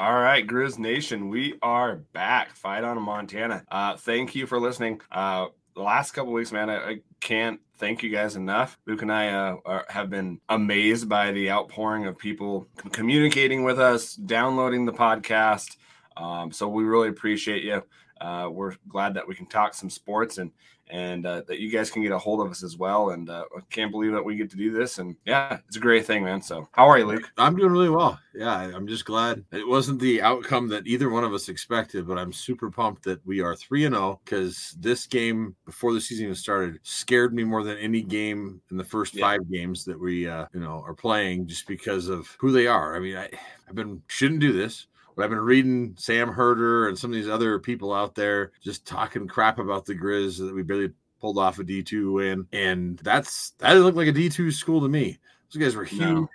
All 0.00 0.18
right, 0.18 0.46
Grizz 0.46 0.78
Nation, 0.78 1.28
we 1.28 1.58
are 1.60 1.96
back. 1.96 2.56
Fight 2.56 2.84
on 2.84 3.02
Montana. 3.02 3.66
Uh, 3.70 3.98
thank 3.98 4.34
you 4.34 4.46
for 4.46 4.58
listening. 4.58 5.02
Uh, 5.12 5.48
the 5.74 5.82
last 5.82 6.12
couple 6.12 6.32
weeks, 6.32 6.52
man, 6.52 6.70
I, 6.70 6.76
I, 6.76 7.00
can't 7.20 7.60
thank 7.74 8.02
you 8.02 8.08
guys 8.08 8.34
enough. 8.34 8.78
Luke 8.86 9.02
and 9.02 9.12
I 9.12 9.28
uh, 9.28 9.56
are, 9.66 9.84
have 9.90 10.08
been 10.08 10.40
amazed 10.48 11.06
by 11.06 11.32
the 11.32 11.50
outpouring 11.50 12.06
of 12.06 12.16
people 12.16 12.66
communicating 12.92 13.62
with 13.62 13.78
us, 13.78 14.14
downloading 14.14 14.86
the 14.86 14.92
podcast. 14.94 15.76
Um, 16.16 16.50
so 16.50 16.66
we 16.66 16.84
really 16.84 17.10
appreciate 17.10 17.62
you. 17.62 17.82
Uh, 18.20 18.48
we're 18.50 18.74
glad 18.88 19.14
that 19.14 19.26
we 19.26 19.34
can 19.34 19.46
talk 19.46 19.74
some 19.74 19.90
sports 19.90 20.38
and 20.38 20.50
and 20.92 21.26
uh, 21.26 21.42
that 21.46 21.60
you 21.60 21.70
guys 21.70 21.90
can 21.90 22.02
get 22.02 22.12
a 22.12 22.18
hold 22.18 22.44
of 22.44 22.50
us 22.50 22.62
as 22.62 22.76
well. 22.76 23.10
And 23.10 23.30
uh, 23.30 23.44
I 23.56 23.60
can't 23.70 23.92
believe 23.92 24.12
that 24.12 24.24
we 24.24 24.36
get 24.36 24.50
to 24.50 24.56
do 24.56 24.72
this. 24.72 24.98
And 24.98 25.16
yeah, 25.24 25.58
it's 25.66 25.76
a 25.76 25.80
great 25.80 26.06
thing, 26.06 26.24
man. 26.24 26.42
So 26.42 26.68
how 26.72 26.88
are 26.88 26.98
you, 26.98 27.06
Luke? 27.06 27.30
I'm 27.38 27.56
doing 27.56 27.72
really 27.72 27.90
well. 27.90 28.18
Yeah, 28.34 28.70
I'm 28.74 28.86
just 28.86 29.04
glad 29.04 29.44
it 29.52 29.66
wasn't 29.66 30.00
the 30.00 30.22
outcome 30.22 30.68
that 30.68 30.86
either 30.86 31.10
one 31.10 31.24
of 31.24 31.32
us 31.32 31.48
expected, 31.48 32.06
but 32.06 32.18
I'm 32.18 32.32
super 32.32 32.70
pumped 32.70 33.04
that 33.04 33.24
we 33.26 33.40
are 33.40 33.56
three 33.56 33.84
and 33.84 33.94
zero 33.94 34.04
oh, 34.04 34.20
because 34.24 34.76
this 34.78 35.06
game 35.06 35.56
before 35.64 35.92
the 35.92 36.00
season 36.00 36.24
even 36.24 36.34
started 36.34 36.78
scared 36.82 37.34
me 37.34 37.44
more 37.44 37.64
than 37.64 37.78
any 37.78 38.02
game 38.02 38.60
in 38.70 38.76
the 38.76 38.84
first 38.84 39.14
yeah. 39.14 39.26
five 39.26 39.50
games 39.50 39.84
that 39.84 39.98
we 39.98 40.28
uh, 40.28 40.46
you 40.52 40.60
know 40.60 40.82
are 40.86 40.94
playing, 40.94 41.46
just 41.46 41.66
because 41.66 42.08
of 42.08 42.36
who 42.38 42.52
they 42.52 42.66
are. 42.66 42.96
I 42.96 43.00
mean, 43.00 43.16
I, 43.16 43.30
I've 43.68 43.74
been 43.74 44.02
shouldn't 44.08 44.40
do 44.40 44.52
this 44.52 44.86
but 45.20 45.24
I've 45.24 45.30
been 45.30 45.40
reading 45.40 45.94
Sam 45.98 46.30
Herder 46.30 46.88
and 46.88 46.98
some 46.98 47.10
of 47.10 47.14
these 47.14 47.28
other 47.28 47.58
people 47.58 47.92
out 47.92 48.14
there 48.14 48.52
just 48.62 48.86
talking 48.86 49.28
crap 49.28 49.58
about 49.58 49.84
the 49.84 49.94
Grizz 49.94 50.38
that 50.38 50.54
we 50.54 50.62
barely 50.62 50.92
pulled 51.20 51.36
off 51.36 51.58
a 51.58 51.62
D2 51.62 52.14
win. 52.14 52.46
And 52.54 52.98
that's 53.00 53.50
that 53.58 53.74
looked 53.74 53.98
like 53.98 54.08
a 54.08 54.14
D2 54.14 54.50
school 54.50 54.80
to 54.80 54.88
me. 54.88 55.18
Those 55.52 55.62
guys 55.62 55.76
were 55.76 55.84
huge. 55.84 56.00
No. 56.00 56.28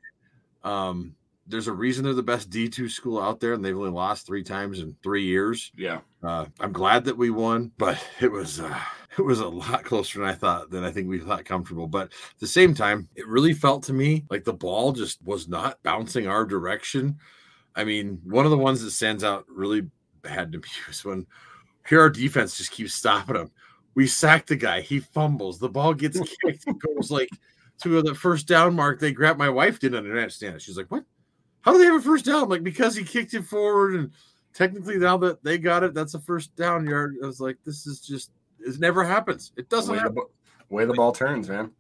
Um, 0.64 1.16
there's 1.48 1.68
a 1.68 1.74
reason 1.74 2.04
they're 2.04 2.14
the 2.14 2.22
best 2.22 2.52
D2 2.52 2.92
school 2.92 3.20
out 3.20 3.40
there, 3.40 3.54
and 3.54 3.66
they've 3.66 3.76
only 3.76 3.90
lost 3.90 4.28
three 4.28 4.44
times 4.44 4.80
in 4.80 4.96
three 5.02 5.24
years. 5.24 5.72
Yeah. 5.76 6.02
Uh, 6.22 6.46
I'm 6.60 6.72
glad 6.72 7.06
that 7.06 7.18
we 7.18 7.32
won, 7.32 7.72
but 7.80 8.00
it 8.22 8.32
was 8.32 8.60
uh, 8.60 8.80
it 9.18 9.24
was 9.24 9.40
a 9.40 9.48
lot 9.48 9.84
closer 9.84 10.20
than 10.20 10.28
I 10.28 10.34
thought 10.34 10.70
than 10.70 10.84
I 10.84 10.92
think 10.92 11.10
we 11.10 11.18
thought 11.18 11.44
comfortable. 11.44 11.88
But 11.88 12.10
at 12.10 12.40
the 12.40 12.46
same 12.46 12.76
time, 12.76 13.10
it 13.16 13.28
really 13.28 13.54
felt 13.54 13.82
to 13.86 13.94
me 13.94 14.26
like 14.30 14.44
the 14.44 14.54
ball 14.54 14.92
just 14.92 15.24
was 15.24 15.48
not 15.48 15.82
bouncing 15.82 16.28
our 16.28 16.46
direction. 16.46 17.18
I 17.76 17.84
mean, 17.84 18.22
one 18.24 18.46
of 18.46 18.52
the 18.52 18.58
ones 18.58 18.82
that 18.82 18.92
stands 18.92 19.24
out 19.24 19.46
really 19.50 19.88
bad 20.22 20.52
to 20.52 20.58
me 20.60 20.64
was 20.88 21.04
when 21.04 21.26
here 21.88 22.02
our 22.02 22.10
defense 22.10 22.58
just 22.58 22.72
keeps 22.72 22.94
stopping 22.94 23.36
them. 23.36 23.52
We 23.94 24.08
sack 24.08 24.46
the 24.46 24.56
guy, 24.56 24.82
he 24.82 25.00
fumbles, 25.00 25.60
the 25.60 25.70
ball 25.70 25.94
gets 25.94 26.20
kicked, 26.46 26.66
goes 26.66 27.12
like 27.12 27.30
to 27.84 28.02
the 28.02 28.16
first 28.16 28.48
down 28.48 28.76
mark. 28.76 29.00
They 29.00 29.12
grab 29.12 29.38
my 29.38 29.50
wife 29.50 29.80
didn't 29.80 30.06
understand 30.06 30.56
it. 30.56 30.62
She's 30.62 30.78
like, 30.78 30.92
What? 30.92 31.06
How 31.62 31.72
do 31.72 31.80
they 31.80 31.86
have 31.86 31.96
a 31.96 32.02
first 32.02 32.26
down? 32.26 32.44
I'm 32.44 32.50
like, 32.50 32.64
because 32.64 32.96
he 32.96 33.04
kicked 33.04 33.34
it 33.34 33.44
forward 33.44 33.96
and 33.96 34.12
technically 34.54 34.98
now 34.98 35.18
that 35.18 35.44
they 35.44 35.58
got 35.58 35.84
it, 35.84 35.94
that's 35.94 36.14
a 36.14 36.20
first 36.20 36.56
down 36.56 36.88
yard. 36.88 37.16
I 37.24 37.26
was 37.26 37.40
like, 37.40 37.58
this 37.66 37.88
is 37.88 38.00
just 38.00 38.32
it 38.60 38.80
never 38.80 39.04
happens. 39.04 39.52
It 39.58 39.70
doesn't 39.70 39.94
way 39.94 40.00
happen. 40.00 40.16
The, 40.16 40.76
way 40.76 40.86
the 40.86 40.94
ball 40.94 41.12
turns, 41.12 41.50
man. 41.50 41.72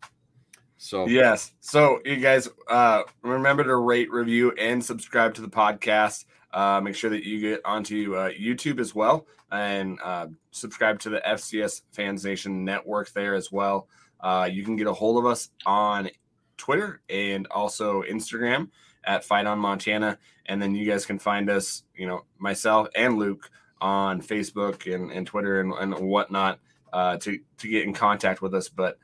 So 0.86 1.08
yes, 1.08 1.52
so 1.61 2.00
you 2.05 2.17
guys 2.17 2.47
uh, 2.67 3.02
remember 3.23 3.64
to 3.64 3.75
rate, 3.75 4.11
review, 4.11 4.52
and 4.52 4.86
subscribe 4.86 5.33
to 5.33 5.42
the 5.42 5.47
podcast. 5.47 6.25
Uh, 6.53 6.80
make 6.80 6.94
sure 6.94 7.09
that 7.09 7.23
you 7.23 7.42
get 7.42 7.61
onto 7.66 8.16
uh, 8.16 8.30
YouTube 8.30 8.80
as 8.80 8.94
well 8.94 9.25
and 9.52 9.97
uh, 10.03 10.27
subscribe 10.52 11.00
to 11.00 11.09
the 11.09 11.23
FCS 11.27 11.81
Fans 11.92 12.23
Nation 12.23 12.64
network 12.64 13.11
there 13.14 13.33
as 13.33 13.52
well. 13.52 13.88
Uh, 14.19 14.47
you 14.52 14.64
can 14.64 14.75
get 14.75 14.86
a 14.86 14.94
hold 14.94 15.17
of 15.17 15.25
us 15.25 15.50
on 15.66 16.08
Twitter 16.55 17.02
and 17.09 17.48
also 17.48 18.04
Instagram 18.04 18.70
at 19.05 19.26
Fight 19.26 19.48
on 19.48 19.58
Montana, 19.58 20.20
and 20.45 20.61
then 20.61 20.76
you 20.76 20.86
guys 20.86 21.08
can 21.08 21.17
find 21.17 21.49
us, 21.49 21.82
you 21.95 22.05
know, 22.05 22.26
myself 22.38 22.89
and 22.95 23.17
Luke 23.17 23.49
on 23.82 24.21
Facebook 24.21 24.93
and, 24.93 25.11
and 25.11 25.26
Twitter 25.26 25.61
and, 25.61 25.73
and 25.73 25.95
whatnot 26.08 26.59
uh, 26.93 27.17
to 27.17 27.39
to 27.58 27.67
get 27.67 27.86
in 27.86 27.93
contact 27.93 28.43
with 28.43 28.54
us. 28.54 28.70
But 28.70 28.99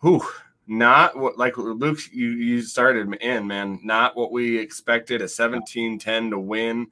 whew, 0.00 0.22
not 0.70 1.16
what 1.16 1.36
like 1.36 1.58
Luke 1.58 1.98
you 2.12 2.28
you 2.28 2.62
started 2.62 3.12
in 3.20 3.46
man 3.48 3.80
not 3.82 4.16
what 4.16 4.30
we 4.30 4.56
expected 4.56 5.20
a 5.20 5.24
17-10 5.24 6.30
to 6.30 6.38
win. 6.38 6.86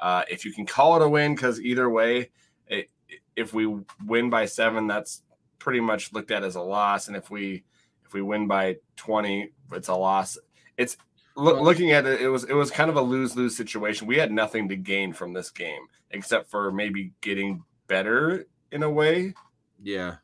Uh, 0.00 0.24
if 0.28 0.44
you 0.44 0.52
can 0.52 0.66
call 0.66 0.96
it 0.96 1.02
a 1.02 1.08
win 1.08 1.34
because 1.34 1.60
either 1.60 1.88
way 1.88 2.30
it, 2.66 2.90
if 3.36 3.54
we 3.54 3.72
win 4.04 4.30
by 4.30 4.46
seven 4.46 4.88
that's 4.88 5.22
pretty 5.60 5.78
much 5.78 6.12
looked 6.12 6.32
at 6.32 6.42
as 6.42 6.56
a 6.56 6.60
loss. 6.60 7.06
And 7.06 7.16
if 7.16 7.30
we 7.30 7.62
if 8.04 8.12
we 8.12 8.20
win 8.20 8.48
by 8.48 8.78
20 8.96 9.52
it's 9.72 9.88
a 9.88 9.94
loss. 9.94 10.36
It's 10.76 10.96
lo- 11.36 11.62
looking 11.62 11.92
at 11.92 12.06
it 12.06 12.20
it 12.20 12.28
was 12.28 12.42
it 12.42 12.54
was 12.54 12.72
kind 12.72 12.90
of 12.90 12.96
a 12.96 13.02
lose-lose 13.02 13.56
situation. 13.56 14.08
We 14.08 14.16
had 14.16 14.32
nothing 14.32 14.68
to 14.70 14.76
gain 14.76 15.12
from 15.12 15.34
this 15.34 15.50
game 15.50 15.82
except 16.10 16.50
for 16.50 16.72
maybe 16.72 17.12
getting 17.20 17.62
better 17.86 18.46
in 18.72 18.82
a 18.82 18.90
way. 18.90 19.34
Yeah. 19.80 20.16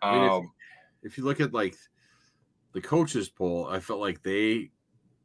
I 0.00 0.12
mean, 0.12 0.30
um, 0.30 0.52
if, 1.02 1.12
if 1.12 1.18
you 1.18 1.24
look 1.24 1.40
at 1.40 1.52
like 1.52 1.74
the 2.76 2.82
coaches 2.82 3.30
poll, 3.30 3.66
I 3.70 3.80
felt 3.80 4.00
like 4.00 4.22
they 4.22 4.68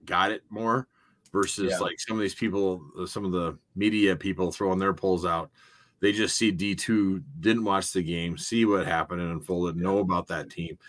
got 0.05 0.31
it 0.31 0.41
more 0.49 0.87
versus 1.33 1.71
yeah. 1.71 1.79
like 1.79 1.99
some 1.99 2.15
of 2.15 2.21
these 2.21 2.33
people, 2.33 2.81
uh, 2.97 3.05
some 3.05 3.25
of 3.25 3.33
the 3.33 3.57
media 3.75 4.15
people 4.15 4.53
throwing 4.53 4.79
their 4.79 4.93
polls 4.93 5.25
out. 5.25 5.51
They 5.99 6.13
just 6.13 6.37
see 6.37 6.53
D2, 6.53 7.21
didn't 7.41 7.65
watch 7.65 7.91
the 7.91 8.03
game, 8.03 8.37
see 8.37 8.63
what 8.63 8.87
happened 8.87 9.19
and 9.19 9.33
unfolded, 9.33 9.75
know 9.75 9.97
about 9.97 10.27
that 10.27 10.49
team. 10.49 10.79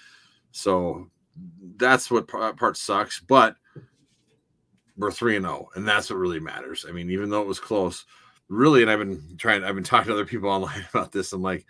So 0.52 1.10
that's 1.78 2.12
what 2.12 2.28
part 2.28 2.76
sucks. 2.76 3.18
But 3.18 3.56
we're 4.96 5.10
3 5.10 5.38
and 5.38 5.44
0, 5.44 5.66
and 5.74 5.86
that's 5.86 6.10
what 6.10 6.16
really 6.20 6.38
matters. 6.38 6.86
I 6.88 6.92
mean, 6.92 7.10
even 7.10 7.28
though 7.28 7.42
it 7.42 7.48
was 7.48 7.58
close, 7.58 8.04
really, 8.48 8.82
and 8.82 8.90
I've 8.90 9.00
been 9.00 9.36
trying, 9.36 9.64
I've 9.64 9.74
been 9.74 9.82
talking 9.82 10.10
to 10.10 10.14
other 10.14 10.26
people 10.26 10.48
online 10.48 10.86
about 10.94 11.10
this. 11.10 11.32
I'm 11.32 11.42
like, 11.42 11.66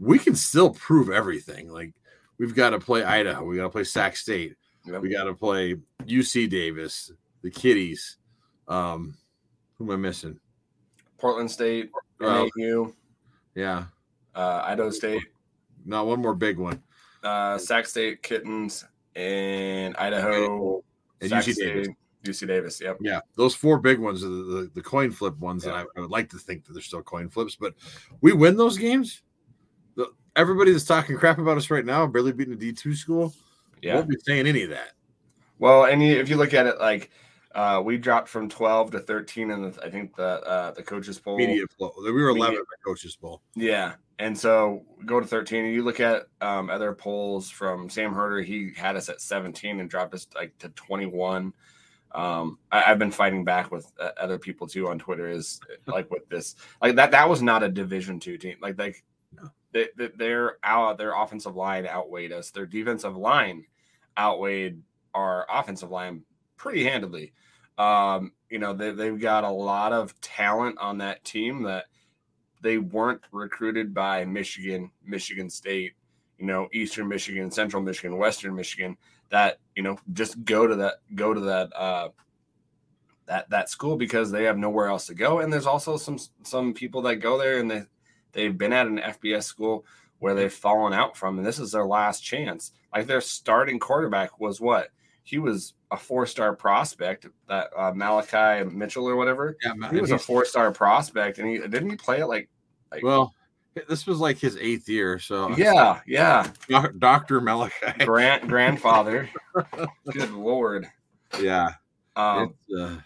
we 0.00 0.18
can 0.18 0.34
still 0.34 0.70
prove 0.70 1.10
everything. 1.10 1.70
Like, 1.70 1.92
we've 2.38 2.54
got 2.54 2.70
to 2.70 2.78
play 2.78 3.04
Idaho. 3.04 3.44
We 3.44 3.56
got 3.56 3.64
to 3.64 3.70
play 3.70 3.84
Sac 3.84 4.16
State. 4.16 4.56
Yep. 4.84 5.02
We 5.02 5.10
got 5.10 5.24
to 5.24 5.34
play 5.34 5.76
UC 6.04 6.48
Davis, 6.48 7.12
the 7.42 7.50
Kitties. 7.50 8.18
Um, 8.68 9.16
who 9.74 9.84
am 9.84 9.90
I 9.90 9.96
missing? 9.96 10.38
Portland 11.18 11.50
State, 11.50 11.90
uh, 12.20 12.46
NAU. 12.56 12.92
Yeah. 13.54 13.84
Uh, 14.34 14.62
Idaho 14.64 14.90
State. 14.90 15.22
No, 15.84 16.04
one 16.04 16.20
more 16.20 16.34
big 16.34 16.58
one. 16.58 16.82
Uh, 17.22 17.58
Sac 17.58 17.86
State 17.86 18.22
Kittens 18.22 18.84
and 19.14 19.96
Idaho 19.96 20.82
and 21.20 21.30
Sac 21.30 21.44
UC 21.44 21.54
State, 21.54 21.74
Davis. 21.74 21.88
UC 22.24 22.46
Davis. 22.48 22.80
Yep. 22.80 22.98
Yeah, 23.00 23.20
those 23.36 23.54
four 23.54 23.78
big 23.78 23.98
ones 23.98 24.24
are 24.24 24.28
the, 24.28 24.34
the, 24.34 24.70
the 24.74 24.82
coin 24.82 25.10
flip 25.10 25.38
ones, 25.38 25.64
yeah. 25.64 25.70
and 25.70 25.78
I, 25.78 25.98
I, 25.98 26.00
would 26.00 26.10
like 26.10 26.28
to 26.30 26.38
think 26.38 26.64
that 26.64 26.72
they're 26.72 26.82
still 26.82 27.02
coin 27.02 27.28
flips. 27.28 27.56
But 27.56 27.74
we 28.20 28.32
win 28.32 28.56
those 28.56 28.76
games 28.76 29.22
everybody 30.36 30.72
that's 30.72 30.84
talking 30.84 31.16
crap 31.16 31.38
about 31.38 31.56
us 31.56 31.70
right 31.70 31.84
now, 31.84 32.06
barely 32.06 32.32
beating 32.32 32.54
a 32.54 32.56
D 32.56 32.72
two 32.72 32.94
school, 32.94 33.34
yeah. 33.82 33.96
won't 33.96 34.08
be 34.08 34.16
saying 34.24 34.46
any 34.46 34.62
of 34.62 34.70
that. 34.70 34.92
Well, 35.58 35.84
and 35.84 36.02
if 36.02 36.28
you 36.28 36.36
look 36.36 36.54
at 36.54 36.66
it, 36.66 36.78
like 36.78 37.10
uh, 37.54 37.80
we 37.82 37.96
dropped 37.96 38.28
from 38.28 38.48
twelve 38.48 38.90
to 38.92 39.00
thirteen, 39.00 39.50
and 39.50 39.76
I 39.82 39.90
think 39.90 40.14
the 40.14 40.42
uh, 40.42 40.70
the 40.72 40.82
coaches 40.82 41.18
poll 41.18 41.38
media 41.38 41.64
poll. 41.78 41.94
We 42.04 42.12
were 42.12 42.28
eleven 42.28 42.56
at 42.56 42.60
the 42.60 42.84
coaches 42.84 43.16
poll. 43.16 43.40
Yeah, 43.54 43.94
and 44.18 44.38
so 44.38 44.84
go 45.06 45.18
to 45.20 45.26
thirteen, 45.26 45.64
and 45.64 45.74
you 45.74 45.82
look 45.82 45.98
at 45.98 46.26
um, 46.40 46.68
other 46.68 46.92
polls 46.92 47.50
from 47.50 47.88
Sam 47.88 48.12
Herder. 48.12 48.42
He 48.42 48.72
had 48.76 48.96
us 48.96 49.08
at 49.08 49.20
seventeen 49.20 49.80
and 49.80 49.88
dropped 49.88 50.14
us 50.14 50.26
like 50.34 50.56
to 50.58 50.68
twenty 50.70 51.06
one. 51.06 51.54
Um, 52.12 52.58
I, 52.70 52.80
have 52.80 52.98
been 52.98 53.10
fighting 53.10 53.44
back 53.44 53.70
with 53.70 53.90
uh, 53.98 54.10
other 54.18 54.38
people 54.38 54.66
too 54.66 54.88
on 54.88 54.98
Twitter. 54.98 55.28
Is 55.28 55.60
like 55.86 56.10
with 56.10 56.28
this, 56.28 56.56
like 56.82 56.96
that. 56.96 57.10
That 57.10 57.28
was 57.28 57.42
not 57.42 57.62
a 57.62 57.68
Division 57.68 58.20
two 58.20 58.36
team. 58.36 58.56
Like 58.60 58.78
like 58.78 59.02
they, 59.76 59.88
they, 59.96 60.08
their 60.16 60.56
out 60.64 60.96
their 60.96 61.14
offensive 61.14 61.54
line 61.54 61.86
outweighed 61.86 62.32
us. 62.32 62.50
Their 62.50 62.66
defensive 62.66 63.16
line 63.16 63.66
outweighed 64.18 64.82
our 65.14 65.46
offensive 65.50 65.90
line 65.90 66.22
pretty 66.56 66.84
handily. 66.84 67.34
Um, 67.76 68.32
you 68.48 68.58
know, 68.58 68.72
they, 68.72 68.92
they've 68.92 69.20
got 69.20 69.44
a 69.44 69.50
lot 69.50 69.92
of 69.92 70.18
talent 70.22 70.78
on 70.78 70.98
that 70.98 71.24
team 71.24 71.64
that 71.64 71.84
they 72.62 72.78
weren't 72.78 73.20
recruited 73.32 73.92
by 73.92 74.24
Michigan, 74.24 74.90
Michigan 75.04 75.50
State, 75.50 75.92
you 76.38 76.46
know, 76.46 76.68
Eastern 76.72 77.06
Michigan, 77.08 77.50
Central 77.50 77.82
Michigan, 77.82 78.16
Western 78.16 78.54
Michigan. 78.54 78.96
That 79.28 79.58
you 79.74 79.82
know, 79.82 79.98
just 80.14 80.42
go 80.44 80.66
to 80.66 80.76
that, 80.76 80.94
go 81.14 81.34
to 81.34 81.40
that, 81.40 81.76
uh, 81.76 82.08
that 83.26 83.50
that 83.50 83.68
school 83.68 83.96
because 83.96 84.30
they 84.30 84.44
have 84.44 84.56
nowhere 84.56 84.86
else 84.86 85.06
to 85.08 85.14
go. 85.14 85.40
And 85.40 85.52
there's 85.52 85.66
also 85.66 85.98
some 85.98 86.18
some 86.44 86.72
people 86.72 87.02
that 87.02 87.16
go 87.16 87.36
there 87.36 87.58
and 87.58 87.70
they 87.70 87.82
They've 88.36 88.56
been 88.56 88.74
at 88.74 88.86
an 88.86 88.98
FBS 88.98 89.44
school 89.44 89.86
where 90.18 90.34
they've 90.34 90.52
fallen 90.52 90.92
out 90.92 91.16
from, 91.16 91.38
and 91.38 91.46
this 91.46 91.58
is 91.58 91.72
their 91.72 91.86
last 91.86 92.20
chance. 92.20 92.72
Like 92.94 93.06
their 93.06 93.22
starting 93.22 93.78
quarterback 93.78 94.38
was 94.38 94.60
what? 94.60 94.90
He 95.24 95.38
was 95.38 95.72
a 95.90 95.96
four-star 95.96 96.54
prospect, 96.54 97.26
that 97.48 97.70
uh, 97.76 97.92
Malachi 97.94 98.64
Mitchell 98.68 99.08
or 99.08 99.16
whatever. 99.16 99.56
Yeah, 99.64 99.90
he 99.90 100.00
was 100.00 100.10
a 100.10 100.18
four-star 100.18 100.70
prospect, 100.72 101.38
and 101.38 101.48
he 101.48 101.58
didn't 101.58 101.90
he 101.90 101.96
play 101.96 102.20
it 102.20 102.26
like, 102.26 102.50
like 102.92 103.02
well. 103.02 103.32
This 103.88 104.06
was 104.06 104.20
like 104.20 104.38
his 104.38 104.56
eighth 104.56 104.88
year, 104.88 105.18
so 105.18 105.54
yeah, 105.56 106.00
yeah. 106.06 106.50
Doctor 106.98 107.42
Malachi, 107.42 108.04
Grant 108.04 108.48
grandfather. 108.48 109.28
Good 110.12 110.30
lord. 110.30 110.86
Yeah. 111.38 111.68
Um, 112.14 112.54
uh, 112.78 112.96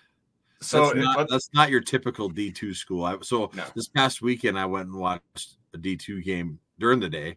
so 0.61 0.93
that's 0.93 0.97
not, 0.97 1.29
that's 1.29 1.51
not, 1.55 1.71
your 1.71 1.81
typical 1.81 2.29
D 2.29 2.51
two 2.51 2.75
school. 2.75 3.05
I, 3.05 3.17
so 3.23 3.51
no. 3.55 3.65
this 3.75 3.89
past 3.89 4.23
weekend, 4.23 4.59
I 4.59 4.67
went 4.67 4.89
and 4.89 4.99
watched 4.99 5.57
a 5.75 5.79
D 5.79 5.97
two 5.97 6.23
game 6.23 6.59
during 6.79 7.01
the 7.01 7.09
day, 7.09 7.37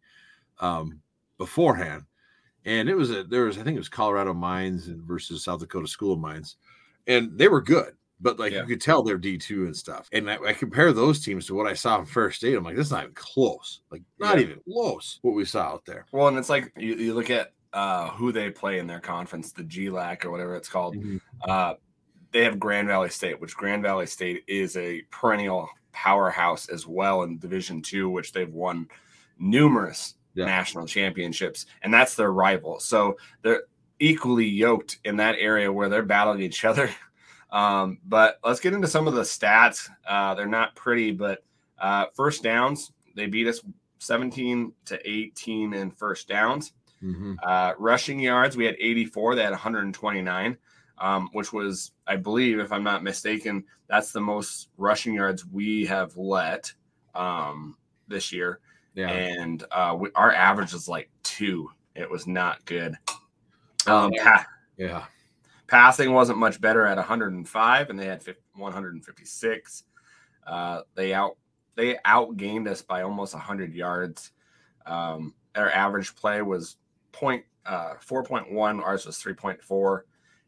um, 0.60 1.00
beforehand, 1.38 2.04
and 2.66 2.90
it 2.90 2.96
was 2.96 3.12
a 3.12 3.24
there 3.24 3.46
was 3.46 3.58
I 3.58 3.64
think 3.64 3.76
it 3.76 3.80
was 3.80 3.90
Colorado 3.90 4.34
Mines 4.34 4.88
versus 4.88 5.44
South 5.44 5.62
Dakota 5.62 5.88
School 5.88 6.14
of 6.14 6.20
Mines, 6.20 6.58
and 7.08 7.38
they 7.38 7.48
were 7.48 7.62
good. 7.62 7.94
But 8.20 8.40
like 8.40 8.54
yeah. 8.54 8.62
you 8.62 8.68
could 8.68 8.82
tell 8.82 9.04
they're 9.04 9.18
D 9.18 9.38
two 9.38 9.66
and 9.66 9.76
stuff. 9.76 10.08
And 10.14 10.30
I, 10.30 10.38
I, 10.38 10.54
compare 10.54 10.94
those 10.94 11.20
teams 11.20 11.46
to 11.48 11.56
what 11.56 11.68
I 11.68 11.74
saw 11.74 12.00
in 12.00 12.06
Ferris 12.06 12.38
State. 12.38 12.56
I'm 12.56 12.64
like, 12.64 12.78
this 12.78 12.86
is 12.88 12.92
not 12.92 13.04
even 13.04 13.16
close. 13.16 13.82
Like 13.92 14.02
not 14.18 14.38
yeah. 14.38 14.44
even 14.44 14.60
close 14.72 15.20
what 15.24 15.34
we 15.34 15.44
saw 15.44 15.64
out 15.64 15.86
there. 15.86 16.06
Well, 16.14 16.30
and 16.30 16.38
it's 16.38 16.50
like 16.50 16.72
you, 16.78 16.96
you 16.96 17.14
look 17.14 17.30
at 17.30 17.52
uh, 17.74 18.10
who 18.12 18.32
they 18.32 18.50
play 18.50 18.80
in 18.80 18.88
their 18.88 19.02
conference, 19.02 19.52
the 19.52 19.64
GLAC 19.64 20.24
or 20.24 20.32
whatever 20.32 20.56
it's 20.56 20.70
called. 20.70 20.96
Mm-hmm. 20.96 21.18
Uh, 21.46 21.74
they 22.34 22.44
have 22.44 22.60
Grand 22.60 22.88
Valley 22.88 23.10
State, 23.10 23.40
which 23.40 23.56
Grand 23.56 23.84
Valley 23.84 24.08
State 24.08 24.44
is 24.48 24.76
a 24.76 25.02
perennial 25.12 25.70
powerhouse 25.92 26.68
as 26.68 26.88
well 26.88 27.24
in 27.24 27.38
Division 27.38 27.82
Two, 27.82 28.10
which 28.10 28.34
they've 28.34 28.54
won 28.54 28.88
numerous 29.40 30.16
yeah. 30.34 30.46
national 30.46 30.86
championships, 30.86 31.66
and 31.84 31.94
that's 31.94 32.16
their 32.16 32.32
rival. 32.32 32.80
So 32.80 33.18
they're 33.42 33.64
equally 34.00 34.48
yoked 34.48 35.00
in 35.06 35.18
that 35.18 35.36
area 35.40 35.72
where 35.72 35.90
they're 35.90 36.04
battling 36.04 36.42
each 36.42 36.66
other. 36.66 36.90
Um, 37.54 38.00
but 38.04 38.40
let's 38.44 38.60
get 38.60 38.74
into 38.74 38.88
some 38.88 39.08
of 39.08 39.14
the 39.14 39.22
stats. 39.22 39.88
Uh, 40.08 40.34
they're 40.34 40.48
not 40.48 40.76
pretty, 40.76 41.12
but 41.12 41.44
uh, 41.78 42.08
first 42.16 42.42
downs, 42.42 42.92
they 43.16 43.28
beat 43.28 43.46
us 43.46 43.62
17 44.00 44.74
to 44.86 45.00
18 45.08 45.74
in 45.76 45.92
first 45.92 46.28
downs. 46.28 46.74
Mm-hmm. 47.04 47.36
Uh, 47.44 47.74
rushing 47.78 48.20
yards, 48.20 48.58
we 48.58 48.66
had 48.66 48.76
84. 48.80 49.36
They 49.36 49.44
had 49.44 49.52
129, 49.52 50.58
um, 50.98 51.30
which 51.34 51.52
was, 51.54 51.92
I 52.08 52.16
believe, 52.16 52.60
if 52.60 52.72
I'm 52.72 52.84
not 52.84 53.04
mistaken, 53.04 53.64
that's 53.88 54.12
the 54.12 54.22
most 54.22 54.70
rushing 54.78 55.14
yards 55.14 55.46
we 55.46 55.86
have 55.86 56.16
let 56.18 56.72
um, 57.16 57.78
this 58.08 58.32
year. 58.32 58.60
Yeah. 58.96 59.10
And 59.10 59.64
uh, 59.72 59.96
we, 60.00 60.10
our 60.16 60.32
average 60.32 60.74
is 60.74 60.88
like 60.88 61.10
two. 61.24 61.70
It 61.96 62.10
was 62.10 62.28
not 62.28 62.64
good. 62.66 62.96
Um, 63.88 64.12
pa- 64.12 64.46
yeah. 64.78 65.06
Passing 65.68 66.14
wasn't 66.14 66.38
much 66.38 66.62
better 66.62 66.86
at 66.86 66.98
105, 66.98 67.90
and 67.90 68.00
they 68.00 68.06
had 68.06 68.24
156. 68.56 69.84
Uh, 70.46 70.82
they 70.96 71.14
out 71.14 71.38
they 71.76 71.96
outgained 72.06 72.68
us 72.68 72.82
by 72.82 73.02
almost 73.02 73.34
100 73.34 73.74
yards. 73.74 74.32
Um, 74.86 75.34
our 75.56 75.72
average 75.72 76.16
play 76.16 76.42
was 76.42 76.78
point 77.12 77.44
uh, 77.66 77.94
4.1. 78.06 78.82
Ours 78.82 79.06
was 79.06 79.18
3.4. 79.18 80.02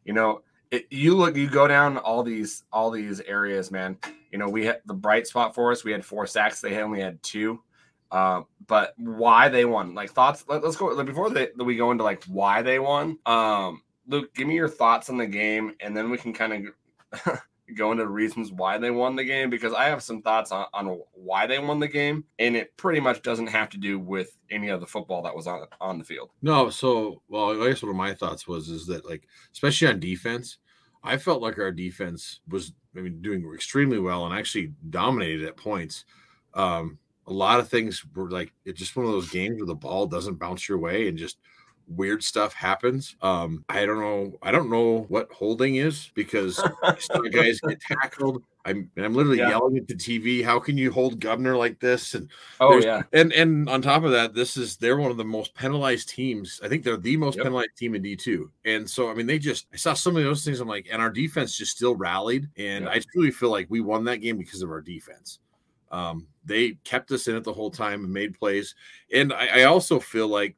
You 0.06 0.14
know, 0.14 0.42
it, 0.70 0.86
you 0.90 1.16
look, 1.16 1.36
you 1.36 1.48
go 1.48 1.66
down 1.66 1.98
all 1.98 2.22
these 2.22 2.64
all 2.72 2.90
these 2.90 3.20
areas, 3.20 3.70
man. 3.70 3.98
You 4.32 4.38
know, 4.38 4.48
we 4.48 4.64
had 4.64 4.80
the 4.86 4.94
bright 4.94 5.26
spot 5.26 5.54
for 5.54 5.72
us. 5.72 5.84
We 5.84 5.92
had 5.92 6.04
four 6.04 6.26
sacks. 6.26 6.60
They 6.60 6.80
only 6.80 7.00
had 7.00 7.22
two. 7.22 7.60
Uh, 8.10 8.42
but 8.66 8.94
why 8.98 9.48
they 9.48 9.64
won? 9.64 9.94
Like 9.94 10.10
thoughts. 10.10 10.44
Let, 10.48 10.64
us 10.64 10.76
go 10.76 11.02
before 11.02 11.30
they, 11.30 11.48
we 11.56 11.76
go 11.76 11.90
into 11.90 12.04
like 12.04 12.24
why 12.24 12.62
they 12.62 12.78
won. 12.78 13.18
Um, 13.26 13.82
Luke, 14.06 14.32
give 14.34 14.46
me 14.46 14.54
your 14.54 14.68
thoughts 14.68 15.10
on 15.10 15.18
the 15.18 15.26
game, 15.26 15.74
and 15.80 15.96
then 15.96 16.10
we 16.10 16.18
can 16.18 16.32
kind 16.32 16.70
of 17.12 17.40
go 17.74 17.92
into 17.92 18.06
reasons 18.06 18.52
why 18.52 18.78
they 18.78 18.90
won 18.90 19.16
the 19.16 19.24
game 19.24 19.50
because 19.50 19.72
I 19.72 19.84
have 19.86 20.02
some 20.02 20.22
thoughts 20.22 20.52
on, 20.52 20.66
on 20.72 21.00
why 21.12 21.46
they 21.46 21.58
won 21.58 21.80
the 21.80 21.88
game, 21.88 22.24
and 22.38 22.56
it 22.56 22.76
pretty 22.76 23.00
much 23.00 23.22
doesn't 23.22 23.48
have 23.48 23.68
to 23.70 23.78
do 23.78 23.98
with 23.98 24.36
any 24.50 24.68
of 24.68 24.80
the 24.80 24.86
football 24.86 25.22
that 25.22 25.34
was 25.34 25.46
on 25.46 25.66
on 25.80 25.98
the 25.98 26.04
field. 26.04 26.30
No, 26.42 26.70
so 26.70 27.22
well, 27.28 27.62
I 27.62 27.68
guess 27.68 27.82
one 27.82 27.90
of 27.90 27.96
my 27.96 28.14
thoughts 28.14 28.46
was 28.46 28.68
is 28.68 28.86
that 28.86 29.08
like 29.08 29.26
especially 29.52 29.88
on 29.88 30.00
defense, 30.00 30.58
I 31.02 31.16
felt 31.16 31.42
like 31.42 31.58
our 31.58 31.72
defense 31.72 32.40
was 32.48 32.72
I 32.96 33.00
mean 33.00 33.20
doing 33.20 33.48
extremely 33.54 33.98
well 33.98 34.26
and 34.26 34.34
actually 34.34 34.72
dominated 34.90 35.46
at 35.46 35.56
points. 35.56 36.04
Um, 36.54 36.98
a 37.26 37.32
lot 37.32 37.60
of 37.60 37.68
things 37.68 38.04
were 38.14 38.30
like 38.30 38.52
it's 38.64 38.78
just 38.78 38.96
one 38.96 39.06
of 39.06 39.12
those 39.12 39.30
games 39.30 39.56
where 39.56 39.66
the 39.66 39.74
ball 39.74 40.06
doesn't 40.06 40.38
bounce 40.38 40.68
your 40.68 40.78
way 40.78 41.08
and 41.08 41.18
just 41.18 41.38
weird 41.88 42.22
stuff 42.22 42.52
happens. 42.52 43.16
Um, 43.22 43.64
I 43.68 43.86
don't 43.86 44.00
know. 44.00 44.38
I 44.42 44.50
don't 44.50 44.70
know 44.70 45.06
what 45.08 45.32
holding 45.32 45.76
is 45.76 46.10
because 46.14 46.56
some 46.56 47.22
guys 47.30 47.60
get 47.60 47.80
tackled. 47.80 48.42
I'm 48.64 48.90
I'm 48.96 49.14
literally 49.14 49.38
yeah. 49.38 49.50
yelling 49.50 49.76
at 49.76 49.86
the 49.86 49.94
TV. 49.94 50.44
How 50.44 50.58
can 50.58 50.76
you 50.76 50.90
hold 50.90 51.20
Gubner 51.20 51.56
like 51.56 51.78
this? 51.78 52.14
And 52.14 52.28
oh 52.60 52.78
yeah, 52.78 53.02
and 53.12 53.32
and 53.32 53.68
on 53.68 53.80
top 53.80 54.02
of 54.02 54.10
that, 54.10 54.34
this 54.34 54.56
is 54.56 54.76
they're 54.76 54.96
one 54.96 55.10
of 55.10 55.16
the 55.16 55.24
most 55.24 55.54
penalized 55.54 56.08
teams. 56.08 56.60
I 56.64 56.68
think 56.68 56.82
they're 56.82 56.96
the 56.96 57.16
most 57.16 57.36
yep. 57.36 57.44
penalized 57.44 57.76
team 57.76 57.94
in 57.94 58.02
D 58.02 58.16
two. 58.16 58.50
And 58.64 58.88
so 58.88 59.08
I 59.08 59.14
mean, 59.14 59.26
they 59.26 59.38
just 59.38 59.66
I 59.72 59.76
saw 59.76 59.94
some 59.94 60.16
of 60.16 60.24
those 60.24 60.44
things. 60.44 60.60
I'm 60.60 60.68
like, 60.68 60.88
and 60.90 61.00
our 61.00 61.10
defense 61.10 61.56
just 61.56 61.76
still 61.76 61.94
rallied, 61.94 62.48
and 62.56 62.84
yep. 62.84 62.94
I 62.94 63.00
truly 63.12 63.30
feel 63.30 63.50
like 63.50 63.66
we 63.70 63.80
won 63.80 64.04
that 64.04 64.16
game 64.16 64.36
because 64.36 64.62
of 64.62 64.70
our 64.70 64.80
defense. 64.80 65.38
Um, 65.92 66.26
they 66.44 66.72
kept 66.84 67.10
us 67.12 67.28
in 67.28 67.36
it 67.36 67.44
the 67.44 67.52
whole 67.52 67.70
time 67.70 68.04
and 68.04 68.12
made 68.12 68.38
plays. 68.38 68.74
And 69.12 69.32
I, 69.32 69.60
I 69.60 69.62
also 69.64 70.00
feel 70.00 70.28
like, 70.28 70.56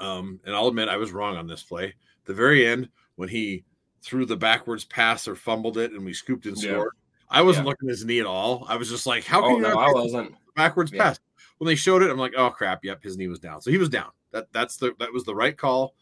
um, 0.00 0.40
and 0.44 0.54
I'll 0.54 0.68
admit 0.68 0.88
I 0.88 0.96
was 0.96 1.12
wrong 1.12 1.36
on 1.36 1.46
this 1.46 1.62
play. 1.62 1.94
The 2.24 2.34
very 2.34 2.66
end, 2.66 2.88
when 3.16 3.28
he 3.28 3.64
threw 4.02 4.24
the 4.26 4.36
backwards 4.36 4.84
pass 4.84 5.26
or 5.26 5.34
fumbled 5.34 5.78
it 5.78 5.92
and 5.92 6.04
we 6.04 6.12
scooped 6.12 6.46
and 6.46 6.58
scored, 6.58 6.92
yeah. 6.94 7.38
I 7.38 7.42
wasn't 7.42 7.66
yeah. 7.66 7.70
looking 7.70 7.88
at 7.88 7.92
his 7.92 8.04
knee 8.04 8.20
at 8.20 8.26
all. 8.26 8.64
I 8.68 8.76
was 8.76 8.88
just 8.88 9.06
like, 9.06 9.24
how 9.24 9.40
can 9.42 9.50
oh, 9.50 9.56
you 9.56 9.62
no, 9.62 9.78
I 9.78 9.92
wasn't 9.92 10.34
backwards 10.54 10.92
yeah. 10.92 11.02
pass? 11.02 11.20
When 11.58 11.66
they 11.66 11.74
showed 11.74 12.02
it, 12.02 12.10
I'm 12.10 12.18
like, 12.18 12.34
oh 12.36 12.50
crap, 12.50 12.84
yep, 12.84 13.02
his 13.02 13.16
knee 13.16 13.28
was 13.28 13.40
down. 13.40 13.60
So 13.60 13.70
he 13.70 13.78
was 13.78 13.88
down. 13.88 14.10
That 14.30 14.46
that's 14.52 14.76
the 14.76 14.94
that 14.98 15.12
was 15.12 15.24
the 15.24 15.34
right 15.34 15.56
call. 15.56 15.94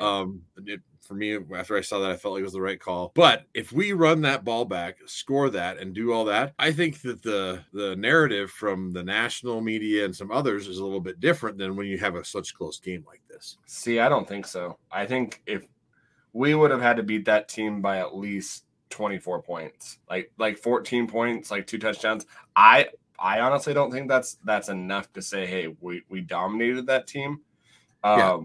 Um, 0.00 0.42
it, 0.64 0.80
for 1.08 1.14
me, 1.14 1.38
after 1.56 1.74
I 1.74 1.80
saw 1.80 2.00
that, 2.00 2.10
I 2.10 2.16
felt 2.16 2.34
like 2.34 2.42
it 2.42 2.44
was 2.44 2.52
the 2.52 2.60
right 2.60 2.78
call. 2.78 3.12
But 3.14 3.46
if 3.54 3.72
we 3.72 3.92
run 3.92 4.20
that 4.20 4.44
ball 4.44 4.66
back, 4.66 4.98
score 5.06 5.48
that, 5.48 5.78
and 5.78 5.94
do 5.94 6.12
all 6.12 6.26
that, 6.26 6.52
I 6.58 6.70
think 6.70 7.00
that 7.00 7.22
the 7.22 7.64
the 7.72 7.96
narrative 7.96 8.50
from 8.50 8.92
the 8.92 9.02
national 9.02 9.62
media 9.62 10.04
and 10.04 10.14
some 10.14 10.30
others 10.30 10.68
is 10.68 10.78
a 10.78 10.84
little 10.84 11.00
bit 11.00 11.18
different 11.18 11.56
than 11.56 11.76
when 11.76 11.86
you 11.86 11.96
have 11.96 12.14
a 12.14 12.24
such 12.24 12.54
close 12.54 12.78
game 12.78 13.04
like 13.06 13.22
this. 13.26 13.56
See, 13.64 14.00
I 14.00 14.10
don't 14.10 14.28
think 14.28 14.46
so. 14.46 14.76
I 14.92 15.06
think 15.06 15.42
if 15.46 15.66
we 16.34 16.54
would 16.54 16.70
have 16.70 16.82
had 16.82 16.98
to 16.98 17.02
beat 17.02 17.24
that 17.24 17.48
team 17.48 17.80
by 17.80 17.98
at 17.98 18.14
least 18.14 18.66
24 18.90 19.42
points, 19.42 19.98
like 20.10 20.30
like 20.36 20.58
14 20.58 21.08
points, 21.08 21.50
like 21.50 21.66
two 21.66 21.78
touchdowns. 21.78 22.26
I 22.54 22.88
I 23.18 23.40
honestly 23.40 23.72
don't 23.72 23.90
think 23.90 24.08
that's 24.08 24.36
that's 24.44 24.68
enough 24.68 25.10
to 25.14 25.22
say, 25.22 25.46
hey, 25.46 25.74
we 25.80 26.02
we 26.10 26.20
dominated 26.20 26.86
that 26.88 27.06
team. 27.06 27.40
Um, 28.04 28.18
yeah 28.18 28.38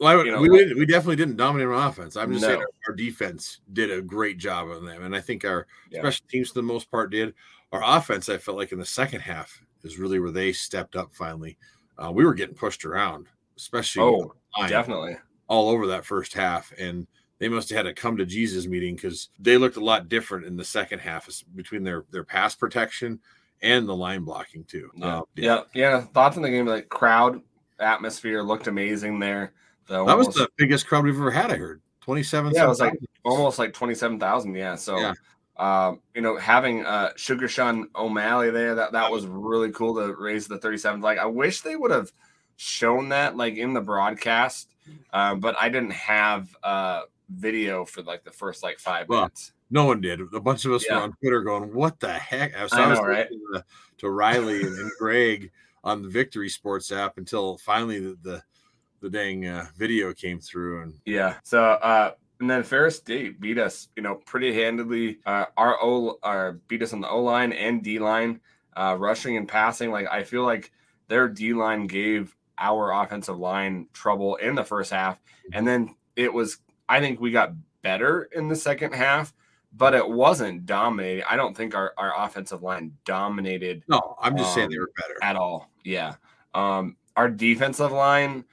well, 0.00 0.24
you 0.24 0.32
know, 0.32 0.40
we, 0.40 0.74
we 0.74 0.86
definitely 0.86 1.16
didn't 1.16 1.36
dominate 1.36 1.68
our 1.68 1.88
offense. 1.88 2.16
I'm 2.16 2.32
just 2.32 2.42
no. 2.42 2.48
saying 2.48 2.60
our, 2.60 2.68
our, 2.88 2.94
defense 2.94 3.60
did 3.72 3.90
a 3.90 4.00
great 4.00 4.38
job 4.38 4.68
on 4.68 4.84
them, 4.84 5.02
and 5.02 5.14
I 5.14 5.20
think 5.20 5.44
our 5.44 5.66
yeah. 5.90 6.00
special 6.00 6.26
teams, 6.28 6.48
for 6.48 6.54
the 6.54 6.62
most 6.62 6.90
part, 6.90 7.10
did. 7.10 7.34
Our 7.72 7.82
offense, 7.84 8.28
I 8.28 8.38
felt 8.38 8.56
like 8.56 8.72
in 8.72 8.78
the 8.78 8.86
second 8.86 9.20
half, 9.20 9.62
is 9.84 9.98
really 9.98 10.18
where 10.18 10.32
they 10.32 10.52
stepped 10.52 10.96
up. 10.96 11.14
Finally, 11.14 11.56
uh, 11.98 12.10
we 12.10 12.24
were 12.24 12.34
getting 12.34 12.54
pushed 12.54 12.84
around, 12.84 13.26
especially 13.56 14.02
oh, 14.02 14.32
definitely 14.66 15.16
all 15.46 15.68
over 15.68 15.86
that 15.88 16.06
first 16.06 16.32
half, 16.32 16.72
and 16.78 17.06
they 17.38 17.48
must 17.48 17.68
have 17.68 17.76
had 17.76 17.86
a 17.86 17.92
come 17.92 18.16
to 18.16 18.24
Jesus 18.24 18.66
meeting 18.66 18.94
because 18.94 19.28
they 19.38 19.56
looked 19.56 19.76
a 19.76 19.84
lot 19.84 20.08
different 20.08 20.46
in 20.46 20.56
the 20.56 20.64
second 20.64 21.00
half 21.00 21.28
between 21.54 21.82
their 21.82 22.04
their 22.10 22.24
pass 22.24 22.54
protection 22.54 23.20
and 23.62 23.88
the 23.88 23.94
line 23.94 24.22
blocking 24.22 24.64
too. 24.64 24.90
Yeah, 24.94 25.06
uh, 25.06 25.22
yeah. 25.36 25.44
yeah, 25.44 25.62
yeah. 25.74 26.00
Thoughts 26.00 26.36
on 26.36 26.42
the 26.42 26.50
game? 26.50 26.66
Like 26.66 26.88
crowd 26.88 27.40
atmosphere 27.78 28.42
looked 28.42 28.66
amazing 28.66 29.18
there. 29.18 29.52
That, 29.90 30.06
that 30.06 30.16
was 30.16 30.28
the 30.28 30.48
biggest 30.56 30.86
crowd 30.86 31.04
we've 31.04 31.16
ever 31.16 31.32
had. 31.32 31.50
I 31.50 31.56
heard 31.56 31.82
twenty 32.00 32.22
seven. 32.22 32.52
Yeah, 32.54 32.64
it 32.64 32.68
was 32.68 32.80
like 32.80 32.94
almost 33.24 33.58
like 33.58 33.72
twenty 33.72 33.96
seven 33.96 34.20
thousand. 34.20 34.54
Yeah, 34.54 34.76
so 34.76 34.96
yeah. 34.98 35.14
Um, 35.56 36.00
you 36.14 36.22
know, 36.22 36.38
having 36.38 36.86
uh, 36.86 37.10
Sugar 37.16 37.48
Sean 37.48 37.88
O'Malley 37.96 38.50
there, 38.50 38.76
that 38.76 38.92
that 38.92 39.10
was 39.10 39.26
really 39.26 39.72
cool 39.72 39.96
to 39.96 40.14
raise 40.14 40.46
the 40.46 40.58
thirty 40.58 40.78
seven. 40.78 41.00
Like, 41.00 41.18
I 41.18 41.26
wish 41.26 41.62
they 41.62 41.74
would 41.74 41.90
have 41.90 42.12
shown 42.56 43.08
that 43.08 43.36
like 43.36 43.56
in 43.56 43.74
the 43.74 43.80
broadcast, 43.80 44.72
uh, 45.12 45.34
but 45.34 45.56
I 45.60 45.68
didn't 45.68 45.92
have 45.92 46.54
uh, 46.62 47.02
video 47.28 47.84
for 47.84 48.02
like 48.02 48.22
the 48.22 48.30
first 48.30 48.62
like 48.62 48.78
five 48.78 49.08
well, 49.08 49.22
minutes. 49.22 49.52
No 49.70 49.86
one 49.86 50.00
did. 50.00 50.20
A 50.32 50.40
bunch 50.40 50.64
of 50.66 50.72
us 50.72 50.86
yeah. 50.88 50.96
were 50.96 51.02
on 51.02 51.12
Twitter 51.20 51.42
going, 51.42 51.74
"What 51.74 51.98
the 51.98 52.12
heck?" 52.12 52.56
I 52.56 52.62
was, 52.62 52.72
I 52.72 52.94
know, 52.94 53.02
right? 53.02 53.28
To, 53.28 53.64
to 53.98 54.08
Riley 54.08 54.62
and, 54.62 54.78
and 54.78 54.90
Greg 55.00 55.50
on 55.82 56.02
the 56.02 56.08
Victory 56.08 56.48
Sports 56.48 56.92
app 56.92 57.18
until 57.18 57.58
finally 57.58 57.98
the, 57.98 58.16
the 58.22 58.42
the 59.00 59.10
dang 59.10 59.46
uh, 59.46 59.66
video 59.76 60.12
came 60.12 60.40
through 60.40 60.82
and 60.82 60.94
yeah 61.04 61.36
so 61.42 61.62
uh 61.62 62.12
and 62.40 62.48
then 62.48 62.62
Ferris 62.62 62.96
State 62.96 63.38
beat 63.38 63.58
us, 63.58 63.88
you 63.94 64.02
know, 64.02 64.14
pretty 64.14 64.52
handedly. 64.52 65.18
Uh, 65.26 65.44
our 65.56 65.76
O, 65.80 66.18
uh, 66.22 66.52
beat 66.68 66.82
us 66.82 66.92
on 66.92 67.02
the 67.02 67.08
O 67.08 67.22
line 67.22 67.52
and 67.52 67.82
D 67.82 67.98
line, 67.98 68.40
uh, 68.76 68.96
rushing 68.98 69.36
and 69.36 69.46
passing. 69.46 69.90
Like 69.90 70.08
I 70.10 70.24
feel 70.24 70.42
like 70.42 70.72
their 71.08 71.28
D 71.28 71.52
line 71.52 71.86
gave 71.86 72.34
our 72.58 72.92
offensive 72.92 73.38
line 73.38 73.88
trouble 73.92 74.36
in 74.36 74.54
the 74.54 74.64
first 74.64 74.90
half, 74.90 75.20
and 75.52 75.68
then 75.68 75.94
it 76.16 76.32
was. 76.32 76.58
I 76.88 76.98
think 77.00 77.20
we 77.20 77.30
got 77.30 77.52
better 77.82 78.22
in 78.34 78.48
the 78.48 78.56
second 78.56 78.94
half, 78.94 79.32
but 79.72 79.94
it 79.94 80.08
wasn't 80.08 80.66
dominating. 80.66 81.24
I 81.28 81.36
don't 81.36 81.56
think 81.56 81.74
our, 81.74 81.94
our 81.96 82.12
offensive 82.24 82.62
line 82.62 82.96
dominated. 83.04 83.84
No, 83.86 84.16
I'm 84.20 84.36
just 84.36 84.50
um, 84.50 84.54
saying 84.54 84.70
they 84.70 84.78
were 84.78 84.90
better 84.96 85.18
at 85.22 85.36
all. 85.36 85.70
Yeah, 85.84 86.14
um, 86.54 86.96
our 87.16 87.28
defensive 87.28 87.92
line 87.92 88.44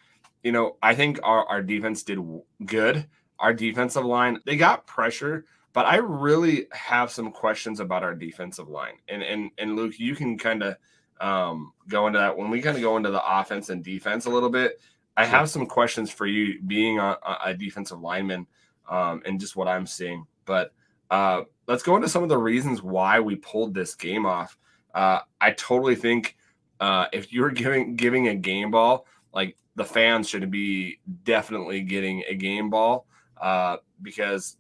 you 0.47 0.53
know, 0.53 0.77
I 0.81 0.95
think 0.95 1.19
our, 1.23 1.45
our 1.45 1.61
defense 1.61 2.03
did 2.03 2.19
good. 2.65 3.05
Our 3.37 3.53
defensive 3.53 4.05
line, 4.05 4.39
they 4.45 4.55
got 4.55 4.87
pressure, 4.87 5.43
but 5.73 5.85
I 5.85 5.97
really 5.97 6.67
have 6.71 7.11
some 7.11 7.33
questions 7.33 7.81
about 7.81 8.01
our 8.01 8.15
defensive 8.15 8.69
line. 8.69 8.93
And 9.09 9.21
and 9.21 9.51
and 9.57 9.75
Luke, 9.75 9.99
you 9.99 10.15
can 10.15 10.37
kind 10.37 10.63
of 10.63 10.77
um, 11.19 11.73
go 11.89 12.07
into 12.07 12.19
that 12.19 12.37
when 12.37 12.49
we 12.49 12.61
kind 12.61 12.77
of 12.77 12.81
go 12.81 12.95
into 12.95 13.11
the 13.11 13.21
offense 13.39 13.67
and 13.67 13.83
defense 13.83 14.25
a 14.25 14.29
little 14.29 14.49
bit. 14.49 14.79
I 15.17 15.25
have 15.25 15.49
some 15.49 15.65
questions 15.65 16.11
for 16.11 16.25
you, 16.25 16.61
being 16.61 16.97
a, 16.97 17.17
a 17.43 17.53
defensive 17.53 17.99
lineman, 17.99 18.47
um, 18.89 19.21
and 19.25 19.41
just 19.41 19.57
what 19.57 19.67
I'm 19.67 19.85
seeing. 19.85 20.27
But 20.45 20.71
uh, 21.11 21.41
let's 21.67 21.83
go 21.83 21.97
into 21.97 22.07
some 22.07 22.23
of 22.23 22.29
the 22.29 22.37
reasons 22.37 22.81
why 22.81 23.19
we 23.19 23.35
pulled 23.35 23.73
this 23.73 23.95
game 23.95 24.25
off. 24.25 24.57
Uh, 24.95 25.19
I 25.41 25.51
totally 25.51 25.95
think 25.95 26.37
uh, 26.79 27.07
if 27.11 27.33
you're 27.33 27.51
giving 27.51 27.97
giving 27.97 28.29
a 28.29 28.35
game 28.35 28.71
ball, 28.71 29.05
like 29.33 29.57
the 29.77 29.85
fans 29.85 30.27
should 30.27 30.49
be 30.49 30.99
definitely 31.23 31.81
getting 31.81 32.23
a 32.27 32.33
game 32.33 32.69
ball 32.69 33.05
uh, 33.39 33.77
because 34.01 34.57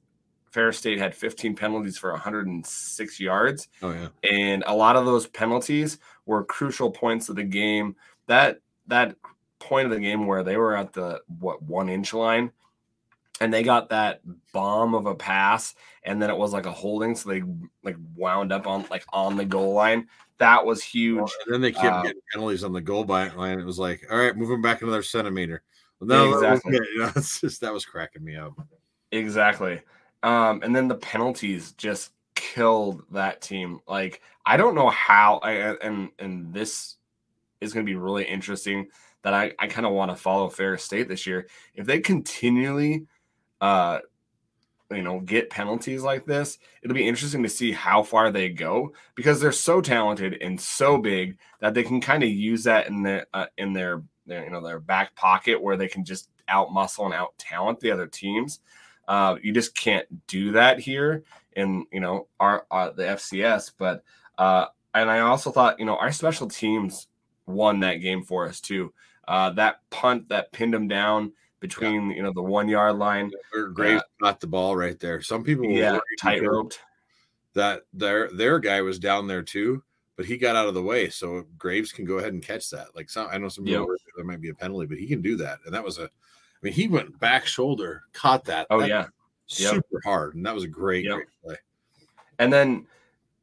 Ferris 0.51 0.77
State 0.77 0.99
had 0.99 1.15
15 1.15 1.55
penalties 1.55 1.97
for 1.97 2.11
106 2.11 3.19
yards. 3.19 3.67
Oh 3.81 3.91
yeah, 3.91 4.07
and 4.31 4.63
a 4.67 4.75
lot 4.75 4.95
of 4.95 5.05
those 5.05 5.27
penalties 5.27 5.97
were 6.27 6.43
crucial 6.45 6.91
points 6.91 7.29
of 7.29 7.35
the 7.35 7.43
game. 7.43 7.95
That 8.27 8.59
that 8.87 9.15
point 9.59 9.87
of 9.87 9.91
the 9.91 9.99
game 9.99 10.27
where 10.27 10.43
they 10.43 10.55
were 10.55 10.77
at 10.77 10.93
the 10.93 11.21
what 11.39 11.63
one 11.63 11.89
inch 11.89 12.13
line, 12.13 12.51
and 13.39 13.53
they 13.53 13.63
got 13.63 13.89
that 13.89 14.21
bomb 14.53 14.95
of 14.95 15.05
a 15.05 15.15
pass, 15.15 15.75
and 16.03 16.21
then 16.21 16.29
it 16.29 16.37
was 16.37 16.53
like 16.53 16.65
a 16.65 16.71
holding, 16.71 17.15
so 17.15 17.29
they 17.29 17.43
like 17.83 17.97
wound 18.15 18.51
up 18.51 18.67
on 18.67 18.85
like 18.89 19.05
on 19.13 19.37
the 19.37 19.45
goal 19.45 19.73
line. 19.73 20.07
That 20.39 20.65
was 20.65 20.83
huge. 20.83 21.17
Well, 21.17 21.29
and 21.45 21.53
then 21.53 21.61
they 21.61 21.71
kept 21.71 21.95
uh, 21.95 22.01
getting 22.03 22.21
penalties 22.31 22.63
on 22.63 22.73
the 22.73 22.81
goal 22.81 23.05
line. 23.05 23.59
It 23.59 23.65
was 23.65 23.79
like, 23.79 24.05
all 24.11 24.17
right, 24.17 24.35
move 24.35 24.49
them 24.49 24.61
back 24.61 24.81
another 24.81 25.03
centimeter. 25.03 25.63
Well, 25.99 26.07
no, 26.07 26.33
exactly. 26.33 26.79
You 26.93 26.99
know, 26.99 27.11
just 27.13 27.61
that 27.61 27.73
was 27.73 27.85
cracking 27.85 28.23
me 28.23 28.35
up. 28.35 28.53
Exactly. 29.11 29.81
Um, 30.23 30.61
and 30.63 30.75
then 30.75 30.87
the 30.87 30.95
penalties 30.95 31.71
just 31.73 32.11
killed 32.35 33.03
that 33.11 33.41
team. 33.41 33.79
Like 33.87 34.21
I 34.45 34.57
don't 34.57 34.75
know 34.75 34.89
how. 34.89 35.37
I, 35.37 35.75
and 35.81 36.09
and 36.19 36.53
this 36.53 36.95
is 37.61 37.73
going 37.73 37.85
to 37.85 37.89
be 37.89 37.97
really 37.97 38.23
interesting. 38.23 38.87
That 39.23 39.33
I 39.33 39.53
I 39.59 39.67
kind 39.67 39.85
of 39.85 39.93
want 39.93 40.11
to 40.11 40.15
follow 40.15 40.49
Ferris 40.49 40.83
State 40.83 41.09
this 41.09 41.25
year. 41.25 41.47
If 41.73 41.85
they 41.85 41.99
continually, 41.99 43.07
uh, 43.61 43.99
you 44.91 45.01
know, 45.01 45.19
get 45.19 45.49
penalties 45.49 46.01
like 46.01 46.25
this, 46.25 46.59
it'll 46.81 46.95
be 46.95 47.07
interesting 47.07 47.43
to 47.43 47.49
see 47.49 47.71
how 47.71 48.03
far 48.03 48.31
they 48.31 48.49
go 48.49 48.93
because 49.15 49.39
they're 49.39 49.51
so 49.51 49.81
talented 49.81 50.37
and 50.41 50.59
so 50.59 50.97
big 50.97 51.37
that 51.59 51.73
they 51.73 51.83
can 51.83 51.99
kind 51.99 52.23
of 52.23 52.29
use 52.29 52.63
that 52.63 52.87
in 52.87 53.03
their 53.03 53.25
uh, 53.33 53.47
in 53.57 53.73
their, 53.73 54.01
their 54.25 54.45
you 54.45 54.49
know 54.49 54.65
their 54.65 54.79
back 54.79 55.15
pocket 55.15 55.61
where 55.61 55.77
they 55.77 55.87
can 55.87 56.05
just 56.05 56.29
out 56.47 56.71
muscle 56.71 57.05
and 57.05 57.13
out 57.13 57.37
talent 57.37 57.79
the 57.79 57.91
other 57.91 58.07
teams. 58.07 58.59
Uh, 59.07 59.35
you 59.41 59.53
just 59.53 59.75
can't 59.75 60.05
do 60.27 60.51
that 60.53 60.79
here 60.79 61.23
in 61.53 61.85
you 61.91 61.99
know 61.99 62.27
our 62.39 62.65
uh, 62.71 62.91
the 62.91 63.03
FCS. 63.03 63.71
But 63.77 64.03
uh, 64.37 64.67
and 64.93 65.09
I 65.09 65.19
also 65.19 65.51
thought 65.51 65.79
you 65.79 65.85
know 65.85 65.97
our 65.97 66.11
special 66.13 66.47
teams 66.47 67.07
won 67.45 67.81
that 67.81 67.95
game 67.95 68.23
for 68.23 68.47
us 68.47 68.61
too. 68.61 68.93
Uh, 69.27 69.49
that 69.51 69.81
punt 69.89 70.29
that 70.29 70.53
pinned 70.53 70.73
them 70.73 70.87
down 70.87 71.33
between 71.59 72.09
yeah. 72.09 72.17
you 72.17 72.23
know 72.23 72.33
the 72.33 72.41
one 72.41 72.67
yard 72.67 72.97
line. 72.97 73.31
Graves 73.73 74.01
uh, 74.01 74.25
got 74.25 74.39
the 74.39 74.47
ball 74.47 74.75
right 74.75 74.99
there. 74.99 75.21
Some 75.21 75.43
people 75.43 75.65
yeah 75.65 75.99
tight 76.19 76.43
roped. 76.43 76.79
That 77.53 77.83
their 77.93 78.29
their 78.31 78.59
guy 78.59 78.81
was 78.81 78.99
down 78.99 79.27
there 79.27 79.41
too, 79.41 79.83
but 80.15 80.25
he 80.25 80.37
got 80.37 80.55
out 80.55 80.67
of 80.67 80.75
the 80.75 80.83
way, 80.83 81.09
so 81.09 81.45
Graves 81.57 81.91
can 81.91 82.05
go 82.05 82.19
ahead 82.19 82.33
and 82.33 82.43
catch 82.43 82.69
that. 82.69 82.95
Like 82.95 83.09
some, 83.09 83.27
I 83.31 83.37
know 83.37 83.49
some 83.49 83.65
yep. 83.65 83.85
there 84.15 84.25
might 84.25 84.41
be 84.41 84.49
a 84.49 84.53
penalty, 84.53 84.85
but 84.85 84.99
he 84.99 85.07
can 85.07 85.21
do 85.21 85.37
that, 85.37 85.59
and 85.65 85.73
that 85.73 85.83
was 85.83 85.97
a 85.97 86.03
I 86.03 86.59
mean, 86.61 86.73
he 86.73 86.87
went 86.87 87.19
back 87.19 87.45
shoulder, 87.45 88.03
caught 88.13 88.45
that. 88.45 88.67
Oh 88.69 88.79
that 88.79 88.89
yeah, 88.89 89.05
super 89.45 89.83
yep. 89.91 90.01
hard, 90.03 90.35
and 90.35 90.45
that 90.45 90.55
was 90.55 90.63
a 90.63 90.67
great, 90.67 91.05
yep. 91.05 91.15
great 91.15 91.27
play. 91.43 91.55
And 92.39 92.51
then 92.51 92.87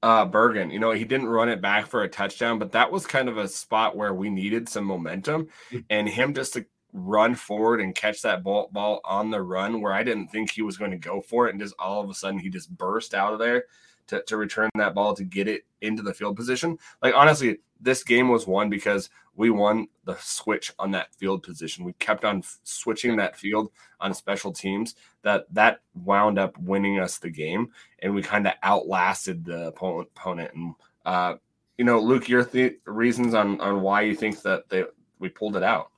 uh 0.03 0.25
Bergen, 0.27 0.71
you 0.71 0.79
know, 0.79 0.91
he 0.91 1.05
didn't 1.05 1.29
run 1.29 1.49
it 1.49 1.63
back 1.63 1.87
for 1.87 2.03
a 2.03 2.09
touchdown, 2.09 2.59
but 2.59 2.73
that 2.73 2.91
was 2.91 3.07
kind 3.07 3.29
of 3.29 3.39
a 3.39 3.49
spot 3.49 3.97
where 3.97 4.13
we 4.13 4.31
needed 4.31 4.69
some 4.69 4.85
momentum, 4.85 5.47
mm-hmm. 5.71 5.79
and 5.91 6.09
him 6.09 6.35
just 6.35 6.55
to 6.55 6.67
run 6.95 7.35
forward 7.35 7.81
and 7.81 7.95
catch 7.95 8.23
that 8.23 8.45
ball 8.45 8.71
ball 8.73 9.01
on 9.05 9.31
the 9.31 9.43
run 9.43 9.81
where 9.81 9.93
I 9.93 10.05
didn't 10.05 10.29
think 10.29 10.51
he 10.51 10.63
was 10.63 10.79
going 10.79 10.93
to 10.93 10.97
go 10.97 11.21
for 11.21 11.49
it, 11.49 11.51
and 11.51 11.61
just 11.61 11.75
all 11.79 12.03
of 12.03 12.09
a 12.09 12.15
sudden 12.15 12.39
he 12.39 12.49
just 12.49 12.71
burst 12.71 13.15
out 13.15 13.33
of 13.33 13.39
there 13.41 13.65
to, 14.07 14.23
to 14.23 14.37
return 14.37 14.71
that 14.77 14.95
ball 14.95 15.15
to 15.15 15.25
get 15.25 15.49
it 15.49 15.65
into 15.81 16.03
the 16.03 16.15
field 16.15 16.37
position. 16.37 16.79
Like 17.03 17.15
honestly, 17.15 17.59
this 17.81 18.05
game 18.05 18.29
was 18.29 18.47
won 18.47 18.71
because 18.71 19.11
we 19.35 19.51
won 19.51 19.89
the 20.05 20.17
switch 20.21 20.73
on 20.79 20.93
that 20.93 21.13
field 21.17 21.43
position. 21.43 21.85
We 21.85 21.95
kept 21.95 22.25
on 22.25 22.43
switching 22.63 23.17
that 23.17 23.37
field 23.37 23.71
on 24.01 24.15
special 24.15 24.53
teams. 24.53 24.95
That 25.23 25.47
that 25.53 25.81
wound 25.95 26.39
up 26.39 26.57
winning 26.59 27.01
us 27.01 27.19
the 27.19 27.31
game, 27.31 27.71
and 28.01 28.15
we 28.15 28.23
kind 28.23 28.47
of 28.47 28.55
outlasted 28.63 29.45
the 29.45 29.69
opponent. 29.69 30.09
opponent. 30.17 30.55
And 30.55 30.75
uh, 31.05 31.35
you 31.77 31.85
know, 31.85 31.99
Luke, 31.99 32.29
your 32.29 32.45
th- 32.45 32.79
reasons 32.85 33.35
on 33.35 33.61
on 33.61 33.81
why 33.81 34.03
you 34.03 34.15
think 34.15 34.43
that 34.43 34.69
they 34.69 34.85
we 35.19 35.29
pulled 35.29 35.57
it 35.57 35.65
out. 35.65 35.91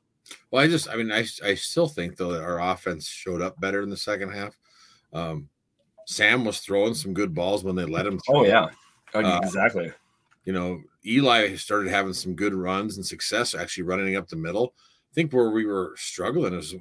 Well, 0.50 0.64
I 0.64 0.68
just, 0.68 0.88
I 0.88 0.97
mean, 0.97 1.12
I 1.12 1.25
I 1.45 1.54
still 1.54 1.88
think 1.88 2.16
though 2.16 2.33
that 2.33 2.42
our 2.42 2.61
offense 2.61 3.06
showed 3.06 3.42
up 3.42 3.61
better 3.61 3.83
in 3.83 3.90
the 3.90 3.97
second 3.97 4.30
half. 4.30 4.56
Um, 5.12 5.49
Sam 6.06 6.45
was 6.45 6.61
throwing 6.61 6.95
some 6.95 7.14
good 7.14 7.35
balls 7.35 7.64
when 7.64 7.75
they 7.75 7.85
let 7.85 8.06
him. 8.06 8.18
Throw. 8.21 8.40
Oh 8.40 8.45
yeah, 8.45 8.68
uh, 9.14 9.40
exactly. 9.42 9.92
You 10.45 10.52
know, 10.52 10.80
Eli 11.04 11.56
started 11.56 11.90
having 11.90 12.12
some 12.12 12.35
good 12.35 12.54
runs 12.54 12.97
and 12.97 13.04
success, 13.04 13.54
actually 13.54 13.83
running 13.85 14.16
up 14.16 14.28
the 14.28 14.37
middle. 14.37 14.75
I 15.11 15.14
think 15.14 15.33
where 15.33 15.50
we 15.50 15.66
were 15.66 15.95
struggling 15.97 16.54
is 16.54 16.75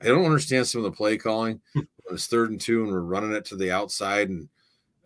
I 0.00 0.06
don't 0.06 0.24
understand 0.24 0.66
some 0.66 0.84
of 0.84 0.90
the 0.90 0.96
play 0.96 1.16
calling. 1.16 1.60
it's 2.10 2.26
third 2.26 2.50
and 2.50 2.60
two, 2.60 2.82
and 2.82 2.92
we're 2.92 3.00
running 3.00 3.32
it 3.32 3.44
to 3.46 3.56
the 3.56 3.70
outside, 3.70 4.30
and 4.30 4.48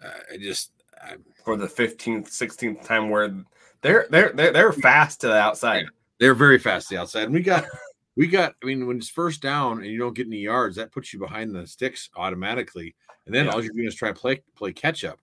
uh, 0.05 0.11
I 0.33 0.37
just 0.39 0.73
I, 1.03 1.17
for 1.45 1.57
the 1.57 1.69
fifteenth, 1.69 2.31
sixteenth 2.31 2.85
time 2.85 3.11
where 3.11 3.35
they're 3.83 4.07
they're 4.11 4.33
they're 4.33 4.53
they're 4.53 4.73
fast 4.73 5.21
to 5.23 5.29
the 5.29 5.37
outside. 5.37 5.87
They're 6.19 6.35
very 6.35 6.59
fast 6.59 6.89
to 6.89 6.95
the 6.95 7.01
outside, 7.01 7.25
and 7.25 7.35
we 7.35 7.41
got 7.41 7.65
we 8.17 8.27
got. 8.27 8.55
I 8.63 8.67
mean, 8.67 8.87
when 8.87 8.99
it's 8.99 9.09
first 9.09 9.43
down 9.43 9.79
and 9.79 9.87
you 9.87 9.99
don't 9.99 10.15
get 10.15 10.27
any 10.27 10.39
yards, 10.39 10.77
that 10.77 10.93
puts 10.93 11.13
you 11.13 11.19
behind 11.19 11.55
the 11.55 11.67
sticks 11.67 12.11
automatically, 12.17 12.95
and 13.27 13.35
then 13.35 13.47
yeah. 13.47 13.53
all 13.53 13.63
you're 13.63 13.73
doing 13.73 13.87
is 13.87 13.95
try 13.95 14.09
to 14.09 14.19
play 14.19 14.43
play 14.57 14.73
catch 14.73 15.05
up 15.05 15.19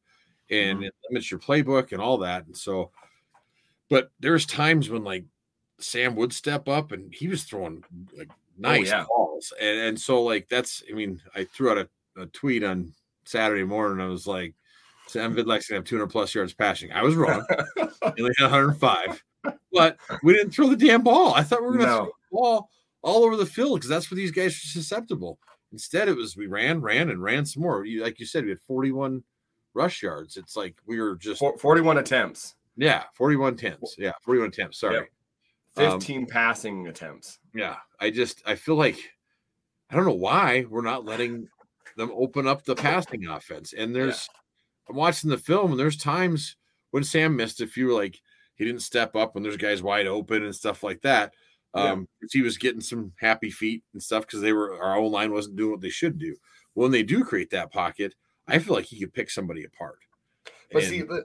and 0.49 0.77
mm-hmm. 0.77 0.85
it 0.85 0.95
limits 1.09 1.31
your 1.31 1.39
playbook 1.39 1.91
and 1.91 2.01
all 2.01 2.17
that. 2.19 2.45
And 2.45 2.55
so, 2.55 2.91
but 3.89 4.11
there's 4.19 4.45
times 4.45 4.89
when 4.89 5.03
like 5.03 5.25
Sam 5.79 6.15
would 6.15 6.33
step 6.33 6.67
up 6.67 6.91
and 6.91 7.13
he 7.13 7.27
was 7.27 7.43
throwing 7.43 7.83
like 8.15 8.29
oh, 8.31 8.35
nice 8.57 8.91
oh, 8.91 8.97
yeah. 8.97 9.05
balls. 9.07 9.53
And, 9.59 9.79
and 9.79 9.99
so 9.99 10.23
like 10.23 10.47
that's 10.49 10.83
I 10.89 10.93
mean, 10.93 11.21
I 11.35 11.45
threw 11.45 11.71
out 11.71 11.77
a, 11.77 11.89
a 12.21 12.25
tweet 12.27 12.63
on 12.63 12.93
Saturday 13.25 13.63
morning. 13.63 14.05
I 14.05 14.09
was 14.09 14.27
like, 14.27 14.53
Sam 15.07 15.35
Vidlak's 15.35 15.67
gonna 15.67 15.79
have 15.79 15.85
200 15.85 16.07
plus 16.07 16.33
yards 16.33 16.53
passing. 16.53 16.91
I 16.91 17.03
was 17.03 17.15
wrong. 17.15 17.45
he 17.75 18.21
only 18.21 18.33
had 18.37 18.51
105, 18.51 19.23
but 19.71 19.97
we 20.23 20.33
didn't 20.33 20.51
throw 20.51 20.69
the 20.69 20.75
damn 20.75 21.03
ball. 21.03 21.33
I 21.33 21.43
thought 21.43 21.61
we 21.61 21.67
were 21.67 21.77
gonna 21.77 21.85
no. 21.85 21.97
throw 21.97 22.05
the 22.05 22.11
ball 22.31 22.69
all 23.01 23.23
over 23.23 23.35
the 23.35 23.45
field 23.45 23.79
because 23.79 23.89
that's 23.89 24.09
where 24.09 24.15
these 24.15 24.31
guys 24.31 24.55
are 24.55 24.67
susceptible. 24.67 25.39
Instead, 25.71 26.07
it 26.07 26.15
was 26.15 26.37
we 26.37 26.47
ran, 26.47 26.81
ran, 26.81 27.09
and 27.09 27.21
ran 27.21 27.45
some 27.45 27.63
more. 27.63 27.85
You, 27.85 28.03
like 28.03 28.19
you 28.19 28.25
said, 28.25 28.43
we 28.43 28.51
had 28.51 28.61
41 28.61 29.23
rush 29.73 30.03
yards. 30.03 30.37
It's 30.37 30.55
like 30.55 30.75
we 30.85 30.99
were 30.99 31.15
just 31.15 31.43
41 31.59 31.97
attempts. 31.97 32.55
Yeah, 32.77 33.03
41 33.15 33.53
attempts. 33.53 33.95
Yeah, 33.97 34.13
41 34.23 34.49
attempts. 34.49 34.79
Sorry. 34.79 34.95
Yep. 34.95 35.07
15 35.75 36.17
um, 36.17 36.25
passing 36.27 36.87
attempts. 36.87 37.39
Yeah. 37.53 37.75
I 37.99 38.09
just 38.09 38.41
I 38.45 38.55
feel 38.55 38.75
like 38.75 38.97
I 39.89 39.95
don't 39.95 40.05
know 40.05 40.11
why 40.11 40.65
we're 40.69 40.81
not 40.81 41.05
letting 41.05 41.47
them 41.97 42.11
open 42.13 42.47
up 42.47 42.63
the 42.63 42.75
passing 42.75 43.27
offense. 43.27 43.73
And 43.73 43.95
there's 43.95 44.29
yeah. 44.31 44.39
I'm 44.89 44.95
watching 44.95 45.29
the 45.29 45.37
film 45.37 45.71
and 45.71 45.79
there's 45.79 45.97
times 45.97 46.55
when 46.91 47.03
Sam 47.03 47.35
missed 47.35 47.61
a 47.61 47.67
few 47.67 47.95
like 47.95 48.19
he 48.55 48.65
didn't 48.65 48.81
step 48.81 49.15
up 49.15 49.33
when 49.33 49.43
there's 49.43 49.57
guys 49.57 49.81
wide 49.81 50.07
open 50.07 50.43
and 50.43 50.55
stuff 50.55 50.83
like 50.83 51.01
that. 51.01 51.33
Um, 51.73 52.07
yeah. 52.21 52.27
he 52.31 52.41
was 52.41 52.57
getting 52.57 52.81
some 52.81 53.13
happy 53.19 53.49
feet 53.49 53.83
and 53.93 54.03
stuff 54.03 54.25
because 54.27 54.41
they 54.41 54.53
were 54.53 54.81
our 54.81 54.97
own 54.97 55.11
line 55.11 55.31
wasn't 55.31 55.55
doing 55.55 55.71
what 55.71 55.81
they 55.81 55.89
should 55.89 56.19
do. 56.19 56.35
When 56.75 56.91
they 56.91 57.03
do 57.03 57.23
create 57.23 57.49
that 57.51 57.71
pocket, 57.71 58.13
I 58.47 58.59
feel 58.59 58.75
like 58.75 58.85
he 58.85 58.99
could 58.99 59.13
pick 59.13 59.29
somebody 59.29 59.63
apart. 59.63 59.99
But 60.71 60.83
and, 60.83 60.91
see, 60.91 61.01
the, 61.01 61.23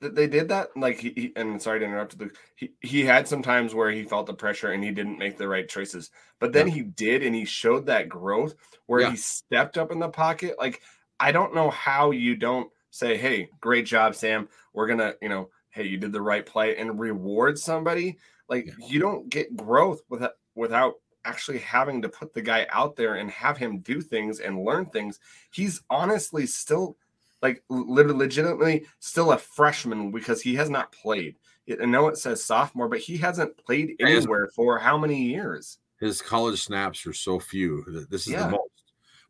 the, 0.00 0.08
they 0.10 0.26
did 0.28 0.48
that. 0.48 0.76
Like 0.76 0.98
he, 0.98 1.10
he, 1.10 1.32
and 1.34 1.60
sorry 1.60 1.80
to 1.80 1.84
interrupt. 1.84 2.18
The, 2.18 2.30
he 2.54 2.72
he 2.80 3.04
had 3.04 3.26
some 3.26 3.42
times 3.42 3.74
where 3.74 3.90
he 3.90 4.04
felt 4.04 4.26
the 4.26 4.34
pressure 4.34 4.70
and 4.70 4.84
he 4.84 4.90
didn't 4.90 5.18
make 5.18 5.36
the 5.36 5.48
right 5.48 5.68
choices. 5.68 6.10
But 6.38 6.52
then 6.52 6.68
yeah. 6.68 6.74
he 6.74 6.82
did, 6.82 7.24
and 7.24 7.34
he 7.34 7.44
showed 7.44 7.86
that 7.86 8.08
growth 8.08 8.54
where 8.86 9.00
yeah. 9.00 9.10
he 9.10 9.16
stepped 9.16 9.78
up 9.78 9.90
in 9.90 9.98
the 9.98 10.08
pocket. 10.08 10.56
Like 10.58 10.80
I 11.18 11.32
don't 11.32 11.54
know 11.54 11.70
how 11.70 12.12
you 12.12 12.36
don't 12.36 12.70
say, 12.90 13.16
"Hey, 13.16 13.48
great 13.60 13.86
job, 13.86 14.14
Sam. 14.14 14.48
We're 14.72 14.86
gonna, 14.86 15.14
you 15.20 15.28
know, 15.28 15.50
hey, 15.70 15.86
you 15.86 15.96
did 15.96 16.12
the 16.12 16.22
right 16.22 16.44
play," 16.44 16.76
and 16.76 16.98
reward 16.98 17.58
somebody. 17.58 18.18
Like 18.48 18.66
yeah. 18.66 18.86
you 18.86 19.00
don't 19.00 19.28
get 19.28 19.56
growth 19.56 20.02
without 20.08 20.32
without 20.54 20.94
actually 21.24 21.58
having 21.58 22.00
to 22.02 22.08
put 22.08 22.32
the 22.32 22.42
guy 22.42 22.66
out 22.70 22.96
there 22.96 23.16
and 23.16 23.30
have 23.30 23.58
him 23.58 23.80
do 23.80 24.00
things 24.00 24.40
and 24.40 24.64
learn 24.64 24.86
things. 24.86 25.20
He's 25.52 25.82
honestly 25.90 26.46
still 26.46 26.96
like 27.42 27.62
legitimately 27.68 28.86
still 28.98 29.32
a 29.32 29.38
freshman 29.38 30.10
because 30.10 30.42
he 30.42 30.54
has 30.56 30.70
not 30.70 30.90
played. 30.92 31.36
I 31.70 31.84
know 31.84 32.08
it 32.08 32.16
says 32.16 32.42
sophomore, 32.42 32.88
but 32.88 33.00
he 33.00 33.18
hasn't 33.18 33.56
played 33.58 33.94
anywhere 34.00 34.48
for 34.54 34.78
how 34.78 34.96
many 34.96 35.22
years? 35.22 35.78
His 36.00 36.22
college 36.22 36.62
snaps 36.62 37.06
are 37.06 37.12
so 37.12 37.38
few. 37.38 38.06
This 38.10 38.26
is 38.26 38.32
yeah. 38.32 38.44
the 38.44 38.50
most. 38.52 38.70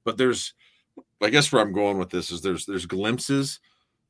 But 0.04 0.16
there's 0.16 0.54
I 1.20 1.30
guess 1.30 1.52
where 1.52 1.62
I'm 1.62 1.72
going 1.72 1.98
with 1.98 2.10
this 2.10 2.30
is 2.30 2.40
there's 2.40 2.64
there's 2.66 2.86
glimpses 2.86 3.60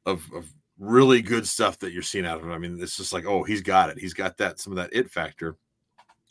of, 0.04 0.22
of 0.34 0.52
really 0.78 1.22
good 1.22 1.46
stuff 1.46 1.78
that 1.80 1.92
you're 1.92 2.02
seeing 2.02 2.26
out 2.26 2.38
of 2.38 2.44
him. 2.44 2.52
I 2.52 2.58
mean, 2.58 2.80
it's 2.80 2.96
just 2.96 3.12
like, 3.12 3.26
oh, 3.26 3.42
he's 3.42 3.62
got 3.62 3.90
it. 3.90 3.98
He's 3.98 4.14
got 4.14 4.36
that 4.38 4.60
some 4.60 4.72
of 4.72 4.76
that 4.76 4.92
it 4.92 5.10
factor. 5.10 5.56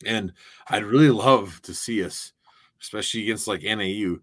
And 0.05 0.33
I'd 0.67 0.85
really 0.85 1.09
love 1.09 1.61
to 1.63 1.73
see 1.73 2.03
us, 2.03 2.33
especially 2.81 3.23
against 3.23 3.47
like 3.47 3.63
NAU, 3.63 4.17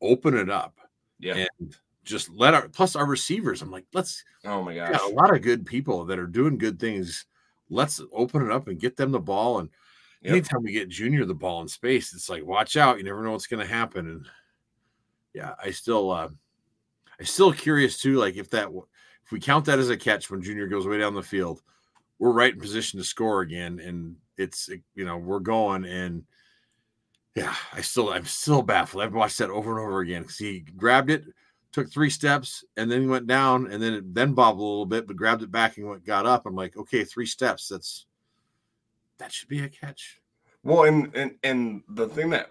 open 0.00 0.36
it 0.36 0.50
up. 0.50 0.78
Yeah. 1.18 1.44
And 1.60 1.76
just 2.04 2.30
let 2.30 2.54
our 2.54 2.68
plus 2.68 2.96
our 2.96 3.06
receivers. 3.06 3.62
I'm 3.62 3.70
like, 3.70 3.84
let's 3.92 4.24
oh 4.44 4.62
my 4.62 4.74
gosh. 4.74 4.98
A 5.02 5.14
lot 5.14 5.34
of 5.34 5.42
good 5.42 5.66
people 5.66 6.04
that 6.06 6.18
are 6.18 6.26
doing 6.26 6.56
good 6.56 6.78
things. 6.78 7.26
Let's 7.68 8.00
open 8.12 8.46
it 8.46 8.52
up 8.52 8.68
and 8.68 8.78
get 8.78 8.96
them 8.96 9.10
the 9.10 9.18
ball. 9.18 9.58
And 9.58 9.68
yep. 10.22 10.32
anytime 10.32 10.62
we 10.62 10.72
get 10.72 10.88
junior 10.88 11.24
the 11.24 11.34
ball 11.34 11.62
in 11.62 11.68
space, 11.68 12.14
it's 12.14 12.30
like, 12.30 12.44
watch 12.44 12.76
out. 12.76 12.98
You 12.98 13.04
never 13.04 13.22
know 13.22 13.32
what's 13.32 13.48
gonna 13.48 13.66
happen. 13.66 14.08
And 14.08 14.26
yeah, 15.34 15.54
I 15.62 15.72
still 15.72 16.12
uh 16.12 16.28
I 17.20 17.24
still 17.24 17.52
curious 17.52 17.98
too, 17.98 18.14
like 18.14 18.36
if 18.36 18.50
that 18.50 18.70
if 19.26 19.32
we 19.32 19.40
count 19.40 19.64
that 19.64 19.80
as 19.80 19.90
a 19.90 19.96
catch 19.96 20.30
when 20.30 20.40
junior 20.40 20.68
goes 20.68 20.86
way 20.86 20.98
down 20.98 21.14
the 21.14 21.22
field, 21.22 21.60
we're 22.20 22.30
right 22.30 22.54
in 22.54 22.60
position 22.60 23.00
to 23.00 23.04
score 23.04 23.40
again. 23.40 23.80
And 23.80 24.14
it's 24.38 24.70
eh, 24.70 24.76
you 24.94 25.04
know, 25.04 25.18
we're 25.18 25.40
going 25.40 25.84
and 25.84 26.24
yeah, 27.34 27.54
I 27.72 27.80
still 27.80 28.10
I'm 28.10 28.24
still 28.24 28.62
baffled. 28.62 29.02
I've 29.02 29.14
watched 29.14 29.38
that 29.38 29.50
over 29.50 29.72
and 29.72 29.80
over 29.80 29.98
again 30.00 30.22
because 30.22 30.38
he 30.38 30.60
grabbed 30.60 31.10
it, 31.10 31.24
took 31.72 31.92
three 31.92 32.08
steps, 32.08 32.64
and 32.76 32.90
then 32.90 33.02
he 33.02 33.06
went 33.08 33.26
down, 33.26 33.70
and 33.70 33.82
then 33.82 33.94
it 33.94 34.14
then 34.14 34.32
bobbled 34.32 34.60
a 34.60 34.62
little 34.62 34.86
bit, 34.86 35.08
but 35.08 35.16
grabbed 35.16 35.42
it 35.42 35.50
back 35.50 35.76
and 35.76 35.88
went 35.88 36.06
got 36.06 36.24
up. 36.24 36.46
I'm 36.46 36.54
like, 36.54 36.76
okay, 36.76 37.04
three 37.04 37.26
steps. 37.26 37.68
That's 37.68 38.06
that 39.18 39.32
should 39.32 39.48
be 39.48 39.64
a 39.64 39.68
catch. 39.68 40.20
Well, 40.62 40.84
and 40.84 41.14
and 41.16 41.34
and 41.42 41.82
the 41.88 42.08
thing 42.08 42.30
that 42.30 42.46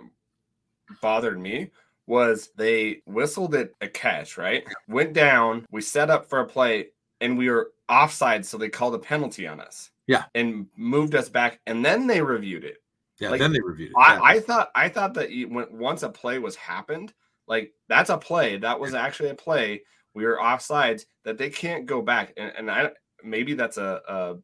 bothered 1.02 1.40
me 1.40 1.72
was 2.08 2.50
they 2.56 3.02
whistled 3.06 3.56
it 3.56 3.74
a 3.82 3.88
catch, 3.88 4.38
right? 4.38 4.64
Went 4.88 5.14
down, 5.14 5.66
we 5.72 5.82
set 5.82 6.10
up 6.10 6.30
for 6.30 6.40
a 6.40 6.48
play, 6.48 6.88
and 7.22 7.38
we 7.38 7.50
were 7.50 7.72
offside, 7.90 8.46
so 8.46 8.58
they 8.58 8.70
called 8.70 8.96
a 8.96 9.00
penalty 9.00 9.48
on 9.48 9.60
us. 9.60 9.92
Yeah. 10.08 10.26
And 10.36 10.68
moved 10.76 11.16
us 11.16 11.30
back, 11.30 11.60
and 11.66 11.84
then 11.84 12.08
they 12.08 12.22
reviewed 12.22 12.64
it. 12.64 12.78
Yeah, 13.20 13.30
like, 13.30 13.40
then 13.40 13.54
they 13.54 13.62
reviewed 13.62 13.92
it. 13.92 13.98
I, 13.98 14.36
I 14.36 14.40
thought 14.40 14.72
I 14.76 14.90
thought 14.90 15.14
that 15.14 15.30
when 15.50 15.66
once 15.72 16.04
a 16.04 16.10
play 16.10 16.38
was 16.38 16.56
happened, 16.56 17.14
like 17.48 17.74
that's 17.88 18.10
a 18.10 18.18
play. 18.18 18.58
That 18.58 18.80
was 18.80 18.94
actually 18.94 19.30
a 19.30 19.36
play. 19.36 19.84
We 20.14 20.26
were 20.26 20.38
offsides 20.38 21.06
that 21.24 21.38
they 21.38 21.50
can't 21.50 21.86
go 21.86 22.02
back. 22.02 22.34
And, 22.38 22.52
and 22.58 22.72
I 22.72 22.92
maybe 23.24 23.54
that's 23.54 23.78
a, 23.78 24.02
a 24.08 24.36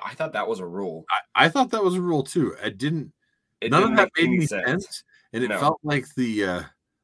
I 0.00 0.14
thought 0.14 0.32
that 0.34 0.46
was 0.46 0.60
a 0.60 0.66
rule. 0.66 1.04
I, 1.10 1.46
I 1.46 1.48
thought 1.48 1.70
that 1.70 1.82
was 1.82 1.96
a 1.96 2.00
rule 2.00 2.22
too. 2.22 2.54
I 2.62 2.70
didn't 2.70 3.12
it 3.60 3.72
none 3.72 3.82
didn't 3.82 3.92
of 3.94 3.98
that 3.98 4.10
made 4.16 4.28
any 4.28 4.46
sense. 4.46 4.66
sense. 4.66 5.04
And 5.32 5.44
it 5.44 5.48
no. 5.48 5.58
felt 5.58 5.80
like 5.82 6.06
the 6.14 6.44
uh 6.44 6.62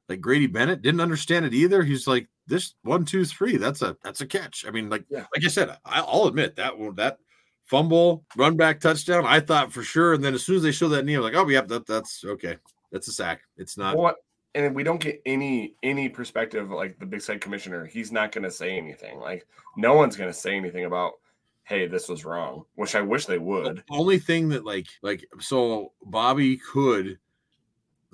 like 0.09 0.21
Grady 0.21 0.47
Bennett 0.47 0.83
didn't 0.83 1.01
understand 1.01 1.45
it 1.45 1.55
either. 1.55 1.83
He's 1.83 2.07
like, 2.07 2.29
this 2.47 2.75
one, 2.83 3.05
two, 3.05 3.25
three. 3.25 3.57
That's 3.57 3.83
a 3.83 3.97
that's 4.03 4.21
a 4.21 4.27
catch. 4.27 4.65
I 4.67 4.71
mean, 4.71 4.91
like 4.91 5.05
yeah. 5.09 5.25
like 5.35 5.45
I 5.45 5.49
said, 5.49 5.77
I, 5.85 6.03
will 6.03 6.29
admit 6.29 6.57
that 6.57 6.75
that 6.97 7.19
fumble, 7.65 8.25
run 8.37 8.57
back 8.57 8.81
touchdown. 8.81 9.25
I 9.27 9.41
thought 9.41 9.73
for 9.73 9.83
sure, 9.83 10.15
and 10.15 10.23
then 10.23 10.35
as 10.35 10.45
soon 10.45 10.57
as 10.57 10.63
they 10.63 10.73
show 10.73 10.89
that 10.89 11.05
knee, 11.05 11.17
I 11.17 11.21
was 11.21 11.33
like, 11.33 11.43
oh, 11.43 11.49
yeah, 11.49 11.63
that, 11.63 11.87
that's 11.87 12.25
okay. 12.25 12.57
That's 12.93 13.09
a 13.09 13.13
sack. 13.13 13.41
It's 13.57 13.79
not. 13.79 13.97
What? 13.97 14.17
And 14.55 14.75
we 14.75 14.85
don't 14.85 15.01
get 15.01 15.21
any 15.27 15.75
any 15.83 16.09
perspective 16.09 16.71
like 16.71 16.99
the 16.99 17.07
Big 17.07 17.23
Sky 17.23 17.39
commissioner. 17.39 17.87
He's 17.87 18.13
not 18.13 18.31
going 18.31 18.45
to 18.45 18.51
say 18.51 18.77
anything. 18.77 19.19
Like 19.19 19.47
no 19.77 19.95
one's 19.95 20.17
going 20.17 20.31
to 20.31 20.39
say 20.39 20.55
anything 20.55 20.85
about 20.85 21.15
hey 21.65 21.87
this 21.87 22.09
was 22.09 22.25
wrong 22.25 22.65
which 22.75 22.95
i 22.95 23.01
wish 23.01 23.25
they 23.25 23.39
would 23.39 23.77
the 23.77 23.83
only 23.89 24.19
thing 24.19 24.51
that 24.51 24.65
like 24.65 24.87
like 25.03 25.27
so 25.41 25.93
bobby 26.05 26.59
could 26.59 27.19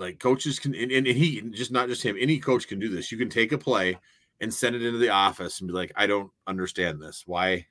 like 0.00 0.18
coaches 0.18 0.58
can, 0.58 0.74
and, 0.74 0.90
and 0.90 1.06
he 1.06 1.42
just 1.50 1.70
not 1.70 1.88
just 1.88 2.02
him. 2.02 2.16
Any 2.18 2.38
coach 2.38 2.66
can 2.66 2.78
do 2.78 2.88
this. 2.88 3.12
You 3.12 3.18
can 3.18 3.28
take 3.28 3.52
a 3.52 3.58
play 3.58 3.98
and 4.40 4.52
send 4.52 4.74
it 4.74 4.82
into 4.82 4.98
the 4.98 5.10
office 5.10 5.60
and 5.60 5.68
be 5.68 5.74
like, 5.74 5.92
I 5.94 6.06
don't 6.06 6.30
understand 6.46 7.00
this. 7.00 7.24
Why? 7.26 7.66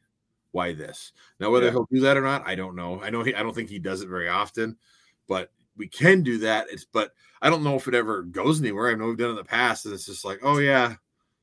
Why 0.51 0.73
this? 0.73 1.11
Now, 1.39 1.51
whether 1.51 1.65
yeah. 1.65 1.71
he'll 1.71 1.87
do 1.91 2.01
that 2.01 2.17
or 2.17 2.21
not, 2.21 2.47
I 2.47 2.55
don't 2.55 2.75
know. 2.75 3.01
I 3.01 3.09
know 3.09 3.23
he. 3.23 3.33
I 3.33 3.43
don't 3.43 3.53
think 3.53 3.69
he 3.69 3.79
does 3.79 4.01
it 4.01 4.09
very 4.09 4.29
often, 4.29 4.77
but 5.27 5.51
we 5.75 5.87
can 5.87 6.21
do 6.21 6.37
that. 6.39 6.67
It's 6.71 6.85
but 6.85 7.13
I 7.41 7.49
don't 7.49 7.63
know 7.63 7.75
if 7.75 7.87
it 7.87 7.95
ever 7.95 8.21
goes 8.21 8.61
anywhere. 8.61 8.91
I 8.91 8.95
know 8.95 9.07
we've 9.07 9.17
done 9.17 9.29
it 9.29 9.31
in 9.31 9.35
the 9.37 9.43
past, 9.43 9.85
and 9.85 9.93
it's 9.93 10.05
just 10.05 10.23
like, 10.25 10.39
oh 10.43 10.59
yeah, 10.59 10.95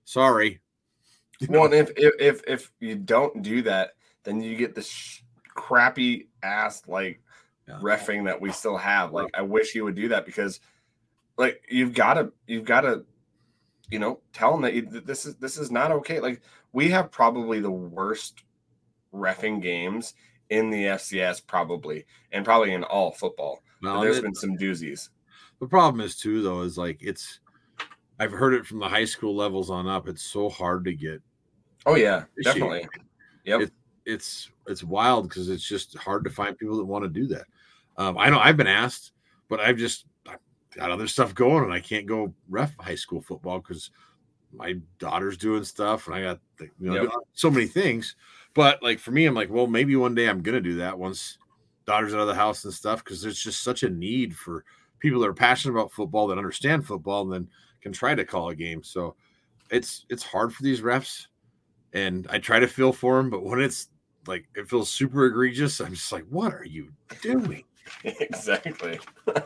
sorry. 0.04 0.60
You 1.38 1.48
know? 1.48 1.60
Well, 1.60 1.72
if, 1.74 1.90
if 1.98 2.14
if 2.18 2.42
if 2.48 2.72
you 2.80 2.96
don't 2.96 3.42
do 3.42 3.60
that, 3.60 3.90
then 4.24 4.40
you 4.40 4.56
get 4.56 4.74
this 4.74 5.20
crappy 5.54 6.30
ass 6.42 6.82
like 6.88 7.20
yeah. 7.68 7.78
refing 7.82 8.24
that 8.24 8.40
we 8.40 8.52
still 8.52 8.76
have. 8.76 9.12
Like, 9.12 9.28
I 9.34 9.42
wish 9.42 9.72
he 9.72 9.80
would 9.80 9.94
do 9.94 10.08
that 10.08 10.24
because 10.24 10.60
like 11.38 11.62
you've 11.68 11.94
got 11.94 12.14
to 12.14 12.32
you've 12.46 12.64
got 12.64 12.82
to 12.82 13.04
you 13.90 13.98
know 13.98 14.20
tell 14.32 14.52
them 14.52 14.62
that 14.62 14.74
you, 14.74 14.82
this 14.82 15.26
is 15.26 15.36
this 15.36 15.58
is 15.58 15.70
not 15.70 15.92
okay. 15.92 16.20
Like 16.20 16.42
we 16.72 16.88
have 16.90 17.10
probably 17.10 17.60
the 17.60 17.70
worst 17.70 18.42
refing 19.14 19.62
games 19.62 20.14
in 20.50 20.70
the 20.70 20.84
fcs 20.84 21.44
probably 21.44 22.04
and 22.32 22.44
probably 22.44 22.72
in 22.72 22.84
all 22.84 23.12
football. 23.12 23.62
Well, 23.82 24.00
there's 24.00 24.18
it, 24.18 24.22
been 24.22 24.34
some 24.34 24.56
doozies. 24.56 25.08
The 25.60 25.66
problem 25.66 26.00
is 26.00 26.16
too 26.16 26.42
though 26.42 26.62
is 26.62 26.76
like 26.78 26.98
it's 27.00 27.40
i've 28.18 28.32
heard 28.32 28.54
it 28.54 28.66
from 28.66 28.78
the 28.78 28.88
high 28.88 29.04
school 29.04 29.34
levels 29.36 29.70
on 29.70 29.86
up 29.86 30.08
it's 30.08 30.22
so 30.22 30.48
hard 30.48 30.84
to 30.84 30.94
get 30.94 31.20
oh 31.86 31.94
yeah 31.94 32.24
definitely. 32.42 32.86
Yep. 33.44 33.60
It, 33.60 33.72
it's 34.04 34.50
it's 34.66 34.82
wild 34.82 35.28
because 35.28 35.48
it's 35.48 35.66
just 35.66 35.96
hard 35.96 36.24
to 36.24 36.30
find 36.30 36.58
people 36.58 36.76
that 36.78 36.84
want 36.84 37.04
to 37.04 37.08
do 37.08 37.26
that. 37.28 37.44
Um, 37.96 38.18
i 38.18 38.28
know 38.28 38.38
i've 38.38 38.56
been 38.56 38.66
asked 38.66 39.12
but 39.48 39.60
i've 39.60 39.78
just 39.78 40.06
got 40.76 40.90
other 40.90 41.06
stuff 41.06 41.34
going 41.34 41.64
and 41.64 41.72
I 41.72 41.80
can't 41.80 42.06
go 42.06 42.34
ref 42.48 42.76
high 42.78 42.94
school 42.94 43.20
football 43.20 43.60
because 43.60 43.90
my 44.52 44.74
daughter's 44.98 45.36
doing 45.36 45.64
stuff 45.64 46.06
and 46.06 46.16
I 46.16 46.22
got 46.22 46.40
you 46.60 46.70
know 46.78 47.02
yep. 47.02 47.10
so 47.32 47.50
many 47.50 47.66
things. 47.66 48.16
But 48.54 48.82
like 48.82 48.98
for 48.98 49.10
me, 49.10 49.26
I'm 49.26 49.34
like, 49.34 49.50
well, 49.50 49.66
maybe 49.66 49.96
one 49.96 50.14
day 50.14 50.28
I'm 50.28 50.42
gonna 50.42 50.60
do 50.60 50.76
that 50.76 50.98
once 50.98 51.38
daughter's 51.86 52.14
out 52.14 52.20
of 52.20 52.26
the 52.26 52.34
house 52.34 52.64
and 52.64 52.74
stuff 52.74 53.02
because 53.04 53.22
there's 53.22 53.38
just 53.38 53.62
such 53.62 53.82
a 53.82 53.88
need 53.88 54.36
for 54.36 54.64
people 54.98 55.20
that 55.20 55.28
are 55.28 55.34
passionate 55.34 55.74
about 55.74 55.92
football 55.92 56.26
that 56.26 56.38
understand 56.38 56.86
football 56.86 57.22
and 57.22 57.32
then 57.32 57.48
can 57.80 57.92
try 57.92 58.14
to 58.14 58.24
call 58.24 58.48
a 58.48 58.54
game. 58.54 58.82
So 58.82 59.14
it's 59.70 60.04
it's 60.08 60.22
hard 60.22 60.52
for 60.52 60.62
these 60.62 60.80
refs, 60.80 61.26
and 61.92 62.26
I 62.30 62.38
try 62.38 62.60
to 62.60 62.68
feel 62.68 62.92
for 62.92 63.16
them, 63.16 63.30
but 63.30 63.42
when 63.42 63.60
it's 63.60 63.88
like 64.26 64.46
it 64.54 64.68
feels 64.68 64.90
super 64.90 65.26
egregious, 65.26 65.80
I'm 65.80 65.94
just 65.94 66.12
like, 66.12 66.24
what 66.28 66.52
are 66.52 66.64
you 66.64 66.90
doing? 67.22 67.64
exactly. 68.04 68.98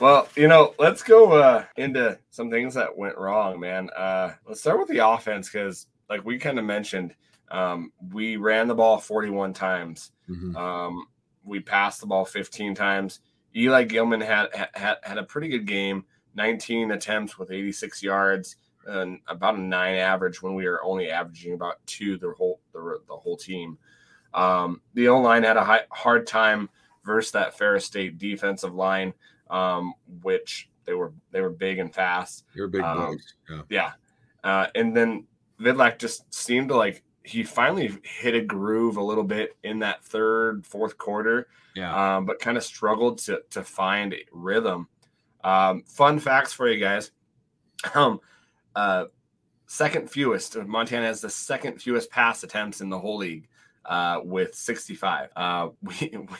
Well, 0.00 0.28
you 0.36 0.48
know, 0.48 0.74
let's 0.78 1.02
go 1.02 1.32
uh, 1.32 1.64
into 1.76 2.18
some 2.30 2.50
things 2.50 2.74
that 2.74 2.96
went 2.96 3.16
wrong, 3.16 3.60
man. 3.60 3.90
Uh, 3.90 4.34
let's 4.46 4.60
start 4.60 4.78
with 4.78 4.88
the 4.88 5.06
offense 5.06 5.48
because, 5.48 5.86
like 6.08 6.24
we 6.24 6.38
kind 6.38 6.58
of 6.58 6.64
mentioned, 6.64 7.14
um, 7.50 7.92
we 8.12 8.36
ran 8.36 8.68
the 8.68 8.74
ball 8.74 8.98
41 8.98 9.52
times. 9.52 10.10
Mm-hmm. 10.28 10.56
Um, 10.56 11.06
we 11.44 11.60
passed 11.60 12.00
the 12.00 12.06
ball 12.06 12.24
15 12.24 12.74
times. 12.74 13.20
Eli 13.56 13.84
Gilman 13.84 14.20
had, 14.20 14.48
had 14.74 14.96
had 15.02 15.18
a 15.18 15.22
pretty 15.22 15.48
good 15.48 15.66
game, 15.66 16.04
19 16.34 16.90
attempts 16.90 17.38
with 17.38 17.52
86 17.52 18.02
yards 18.02 18.56
and 18.86 19.20
about 19.28 19.56
a 19.56 19.60
nine 19.60 19.96
average 19.96 20.42
when 20.42 20.54
we 20.54 20.66
were 20.66 20.82
only 20.84 21.10
averaging 21.10 21.54
about 21.54 21.84
two 21.86 22.18
the 22.18 22.32
whole 22.36 22.60
the, 22.72 22.98
the 23.08 23.16
whole 23.16 23.36
team. 23.36 23.78
Um, 24.32 24.80
the 24.94 25.08
O 25.08 25.20
line 25.20 25.44
had 25.44 25.56
a 25.56 25.64
high, 25.64 25.82
hard 25.90 26.26
time 26.26 26.68
versus 27.04 27.32
that 27.32 27.56
Ferris 27.56 27.84
State 27.84 28.18
defensive 28.18 28.74
line 28.74 29.14
um, 29.50 29.94
which 30.22 30.68
they 30.84 30.94
were 30.94 31.12
they 31.30 31.40
were 31.40 31.50
big 31.50 31.78
and 31.78 31.94
fast. 31.94 32.44
They 32.54 32.60
were 32.60 32.68
big 32.68 32.82
um, 32.82 32.98
boys. 32.98 33.34
Yeah. 33.48 33.62
yeah. 33.68 33.92
Uh, 34.42 34.66
and 34.74 34.96
then 34.96 35.26
Vidlak 35.60 35.98
just 35.98 36.32
seemed 36.32 36.68
to 36.68 36.76
like 36.76 37.02
he 37.22 37.42
finally 37.42 37.90
hit 38.02 38.34
a 38.34 38.42
groove 38.42 38.96
a 38.98 39.02
little 39.02 39.24
bit 39.24 39.56
in 39.62 39.78
that 39.78 40.04
third, 40.04 40.66
fourth 40.66 40.98
quarter. 40.98 41.48
Yeah. 41.74 42.16
Um, 42.16 42.26
but 42.26 42.38
kind 42.38 42.56
of 42.56 42.64
struggled 42.64 43.18
to 43.18 43.42
to 43.50 43.62
find 43.62 44.14
rhythm. 44.32 44.88
Um, 45.42 45.82
fun 45.86 46.18
facts 46.18 46.52
for 46.52 46.68
you 46.68 46.78
guys. 46.78 47.10
Um, 47.94 48.20
uh, 48.74 49.06
second 49.66 50.10
fewest. 50.10 50.56
Montana 50.56 51.06
has 51.06 51.20
the 51.20 51.30
second 51.30 51.80
fewest 51.80 52.10
pass 52.10 52.42
attempts 52.42 52.80
in 52.80 52.88
the 52.88 52.98
whole 52.98 53.18
league, 53.18 53.48
uh, 53.84 54.20
with 54.22 54.54
65. 54.54 55.28
Uh, 55.36 55.68
we, 55.82 56.10
we 56.12 56.36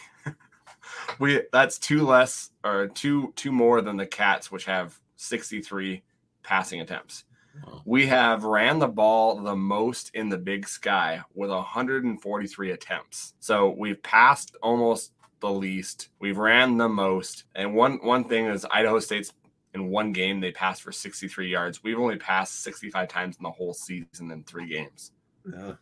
we 1.19 1.43
that's 1.53 1.79
two 1.79 2.05
less 2.05 2.51
or 2.65 2.89
two 2.89 3.33
two 3.37 3.53
more 3.53 3.81
than 3.81 3.97
the 3.97 4.07
Cats, 4.07 4.51
which 4.51 4.65
have 4.65 4.99
63 5.17 6.03
passing 6.43 6.81
attempts. 6.81 7.25
Wow. 7.65 7.83
We 7.85 8.07
have 8.07 8.45
ran 8.45 8.79
the 8.79 8.89
ball 8.89 9.41
the 9.41 9.55
most 9.55 10.11
in 10.15 10.29
the 10.29 10.39
Big 10.39 10.67
Sky 10.67 11.21
with 11.35 11.51
143 11.51 12.71
attempts. 12.73 13.35
So 13.39 13.71
we've 13.79 14.03
passed 14.03 14.57
almost 14.63 15.13
the 15.41 15.51
least. 15.51 16.09
We've 16.19 16.39
ran 16.39 16.77
the 16.77 16.89
most. 16.89 17.45
And 17.55 17.75
one 17.75 17.99
one 18.03 18.25
thing 18.25 18.47
is 18.47 18.67
Idaho 18.71 18.99
State's 18.99 19.33
in 19.75 19.91
one 19.91 20.13
game 20.13 20.41
they 20.41 20.53
passed 20.53 20.83
for 20.83 20.93
63 20.93 21.49
yards. 21.49 21.83
We've 21.83 21.99
only 21.99 22.17
passed 22.17 22.63
65 22.63 23.09
times 23.09 23.37
in 23.37 23.43
the 23.43 23.51
whole 23.51 23.75
season 23.75 24.31
in 24.31 24.45
three 24.45 24.69
games. 24.69 25.13
Yeah. 25.53 25.75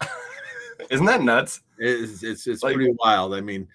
Isn't 0.90 1.06
that 1.06 1.22
nuts? 1.22 1.62
It's 1.78 2.22
it's, 2.22 2.46
it's 2.46 2.62
like, 2.62 2.74
pretty 2.74 2.94
wild. 2.98 3.34
I 3.34 3.40
mean, 3.40 3.68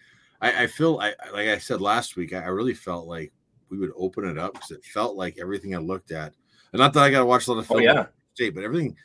I, 0.44 0.64
I 0.64 0.68
feel 0.68 1.00
I 1.00 1.14
like 1.32 1.48
I 1.48 1.58
said 1.58 1.82
last 1.82 2.16
week, 2.16 2.34
I, 2.34 2.40
I 2.44 2.48
really 2.48 2.74
felt 2.74 3.08
like 3.08 3.32
we 3.70 3.78
would 3.78 3.92
open 3.98 4.26
it 4.28 4.38
up 4.38 4.54
because 4.54 4.72
it 4.72 4.84
felt 4.86 5.16
like 5.16 5.38
everything 5.40 5.74
I 5.76 5.80
looked 5.80 6.12
at, 6.12 6.34
and 6.74 6.80
not 6.80 6.94
that 6.94 7.04
I 7.04 7.10
got 7.10 7.20
to 7.20 7.26
watch 7.26 7.48
a 7.48 7.52
lot 7.54 7.60
of 7.60 7.72
Oh 7.72 7.76
film, 7.76 7.84
yeah. 7.84 8.06
state, 8.34 8.54
but 8.54 8.64
everything 8.64 8.96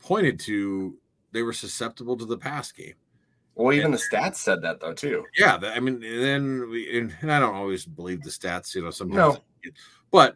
pointed 0.00 0.38
to 0.40 0.96
they 1.32 1.42
were 1.42 1.52
susceptible 1.52 2.16
to 2.16 2.26
the 2.26 2.36
pass 2.38 2.70
game. 2.70 2.94
Well, 3.56 3.72
even 3.72 3.92
the 3.92 3.98
stats 3.98 4.36
said 4.36 4.62
that 4.62 4.80
though 4.80 4.92
too. 4.92 5.24
Yeah, 5.38 5.58
I 5.62 5.80
mean, 5.80 6.02
and 6.02 6.22
then 6.22 6.68
we 6.70 6.98
and, 6.98 7.14
and 7.22 7.32
I 7.32 7.38
don't 7.40 7.54
always 7.54 7.86
believe 7.86 8.22
the 8.22 8.30
stats, 8.30 8.74
you 8.74 8.82
know, 8.82 8.90
sometimes, 8.90 9.36
No. 9.64 9.70
but 10.10 10.34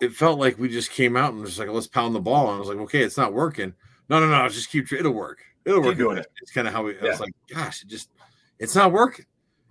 it 0.00 0.12
felt 0.12 0.38
like 0.38 0.58
we 0.58 0.68
just 0.68 0.90
came 0.90 1.16
out 1.16 1.32
and 1.32 1.42
was 1.42 1.58
like, 1.58 1.68
let's 1.68 1.86
pound 1.86 2.14
the 2.14 2.20
ball. 2.20 2.48
And 2.48 2.56
I 2.56 2.58
was 2.58 2.68
like, 2.68 2.78
okay, 2.78 3.02
it's 3.02 3.16
not 3.18 3.32
working. 3.34 3.74
No, 4.08 4.18
no, 4.18 4.28
no, 4.28 4.48
just 4.48 4.70
keep 4.70 4.92
it'll 4.92 5.12
work. 5.12 5.38
It'll 5.64 5.80
Keep 5.80 5.86
work. 5.88 5.98
doing 5.98 6.18
it. 6.18 6.26
It's 6.42 6.50
kind 6.50 6.66
of 6.66 6.72
how 6.74 6.82
we. 6.84 6.98
I 6.98 7.04
was 7.04 7.20
like, 7.20 7.32
gosh, 7.54 7.82
it 7.82 7.88
just 7.88 8.10
it's 8.58 8.74
not 8.74 8.92
working. 8.92 9.26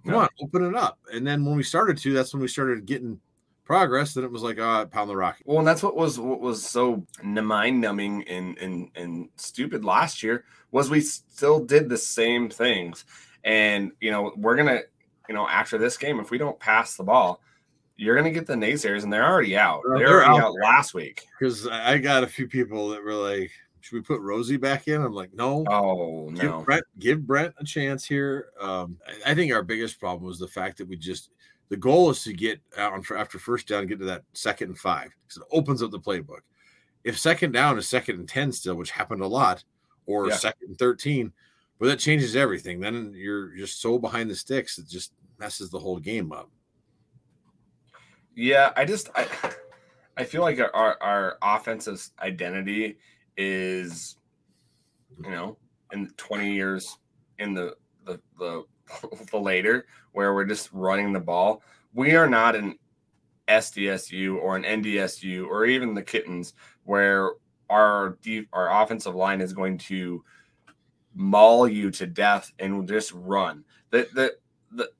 Come 0.05 0.13
No. 0.13 0.19
on, 0.21 0.29
open 0.41 0.65
it 0.65 0.75
up. 0.75 0.99
And 1.13 1.25
then 1.25 1.43
when 1.45 1.55
we 1.55 1.63
started 1.63 1.97
to, 1.99 2.13
that's 2.13 2.33
when 2.33 2.41
we 2.41 2.47
started 2.47 2.85
getting 2.85 3.19
progress. 3.65 4.13
Then 4.13 4.23
it 4.23 4.31
was 4.31 4.41
like, 4.43 4.59
ah, 4.59 4.85
pound 4.85 5.09
the 5.09 5.15
rock. 5.15 5.37
Well, 5.45 5.59
and 5.59 5.67
that's 5.67 5.83
what 5.83 5.95
was 5.95 6.19
what 6.19 6.41
was 6.41 6.63
so 6.67 7.05
mind 7.23 7.81
numbing 7.81 8.27
and, 8.27 8.57
and 8.57 8.89
and 8.95 9.29
stupid 9.35 9.85
last 9.85 10.23
year 10.23 10.45
was 10.71 10.89
we 10.89 11.01
still 11.01 11.63
did 11.63 11.89
the 11.89 11.97
same 11.97 12.49
things. 12.49 13.05
And 13.43 13.91
you 14.01 14.11
know, 14.11 14.33
we're 14.37 14.55
gonna, 14.55 14.81
you 15.27 15.35
know, 15.35 15.47
after 15.47 15.77
this 15.77 15.97
game, 15.97 16.19
if 16.19 16.31
we 16.31 16.37
don't 16.37 16.59
pass 16.59 16.95
the 16.97 17.03
ball, 17.03 17.41
you're 17.95 18.15
gonna 18.15 18.31
get 18.31 18.47
the 18.47 18.53
naysayers, 18.55 19.03
and 19.03 19.11
they're 19.13 19.25
already 19.29 19.57
out. 19.57 19.81
They're- 19.87 19.99
They're, 19.99 20.23
already 20.25 20.41
out 20.41 20.47
out 20.47 20.53
last 20.63 20.93
week. 20.93 21.25
Because 21.39 21.67
I 21.67 21.97
got 21.99 22.23
a 22.23 22.27
few 22.27 22.47
people 22.47 22.89
that 22.89 23.03
were 23.03 23.13
like, 23.13 23.51
should 23.81 23.95
we 23.95 24.01
put 24.01 24.21
Rosie 24.21 24.57
back 24.57 24.87
in? 24.87 25.01
I'm 25.01 25.13
like, 25.13 25.33
no. 25.33 25.65
Oh 25.67 26.29
no. 26.29 26.57
Give 26.57 26.65
Brent, 26.65 26.83
give 26.99 27.27
Brent 27.27 27.53
a 27.59 27.63
chance 27.63 28.05
here. 28.05 28.49
Um, 28.59 28.97
I, 29.07 29.31
I 29.31 29.35
think 29.35 29.53
our 29.53 29.63
biggest 29.63 29.99
problem 29.99 30.25
was 30.25 30.39
the 30.39 30.47
fact 30.47 30.77
that 30.77 30.87
we 30.87 30.97
just 30.97 31.31
the 31.69 31.77
goal 31.77 32.09
is 32.09 32.23
to 32.23 32.33
get 32.33 32.59
out 32.77 32.93
on, 32.93 33.03
after 33.17 33.37
first 33.39 33.67
down, 33.67 33.85
get 33.85 33.99
to 33.99 34.05
that 34.05 34.23
second 34.33 34.69
and 34.69 34.77
five 34.79 35.11
because 35.23 35.37
it 35.41 35.47
opens 35.51 35.83
up 35.83 35.91
the 35.91 35.99
playbook. 35.99 36.41
If 37.03 37.17
second 37.17 37.53
down 37.53 37.77
is 37.77 37.87
second 37.87 38.19
and 38.19 38.27
ten 38.27 38.51
still, 38.51 38.75
which 38.75 38.91
happened 38.91 39.21
a 39.21 39.27
lot, 39.27 39.63
or 40.05 40.27
Yeah. 40.27 40.35
second 40.35 40.69
and 40.69 40.77
thirteen, 40.77 41.31
but 41.79 41.85
that 41.87 41.99
changes 41.99 42.35
everything. 42.35 42.79
Then 42.79 43.13
you're 43.15 43.55
just 43.55 43.81
so 43.81 43.97
behind 43.97 44.29
the 44.29 44.35
sticks 44.35 44.77
it 44.77 44.87
just 44.87 45.13
messes 45.37 45.69
the 45.69 45.79
whole 45.79 45.99
game 45.99 46.31
up. 46.31 46.49
Yeah, 48.35 48.71
I 48.75 48.85
just 48.85 49.09
I 49.15 49.27
I 50.17 50.23
feel 50.23 50.41
like 50.41 50.59
our 50.59 50.75
our, 50.75 50.97
our 51.01 51.37
offensive 51.41 52.09
identity 52.19 52.97
is 53.39 54.17
you 55.23 55.31
know 55.31 55.57
in 55.93 56.11
20 56.17 56.53
years 56.53 56.97
in 57.39 57.53
the 57.53 57.73
the 58.05 58.19
the, 58.37 58.63
the 59.31 59.39
later 59.39 59.85
where 60.11 60.33
we're 60.33 60.45
just 60.45 60.69
running 60.73 61.13
the 61.13 61.19
ball. 61.19 61.63
We 61.93 62.15
are 62.15 62.29
not 62.29 62.55
an 62.55 62.77
SDSU 63.47 64.35
or 64.35 64.55
an 64.55 64.63
NDSU 64.63 65.47
or 65.47 65.65
even 65.65 65.95
the 65.95 66.03
kittens 66.03 66.53
where 66.83 67.31
our 67.69 68.17
deep 68.21 68.49
our 68.53 68.83
offensive 68.83 69.15
line 69.15 69.41
is 69.41 69.53
going 69.53 69.77
to 69.77 70.23
maul 71.15 71.67
you 71.67 71.89
to 71.91 72.05
death 72.05 72.51
and 72.59 72.87
just 72.87 73.11
run. 73.13 73.63
The 73.91 74.07
the 74.13 74.35
the 74.71 74.91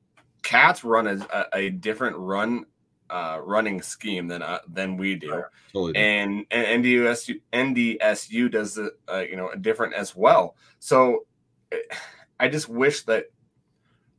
cats 0.42 0.82
run 0.82 1.06
a, 1.06 1.46
a 1.52 1.70
different 1.70 2.16
run 2.16 2.64
uh, 3.10 3.40
running 3.44 3.82
scheme 3.82 4.28
than 4.28 4.42
uh, 4.42 4.60
than 4.68 4.96
we 4.96 5.16
do, 5.16 5.42
Totally. 5.72 5.96
and, 5.96 6.46
and 6.50 6.84
NDSU 6.84 7.40
NDSU 7.52 8.50
does 8.50 8.78
uh, 8.78 9.18
you 9.20 9.36
know 9.36 9.50
a 9.50 9.56
different 9.56 9.94
as 9.94 10.14
well. 10.14 10.56
So 10.78 11.26
eh, 11.72 11.76
I 12.38 12.48
just 12.48 12.68
wish 12.68 13.02
that 13.04 13.26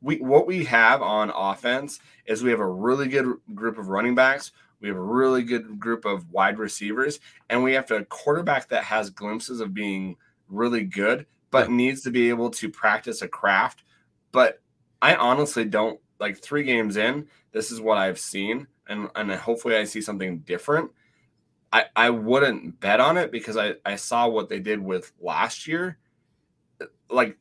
we 0.01 0.17
what 0.17 0.47
we 0.47 0.63
have 0.65 1.01
on 1.01 1.31
offense 1.35 1.99
is 2.25 2.43
we 2.43 2.51
have 2.51 2.59
a 2.59 2.69
really 2.69 3.07
good 3.07 3.25
group 3.53 3.77
of 3.77 3.87
running 3.89 4.15
backs. 4.15 4.51
We 4.79 4.87
have 4.87 4.97
a 4.97 5.01
really 5.01 5.43
good 5.43 5.79
group 5.79 6.05
of 6.05 6.29
wide 6.31 6.57
receivers, 6.57 7.19
and 7.49 7.63
we 7.63 7.73
have 7.73 7.89
a 7.91 8.03
quarterback 8.05 8.67
that 8.69 8.83
has 8.83 9.09
glimpses 9.11 9.59
of 9.61 9.73
being 9.75 10.15
really 10.47 10.83
good, 10.83 11.27
but 11.51 11.69
Yeah. 11.69 11.75
needs 11.75 12.01
to 12.01 12.11
be 12.11 12.29
able 12.29 12.49
to 12.51 12.69
practice 12.69 13.21
a 13.21 13.27
craft. 13.27 13.83
But 14.31 14.59
I 15.01 15.15
honestly 15.15 15.65
don't 15.65 15.99
like 16.19 16.37
three 16.39 16.63
games 16.63 16.97
in. 16.97 17.27
This 17.51 17.71
is 17.71 17.79
what 17.79 17.97
I've 17.99 18.19
seen, 18.19 18.65
and 18.91 19.09
and 19.15 19.31
hopefully 19.31 19.75
I 19.75 19.85
see 19.85 20.01
something 20.01 20.39
different. 20.39 20.91
I 21.71 21.85
I 21.95 22.09
wouldn't 22.09 22.79
bet 22.79 22.99
on 22.99 23.17
it 23.17 23.31
because 23.31 23.57
I 23.57 23.75
I 23.85 23.95
saw 23.95 24.27
what 24.27 24.49
they 24.49 24.59
did 24.59 24.79
with 24.79 25.11
last 25.19 25.67
year, 25.67 25.97
like 27.09 27.37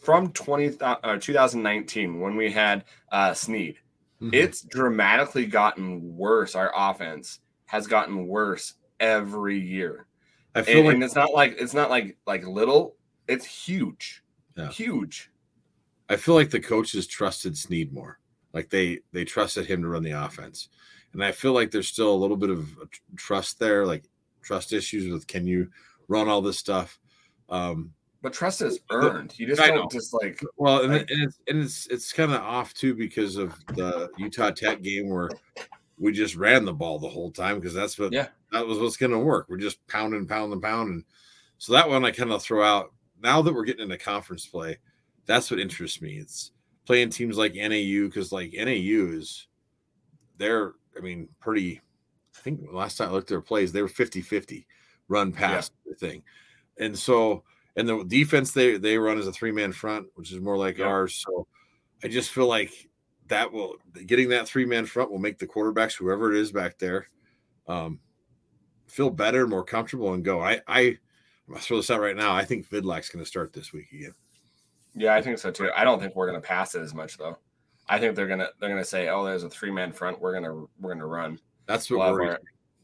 from 0.00 0.32
20 0.32 0.78
uh, 0.80 1.16
2019 1.18 2.20
when 2.20 2.36
we 2.36 2.50
had 2.50 2.84
uh 3.10 3.34
Sneed. 3.34 3.78
Mhm. 4.22 4.32
It's 4.32 4.62
dramatically 4.62 5.44
gotten 5.46 6.16
worse. 6.16 6.54
Our 6.54 6.72
offense 6.74 7.40
has 7.66 7.86
gotten 7.86 8.26
worse 8.26 8.74
every 9.00 9.58
year, 9.58 10.06
I 10.54 10.62
feel 10.62 10.78
and, 10.78 10.86
like 10.86 10.94
and 10.94 11.04
it's 11.04 11.14
not 11.16 11.34
like 11.34 11.56
it's 11.58 11.74
not 11.74 11.90
like 11.90 12.16
like 12.26 12.46
little. 12.46 12.96
It's 13.28 13.44
huge, 13.44 14.22
Yeah. 14.56 14.70
huge. 14.70 15.30
I 16.08 16.14
feel 16.14 16.34
like 16.36 16.50
the 16.50 16.60
coaches 16.60 17.08
trusted 17.08 17.58
Sneed 17.58 17.92
more. 17.92 18.20
Like 18.56 18.70
they 18.70 19.00
they 19.12 19.26
trusted 19.26 19.66
him 19.66 19.82
to 19.82 19.88
run 19.88 20.02
the 20.02 20.12
offense, 20.12 20.70
and 21.12 21.22
I 21.22 21.30
feel 21.30 21.52
like 21.52 21.70
there's 21.70 21.88
still 21.88 22.10
a 22.10 22.16
little 22.16 22.38
bit 22.38 22.48
of 22.48 22.66
trust 23.14 23.58
there, 23.58 23.84
like 23.84 24.04
trust 24.40 24.72
issues 24.72 25.12
with 25.12 25.26
can 25.26 25.46
you 25.46 25.68
run 26.08 26.26
all 26.30 26.40
this 26.40 26.56
stuff. 26.58 26.98
Um, 27.50 27.92
But 28.22 28.32
trust 28.32 28.62
is 28.62 28.80
earned. 28.90 29.38
You 29.38 29.46
just 29.46 29.60
I 29.60 29.66
don't 29.66 29.76
know. 29.80 29.88
just 29.92 30.14
like 30.14 30.40
well, 30.56 30.80
and, 30.84 30.94
it- 30.94 31.10
and 31.10 31.22
it's 31.24 31.38
and 31.48 31.62
it's 31.62 31.86
it's 31.88 32.14
kind 32.14 32.32
of 32.32 32.40
off 32.40 32.72
too 32.72 32.94
because 32.94 33.36
of 33.36 33.54
the 33.74 34.08
Utah 34.16 34.52
Tech 34.52 34.80
game 34.80 35.10
where 35.10 35.28
we 35.98 36.12
just 36.12 36.34
ran 36.34 36.64
the 36.64 36.72
ball 36.72 36.98
the 36.98 37.08
whole 37.10 37.30
time 37.30 37.56
because 37.60 37.74
that's 37.74 37.98
what 37.98 38.10
Yeah. 38.14 38.28
that 38.52 38.66
was 38.66 38.78
what's 38.78 38.96
going 38.96 39.12
to 39.12 39.18
work. 39.18 39.50
We're 39.50 39.58
just 39.58 39.86
pounding, 39.86 40.26
pounding, 40.26 40.62
pounding. 40.62 41.04
So 41.58 41.74
that 41.74 41.90
one 41.90 42.06
I 42.06 42.10
kind 42.10 42.32
of 42.32 42.42
throw 42.42 42.64
out. 42.64 42.94
Now 43.22 43.42
that 43.42 43.52
we're 43.54 43.64
getting 43.64 43.84
into 43.84 43.98
conference 43.98 44.46
play, 44.46 44.78
that's 45.26 45.50
what 45.50 45.60
interests 45.60 46.00
me. 46.00 46.16
It's 46.16 46.52
playing 46.86 47.10
teams 47.10 47.36
like 47.36 47.54
NAU 47.54 48.06
because 48.06 48.32
like 48.32 48.52
NAU 48.54 49.12
is 49.12 49.48
they're 50.38 50.74
I 50.96 51.00
mean 51.00 51.28
pretty. 51.40 51.80
I 52.36 52.40
think 52.40 52.60
last 52.70 52.96
time 52.98 53.08
I 53.08 53.12
looked 53.12 53.24
at 53.30 53.34
their 53.34 53.40
plays, 53.40 53.72
they 53.72 53.82
were 53.82 53.88
50-50 53.88 54.64
run 55.08 55.32
pass 55.32 55.70
thing, 55.98 56.22
and 56.78 56.96
so 56.98 57.42
and 57.76 57.88
the 57.88 58.04
defense 58.04 58.52
they 58.52 58.76
they 58.78 58.98
run 58.98 59.18
as 59.18 59.26
a 59.26 59.32
three 59.32 59.52
man 59.52 59.72
front, 59.72 60.06
which 60.14 60.32
is 60.32 60.40
more 60.40 60.56
like 60.56 60.78
Yeah. 60.78 60.86
ours. 60.86 61.22
So 61.26 61.46
I 62.04 62.08
just 62.08 62.30
feel 62.30 62.46
like 62.46 62.70
that 63.28 63.52
will 63.52 63.76
getting 64.06 64.28
that 64.30 64.46
three 64.46 64.64
man 64.64 64.86
front 64.86 65.10
will 65.10 65.18
make 65.18 65.38
the 65.38 65.46
quarterbacks, 65.46 65.94
whoever 65.96 66.32
it 66.32 66.38
is 66.38 66.52
back 66.52 66.78
there, 66.78 67.08
um, 67.66 67.98
feel 68.86 69.10
better, 69.10 69.46
more 69.46 69.64
comfortable, 69.64 70.12
and 70.14 70.24
go. 70.24 70.40
I 70.40 70.60
I 70.68 70.80
I'm 70.80 70.98
gonna 71.48 71.60
throw 71.60 71.78
this 71.78 71.90
out 71.90 72.00
right 72.00 72.16
now. 72.16 72.34
I 72.34 72.44
think 72.44 72.68
Vidlak's 72.68 73.08
going 73.08 73.24
to 73.24 73.28
start 73.28 73.52
this 73.52 73.72
week 73.72 73.92
again. 73.92 74.14
Yeah, 74.96 75.14
I 75.14 75.22
think 75.22 75.38
so 75.38 75.50
too. 75.50 75.70
I 75.76 75.84
don't 75.84 76.00
think 76.00 76.16
we're 76.16 76.26
gonna 76.26 76.40
pass 76.40 76.74
it 76.74 76.80
as 76.80 76.94
much 76.94 77.18
though. 77.18 77.36
I 77.88 77.98
think 78.00 78.16
they're 78.16 78.26
gonna 78.26 78.48
they're 78.58 78.70
gonna 78.70 78.84
say, 78.84 79.08
"Oh, 79.08 79.24
there's 79.24 79.42
a 79.44 79.50
three 79.50 79.70
man 79.70 79.92
front. 79.92 80.20
We're 80.20 80.32
gonna 80.32 80.64
we're 80.80 80.92
gonna 80.94 81.06
run." 81.06 81.38
That's 81.66 81.90
what 81.90 82.12
we're. 82.12 82.30
our- 82.30 82.40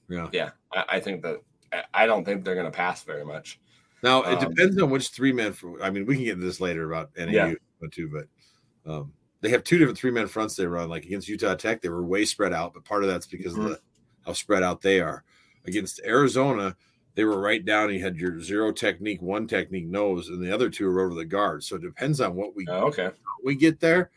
Yeah. 0.09 0.29
yeah, 0.33 0.51
I, 0.72 0.85
I 0.96 1.01
think 1.01 1.22
that 1.22 1.38
I- 1.72 1.85
I 1.94 2.07
don't 2.07 2.25
think 2.25 2.44
they're 2.44 2.55
gonna 2.55 2.70
pass 2.70 3.03
very 3.03 3.25
much. 3.25 3.59
Now 4.03 4.22
it 4.25 4.42
Um, 4.42 4.51
depends 4.51 4.81
on 4.81 4.90
which 4.90 5.09
three 5.09 5.33
man. 5.33 5.55
I 5.81 5.90
mean, 5.90 6.07
we 6.07 6.16
can 6.16 6.25
get 6.25 6.35
into 6.35 6.44
this 6.46 6.61
later 6.61 6.90
about 6.90 7.11
NAU 7.16 7.31
Yeah. 7.33 7.55
too, 7.90 8.09
but 8.12 8.90
um, 8.92 9.12
they 9.40 9.48
have 9.51 9.64
two 9.64 9.79
different 9.79 9.96
three 9.98 10.11
man 10.11 10.27
fronts 10.27 10.55
they 10.55 10.66
run. 10.66 10.88
Like 10.90 11.05
against 11.05 11.29
Utah 11.29 11.55
Tech, 11.55 11.81
they 11.81 11.88
were 11.88 12.05
way 12.05 12.25
spread 12.25 12.53
out, 12.53 12.75
but 12.75 12.85
part 12.85 13.03
of 13.05 13.09
that's 13.09 13.27
because 13.27 13.53
Mm-hmm. 13.55 13.62
of 13.66 13.70
the, 13.70 13.81
how 14.27 14.33
spread 14.35 14.62
out 14.62 14.83
they 14.83 15.01
are. 15.01 15.25
Against 15.66 16.01
Arizona, 16.05 16.77
they 17.14 17.25
were 17.25 17.40
right 17.40 17.64
down. 17.64 17.92
You 17.92 18.01
had 18.03 18.16
your 18.16 18.40
zero 18.40 18.72
technique, 18.72 19.20
one 19.22 19.46
technique 19.46 19.87
nose, 19.87 20.29
and 20.29 20.42
the 20.42 20.53
other 20.53 20.70
two 20.70 20.88
are 20.88 21.01
over 21.01 21.14
the 21.14 21.25
guard. 21.25 21.62
So 21.64 21.77
it 21.77 21.83
depends 21.83 22.20
on 22.20 22.35
what 22.35 22.55
we 22.57 22.66
Oh, 22.68 22.87
okay. 22.87 23.11
we 23.44 23.55
get 23.55 23.81
there. 23.81 24.11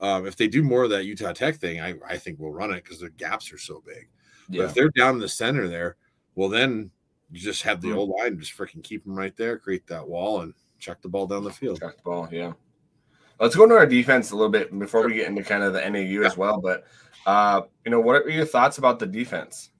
Um, 0.00 0.26
if 0.26 0.36
they 0.36 0.46
do 0.46 0.62
more 0.62 0.84
of 0.84 0.90
that 0.90 1.04
Utah 1.06 1.32
Tech 1.32 1.56
thing, 1.56 1.80
I, 1.80 1.94
I 2.06 2.18
think 2.18 2.38
we'll 2.38 2.52
run 2.52 2.70
it 2.70 2.84
because 2.84 3.00
the 3.00 3.10
gaps 3.10 3.52
are 3.52 3.58
so 3.58 3.82
big. 3.86 4.08
But 4.48 4.60
if 4.60 4.74
they're 4.74 4.90
down 4.90 5.14
in 5.14 5.20
the 5.20 5.28
center 5.28 5.66
there, 5.68 5.96
well, 6.34 6.48
then 6.48 6.90
you 7.32 7.40
just 7.40 7.62
have 7.62 7.80
the 7.80 7.88
Hmm. 7.90 7.98
old 7.98 8.10
line, 8.10 8.38
just 8.38 8.56
freaking 8.56 8.82
keep 8.84 9.04
them 9.04 9.16
right 9.16 9.36
there, 9.36 9.58
create 9.58 9.86
that 9.88 10.06
wall, 10.06 10.42
and 10.42 10.54
chuck 10.78 11.00
the 11.02 11.08
ball 11.08 11.26
down 11.26 11.42
the 11.42 11.50
field. 11.50 11.78
Track 11.78 11.96
the 11.96 12.02
ball, 12.02 12.28
yeah. 12.30 12.52
Let's 13.40 13.56
go 13.56 13.64
into 13.64 13.74
our 13.74 13.86
defense 13.86 14.30
a 14.30 14.36
little 14.36 14.50
bit 14.52 14.78
before 14.78 15.04
we 15.06 15.14
get 15.14 15.26
into 15.28 15.42
kind 15.42 15.62
of 15.62 15.72
the 15.72 15.80
NAU 15.90 16.22
as 16.22 16.36
well. 16.36 16.60
But 16.60 16.84
uh, 17.26 17.62
you 17.84 17.90
know, 17.90 17.98
what 18.00 18.22
are 18.22 18.28
your 18.30 18.44
thoughts 18.46 18.78
about 18.78 18.98
the 19.00 19.06
defense? 19.06 19.70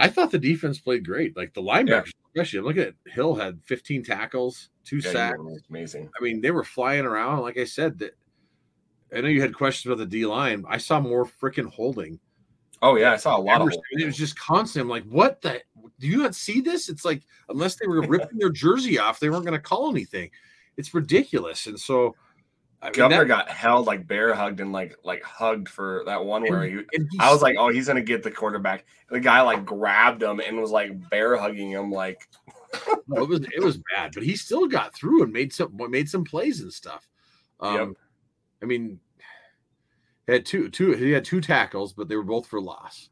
I 0.00 0.08
thought 0.08 0.30
the 0.30 0.38
defense 0.38 0.78
played 0.78 1.04
great. 1.04 1.36
Like 1.36 1.54
the 1.54 1.62
linebackers, 1.62 2.12
especially. 2.34 2.60
Look 2.60 2.76
at 2.76 2.94
Hill 3.06 3.34
had 3.34 3.60
15 3.64 4.02
tackles, 4.02 4.70
two 4.84 4.96
Yeah, 4.98 5.12
sacks. 5.12 5.38
amazing. 5.68 6.08
I 6.18 6.24
mean, 6.24 6.40
they 6.40 6.50
were 6.50 6.64
flying 6.64 7.04
around. 7.04 7.40
Like 7.40 7.58
I 7.58 7.64
said, 7.64 7.98
that 7.98 8.16
I 9.14 9.20
know 9.20 9.28
you 9.28 9.40
had 9.40 9.54
questions 9.54 9.92
about 9.92 9.98
the 9.98 10.06
D 10.06 10.26
line. 10.26 10.64
I 10.68 10.78
saw 10.78 11.00
more 11.00 11.24
freaking 11.26 11.70
holding. 11.72 12.18
Oh 12.82 12.96
yeah, 12.96 13.12
I 13.12 13.16
saw 13.16 13.36
a 13.36 13.40
lot 13.40 13.60
of. 13.60 13.68
It 13.92 14.06
was 14.06 14.16
just 14.16 14.38
constant. 14.38 14.84
I'm 14.84 14.88
like, 14.88 15.04
what 15.04 15.42
the? 15.42 15.60
Do 15.98 16.06
you 16.06 16.16
not 16.16 16.34
see 16.34 16.60
this? 16.62 16.88
It's 16.88 17.04
like 17.04 17.22
unless 17.50 17.76
they 17.76 17.86
were 17.86 18.00
ripping 18.02 18.38
their 18.38 18.50
jersey 18.50 18.98
off, 18.98 19.20
they 19.20 19.28
weren't 19.28 19.44
going 19.44 19.52
to 19.52 19.62
call 19.62 19.90
anything. 19.90 20.30
It's 20.78 20.94
ridiculous. 20.94 21.66
And 21.66 21.78
so 21.78 22.16
I 22.82 22.86
mean, 22.86 22.94
Gubner 22.94 23.18
that, 23.18 23.28
got 23.28 23.48
held 23.50 23.86
like 23.86 24.06
bear 24.06 24.34
hugged 24.34 24.60
and 24.60 24.72
like 24.72 24.96
like 25.04 25.22
hugged 25.22 25.68
for 25.68 26.02
that 26.06 26.24
one 26.24 26.42
where 26.42 26.64
he, 26.64 26.80
I 27.18 27.30
was 27.30 27.42
like, 27.42 27.56
oh, 27.58 27.68
he's 27.68 27.88
gonna 27.88 28.00
get 28.00 28.22
the 28.22 28.30
quarterback. 28.30 28.86
The 29.10 29.20
guy 29.20 29.42
like 29.42 29.66
grabbed 29.66 30.22
him 30.22 30.40
and 30.40 30.58
was 30.58 30.70
like 30.70 31.10
bear 31.10 31.36
hugging 31.36 31.70
him 31.70 31.92
like. 31.92 32.26
no, 33.08 33.22
it 33.22 33.28
was 33.28 33.40
it 33.54 33.62
was 33.62 33.80
bad, 33.94 34.12
but 34.14 34.22
he 34.22 34.34
still 34.34 34.66
got 34.66 34.94
through 34.94 35.24
and 35.24 35.32
made 35.32 35.52
some 35.52 35.76
made 35.90 36.08
some 36.08 36.24
plays 36.24 36.60
and 36.60 36.72
stuff. 36.72 37.08
Um, 37.58 37.74
yep. 37.74 37.88
I 38.62 38.66
mean, 38.66 39.00
he 40.26 40.32
had 40.32 40.46
two 40.46 40.70
two 40.70 40.92
he 40.92 41.10
had 41.10 41.24
two 41.24 41.40
tackles, 41.40 41.92
but 41.92 42.08
they 42.08 42.16
were 42.16 42.22
both 42.22 42.46
for 42.46 42.60
loss. 42.60 43.10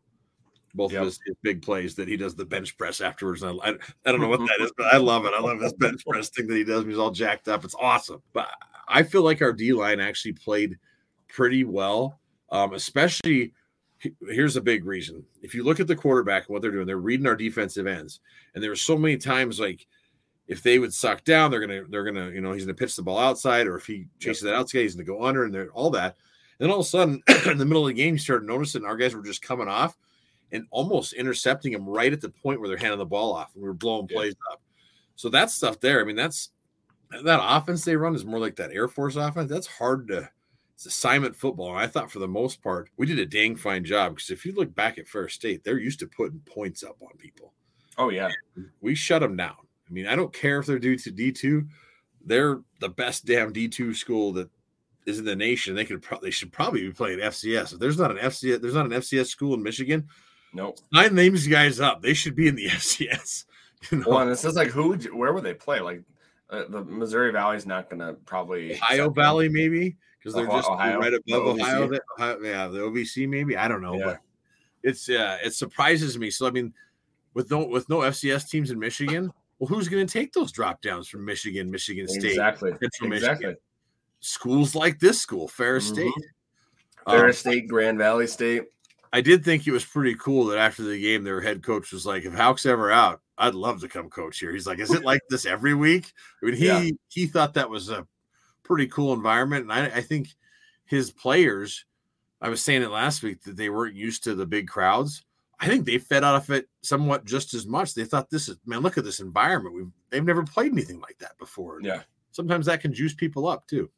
Both 0.74 0.92
yep. 0.92 1.00
of 1.00 1.06
his, 1.08 1.20
his, 1.26 1.36
big 1.42 1.62
plays 1.62 1.94
that 1.96 2.08
he 2.08 2.16
does 2.16 2.36
the 2.36 2.44
bench 2.44 2.76
press 2.78 3.00
afterwards. 3.00 3.42
I, 3.42 3.50
I, 3.50 3.70
I 3.70 4.12
don't 4.12 4.20
know 4.20 4.28
what 4.28 4.40
that 4.40 4.58
is, 4.60 4.70
but 4.76 4.86
I 4.92 4.98
love 4.98 5.24
it. 5.24 5.32
I 5.36 5.40
love 5.40 5.58
this 5.58 5.72
bench 5.72 6.04
press 6.08 6.28
thing 6.28 6.46
that 6.46 6.56
he 6.56 6.64
does. 6.64 6.84
He's 6.84 6.98
all 6.98 7.10
jacked 7.10 7.48
up. 7.48 7.64
It's 7.64 7.74
awesome. 7.74 8.22
But 8.32 8.48
I 8.88 9.02
feel 9.02 9.22
like 9.22 9.42
our 9.42 9.52
D 9.52 9.72
line 9.72 10.00
actually 10.00 10.32
played 10.32 10.78
pretty 11.28 11.64
well, 11.64 12.20
um, 12.50 12.74
especially. 12.74 13.52
Here's 14.28 14.54
a 14.54 14.60
big 14.60 14.84
reason. 14.84 15.24
If 15.42 15.56
you 15.56 15.64
look 15.64 15.80
at 15.80 15.88
the 15.88 15.96
quarterback 15.96 16.46
and 16.46 16.54
what 16.54 16.62
they're 16.62 16.70
doing, 16.70 16.86
they're 16.86 16.98
reading 16.98 17.26
our 17.26 17.34
defensive 17.34 17.88
ends, 17.88 18.20
and 18.54 18.62
there 18.62 18.70
were 18.70 18.76
so 18.76 18.96
many 18.96 19.16
times 19.16 19.58
like 19.58 19.86
if 20.46 20.62
they 20.62 20.78
would 20.78 20.94
suck 20.94 21.24
down, 21.24 21.50
they're 21.50 21.60
gonna 21.60 21.82
they're 21.88 22.04
gonna 22.04 22.30
you 22.30 22.40
know 22.40 22.52
he's 22.52 22.64
gonna 22.64 22.74
pitch 22.74 22.96
the 22.96 23.02
ball 23.02 23.18
outside, 23.18 23.66
or 23.66 23.76
if 23.76 23.86
he 23.86 24.06
chases 24.18 24.42
that 24.42 24.54
outside, 24.54 24.80
he's 24.80 24.94
gonna 24.94 25.04
go 25.04 25.24
under, 25.24 25.44
and 25.44 25.70
all 25.70 25.90
that. 25.90 26.16
And 26.58 26.66
then 26.66 26.70
all 26.70 26.80
of 26.80 26.86
a 26.86 26.88
sudden, 26.88 27.22
in 27.46 27.58
the 27.58 27.66
middle 27.66 27.86
of 27.86 27.94
the 27.94 28.02
game, 28.02 28.14
you 28.14 28.18
started 28.18 28.46
noticing 28.46 28.84
our 28.84 28.96
guys 28.96 29.14
were 29.14 29.22
just 29.22 29.42
coming 29.42 29.68
off 29.68 29.96
and 30.50 30.66
almost 30.70 31.12
intercepting 31.12 31.72
them 31.72 31.86
right 31.86 32.12
at 32.12 32.20
the 32.20 32.30
point 32.30 32.58
where 32.58 32.68
they're 32.68 32.78
handing 32.78 32.98
the 32.98 33.06
ball 33.06 33.34
off, 33.34 33.50
and 33.54 33.62
we 33.62 33.68
were 33.68 33.74
blowing 33.74 34.08
yeah. 34.10 34.16
plays 34.16 34.34
up. 34.50 34.60
So 35.16 35.28
that 35.30 35.50
stuff 35.50 35.80
there, 35.80 36.00
I 36.00 36.04
mean, 36.04 36.16
that's 36.16 36.50
that 37.10 37.40
offense 37.42 37.84
they 37.84 37.96
run 37.96 38.14
is 38.14 38.24
more 38.24 38.38
like 38.38 38.56
that 38.56 38.72
Air 38.72 38.88
Force 38.88 39.16
offense. 39.16 39.50
That's 39.50 39.66
hard 39.66 40.08
to. 40.08 40.28
It's 40.74 40.86
assignment 40.86 41.34
football. 41.34 41.70
And 41.70 41.78
I 41.78 41.88
thought 41.88 42.10
for 42.10 42.20
the 42.20 42.28
most 42.28 42.62
part, 42.62 42.88
we 42.96 43.06
did 43.06 43.18
a 43.18 43.26
dang 43.26 43.56
fine 43.56 43.84
job 43.84 44.14
because 44.14 44.30
if 44.30 44.46
you 44.46 44.52
look 44.52 44.72
back 44.76 44.96
at 44.96 45.08
Ferris 45.08 45.34
State, 45.34 45.64
they're 45.64 45.78
used 45.78 45.98
to 46.00 46.06
putting 46.06 46.38
points 46.40 46.84
up 46.84 46.96
on 47.02 47.16
people. 47.18 47.52
Oh 47.96 48.10
yeah, 48.10 48.30
and 48.54 48.68
we 48.80 48.94
shut 48.94 49.20
them 49.20 49.36
down. 49.36 49.56
I 49.88 49.92
mean, 49.92 50.06
I 50.06 50.14
don't 50.14 50.32
care 50.32 50.60
if 50.60 50.66
they're 50.66 50.78
due 50.78 50.96
to 50.96 51.10
D 51.10 51.32
two. 51.32 51.66
They're 52.24 52.60
the 52.80 52.90
best 52.90 53.24
damn 53.24 53.52
D 53.52 53.66
two 53.66 53.92
school 53.92 54.32
that 54.34 54.48
is 55.04 55.18
in 55.18 55.24
the 55.24 55.34
nation. 55.34 55.74
They 55.74 55.84
could 55.84 56.00
probably 56.00 56.28
they 56.28 56.30
should 56.30 56.52
probably 56.52 56.82
be 56.82 56.92
playing 56.92 57.18
FCS. 57.18 57.72
If 57.72 57.80
there's 57.80 57.98
not 57.98 58.12
an 58.12 58.18
FCS, 58.18 58.60
there's 58.60 58.74
not 58.74 58.86
an 58.86 58.92
FCS 58.92 59.26
school 59.26 59.54
in 59.54 59.62
Michigan. 59.62 60.06
No, 60.52 60.66
nope. 60.66 60.78
nine 60.92 61.14
names 61.14 61.46
guys 61.46 61.80
up. 61.80 62.02
They 62.02 62.14
should 62.14 62.36
be 62.36 62.46
in 62.46 62.54
the 62.54 62.66
FCS. 62.68 63.46
You 63.90 63.98
know? 63.98 64.04
Well, 64.08 64.18
and 64.20 64.30
it 64.30 64.38
says 64.38 64.54
like 64.54 64.68
who? 64.68 64.94
Where 64.94 65.32
would 65.32 65.44
they 65.44 65.54
play? 65.54 65.80
Like 65.80 66.02
uh, 66.50 66.64
the 66.68 66.82
Missouri 66.84 67.30
Valley's 67.32 67.66
not 67.66 67.90
going 67.90 68.00
to 68.00 68.14
probably 68.24 68.74
Ohio 68.74 69.10
Valley 69.10 69.48
maybe 69.48 69.96
because 70.18 70.34
they're 70.34 70.46
just 70.46 70.68
Ohio, 70.68 70.98
right 70.98 71.14
above 71.14 71.46
Ohio, 71.46 71.88
the, 71.88 72.00
Ohio, 72.18 72.38
Yeah, 72.42 72.68
the 72.68 72.78
OVC 72.78 73.28
maybe. 73.28 73.56
I 73.56 73.68
don't 73.68 73.82
know, 73.82 73.94
yeah. 73.94 74.04
but 74.04 74.20
it's 74.82 75.08
uh 75.08 75.38
it 75.44 75.54
surprises 75.54 76.18
me. 76.18 76.30
So 76.30 76.46
I 76.46 76.50
mean, 76.50 76.72
with 77.34 77.50
no 77.50 77.66
with 77.66 77.88
no 77.88 77.98
FCS 77.98 78.48
teams 78.48 78.70
in 78.70 78.78
Michigan, 78.78 79.30
well, 79.58 79.68
who's 79.68 79.88
going 79.88 80.06
to 80.06 80.12
take 80.12 80.32
those 80.32 80.52
drop 80.52 80.80
downs 80.82 81.08
from 81.08 81.24
Michigan, 81.24 81.70
Michigan 81.70 82.08
State, 82.08 82.24
exactly, 82.24 82.70
exactly. 82.70 83.08
Michigan? 83.08 83.56
Schools 84.20 84.74
like 84.74 84.98
this 84.98 85.20
school, 85.20 85.48
Ferris 85.48 85.86
mm-hmm. 85.86 85.94
State, 85.94 86.12
Ferris 87.06 87.44
um, 87.46 87.52
State, 87.52 87.68
Grand 87.68 87.98
Valley 87.98 88.26
State. 88.26 88.64
I 89.12 89.20
did 89.20 89.44
think 89.44 89.66
it 89.66 89.72
was 89.72 89.84
pretty 89.84 90.14
cool 90.14 90.46
that 90.46 90.58
after 90.58 90.82
the 90.82 91.00
game, 91.00 91.24
their 91.24 91.40
head 91.40 91.62
coach 91.62 91.92
was 91.92 92.06
like, 92.06 92.24
"If 92.24 92.34
Hauck's 92.34 92.66
ever 92.66 92.90
out, 92.90 93.20
I'd 93.38 93.54
love 93.54 93.80
to 93.80 93.88
come 93.88 94.10
coach 94.10 94.38
here." 94.38 94.52
He's 94.52 94.66
like, 94.66 94.78
"Is 94.78 94.92
it 94.92 95.04
like 95.04 95.22
this 95.30 95.46
every 95.46 95.74
week?" 95.74 96.12
I 96.42 96.46
mean, 96.46 96.54
he 96.56 96.66
yeah. 96.66 96.90
he 97.08 97.26
thought 97.26 97.54
that 97.54 97.70
was 97.70 97.88
a 97.88 98.06
pretty 98.62 98.86
cool 98.88 99.12
environment, 99.12 99.62
and 99.62 99.72
I, 99.72 99.96
I 99.96 100.00
think 100.00 100.28
his 100.84 101.10
players. 101.10 101.84
I 102.40 102.48
was 102.48 102.62
saying 102.62 102.82
it 102.82 102.90
last 102.90 103.24
week 103.24 103.42
that 103.42 103.56
they 103.56 103.68
weren't 103.68 103.96
used 103.96 104.22
to 104.24 104.34
the 104.36 104.46
big 104.46 104.68
crowds. 104.68 105.24
I 105.58 105.66
think 105.66 105.86
they 105.86 105.98
fed 105.98 106.22
off 106.22 106.50
it 106.50 106.68
somewhat 106.82 107.24
just 107.24 107.52
as 107.52 107.66
much. 107.66 107.94
They 107.94 108.04
thought 108.04 108.30
this 108.30 108.48
is 108.48 108.58
man, 108.64 108.80
look 108.80 108.96
at 108.96 109.04
this 109.04 109.20
environment. 109.20 109.74
We've 109.74 109.90
they've 110.10 110.24
never 110.24 110.44
played 110.44 110.72
anything 110.72 111.00
like 111.00 111.18
that 111.18 111.36
before. 111.38 111.80
Yeah. 111.82 112.02
Sometimes 112.30 112.66
that 112.66 112.80
can 112.80 112.92
juice 112.92 113.14
people 113.14 113.48
up 113.48 113.66
too. 113.66 113.90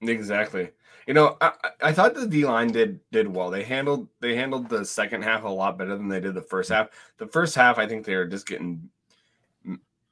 Exactly. 0.00 0.70
You 1.06 1.14
know, 1.14 1.36
I, 1.40 1.52
I 1.82 1.92
thought 1.92 2.14
the 2.14 2.26
D 2.26 2.44
line 2.44 2.68
did 2.68 3.00
did 3.10 3.26
well. 3.26 3.50
They 3.50 3.64
handled 3.64 4.08
they 4.20 4.34
handled 4.34 4.68
the 4.68 4.84
second 4.84 5.22
half 5.22 5.44
a 5.44 5.48
lot 5.48 5.78
better 5.78 5.96
than 5.96 6.08
they 6.08 6.20
did 6.20 6.34
the 6.34 6.42
first 6.42 6.70
half. 6.70 6.88
The 7.18 7.26
first 7.26 7.54
half, 7.54 7.78
I 7.78 7.86
think 7.86 8.04
they 8.04 8.16
were 8.16 8.26
just 8.26 8.46
getting 8.46 8.88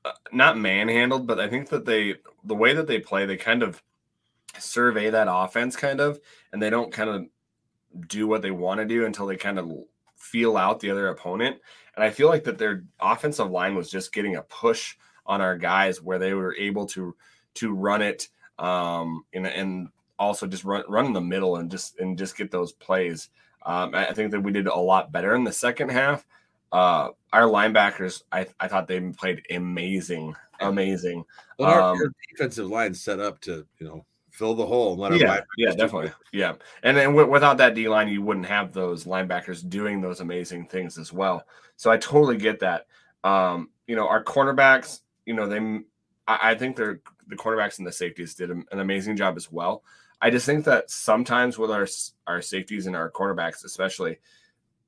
uh, 0.04 0.12
not 0.32 0.58
manhandled, 0.58 1.26
but 1.26 1.38
I 1.38 1.48
think 1.48 1.68
that 1.68 1.84
they 1.84 2.16
the 2.44 2.54
way 2.54 2.72
that 2.74 2.86
they 2.86 2.98
play, 2.98 3.26
they 3.26 3.36
kind 3.36 3.62
of 3.62 3.82
survey 4.58 5.10
that 5.10 5.28
offense 5.30 5.76
kind 5.76 6.00
of, 6.00 6.20
and 6.52 6.60
they 6.60 6.70
don't 6.70 6.92
kind 6.92 7.10
of 7.10 7.26
do 8.08 8.26
what 8.26 8.42
they 8.42 8.50
want 8.50 8.80
to 8.80 8.86
do 8.86 9.04
until 9.04 9.26
they 9.26 9.36
kind 9.36 9.58
of 9.58 9.70
feel 10.16 10.56
out 10.56 10.80
the 10.80 10.90
other 10.90 11.08
opponent. 11.08 11.58
And 11.94 12.04
I 12.04 12.10
feel 12.10 12.28
like 12.28 12.44
that 12.44 12.58
their 12.58 12.84
offensive 13.00 13.50
line 13.50 13.74
was 13.74 13.90
just 13.90 14.12
getting 14.12 14.36
a 14.36 14.42
push 14.42 14.96
on 15.26 15.40
our 15.40 15.56
guys 15.56 16.02
where 16.02 16.18
they 16.18 16.34
were 16.34 16.56
able 16.56 16.86
to 16.86 17.14
to 17.54 17.74
run 17.74 18.00
it 18.00 18.28
um, 18.58 19.24
and, 19.32 19.46
and 19.46 19.88
also 20.20 20.46
just 20.46 20.64
run 20.64 20.84
run 20.88 21.06
in 21.06 21.12
the 21.12 21.20
middle 21.20 21.56
and 21.56 21.70
just 21.70 21.98
and 21.98 22.16
just 22.16 22.36
get 22.36 22.50
those 22.50 22.72
plays. 22.74 23.30
Um, 23.66 23.94
I 23.94 24.12
think 24.12 24.30
that 24.30 24.40
we 24.40 24.52
did 24.52 24.68
a 24.68 24.76
lot 24.76 25.12
better 25.12 25.34
in 25.34 25.44
the 25.44 25.52
second 25.52 25.90
half. 25.90 26.24
Uh, 26.72 27.08
our 27.32 27.42
linebackers, 27.42 28.22
I, 28.30 28.46
I 28.60 28.68
thought 28.68 28.86
they 28.86 29.00
played 29.00 29.42
amazing, 29.50 30.34
amazing. 30.60 31.24
Well, 31.58 31.68
our, 31.68 31.80
um, 31.80 31.98
our 31.98 32.12
defensive 32.30 32.68
line 32.68 32.94
set 32.94 33.18
up 33.18 33.40
to 33.42 33.66
you 33.78 33.86
know 33.86 34.06
fill 34.30 34.54
the 34.54 34.64
hole 34.64 34.92
and 34.92 35.00
let 35.00 35.20
yeah, 35.20 35.40
yeah, 35.56 35.70
definitely, 35.70 36.12
yeah. 36.32 36.54
And 36.82 36.96
then 36.96 37.08
w- 37.08 37.30
without 37.30 37.58
that 37.58 37.74
D 37.74 37.88
line, 37.88 38.08
you 38.08 38.22
wouldn't 38.22 38.46
have 38.46 38.72
those 38.72 39.04
linebackers 39.04 39.68
doing 39.68 40.00
those 40.00 40.20
amazing 40.20 40.66
things 40.66 40.96
as 40.96 41.12
well. 41.12 41.44
So 41.76 41.90
I 41.90 41.96
totally 41.96 42.36
get 42.36 42.60
that. 42.60 42.86
Um, 43.24 43.70
you 43.86 43.96
know, 43.96 44.08
our 44.08 44.22
cornerbacks, 44.22 45.00
you 45.26 45.34
know, 45.34 45.46
they, 45.46 45.58
I, 46.26 46.52
I 46.52 46.54
think 46.54 46.76
they're 46.76 47.00
the 47.26 47.36
cornerbacks 47.36 47.78
and 47.78 47.86
the 47.86 47.92
safeties 47.92 48.34
did 48.34 48.50
an 48.50 48.64
amazing 48.72 49.16
job 49.16 49.36
as 49.36 49.50
well. 49.50 49.82
I 50.20 50.30
just 50.30 50.46
think 50.46 50.64
that 50.66 50.90
sometimes 50.90 51.58
with 51.58 51.70
our 51.70 51.86
our 52.26 52.42
safeties 52.42 52.86
and 52.86 52.94
our 52.94 53.10
cornerbacks, 53.10 53.64
especially, 53.64 54.18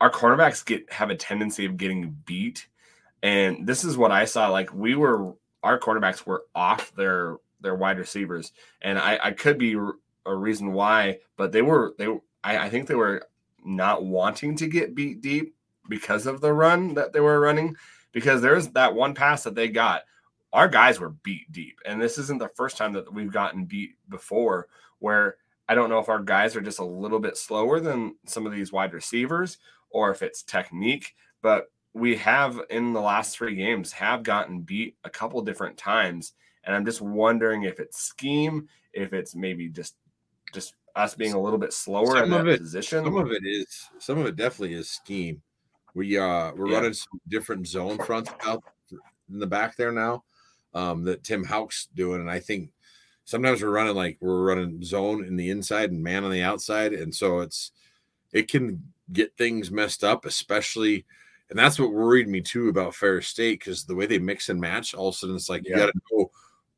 our 0.00 0.10
cornerbacks 0.10 0.64
get 0.64 0.92
have 0.92 1.10
a 1.10 1.16
tendency 1.16 1.64
of 1.64 1.76
getting 1.76 2.16
beat, 2.26 2.66
and 3.22 3.66
this 3.66 3.84
is 3.84 3.96
what 3.96 4.10
I 4.10 4.26
saw. 4.26 4.48
Like 4.48 4.72
we 4.74 4.94
were, 4.94 5.34
our 5.62 5.78
cornerbacks 5.78 6.26
were 6.26 6.44
off 6.54 6.94
their 6.94 7.36
their 7.60 7.74
wide 7.74 7.98
receivers, 7.98 8.52
and 8.82 8.98
I, 8.98 9.18
I 9.22 9.30
could 9.32 9.58
be 9.58 9.76
a 10.26 10.34
reason 10.34 10.72
why, 10.72 11.18
but 11.36 11.52
they 11.52 11.62
were 11.62 11.94
they. 11.98 12.06
I, 12.44 12.58
I 12.58 12.70
think 12.70 12.88
they 12.88 12.94
were 12.94 13.26
not 13.64 14.04
wanting 14.04 14.56
to 14.56 14.66
get 14.66 14.94
beat 14.94 15.20
deep 15.20 15.54
because 15.88 16.26
of 16.26 16.40
the 16.40 16.52
run 16.52 16.94
that 16.94 17.12
they 17.12 17.20
were 17.20 17.40
running. 17.40 17.76
Because 18.10 18.42
there's 18.42 18.68
that 18.68 18.94
one 18.94 19.14
pass 19.14 19.44
that 19.44 19.54
they 19.54 19.68
got 19.68 20.02
our 20.52 20.68
guys 20.68 21.00
were 21.00 21.10
beat 21.10 21.50
deep. 21.50 21.80
And 21.86 22.00
this 22.00 22.18
isn't 22.18 22.38
the 22.38 22.48
first 22.48 22.76
time 22.76 22.92
that 22.92 23.12
we've 23.12 23.32
gotten 23.32 23.64
beat 23.64 23.96
before, 24.08 24.68
where 25.02 25.36
I 25.68 25.74
don't 25.74 25.90
know 25.90 25.98
if 25.98 26.08
our 26.08 26.22
guys 26.22 26.56
are 26.56 26.60
just 26.60 26.78
a 26.78 26.84
little 26.84 27.18
bit 27.18 27.36
slower 27.36 27.80
than 27.80 28.16
some 28.26 28.46
of 28.46 28.52
these 28.52 28.72
wide 28.72 28.94
receivers 28.94 29.58
or 29.90 30.10
if 30.10 30.22
it's 30.22 30.42
technique, 30.42 31.14
but 31.42 31.66
we 31.94 32.16
have 32.16 32.60
in 32.70 32.92
the 32.92 33.00
last 33.00 33.36
three 33.36 33.54
games 33.54 33.92
have 33.92 34.22
gotten 34.22 34.60
beat 34.60 34.96
a 35.04 35.10
couple 35.10 35.42
different 35.42 35.76
times. 35.76 36.32
And 36.64 36.74
I'm 36.74 36.86
just 36.86 37.00
wondering 37.00 37.64
if 37.64 37.80
it's 37.80 37.98
scheme, 37.98 38.68
if 38.92 39.12
it's 39.12 39.34
maybe 39.34 39.68
just 39.68 39.96
just 40.54 40.74
us 40.94 41.14
being 41.14 41.32
a 41.32 41.40
little 41.40 41.58
bit 41.58 41.72
slower 41.72 42.16
some 42.16 42.24
in 42.24 42.30
that 42.30 42.46
it, 42.46 42.60
position. 42.60 43.04
Some 43.04 43.16
of 43.16 43.32
it 43.32 43.42
is 43.44 43.90
some 43.98 44.18
of 44.18 44.26
it 44.26 44.36
definitely 44.36 44.74
is 44.74 44.88
scheme. 44.88 45.42
We 45.94 46.16
uh 46.16 46.52
we're 46.54 46.68
yeah. 46.68 46.76
running 46.76 46.94
some 46.94 47.20
different 47.28 47.66
zone 47.66 47.98
fronts 47.98 48.30
out 48.46 48.62
in 49.30 49.38
the 49.38 49.46
back 49.46 49.76
there 49.76 49.92
now 49.92 50.24
um, 50.74 51.04
that 51.04 51.24
Tim 51.24 51.44
Hauck's 51.44 51.88
doing. 51.94 52.20
And 52.20 52.30
I 52.30 52.38
think 52.38 52.70
sometimes 53.32 53.62
we're 53.62 53.70
running 53.70 53.96
like 53.96 54.18
we're 54.20 54.44
running 54.44 54.84
zone 54.84 55.24
in 55.24 55.36
the 55.36 55.48
inside 55.48 55.90
and 55.90 56.02
man 56.02 56.22
on 56.22 56.30
the 56.30 56.42
outside. 56.42 56.92
And 56.92 57.14
so 57.14 57.40
it's, 57.40 57.72
it 58.30 58.46
can 58.46 58.92
get 59.10 59.34
things 59.38 59.70
messed 59.70 60.04
up, 60.04 60.26
especially. 60.26 61.06
And 61.48 61.58
that's 61.58 61.78
what 61.78 61.94
worried 61.94 62.28
me 62.28 62.42
too 62.42 62.68
about 62.68 62.94
Ferris 62.94 63.28
State 63.28 63.60
because 63.60 63.86
the 63.86 63.94
way 63.94 64.04
they 64.04 64.18
mix 64.18 64.50
and 64.50 64.60
match, 64.60 64.92
all 64.92 65.08
of 65.08 65.14
a 65.14 65.16
sudden 65.16 65.34
it's 65.34 65.48
like 65.48 65.62
yeah. 65.64 65.70
you 65.70 65.76
got 65.78 65.86
to 65.86 66.00
know 66.12 66.30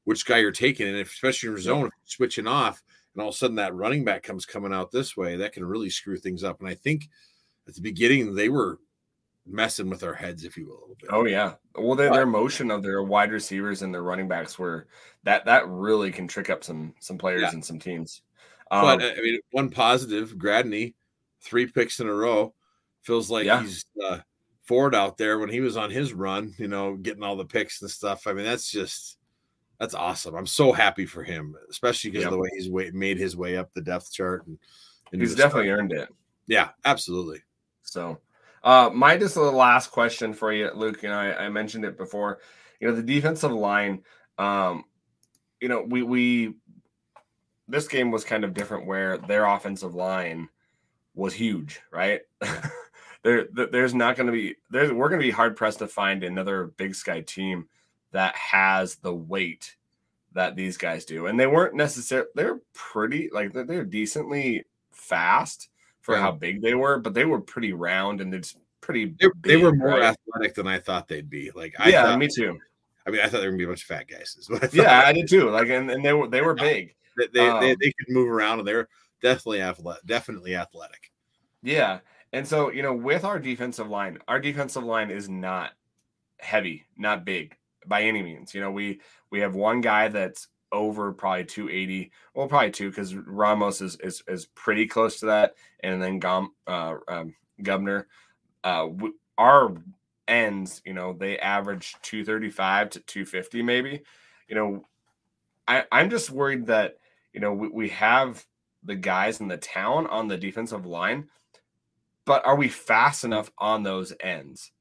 which 0.04 0.24
guy 0.24 0.38
you're 0.38 0.52
taking. 0.52 0.86
And 0.86 0.96
if, 0.96 1.12
especially 1.12 1.48
in 1.48 1.54
your 1.54 1.60
zone, 1.60 1.90
switching 2.04 2.46
off, 2.46 2.80
and 3.14 3.22
all 3.22 3.30
of 3.30 3.34
a 3.34 3.36
sudden 3.38 3.56
that 3.56 3.74
running 3.74 4.04
back 4.04 4.22
comes 4.22 4.46
coming 4.46 4.72
out 4.72 4.92
this 4.92 5.16
way, 5.16 5.34
that 5.36 5.52
can 5.52 5.64
really 5.64 5.90
screw 5.90 6.16
things 6.16 6.44
up. 6.44 6.60
And 6.60 6.68
I 6.68 6.74
think 6.74 7.08
at 7.66 7.74
the 7.74 7.80
beginning 7.80 8.32
they 8.32 8.48
were 8.48 8.78
messing 9.46 9.90
with 9.90 10.02
our 10.02 10.14
heads, 10.14 10.44
if 10.44 10.56
you 10.56 10.66
will, 10.66 10.78
a 10.78 10.80
little 10.80 10.96
bit. 11.00 11.10
Oh 11.12 11.24
yeah. 11.26 11.54
Well, 11.74 11.94
their, 11.94 12.10
their 12.10 12.26
motion 12.26 12.70
of 12.70 12.82
their 12.82 13.02
wide 13.02 13.30
receivers 13.30 13.82
and 13.82 13.92
their 13.92 14.02
running 14.02 14.28
backs 14.28 14.58
were 14.58 14.86
that 15.24 15.44
that 15.44 15.68
really 15.68 16.10
can 16.10 16.26
trick 16.26 16.50
up 16.50 16.64
some 16.64 16.94
some 17.00 17.18
players 17.18 17.42
yeah. 17.42 17.50
and 17.50 17.64
some 17.64 17.78
teams. 17.78 18.22
Um, 18.70 18.82
but 18.82 19.02
I 19.02 19.20
mean, 19.20 19.40
one 19.50 19.68
positive, 19.70 20.36
Gradney, 20.36 20.94
three 21.40 21.66
picks 21.66 22.00
in 22.00 22.08
a 22.08 22.14
row, 22.14 22.54
feels 23.02 23.30
like 23.30 23.44
yeah. 23.44 23.60
he's 23.60 23.84
uh, 24.02 24.18
Ford 24.64 24.94
out 24.94 25.18
there 25.18 25.38
when 25.38 25.50
he 25.50 25.60
was 25.60 25.76
on 25.76 25.90
his 25.90 26.14
run. 26.14 26.54
You 26.58 26.68
know, 26.68 26.96
getting 26.96 27.22
all 27.22 27.36
the 27.36 27.44
picks 27.44 27.82
and 27.82 27.90
stuff. 27.90 28.26
I 28.26 28.32
mean, 28.32 28.44
that's 28.44 28.70
just 28.70 29.18
That's 29.78 29.94
awesome. 29.94 30.34
I'm 30.34 30.46
so 30.46 30.72
happy 30.72 31.04
for 31.04 31.22
him, 31.22 31.54
especially 31.68 32.10
because 32.10 32.22
yep. 32.22 32.28
of 32.28 32.32
the 32.32 32.38
way 32.38 32.48
he's 32.54 32.70
way, 32.70 32.90
made 32.92 33.18
his 33.18 33.36
way 33.36 33.56
up 33.56 33.72
the 33.74 33.82
depth 33.82 34.12
chart 34.12 34.46
and, 34.46 34.58
and 35.12 35.20
he's 35.20 35.34
definitely 35.34 35.68
start. 35.68 35.80
earned 35.80 35.92
it. 35.92 36.08
Yeah, 36.46 36.70
absolutely. 36.84 37.42
So, 37.82 38.20
uh, 38.64 38.90
my 38.92 39.18
just 39.18 39.34
the 39.34 39.42
last 39.42 39.90
question 39.90 40.32
for 40.32 40.52
you, 40.52 40.70
Luke. 40.74 41.02
You 41.02 41.10
know, 41.10 41.18
I, 41.18 41.44
I 41.44 41.48
mentioned 41.50 41.84
it 41.84 41.98
before. 41.98 42.40
You 42.80 42.88
know, 42.88 42.94
the 42.94 43.02
defensive 43.02 43.52
line. 43.52 44.02
Um, 44.38 44.84
you 45.60 45.68
know, 45.68 45.82
we 45.86 46.02
we 46.02 46.54
this 47.68 47.86
game 47.86 48.10
was 48.10 48.24
kind 48.24 48.42
of 48.42 48.54
different 48.54 48.86
where 48.86 49.18
their 49.18 49.44
offensive 49.44 49.94
line 49.94 50.48
was 51.14 51.34
huge, 51.34 51.80
right? 51.92 52.22
there, 53.22 53.46
there's 53.52 53.94
not 53.94 54.16
going 54.16 54.26
to 54.26 54.32
be 54.32 54.56
there's 54.70 54.90
we're 54.90 55.10
going 55.10 55.20
to 55.20 55.26
be 55.26 55.30
hard 55.30 55.56
pressed 55.56 55.80
to 55.80 55.86
find 55.86 56.24
another 56.24 56.72
Big 56.78 56.94
Sky 56.94 57.20
team 57.20 57.68
that 58.12 58.34
has 58.34 58.96
the 58.96 59.14
weight 59.14 59.76
that 60.32 60.56
these 60.56 60.78
guys 60.78 61.04
do, 61.04 61.26
and 61.26 61.38
they 61.38 61.46
weren't 61.46 61.74
necessarily 61.74 62.28
they're 62.34 62.60
pretty 62.72 63.28
like 63.30 63.52
they're, 63.52 63.64
they're 63.64 63.84
decently 63.84 64.64
fast 64.90 65.68
for 66.04 66.14
yeah. 66.14 66.20
how 66.20 66.32
big 66.32 66.60
they 66.60 66.74
were, 66.74 66.98
but 66.98 67.14
they 67.14 67.24
were 67.24 67.40
pretty 67.40 67.72
round 67.72 68.20
and 68.20 68.34
it's 68.34 68.54
pretty. 68.82 69.06
They, 69.06 69.26
big, 69.26 69.42
they 69.42 69.56
were 69.56 69.74
more 69.74 69.88
right? 69.88 70.14
athletic 70.14 70.54
than 70.54 70.68
I 70.68 70.78
thought 70.78 71.08
they'd 71.08 71.30
be. 71.30 71.50
Like, 71.54 71.74
I 71.78 71.88
yeah, 71.88 72.04
thought, 72.04 72.18
me 72.18 72.28
too. 72.28 72.58
I 73.06 73.10
mean, 73.10 73.20
I 73.20 73.24
thought 73.24 73.40
they 73.40 73.46
were 73.46 73.52
gonna 73.52 73.58
be 73.58 73.64
a 73.64 73.68
bunch 73.68 73.82
of 73.82 73.86
fat 73.88 74.06
guys. 74.06 74.36
I 74.52 74.68
yeah, 74.72 75.02
I 75.06 75.14
did 75.14 75.28
too. 75.28 75.48
Like, 75.48 75.70
and, 75.70 75.90
and 75.90 76.04
they 76.04 76.12
were 76.12 76.28
they 76.28 76.42
were 76.42 76.54
big. 76.54 76.94
They 77.16 77.28
they, 77.32 77.48
um, 77.48 77.60
they, 77.60 77.76
they 77.76 77.92
could 77.92 78.08
move 78.08 78.28
around 78.28 78.58
and 78.58 78.66
they're 78.66 78.88
definitely 79.22 79.62
athletic. 79.62 80.04
Definitely 80.04 80.56
athletic. 80.56 81.12
Yeah, 81.62 82.00
and 82.32 82.44
so 82.44 82.72
you 82.72 82.82
know, 82.82 82.92
with 82.92 83.24
our 83.24 83.38
defensive 83.38 83.88
line, 83.88 84.18
our 84.26 84.40
defensive 84.40 84.82
line 84.82 85.12
is 85.12 85.28
not 85.28 85.74
heavy, 86.40 86.86
not 86.98 87.24
big 87.24 87.56
by 87.86 88.02
any 88.02 88.20
means. 88.20 88.52
You 88.52 88.62
know, 88.62 88.72
we 88.72 89.00
we 89.30 89.38
have 89.38 89.54
one 89.54 89.80
guy 89.80 90.08
that's 90.08 90.48
over 90.72 91.12
probably 91.12 91.44
280. 91.44 92.10
Well, 92.34 92.48
probably 92.48 92.70
two 92.70 92.90
because 92.90 93.14
Ramos 93.14 93.80
is, 93.80 93.96
is 94.00 94.22
is 94.28 94.46
pretty 94.46 94.86
close 94.86 95.20
to 95.20 95.26
that, 95.26 95.54
and 95.80 96.02
then 96.02 96.18
Gom, 96.18 96.52
uh, 96.66 96.96
um, 97.08 97.34
Gubner. 97.62 98.04
Uh, 98.62 98.88
our 99.36 99.74
ends, 100.28 100.80
you 100.84 100.94
know, 100.94 101.12
they 101.12 101.38
average 101.38 101.96
235 102.02 102.90
to 102.90 103.00
250, 103.00 103.62
maybe. 103.62 104.02
You 104.48 104.54
know, 104.54 104.86
I 105.66 105.84
I'm 105.90 106.10
just 106.10 106.30
worried 106.30 106.66
that 106.66 106.98
you 107.32 107.40
know 107.40 107.52
we, 107.52 107.68
we 107.68 107.88
have 107.90 108.44
the 108.82 108.96
guys 108.96 109.40
in 109.40 109.48
the 109.48 109.56
town 109.56 110.06
on 110.06 110.28
the 110.28 110.36
defensive 110.36 110.86
line, 110.86 111.28
but 112.24 112.44
are 112.44 112.56
we 112.56 112.68
fast 112.68 113.24
enough 113.24 113.50
on 113.58 113.82
those 113.82 114.12
ends? 114.20 114.72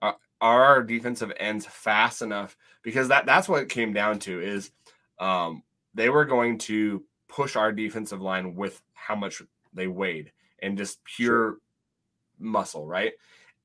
Uh, 0.00 0.12
are 0.40 0.64
our 0.64 0.82
defensive 0.82 1.32
ends 1.38 1.66
fast 1.66 2.22
enough? 2.22 2.56
Because 2.82 3.08
that 3.08 3.26
that's 3.26 3.48
what 3.48 3.62
it 3.62 3.68
came 3.68 3.92
down 3.92 4.18
to 4.20 4.40
is 4.40 4.70
um, 5.20 5.62
they 5.94 6.08
were 6.08 6.24
going 6.24 6.58
to 6.58 7.04
push 7.28 7.56
our 7.56 7.72
defensive 7.72 8.20
line 8.20 8.54
with 8.54 8.80
how 8.94 9.14
much 9.14 9.42
they 9.72 9.86
weighed 9.86 10.32
and 10.60 10.78
just 10.78 11.02
pure 11.04 11.28
sure. 11.28 11.56
muscle, 12.38 12.86
right? 12.86 13.12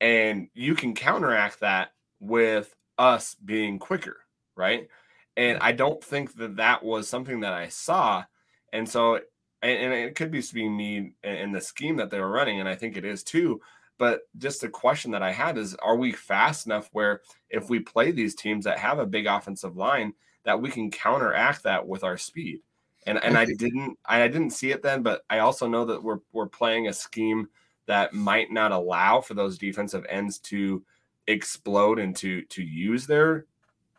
And 0.00 0.48
you 0.54 0.74
can 0.74 0.94
counteract 0.94 1.60
that 1.60 1.92
with 2.20 2.74
us 2.98 3.36
being 3.44 3.78
quicker, 3.78 4.18
right? 4.56 4.88
And 5.36 5.58
I 5.60 5.72
don't 5.72 6.02
think 6.02 6.36
that 6.36 6.56
that 6.56 6.84
was 6.84 7.08
something 7.08 7.40
that 7.40 7.52
I 7.52 7.68
saw. 7.68 8.24
And 8.72 8.88
so, 8.88 9.20
and, 9.62 9.92
it 9.92 10.14
could 10.14 10.30
be 10.30 10.42
being 10.52 10.76
me 10.76 11.14
and 11.22 11.54
the 11.54 11.60
scheme 11.60 11.96
that 11.96 12.10
they 12.10 12.20
were 12.20 12.30
running, 12.30 12.60
and 12.60 12.68
I 12.68 12.74
think 12.74 12.96
it 12.96 13.04
is 13.04 13.22
too. 13.22 13.60
But 13.96 14.22
just 14.38 14.60
the 14.60 14.68
question 14.68 15.12
that 15.12 15.22
I 15.22 15.32
had 15.32 15.56
is, 15.56 15.74
are 15.76 15.96
we 15.96 16.12
fast 16.12 16.66
enough 16.66 16.88
where 16.92 17.22
if 17.48 17.70
we 17.70 17.78
play 17.78 18.10
these 18.10 18.34
teams 18.34 18.64
that 18.64 18.78
have 18.78 18.98
a 18.98 19.06
big 19.06 19.26
offensive 19.26 19.76
line, 19.76 20.12
that 20.44 20.60
we 20.60 20.70
can 20.70 20.90
counteract 20.90 21.62
that 21.64 21.86
with 21.86 22.04
our 22.04 22.16
speed. 22.16 22.60
And 23.06 23.22
and 23.22 23.36
I 23.36 23.44
didn't 23.44 23.98
I 24.06 24.26
didn't 24.28 24.50
see 24.50 24.70
it 24.70 24.82
then, 24.82 25.02
but 25.02 25.24
I 25.28 25.40
also 25.40 25.66
know 25.66 25.84
that 25.84 26.02
we're 26.02 26.20
we're 26.32 26.46
playing 26.46 26.88
a 26.88 26.92
scheme 26.92 27.48
that 27.86 28.14
might 28.14 28.50
not 28.50 28.72
allow 28.72 29.20
for 29.20 29.34
those 29.34 29.58
defensive 29.58 30.06
ends 30.08 30.38
to 30.38 30.82
explode 31.26 31.98
and 31.98 32.16
to 32.16 32.42
to 32.42 32.62
use 32.62 33.06
their 33.06 33.46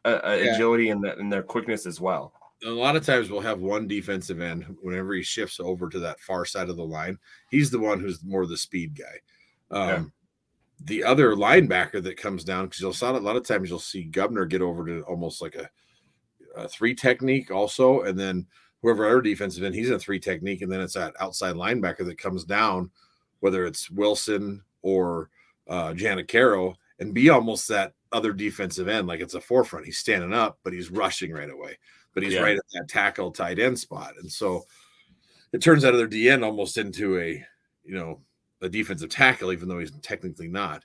uh, 0.03 0.19
uh 0.23 0.39
yeah. 0.39 0.53
agility 0.55 0.89
and, 0.89 1.03
the, 1.03 1.17
and 1.17 1.31
their 1.31 1.43
quickness 1.43 1.85
as 1.85 2.01
well. 2.01 2.33
A 2.65 2.69
lot 2.69 2.95
of 2.95 3.05
times 3.05 3.29
we'll 3.29 3.41
have 3.41 3.59
one 3.59 3.87
defensive 3.87 4.41
end 4.41 4.65
whenever 4.81 5.13
he 5.13 5.21
shifts 5.21 5.59
over 5.59 5.87
to 5.89 5.99
that 5.99 6.19
far 6.19 6.45
side 6.45 6.69
of 6.69 6.77
the 6.77 6.85
line. 6.85 7.19
He's 7.51 7.69
the 7.69 7.79
one 7.79 7.99
who's 7.99 8.23
more 8.23 8.47
the 8.47 8.57
speed 8.57 8.97
guy. 8.97 9.77
Um, 9.77 9.87
yeah. 9.89 10.03
The 10.85 11.03
other 11.03 11.35
linebacker 11.35 12.01
that 12.03 12.17
comes 12.17 12.43
down 12.43 12.65
because 12.65 12.81
you'll 12.81 12.93
saw 12.93 13.11
a 13.11 13.19
lot 13.19 13.35
of 13.35 13.45
times 13.45 13.69
you'll 13.69 13.79
see 13.79 14.09
Gubner 14.09 14.49
get 14.49 14.61
over 14.61 14.85
to 14.85 15.01
almost 15.01 15.41
like 15.41 15.55
a 15.55 15.69
a 16.55 16.67
three 16.67 16.95
technique 16.95 17.51
also, 17.51 18.01
and 18.01 18.17
then 18.17 18.45
whoever 18.81 19.07
other 19.07 19.21
defensive 19.21 19.63
end, 19.63 19.75
he's 19.75 19.89
in 19.89 19.95
a 19.95 19.99
three 19.99 20.19
technique, 20.19 20.61
and 20.61 20.71
then 20.71 20.81
it's 20.81 20.93
that 20.93 21.13
outside 21.19 21.55
linebacker 21.55 22.05
that 22.05 22.17
comes 22.17 22.43
down, 22.43 22.89
whether 23.39 23.65
it's 23.65 23.89
Wilson 23.89 24.63
or 24.81 25.29
uh, 25.67 25.93
Caro, 26.27 26.75
and 26.99 27.13
be 27.13 27.29
almost 27.29 27.67
that 27.67 27.93
other 28.11 28.31
defensive 28.31 28.87
end, 28.87 29.07
like 29.07 29.19
it's 29.19 29.33
a 29.33 29.41
forefront. 29.41 29.85
He's 29.85 29.97
standing 29.97 30.33
up, 30.33 30.59
but 30.63 30.73
he's 30.73 30.91
rushing 30.91 31.31
right 31.31 31.49
away, 31.49 31.77
but 32.13 32.23
he's 32.23 32.33
yeah. 32.33 32.41
right 32.41 32.57
at 32.57 32.63
that 32.73 32.87
tackle 32.87 33.31
tight 33.31 33.59
end 33.59 33.77
spot, 33.77 34.13
and 34.19 34.31
so 34.31 34.65
it 35.51 35.61
turns 35.61 35.83
out 35.83 35.91
their 35.91 36.07
D 36.07 36.29
end 36.29 36.43
almost 36.43 36.77
into 36.77 37.19
a 37.19 37.43
you 37.83 37.95
know 37.95 38.21
a 38.61 38.69
defensive 38.69 39.09
tackle, 39.09 39.51
even 39.51 39.67
though 39.67 39.79
he's 39.79 39.91
technically 40.01 40.47
not. 40.47 40.83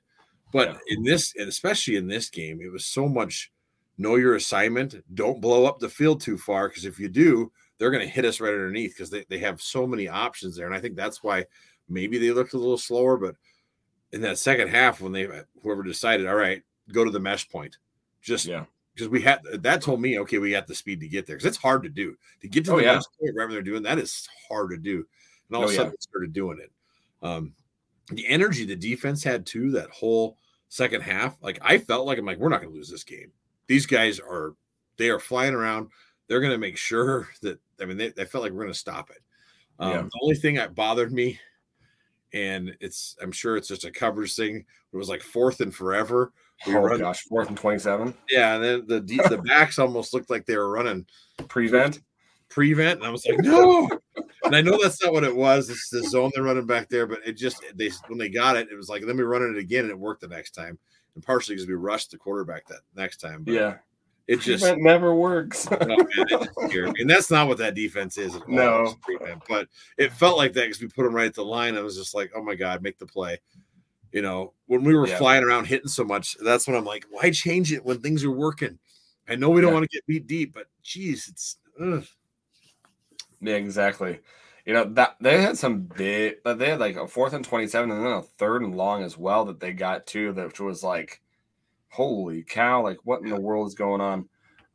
But 0.53 0.69
yeah. 0.69 0.97
in 0.97 1.03
this, 1.05 1.35
and 1.37 1.49
especially 1.49 1.97
in 1.97 2.09
this 2.09 2.29
game, 2.29 2.61
it 2.61 2.73
was 2.73 2.85
so 2.85 3.09
much 3.09 3.53
know 4.01 4.17
your 4.17 4.35
assignment. 4.35 5.03
Don't 5.15 5.41
blow 5.41 5.67
up 5.67 5.79
the 5.79 5.89
field 5.89 6.21
too 6.21 6.39
far 6.39 6.69
because 6.69 6.85
if 6.85 6.99
you 6.99 7.09
do, 7.09 7.53
they're 7.79 7.91
going 7.91 8.07
to 8.07 8.13
hit 8.13 8.25
us 8.25 8.41
right 8.41 8.53
underneath 8.53 8.95
because 8.95 9.11
they, 9.11 9.25
they 9.29 9.39
have 9.39 9.63
so 9.63 9.87
many 9.87 10.09
options 10.09 10.57
there. 10.57 10.67
And 10.67 10.75
I 10.75 10.81
think 10.81 10.97
that's 10.97 11.23
why 11.23 11.47
maybe 11.89 12.19
they 12.19 12.31
looked 12.31 12.55
a 12.55 12.59
little 12.59 12.79
slower. 12.79 13.17
But 13.17 13.37
in 14.13 14.23
that 14.23 14.39
second 14.39 14.69
half, 14.69 15.01
when 15.01 15.13
they 15.13 15.29
whoever 15.63 15.83
decided, 15.83 16.27
all 16.27 16.35
right, 16.35 16.63
go 16.93 17.05
to 17.05 17.11
the 17.11 17.21
mesh 17.21 17.49
point, 17.49 17.79
just 18.23 18.47
yeah. 18.47 18.65
Because 18.95 19.09
we 19.09 19.23
had 19.23 19.41
that 19.53 19.81
told 19.81 20.01
me, 20.01 20.19
okay, 20.19 20.39
we 20.39 20.51
got 20.51 20.67
the 20.67 20.75
speed 20.75 21.01
to 21.01 21.09
get 21.09 21.25
there 21.25 21.37
because 21.37 21.47
it's 21.47 21.57
hard 21.57 21.85
to 21.85 21.89
do 21.89 22.17
to 22.41 22.49
get 22.49 22.65
to 22.65 22.73
oh, 22.73 22.77
the 22.77 22.83
yeah. 22.83 22.95
mesh 22.95 23.05
point 23.19 23.35
right 23.37 23.45
when 23.45 23.53
they're 23.53 23.63
doing 23.63 23.85
that 23.85 23.99
is 23.99 24.29
hard 24.49 24.71
to 24.71 24.77
do. 24.77 25.07
And 25.49 25.57
all 25.57 25.63
oh, 25.63 25.65
of 25.67 25.71
a 25.71 25.75
sudden, 25.75 25.87
yeah. 25.87 25.91
they 25.93 26.01
started 26.01 26.33
doing 26.33 26.59
it. 26.59 26.71
Um, 27.23 27.55
the 28.09 28.27
energy 28.27 28.67
the 28.67 28.77
defense 28.77 29.23
had 29.23 29.47
too, 29.47 29.71
that 29.71 29.91
whole 29.91 30.37
second 30.69 31.03
half, 31.03 31.37
like 31.41 31.61
I 31.63 31.79
felt 31.79 32.07
like 32.07 32.19
I'm 32.19 32.27
like, 32.27 32.39
we're 32.39 32.49
not 32.49 32.61
going 32.61 32.73
to 32.73 32.77
lose 32.77 32.91
this 32.91 33.05
game 33.05 33.31
these 33.71 33.87
guys 33.87 34.19
are 34.19 34.57
they 34.99 35.11
are 35.11 35.21
flying 35.21 35.55
around. 35.55 35.91
They're 36.27 36.41
going 36.41 36.53
to 36.53 36.59
make 36.59 36.77
sure 36.77 37.29
that 37.43 37.61
I 37.81 37.85
mean 37.85 37.97
they, 37.97 38.09
they 38.09 38.25
felt 38.25 38.43
like 38.43 38.53
we're 38.53 38.65
going 38.65 38.73
to 38.73 38.79
stop 38.79 39.11
it. 39.11 39.23
Um, 39.79 39.91
yeah. 39.93 40.03
The 40.03 40.21
only 40.23 40.35
thing 40.35 40.57
that 40.57 40.75
bothered 40.75 41.13
me, 41.13 41.39
and 42.35 42.77
it's 42.81 43.17
I'm 43.23 43.33
sure 43.33 43.57
it's 43.57 43.69
just 43.69 43.85
a 43.85 43.91
coverage 43.93 44.35
thing. 44.35 44.57
It 44.93 44.97
was 44.97 45.09
like 45.09 45.23
fourth 45.23 45.61
and 45.61 45.73
forever. 45.75 46.33
We 46.67 46.75
oh 46.75 46.99
gosh, 46.99 47.23
fourth 47.23 47.49
and 47.49 47.57
twenty-seven. 47.57 48.13
Yeah, 48.29 48.57
and 48.57 48.65
then 48.65 48.87
the 48.89 49.01
the 49.29 49.43
backs 49.47 49.79
almost 49.79 50.13
looked 50.13 50.31
like 50.31 50.47
they 50.47 50.57
were 50.57 50.73
running 50.73 51.07
prevent, 51.49 52.01
prevent, 52.49 52.99
and 52.99 53.07
I 53.07 53.11
was 53.11 53.25
like, 53.25 53.39
no. 53.45 53.89
and 54.43 54.57
I 54.57 54.61
know 54.61 54.79
that's 54.83 55.03
not 55.03 55.13
what 55.13 55.25
it 55.25 55.35
was. 55.35 55.71
It's 55.71 55.89
the 55.91 56.03
zone 56.03 56.33
they're 56.35 56.43
running 56.43 56.67
back 56.67 56.89
there, 56.89 57.07
but 57.07 57.21
it 57.25 57.35
just 57.35 57.65
they 57.77 57.91
when 58.09 58.19
they 58.19 58.29
got 58.29 58.57
it, 58.57 58.69
it 58.71 58.77
was 58.77 58.89
like 58.89 59.05
let 59.07 59.15
me 59.15 59.23
run 59.23 59.43
it 59.43 59.57
again, 59.57 59.85
and 59.85 59.93
it 59.93 59.99
worked 59.99 60.23
the 60.23 60.29
next 60.29 60.51
time 60.51 60.77
and 61.21 61.27
partially 61.27 61.55
because 61.55 61.69
we 61.69 61.75
rushed 61.75 62.11
the 62.11 62.17
quarterback 62.17 62.67
that 62.69 62.81
next 62.97 63.19
time. 63.19 63.45
But 63.45 63.55
yeah, 63.55 63.75
it 64.27 64.41
just 64.41 64.65
it 64.65 64.79
never 64.79 65.15
works. 65.15 65.71
no, 65.87 65.97
man, 65.97 66.95
and 66.99 67.11
that's 67.11 67.31
not 67.31 67.47
what 67.47 67.59
that 67.59 67.75
defense 67.75 68.17
is. 68.17 68.35
no, 68.49 68.95
but 69.49 69.69
it 69.99 70.13
felt 70.13 70.39
like 70.39 70.53
that 70.55 70.63
because 70.63 70.81
we 70.81 70.89
put 70.89 71.05
them 71.05 71.15
right 71.15 71.27
at 71.27 71.35
the 71.35 71.45
line. 71.45 71.77
I 71.77 71.83
was 71.83 71.97
just 71.97 72.15
like, 72.15 72.33
oh 72.35 72.43
my 72.43 72.55
god, 72.55 72.83
make 72.83 72.99
the 72.99 73.07
play. 73.07 73.39
You 74.13 74.23
know, 74.23 74.55
when 74.67 74.83
we 74.83 74.95
were 74.95 75.07
yeah. 75.07 75.19
flying 75.19 75.45
around 75.45 75.67
hitting 75.67 75.89
so 75.89 76.03
much, 76.03 76.37
that's 76.43 76.67
when 76.67 76.77
I'm 76.77 76.85
like, 76.85 77.05
why 77.11 77.31
change 77.31 77.73
it 77.73 77.85
when 77.85 78.01
things 78.01 78.25
are 78.25 78.31
working? 78.31 78.79
I 79.29 79.37
know 79.37 79.51
we 79.51 79.61
don't 79.61 79.71
yeah. 79.71 79.75
want 79.75 79.91
to 79.91 79.97
get 79.97 80.07
beat 80.07 80.27
deep, 80.27 80.55
but 80.55 80.66
geez, 80.83 81.29
it's. 81.29 81.57
Ugh. 81.81 82.05
Yeah, 83.41 83.55
exactly 83.55 84.18
you 84.65 84.75
know 84.75 84.85
that 84.85 85.17
they 85.21 85.41
had 85.41 85.57
some 85.57 85.83
big 85.83 86.37
they 86.45 86.71
had 86.71 86.81
like 86.81 86.97
a 86.97 87.07
fourth 87.07 87.33
and 87.33 87.45
27 87.45 87.91
and 87.91 88.05
then 88.05 88.13
a 88.13 88.23
third 88.23 88.63
and 88.63 88.77
long 88.77 89.03
as 89.03 89.17
well 89.17 89.45
that 89.45 89.61
they 89.61 89.73
got 89.73 90.07
to 90.07 90.33
which 90.33 90.61
was 90.61 90.83
like 90.83 91.21
holy 91.89 92.43
cow 92.43 92.83
like 92.83 92.99
what 93.05 93.23
in 93.23 93.31
the 93.31 93.41
world 93.41 93.67
is 93.67 93.75
going 93.75 94.01
on? 94.01 94.29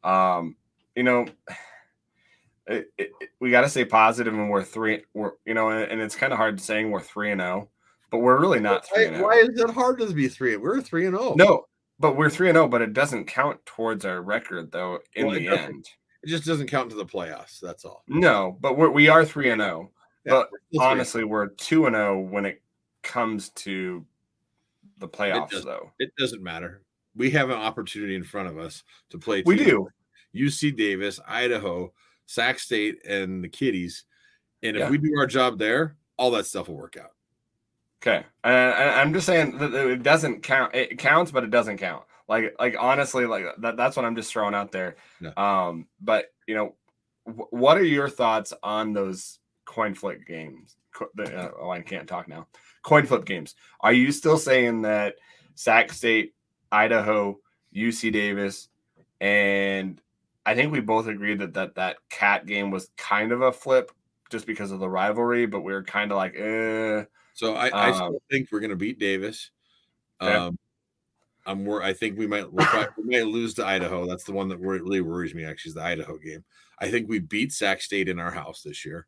Um 0.03 0.55
you 0.95 1.03
know 1.03 1.25
it, 2.67 2.91
it, 2.97 3.11
we 3.39 3.51
got 3.51 3.61
to 3.61 3.69
stay 3.69 3.85
positive 3.85 4.33
and 4.33 4.49
we're 4.49 4.63
three 4.63 5.03
we're 5.13 5.33
you 5.45 5.53
know 5.53 5.69
and, 5.69 5.91
and 5.91 6.01
it's 6.01 6.15
kind 6.15 6.33
of 6.33 6.37
hard 6.37 6.59
saying 6.59 6.89
we're 6.89 7.01
three 7.01 7.31
and 7.31 7.41
oh 7.41 7.69
but 8.09 8.19
we're 8.19 8.39
really 8.39 8.59
not 8.59 8.87
three 8.87 9.09
why, 9.09 9.21
why 9.21 9.33
is 9.35 9.59
it 9.59 9.69
hard 9.69 9.99
to 9.99 10.11
be 10.13 10.27
three? 10.27 10.57
We're 10.57 10.81
three 10.81 11.05
and 11.05 11.15
oh. 11.15 11.35
No 11.37 11.65
but 11.99 12.17
we're 12.17 12.29
three 12.29 12.49
and 12.49 12.57
oh 12.57 12.67
but 12.67 12.81
it 12.81 12.93
doesn't 12.93 13.25
count 13.25 13.65
towards 13.65 14.05
our 14.05 14.21
record 14.21 14.71
though 14.71 14.99
in 15.13 15.27
well, 15.27 15.35
the 15.35 15.47
end 15.47 15.85
it 16.25 16.29
just 16.29 16.45
doesn't 16.45 16.67
count 16.67 16.89
to 16.89 16.95
the 16.95 17.05
playoffs. 17.05 17.59
That's 17.59 17.85
all. 17.85 18.03
No, 18.07 18.57
but 18.59 18.77
we're, 18.77 18.89
we 18.89 19.09
are 19.09 19.23
three 19.23 19.51
and 19.51 19.61
zero. 19.61 19.91
Oh. 20.27 20.45
but 20.73 20.81
honestly, 20.81 21.23
we 21.23 21.29
we're 21.29 21.47
two 21.49 21.85
and 21.85 21.95
zero 21.95 22.17
oh 22.17 22.19
when 22.19 22.45
it 22.45 22.63
comes 23.03 23.49
to 23.49 24.03
the 24.97 25.07
playoffs. 25.07 25.53
It 25.53 25.63
though 25.63 25.91
it 25.99 26.11
doesn't 26.17 26.41
matter. 26.41 26.81
We 27.15 27.29
have 27.31 27.51
an 27.51 27.57
opportunity 27.57 28.15
in 28.15 28.23
front 28.23 28.49
of 28.49 28.57
us 28.57 28.83
to 29.11 29.19
play. 29.19 29.43
We 29.45 29.55
do. 29.55 29.87
UC 30.35 30.75
Davis, 30.75 31.19
Idaho, 31.27 31.93
Sac 32.25 32.59
State, 32.59 33.05
and 33.07 33.43
the 33.43 33.47
Kitties. 33.47 34.03
And 34.63 34.75
if 34.75 34.81
Yeah. 34.81 34.89
we 34.89 34.97
do 34.97 35.13
our 35.17 35.27
job 35.27 35.59
there, 35.59 35.95
all 36.17 36.31
that 36.31 36.47
stuff 36.47 36.67
will 36.67 36.75
work 36.75 36.97
out. 36.97 37.11
Okay, 38.01 38.25
uh, 38.43 38.47
I'm 38.47 39.13
just 39.13 39.27
saying 39.27 39.57
that 39.59 39.73
it 39.73 40.03
doesn't 40.03 40.41
count. 40.41 40.73
It 40.75 40.97
counts, 40.97 41.31
but 41.31 41.43
it 41.43 41.51
doesn't 41.51 41.77
count. 41.77 42.03
Like, 42.27 42.55
like 42.59 42.75
honestly, 42.79 43.25
like 43.25 43.45
that, 43.59 43.77
that's 43.77 43.95
what 43.95 44.05
I'm 44.05 44.15
just 44.15 44.31
throwing 44.31 44.55
out 44.55 44.71
there. 44.71 44.95
Yeah. 45.21 45.31
Um, 45.37 45.87
but 46.01 46.33
you 46.47 46.55
know, 46.55 46.75
wh- 47.25 47.51
what 47.53 47.77
are 47.77 47.83
your 47.83 48.09
thoughts 48.09 48.53
on 48.63 48.93
those 48.93 49.39
coin 49.65 49.93
flip 49.93 50.25
games? 50.25 50.75
Co- 50.93 51.09
uh, 51.19 51.49
oh, 51.59 51.69
I 51.69 51.81
can't 51.81 52.07
talk 52.07 52.27
now. 52.27 52.47
Coin 52.83 53.05
flip 53.05 53.25
games. 53.25 53.55
Are 53.79 53.93
you 53.93 54.11
still 54.11 54.37
saying 54.37 54.83
that 54.83 55.15
Sac 55.55 55.91
State, 55.91 56.33
Idaho, 56.71 57.39
UC 57.75 58.11
Davis, 58.11 58.69
and 59.21 60.01
I 60.45 60.55
think 60.55 60.71
we 60.71 60.79
both 60.79 61.07
agreed 61.07 61.39
that 61.39 61.53
that 61.53 61.75
that 61.75 61.97
cat 62.09 62.45
game 62.45 62.71
was 62.71 62.89
kind 62.97 63.31
of 63.31 63.41
a 63.41 63.51
flip 63.51 63.91
just 64.29 64.47
because 64.47 64.71
of 64.71 64.79
the 64.79 64.89
rivalry, 64.89 65.45
but 65.45 65.61
we 65.61 65.73
were 65.73 65.83
kind 65.83 66.11
of 66.11 66.17
like, 66.17 66.35
eh. 66.35 67.05
So 67.33 67.53
I, 67.53 67.67
I 67.69 67.89
Um, 67.89 67.95
still 67.95 68.21
think 68.31 68.49
we're 68.51 68.59
going 68.59 68.69
to 68.71 68.75
beat 68.75 68.97
Davis. 68.99 69.51
Okay. 70.21 70.33
Um, 70.33 70.57
I'm 71.45 71.63
wor- 71.65 71.83
I 71.83 71.93
think 71.93 72.17
we 72.17 72.27
might 72.27 72.51
we'll 72.51 72.65
probably, 72.67 73.03
we 73.03 73.17
might 73.17 73.27
lose 73.27 73.53
to 73.55 73.65
Idaho. 73.65 74.05
That's 74.07 74.23
the 74.23 74.33
one 74.33 74.47
that 74.49 74.57
really 74.57 75.01
worries 75.01 75.35
me. 75.35 75.45
Actually, 75.45 75.69
is 75.69 75.75
the 75.75 75.83
Idaho 75.83 76.17
game. 76.17 76.43
I 76.79 76.89
think 76.89 77.07
we 77.07 77.19
beat 77.19 77.53
Sac 77.53 77.81
State 77.81 78.09
in 78.09 78.19
our 78.19 78.31
house 78.31 78.61
this 78.61 78.85
year. 78.85 79.07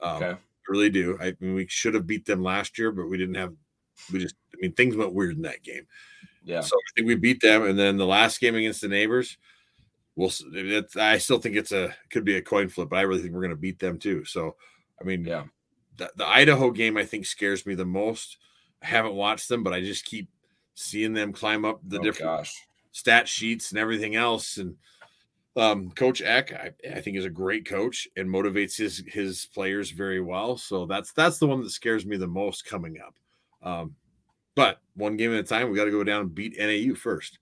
Um, 0.00 0.16
Okay. 0.22 0.30
I 0.30 0.70
really 0.70 0.90
do. 0.90 1.16
I 1.20 1.34
mean, 1.40 1.54
we 1.54 1.66
should 1.68 1.94
have 1.94 2.06
beat 2.06 2.26
them 2.26 2.42
last 2.42 2.78
year, 2.78 2.92
but 2.92 3.08
we 3.08 3.16
didn't 3.16 3.36
have. 3.36 3.54
We 4.12 4.18
just. 4.18 4.34
I 4.54 4.56
mean, 4.60 4.72
things 4.72 4.96
went 4.96 5.14
weird 5.14 5.36
in 5.36 5.42
that 5.42 5.62
game. 5.62 5.86
Yeah. 6.44 6.60
So 6.60 6.76
I 6.76 6.88
think 6.94 7.06
we 7.06 7.14
beat 7.14 7.40
them, 7.40 7.64
and 7.64 7.78
then 7.78 7.96
the 7.96 8.06
last 8.06 8.40
game 8.40 8.54
against 8.54 8.80
the 8.82 8.88
neighbors. 8.88 9.38
We'll. 10.16 10.32
I 10.96 11.18
still 11.18 11.38
think 11.38 11.56
it's 11.56 11.72
a 11.72 11.94
could 12.10 12.24
be 12.24 12.36
a 12.36 12.42
coin 12.42 12.68
flip, 12.68 12.88
but 12.90 12.96
I 12.98 13.02
really 13.02 13.22
think 13.22 13.32
we're 13.34 13.40
going 13.40 13.50
to 13.50 13.56
beat 13.56 13.78
them 13.78 13.98
too. 13.98 14.24
So, 14.24 14.56
I 15.00 15.04
mean, 15.04 15.24
Yeah. 15.24 15.44
the, 15.96 16.10
the 16.16 16.26
Idaho 16.26 16.70
game 16.70 16.96
I 16.96 17.04
think 17.04 17.24
scares 17.26 17.64
me 17.64 17.74
the 17.74 17.84
most. 17.86 18.38
I 18.82 18.86
haven't 18.86 19.14
watched 19.14 19.48
them, 19.48 19.62
but 19.62 19.72
I 19.72 19.80
just 19.80 20.04
keep 20.04 20.28
seeing 20.78 21.12
them 21.12 21.32
climb 21.32 21.64
up 21.64 21.80
the 21.84 21.98
oh, 21.98 22.02
different 22.02 22.38
gosh. 22.38 22.54
stat 22.92 23.26
sheets 23.26 23.70
and 23.70 23.80
everything 23.80 24.14
else. 24.14 24.58
And 24.58 24.76
um, 25.56 25.90
Coach 25.90 26.22
Eck, 26.22 26.52
I, 26.52 26.70
I 26.88 27.00
think 27.00 27.16
is 27.16 27.24
a 27.24 27.30
great 27.30 27.66
coach 27.66 28.06
and 28.16 28.28
motivates 28.28 28.76
his 28.76 29.02
his 29.08 29.46
players 29.52 29.90
very 29.90 30.20
well. 30.20 30.56
So 30.56 30.86
that's 30.86 31.12
that's 31.12 31.38
the 31.38 31.48
one 31.48 31.62
that 31.62 31.70
scares 31.70 32.06
me 32.06 32.16
the 32.16 32.28
most 32.28 32.64
coming 32.64 32.98
up. 33.00 33.16
Um, 33.60 33.96
but 34.54 34.80
one 34.94 35.16
game 35.16 35.32
at 35.32 35.40
a 35.40 35.42
time, 35.42 35.68
we 35.68 35.76
got 35.76 35.86
to 35.86 35.90
go 35.90 36.04
down 36.04 36.20
and 36.20 36.34
beat 36.34 36.56
NAU 36.58 36.94
first. 36.94 37.38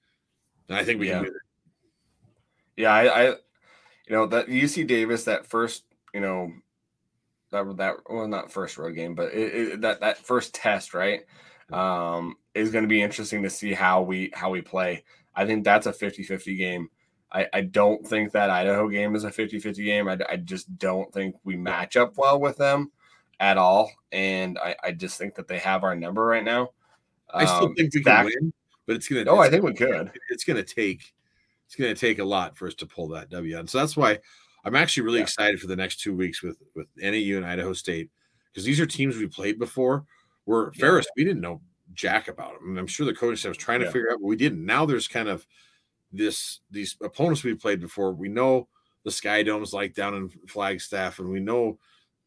And 0.68 0.78
I 0.78 0.84
think 0.84 0.99
we 0.99 1.09
Yeah. 1.09 1.20
can 1.20 1.24
do 1.24 1.28
it. 1.30 1.43
Yeah, 2.78 2.93
I, 2.93 3.05
I, 3.05 3.24
you 3.28 3.37
know, 4.11 4.26
that 4.26 4.49
UC 4.49 4.87
Davis, 4.87 5.24
that 5.24 5.47
first, 5.47 5.84
you 6.14 6.20
know, 6.20 6.53
that 7.53 7.76
that 7.76 7.97
well, 8.09 8.28
not 8.28 8.51
first 8.51 8.78
road 8.78 8.95
game, 8.95 9.14
but 9.14 9.32
it, 9.32 9.55
it, 9.55 9.80
that 9.82 10.01
that 10.01 10.18
first 10.18 10.55
test, 10.55 10.95
right, 10.95 11.20
um, 11.72 12.37
is 12.57 12.70
going 12.70 12.84
to 12.84 12.88
be 12.88 13.02
interesting 13.02 13.42
to 13.42 13.50
see 13.50 13.72
how 13.72 14.02
we 14.02 14.30
how 14.34 14.50
we 14.50 14.62
play. 14.62 15.04
I 15.34 15.44
think 15.46 15.64
that's 15.64 15.86
a 15.86 15.92
50-50 15.92 16.57
game. 16.57 16.88
I, 17.30 17.46
I 17.52 17.61
don't 17.61 18.07
think 18.07 18.32
that 18.32 18.48
Idaho 18.50 18.88
game 18.88 19.14
is 19.14 19.24
a 19.24 19.30
50-50 19.30 19.84
game. 19.84 20.09
I, 20.09 20.18
I 20.30 20.36
just 20.36 20.78
don't 20.78 21.12
think 21.12 21.34
we 21.44 21.57
match 21.57 21.96
up 21.96 22.16
well 22.16 22.40
with 22.40 22.57
them 22.57 22.90
at 23.40 23.59
all. 23.59 23.90
And 24.12 24.59
I, 24.59 24.76
I 24.82 24.92
just 24.92 25.18
think 25.18 25.34
that 25.34 25.46
they 25.48 25.59
have 25.59 25.84
our 25.84 25.94
number 25.94 26.24
right 26.24 26.44
now. 26.44 26.70
I 27.34 27.44
still 27.44 27.66
Um, 27.66 27.74
think 27.74 27.92
we 27.94 28.02
Zach- 28.02 28.24
can 28.24 28.32
win, 28.40 28.52
but 28.86 28.96
it's 28.96 29.09
gonna. 29.09 29.24
Oh, 29.28 29.38
I 29.40 29.50
think 29.50 29.64
we 29.64 29.74
could. 29.74 30.11
It's 30.30 30.44
gonna 30.44 30.62
take. 30.62 31.12
It's 31.66 31.74
gonna 31.74 31.94
take 31.94 32.20
a 32.20 32.24
lot 32.24 32.57
for 32.57 32.68
us 32.68 32.74
to 32.76 32.86
pull 32.86 33.09
that 33.09 33.28
W. 33.30 33.59
And 33.59 33.68
so 33.68 33.78
that's 33.78 33.96
why 33.96 34.20
I'm 34.64 34.76
actually 34.76 35.02
really 35.04 35.18
Yeah. 35.18 35.24
excited 35.24 35.61
for 35.61 35.66
the 35.66 35.76
next 35.76 36.00
two 36.00 36.14
weeks 36.14 36.42
with 36.42 36.57
with 36.76 36.86
NAU 36.96 37.36
and 37.36 37.44
Idaho 37.44 37.72
State 37.72 38.09
because 38.52 38.64
these 38.64 38.80
are 38.80 38.86
teams 38.86 39.16
we 39.16 39.26
played 39.26 39.59
before. 39.59 40.07
Where 40.44 40.70
Yeah. 40.74 40.80
Ferris, 40.80 41.09
we 41.16 41.24
didn't 41.24 41.40
know 41.42 41.61
jack 41.97 42.28
about 42.28 42.61
them. 42.61 42.70
And 42.70 42.78
I'm 42.78 42.86
sure 42.86 43.05
the 43.07 43.14
coaching 43.14 43.36
staff 43.36 43.51
was 43.51 43.57
trying 43.59 43.80
to 43.80 43.86
Yeah. 43.86 43.92
figure 43.92 44.12
out, 44.12 44.20
but 44.20 44.26
we 44.26 44.36
didn't. 44.36 44.64
Now 44.64 44.86
there's 44.86 45.09
kind 45.09 45.28
of 45.28 45.47
this 46.12 46.61
these 46.70 46.97
opponents 47.03 47.42
we've 47.42 47.59
played 47.59 47.80
before. 47.80 48.12
We 48.12 48.28
know 48.28 48.68
the 49.03 49.11
Sky 49.11 49.42
Domes 49.42 49.72
like 49.72 49.94
down 49.94 50.14
in 50.14 50.28
Flagstaff, 50.47 51.18
and 51.18 51.28
we 51.28 51.40
know 51.40 51.78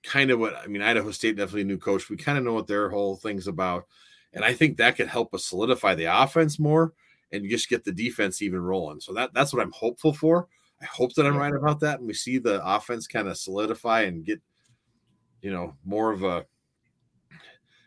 kind 0.03 0.32
of 0.32 0.39
what 0.39 0.55
I 0.55 0.67
mean. 0.67 0.82
Idaho 0.82 1.11
State 1.11 1.38
definitely 1.38 1.61
a 1.61 1.65
new 1.65 1.78
coach. 1.78 2.09
We 2.09 2.17
kind 2.17 2.38
of 2.38 2.43
know 2.43 2.53
what 2.53 2.67
their 2.67 2.89
whole 2.89 3.15
thing's 3.15 3.47
about, 3.47 3.88
and 4.34 4.43
I 4.43 4.53
think 4.53 4.78
that 4.78 4.95
could 4.95 5.07
help 5.07 5.34
us 5.34 5.45
solidify 5.45 5.95
the 5.95 6.05
offense 6.05 6.59
more 6.59 6.93
and 7.32 7.49
just 7.49 7.70
get 7.70 7.84
the 7.84 7.91
defense 7.91 8.41
even 8.41 8.61
rolling. 8.61 8.99
So 8.99 9.13
that 9.13 9.34
that's 9.34 9.53
what 9.53 9.61
I'm 9.61 9.72
hopeful 9.72 10.13
for. 10.13 10.47
I 10.82 10.86
hope 10.86 11.13
that 11.15 11.26
I'm 11.26 11.38
right 11.38 11.53
about 11.53 11.82
that, 11.82 11.99
and 11.99 12.07
we 12.07 12.13
see 12.13 12.38
the 12.38 12.65
offense 12.65 13.07
kind 13.07 13.28
of 13.28 13.38
solidify 13.38 14.01
and 14.03 14.24
get, 14.24 14.41
you 15.41 15.51
know, 15.51 15.76
more 15.84 16.11
of 16.11 16.24
a. 16.24 16.45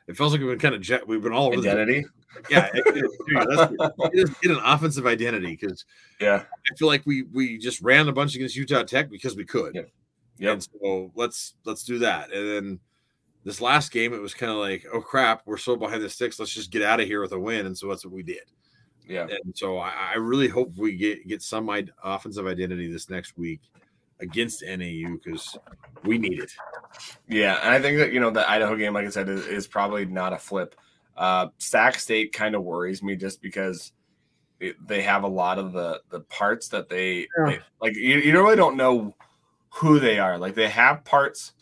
It 0.09 0.17
feels 0.17 0.33
like 0.33 0.41
we've 0.41 0.51
been 0.51 0.59
kind 0.59 0.75
of 0.75 0.81
jet. 0.81 1.07
We've 1.07 1.23
been 1.23 1.33
all 1.33 1.49
over 1.49 1.61
the 1.61 1.71
Identity. 1.71 2.05
yeah, 2.51 2.69
it, 2.75 2.83
it, 2.87 2.95
dude, 2.95 3.81
it 4.13 4.19
is 4.19 4.31
get 4.43 4.53
an 4.53 4.61
offensive 4.65 5.07
identity 5.07 5.57
because 5.61 5.85
Yeah. 6.21 6.45
I 6.71 6.75
feel 6.77 6.89
like 6.89 7.03
we 7.07 7.23
we 7.25 7.59
just 7.59 7.81
ran 7.83 8.09
a 8.09 8.13
bunch 8.13 8.35
against 8.35 8.57
Utah 8.57 8.83
Tech 8.83 9.11
because 9.11 9.37
we 9.37 9.45
could. 9.45 9.75
Yeah. 9.75 9.83
Yep. 10.39 10.53
And 10.53 10.63
so 10.83 11.13
let's 11.15 11.55
let's 11.65 11.85
do 11.85 11.99
that. 12.01 12.33
And 12.33 12.49
then 12.49 12.81
this 13.45 13.61
last 13.61 13.93
game, 13.93 14.13
it 14.15 14.21
was 14.21 14.35
kind 14.35 14.51
of 14.51 14.59
like, 14.59 14.87
oh 14.93 15.01
crap, 15.01 15.43
we're 15.47 15.57
so 15.57 15.77
behind 15.77 16.03
the 16.03 16.09
sticks. 16.09 16.39
Let's 16.39 16.55
just 16.55 16.71
get 16.71 16.83
out 16.83 17.01
of 17.01 17.07
here 17.07 17.21
with 17.21 17.33
a 17.33 17.39
win. 17.39 17.67
And 17.67 17.77
so 17.77 17.89
that's 17.89 18.05
what 18.05 18.15
we 18.15 18.23
did. 18.23 18.43
Yeah. 19.07 19.27
And 19.45 19.57
so 19.57 19.79
I, 19.79 20.13
I 20.15 20.17
really 20.17 20.49
hope 20.49 20.73
we 20.77 20.97
get 20.97 21.27
get 21.29 21.43
some 21.43 21.71
offensive 22.03 22.47
identity 22.47 22.91
this 22.91 23.11
next 23.11 23.37
week 23.37 23.61
against 24.23 24.62
NAU 24.62 25.16
because 25.23 25.57
we 26.05 26.16
need 26.16 26.39
it. 26.39 26.53
Yeah, 27.29 27.59
and 27.62 27.70
I 27.70 27.81
think 27.81 27.99
that 27.99 28.12
you 28.12 28.20
know 28.20 28.31
the 28.31 28.49
Idaho 28.49 28.77
game, 28.77 28.95
like 28.95 29.07
I 29.07 29.11
said, 29.11 29.29
is, 29.29 29.47
is 29.47 29.66
probably 29.66 30.07
not 30.07 30.33
a 30.33 30.39
flip. 30.39 30.75
Uh, 31.16 31.49
Sac 31.59 31.97
State 31.99 32.33
kind 32.33 32.55
of 32.55 32.62
worries 32.62 33.03
me 33.03 33.16
just 33.16 33.43
because 33.43 33.93
it, 34.61 34.77
they 34.87 35.03
have 35.03 35.25
a 35.25 35.29
lot 35.29 35.59
of 35.59 35.73
the 35.73 36.01
the 36.11 36.20
parts 36.20 36.68
that 36.68 36.89
they, 36.89 37.27
Yeah. 37.39 37.47
they- 37.47 37.61
like. 37.81 37.95
You, 37.97 38.18
you 38.18 38.33
really 38.33 38.57
don't 38.57 38.77
know 38.77 39.14
who 39.75 39.99
they 39.99 40.18
are. 40.18 40.39
Like 40.39 40.55
they 40.55 40.68
have 40.70 41.05
parts. 41.05 41.53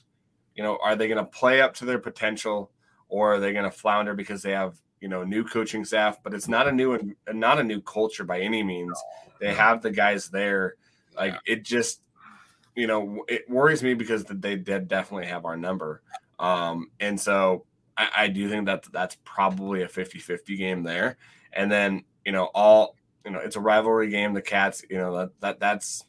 You 0.54 0.62
know, 0.62 0.78
are 0.82 0.94
they 0.96 1.08
going 1.08 1.24
to 1.24 1.30
play 1.30 1.60
up 1.62 1.74
to 1.76 1.84
their 1.86 1.98
potential, 1.98 2.70
or 3.08 3.34
are 3.34 3.40
they 3.40 3.52
going 3.52 3.64
to 3.64 3.70
flounder 3.70 4.14
because 4.14 4.42
they 4.42 4.52
have 4.52 4.74
you 5.00 5.08
know 5.08 5.24
new 5.24 5.44
coaching 5.44 5.84
staff? 5.84 6.18
But 6.22 6.34
it's 6.34 6.48
not 6.48 6.68
a 6.68 6.72
new 6.72 6.92
and 6.94 7.14
not 7.32 7.58
a 7.58 7.64
new 7.64 7.80
culture 7.80 8.24
by 8.24 8.40
any 8.40 8.62
means. 8.62 8.96
They 9.40 9.54
have 9.54 9.80
the 9.80 9.90
guys 9.90 10.28
there. 10.28 10.74
Like 11.16 11.34
it 11.46 11.64
just 11.64 12.02
you 12.80 12.86
know, 12.86 13.24
it 13.28 13.48
worries 13.48 13.82
me 13.82 13.94
because 13.94 14.24
they 14.24 14.56
did 14.56 14.88
definitely 14.88 15.26
have 15.26 15.44
our 15.44 15.56
number. 15.56 16.02
Um, 16.38 16.90
and 16.98 17.20
so 17.20 17.66
I, 17.96 18.08
I 18.16 18.28
do 18.28 18.48
think 18.48 18.66
that 18.66 18.84
that's 18.92 19.16
probably 19.24 19.82
a 19.82 19.88
50 19.88 20.18
50 20.18 20.56
game 20.56 20.82
there. 20.82 21.18
And 21.52 21.70
then, 21.70 22.04
you 22.24 22.32
know, 22.32 22.44
all, 22.54 22.96
you 23.24 23.30
know, 23.30 23.40
it's 23.40 23.56
a 23.56 23.60
rivalry 23.60 24.08
game. 24.08 24.32
The 24.32 24.40
Cats, 24.40 24.82
you 24.88 24.96
know, 24.96 25.14
that, 25.18 25.30
that 25.40 25.60
that's, 25.60 26.06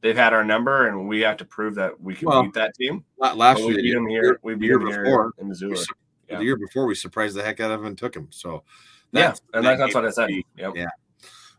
they've 0.00 0.16
had 0.16 0.32
our 0.32 0.44
number 0.44 0.88
and 0.88 1.06
we 1.08 1.20
have 1.20 1.36
to 1.36 1.44
prove 1.44 1.76
that 1.76 2.00
we 2.00 2.14
can 2.16 2.26
Well, 2.26 2.42
beat 2.42 2.54
that 2.54 2.74
team. 2.74 3.04
La- 3.18 3.34
Last 3.34 3.58
But 3.58 3.68
we 3.68 3.74
year, 3.74 3.82
beat 3.82 3.94
them 3.94 4.08
here. 4.08 4.40
We 4.42 4.54
beat 4.56 4.66
year 4.66 4.78
them 4.80 4.88
here 4.88 5.04
before, 5.04 5.32
in 5.38 5.48
Missoula. 5.48 5.74
we 5.74 5.84
Yeah. 6.28 6.38
the 6.38 6.44
year 6.44 6.56
before, 6.56 6.86
we 6.86 6.96
surprised 6.96 7.36
the 7.36 7.44
heck 7.44 7.60
out 7.60 7.70
of 7.70 7.78
them 7.80 7.86
and 7.86 7.96
took 7.96 8.14
them. 8.14 8.26
So 8.30 8.64
Yeah. 9.12 9.34
And 9.54 9.64
that 9.64 9.78
that, 9.78 9.78
that's 9.78 9.94
what 9.94 10.04
I 10.06 10.10
said. 10.10 10.30
Yep. 10.56 10.72
yeah. 10.74 10.86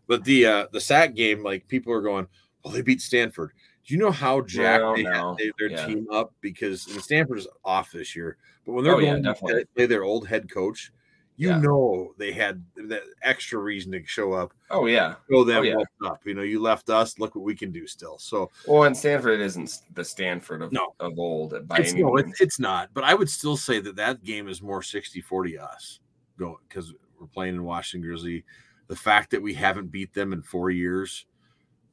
But 0.07 0.25
the 0.25 0.45
uh 0.45 0.67
the 0.73 0.81
SAC 0.81 1.15
game, 1.15 1.41
like 1.43 1.65
people 1.69 1.93
are 1.93 2.01
going, 2.01 2.27
well, 2.63 2.73
they 2.73 2.81
beat 2.81 2.99
Stanford. 3.01 3.51
Do 3.85 3.93
you 3.93 3.99
know 3.99 4.11
how 4.11 4.41
Jack 4.41 4.81
No, 4.81 4.95
they 4.95 5.03
no. 5.03 5.35
had 5.37 5.51
their 5.59 5.69
Yeah. 5.69 5.85
team 5.85 6.07
up? 6.11 6.33
Because 6.41 6.87
I 6.87 6.91
mean, 6.91 7.01
Stanford 7.01 7.37
is 7.39 7.47
off 7.65 7.91
this 7.91 8.15
year, 8.15 8.37
but 8.65 8.71
when 8.73 8.83
they're 8.83 8.95
Oh, 8.95 8.99
yeah, 8.99 9.19
going 9.19 9.23
to 9.23 9.65
play 9.75 9.85
their 9.85 10.03
old 10.03 10.27
head 10.27 10.49
coach, 10.49 10.91
you 11.35 11.49
Yeah. 11.49 11.59
know 11.59 12.13
they 12.17 12.31
had 12.31 12.63
that 12.75 13.01
extra 13.23 13.59
reason 13.59 13.91
to 13.91 14.05
show 14.05 14.31
up. 14.33 14.53
Oh, 14.69 14.85
yeah. 14.85 15.15
Show 15.29 15.43
them 15.43 15.59
Oh, 15.59 15.63
yeah. 15.63 16.07
up. 16.09 16.25
You 16.25 16.33
know, 16.33 16.43
you 16.43 16.61
left 16.61 16.89
us. 16.89 17.19
Look 17.19 17.35
what 17.35 17.43
we 17.43 17.55
can 17.55 17.71
do 17.71 17.85
still. 17.87 18.17
So 18.19 18.51
Well, 18.67 18.83
and 18.83 18.95
Stanford 18.95 19.41
isn't 19.41 19.79
the 19.95 20.05
Stanford 20.05 20.61
of, 20.61 20.71
No. 20.71 20.93
of 20.99 21.17
old 21.19 21.67
by 21.67 21.79
it's 21.79 21.91
any 21.91 22.03
no, 22.03 22.13
means. 22.13 22.29
it's, 22.31 22.41
it's 22.41 22.59
not. 22.59 22.89
But 22.93 23.03
I 23.03 23.15
would 23.15 23.29
still 23.29 23.57
say 23.57 23.79
that 23.79 23.95
that 23.97 24.23
game 24.23 24.47
is 24.47 24.61
more 24.61 24.81
60-40 24.81 25.57
us 25.57 25.99
going 26.37 26.57
because 26.69 26.93
we're 27.19 27.27
playing 27.27 27.55
in 27.55 27.63
Washington 27.63 28.07
Grizzly. 28.07 28.45
The 28.87 28.95
fact 28.95 29.31
that 29.31 29.41
we 29.41 29.53
haven't 29.55 29.91
beat 29.91 30.13
them 30.13 30.31
in 30.33 30.41
four 30.41 30.69
years, 30.69 31.25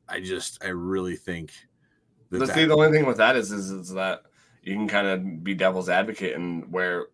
I 0.09 0.21
just 0.21 0.63
I 0.63 0.69
really 0.69 1.17
think 1.17 1.53
The, 2.31 2.47
see, 2.47 2.65
the 2.65 2.75
only 2.75 2.97
thing 2.97 3.07
with 3.07 3.17
that 3.17 3.37
is, 3.37 3.51
is, 3.51 3.71
is 3.71 3.91
that 3.91 4.23
you 4.63 4.75
can 4.75 4.89
kind 4.89 5.07
of 5.07 5.45
be 5.45 5.55
devil's 5.55 5.89
advocate 5.89 6.37
and 6.37 6.71
where 6.71 7.07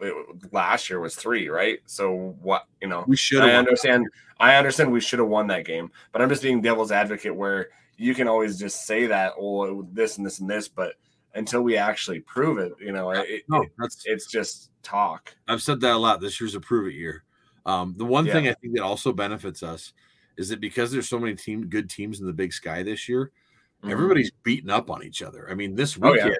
it, 0.00 0.52
last 0.52 0.90
year 0.90 1.00
was 1.00 1.14
three, 1.14 1.48
right? 1.48 1.78
So 1.86 2.36
what 2.42 2.66
you 2.80 2.88
know, 2.88 3.04
we 3.06 3.16
should 3.16 3.42
I 3.42 3.54
understand. 3.54 4.06
I 4.38 4.56
understand 4.56 4.92
we 4.92 5.00
should 5.00 5.18
have 5.18 5.28
won 5.28 5.46
that 5.48 5.64
game, 5.64 5.90
but 6.12 6.20
I'm 6.20 6.28
just 6.28 6.42
being 6.42 6.60
devil's 6.60 6.92
advocate 6.92 7.34
where 7.34 7.68
you 7.96 8.14
can 8.14 8.28
always 8.28 8.58
just 8.58 8.86
say 8.86 9.06
that, 9.06 9.32
oh, 9.38 9.86
this 9.92 10.18
and 10.18 10.26
this 10.26 10.40
and 10.40 10.50
this, 10.50 10.68
but 10.68 10.94
until 11.34 11.62
we 11.62 11.76
actually 11.76 12.20
prove 12.20 12.58
it, 12.58 12.72
you 12.80 12.92
know, 12.92 13.10
it, 13.10 13.44
No, 13.48 13.64
that's 13.78 14.02
it's 14.04 14.26
just 14.26 14.70
talk. 14.82 15.34
I've 15.48 15.62
said 15.62 15.80
that 15.80 15.94
a 15.94 15.96
lot. 15.96 16.20
This 16.20 16.40
year's 16.40 16.54
a 16.54 16.60
prove 16.60 16.88
it 16.88 16.94
year. 16.94 17.24
Um, 17.64 17.94
the 17.96 18.04
one 18.04 18.26
thing 18.26 18.48
I 18.48 18.54
think 18.54 18.74
that 18.76 18.82
also 18.82 19.12
benefits 19.12 19.62
us 19.62 19.92
is 20.36 20.50
that 20.50 20.60
because 20.60 20.92
there's 20.92 21.08
so 21.08 21.18
many 21.18 21.34
team 21.34 21.66
good 21.66 21.90
teams 21.90 22.20
in 22.20 22.26
the 22.26 22.32
Big 22.32 22.52
Sky 22.52 22.82
this 22.82 23.08
year, 23.08 23.32
Mhm. 23.84 23.90
everybody's 23.92 24.30
beating 24.42 24.70
up 24.70 24.90
on 24.90 25.02
each 25.02 25.22
other. 25.22 25.48
I 25.50 25.54
mean, 25.54 25.74
this 25.74 25.96
weekend, 25.96 26.20
Oh, 26.22 26.28
yeah. 26.30 26.36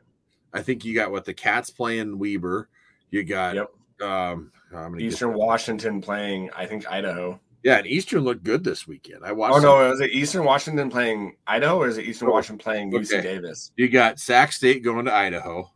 I 0.53 0.63
think 0.63 0.85
you 0.85 0.95
got 0.95 1.11
what 1.11 1.25
the 1.25 1.35
Cats 1.35 1.71
playing 1.71 2.19
Weber. 2.19 2.69
You 3.11 3.25
got 3.25 3.55
Yep. 3.55 3.71
um 4.03 4.53
how 4.73 4.89
many 4.89 5.05
Eastern 5.05 5.33
Washington 5.35 6.01
playing, 6.01 6.51
I 6.55 6.67
think 6.67 6.91
Idaho. 6.91 7.41
Yeah, 7.63 7.79
and 7.79 7.87
Eastern 7.87 8.21
looked 8.21 8.45
good 8.45 8.63
this 8.63 8.87
weekend. 8.87 9.25
I 9.25 9.33
watched. 9.33 9.57
Oh 9.57 9.61
no, 9.61 9.91
is 9.93 10.01
it 10.01 10.11
Eastern 10.11 10.45
Washington 10.45 10.89
playing 10.91 11.37
Idaho 11.47 11.79
or 11.79 11.89
is 11.89 11.99
it 11.99 12.05
Eastern 12.07 12.29
Oh, 12.29 12.33
Washington 12.33 12.63
playing 12.63 12.91
UC 12.93 13.19
okay. 13.19 13.23
Davis? 13.23 13.73
You 13.77 13.89
got 13.89 14.19
Sac 14.21 14.53
State 14.53 14.83
going 14.85 15.05
to 15.07 15.13
Idaho. 15.15 15.71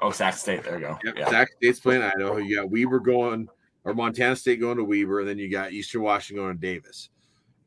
Oh, 0.00 0.10
Sac 0.10 0.34
State. 0.34 0.64
There 0.64 0.74
you 0.74 0.80
go. 0.80 0.98
Yep. 1.04 1.14
Yeah. 1.16 1.30
Sac 1.30 1.48
State's 1.56 1.80
playing 1.80 2.02
Idaho. 2.02 2.36
You 2.38 2.56
got 2.56 2.70
Weber 2.70 2.98
going, 3.00 3.48
or 3.84 3.94
Montana 3.94 4.36
State 4.36 4.60
going 4.60 4.76
to 4.78 4.84
Weber, 4.84 5.20
and 5.20 5.28
then 5.28 5.38
you 5.38 5.48
got 5.50 5.72
Eastern 5.72 6.02
Washington 6.02 6.44
going 6.44 6.56
to 6.56 6.60
Davis. 6.60 7.08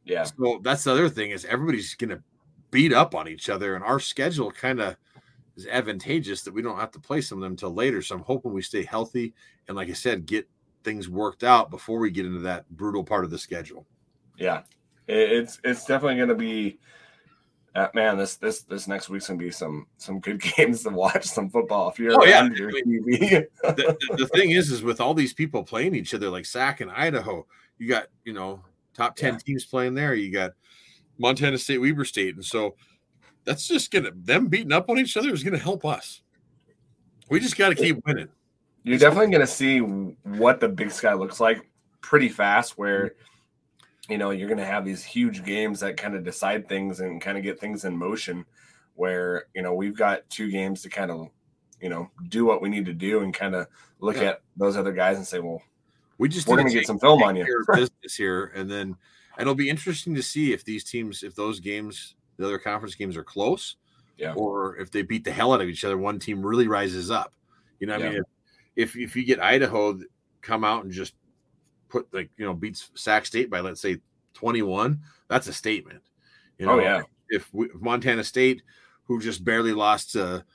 Yeah. 0.05 0.23
So 0.23 0.59
that's 0.63 0.83
the 0.83 0.91
other 0.91 1.09
thing 1.09 1.31
is 1.31 1.45
everybody's 1.45 1.95
going 1.95 2.09
to 2.11 2.21
beat 2.71 2.93
up 2.93 3.15
on 3.15 3.27
each 3.27 3.49
other, 3.49 3.75
and 3.75 3.83
our 3.83 3.99
schedule 3.99 4.51
kind 4.51 4.79
of 4.79 4.95
is 5.55 5.67
advantageous 5.67 6.41
that 6.43 6.53
we 6.53 6.61
don't 6.61 6.79
have 6.79 6.91
to 6.91 6.99
play 6.99 7.21
some 7.21 7.39
of 7.39 7.43
them 7.43 7.53
until 7.53 7.73
later. 7.73 8.01
So 8.01 8.15
I'm 8.15 8.21
hoping 8.21 8.53
we 8.53 8.61
stay 8.61 8.83
healthy 8.83 9.33
and, 9.67 9.75
like 9.75 9.89
I 9.89 9.93
said, 9.93 10.25
get 10.25 10.47
things 10.83 11.09
worked 11.09 11.43
out 11.43 11.69
before 11.69 11.99
we 11.99 12.11
get 12.11 12.25
into 12.25 12.39
that 12.39 12.69
brutal 12.69 13.03
part 13.03 13.25
of 13.25 13.31
the 13.31 13.37
schedule. 13.37 13.85
Yeah. 14.37 14.61
It's 15.07 15.59
it's 15.63 15.85
definitely 15.85 16.17
gonna 16.19 16.35
be 16.35 16.79
uh, 17.75 17.87
man, 17.93 18.17
this 18.17 18.35
this 18.37 18.61
this 18.61 18.87
next 18.87 19.09
week's 19.09 19.27
gonna 19.27 19.39
be 19.39 19.51
some 19.51 19.87
some 19.97 20.19
good 20.19 20.41
games 20.57 20.83
to 20.83 20.89
watch, 20.89 21.25
some 21.25 21.49
football. 21.49 21.89
If 21.89 21.99
you're 21.99 22.13
Oh, 22.19 22.25
yeah. 22.25 22.47
your 22.55 22.71
TV. 22.71 23.45
the, 23.63 23.95
the, 24.09 24.15
the 24.17 24.27
thing 24.27 24.51
is, 24.51 24.71
is 24.71 24.81
with 24.83 25.01
all 25.01 25.13
these 25.13 25.33
people 25.33 25.63
playing 25.63 25.95
each 25.95 26.13
other, 26.13 26.29
like 26.29 26.45
Sac 26.45 26.81
and 26.81 26.91
Idaho, 26.91 27.45
you 27.77 27.87
got 27.87 28.07
you 28.23 28.33
know 28.33 28.61
top 28.93 29.15
ten 29.15 29.33
Yeah. 29.33 29.39
teams 29.39 29.65
playing 29.65 29.93
there. 29.95 30.13
You 30.13 30.31
got 30.31 30.51
Montana 31.19 31.57
State, 31.57 31.79
Weber 31.79 32.05
State, 32.05 32.35
and 32.35 32.43
so 32.45 32.75
that's 33.45 33.67
just 33.67 33.91
gonna 33.91 34.11
them 34.15 34.47
beating 34.47 34.71
up 34.71 34.89
on 34.89 34.97
each 34.97 35.15
other 35.17 35.31
is 35.33 35.43
gonna 35.43 35.57
help 35.57 35.85
us. 35.85 36.21
We 37.29 37.39
just 37.39 37.57
got 37.57 37.69
to 37.69 37.75
keep 37.75 38.03
winning. 38.07 38.27
You're 38.83 38.97
definitely 38.97 39.27
going 39.29 39.41
to 39.41 39.45
see 39.45 39.79
what 39.79 40.59
the 40.59 40.67
Big 40.67 40.89
Sky 40.89 41.13
looks 41.13 41.39
like 41.39 41.69
pretty 42.01 42.27
fast. 42.29 42.75
Where 42.77 43.13
you 44.07 44.17
know 44.17 44.31
you're 44.31 44.47
going 44.47 44.57
to 44.57 44.65
have 44.65 44.83
these 44.83 45.03
huge 45.03 45.43
games 45.45 45.79
that 45.81 45.95
kind 45.95 46.15
of 46.15 46.23
decide 46.23 46.67
things 46.67 47.01
and 47.01 47.21
kind 47.21 47.37
of 47.37 47.43
get 47.43 47.59
things 47.59 47.85
in 47.85 47.95
motion. 47.95 48.45
Where 48.95 49.45
you 49.53 49.61
know 49.61 49.75
we've 49.75 49.95
got 49.95 50.27
two 50.29 50.49
games 50.49 50.81
to 50.83 50.89
kind 50.89 51.11
of 51.11 51.29
you 51.79 51.89
know 51.89 52.09
do 52.29 52.45
what 52.45 52.63
we 52.63 52.69
need 52.69 52.85
to 52.85 52.93
do 52.93 53.19
and 53.19 53.31
kind 53.31 53.53
of 53.53 53.67
look 53.99 54.15
Yeah. 54.15 54.23
at 54.29 54.41
those 54.57 54.75
other 54.75 54.93
guys 54.93 55.17
and 55.17 55.27
say, 55.27 55.39
well, 55.39 55.61
We 56.17 56.29
just 56.29 56.47
we're 56.47 56.63
to 56.63 56.69
get 56.69 56.87
some 56.87 56.97
film 56.99 57.21
on 57.21 57.35
you. 57.35 57.45
business 57.75 58.15
here, 58.15 58.45
and 58.55 58.71
then 58.71 58.95
it'll 59.39 59.55
be 59.55 59.69
interesting 59.69 60.15
to 60.15 60.23
see 60.23 60.53
if 60.53 60.63
these 60.63 60.83
teams, 60.83 61.23
if 61.23 61.35
those 61.35 61.59
games, 61.59 62.15
the 62.37 62.45
other 62.45 62.59
conference 62.59 62.95
games, 62.95 63.15
are 63.17 63.23
close, 63.23 63.75
Yeah. 64.17 64.33
or 64.33 64.77
if 64.77 64.91
they 64.91 65.01
beat 65.01 65.23
the 65.23 65.31
hell 65.31 65.53
out 65.53 65.61
of 65.61 65.67
each 65.69 65.83
other, 65.83 65.97
one 65.97 66.19
team 66.19 66.45
really 66.45 66.67
rises 66.67 67.09
up. 67.11 67.33
You 67.79 67.87
know, 67.87 67.93
what 67.93 68.01
I 68.01 68.05
Yeah. 68.05 68.13
mean, 68.15 68.23
if, 68.75 68.95
if 68.95 69.15
you 69.15 69.23
get 69.25 69.41
Idaho 69.41 69.99
come 70.41 70.63
out 70.63 70.83
and 70.83 70.91
just 70.93 71.15
put 71.89 72.07
like 72.13 72.29
you 72.37 72.45
know 72.45 72.53
beats 72.53 72.91
Sac 72.95 73.25
State 73.25 73.49
by 73.49 73.59
let's 73.61 73.81
say 73.81 73.97
twenty 74.33 74.61
one, 74.61 75.01
that's 75.27 75.47
a 75.47 75.53
statement. 75.53 76.01
You 76.57 76.67
know, 76.67 76.73
Oh 76.73 76.79
yeah, 76.79 77.01
if, 77.29 77.51
we, 77.53 77.65
if 77.67 77.81
Montana 77.81 78.23
State, 78.23 78.61
who 79.03 79.19
just 79.19 79.43
barely 79.43 79.73
lost 79.73 80.11
to 80.11 80.45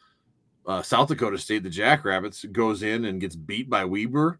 uh, 0.66 0.82
South 0.82 1.08
Dakota 1.08 1.38
State, 1.38 1.62
the 1.62 1.70
Jackrabbits, 1.70 2.44
goes 2.44 2.82
in 2.82 3.04
and 3.04 3.20
gets 3.20 3.36
beat 3.36 3.68
by 3.68 3.84
Weber 3.84 4.38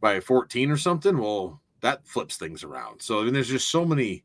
by 0.00 0.20
14 0.20 0.70
or 0.70 0.76
something, 0.76 1.18
well, 1.18 1.60
that 1.84 2.06
flips 2.06 2.38
things 2.38 2.64
around. 2.64 3.02
So 3.02 3.20
I 3.20 3.24
mean, 3.24 3.34
there's 3.34 3.48
just 3.48 3.68
so 3.68 3.84
many 3.84 4.24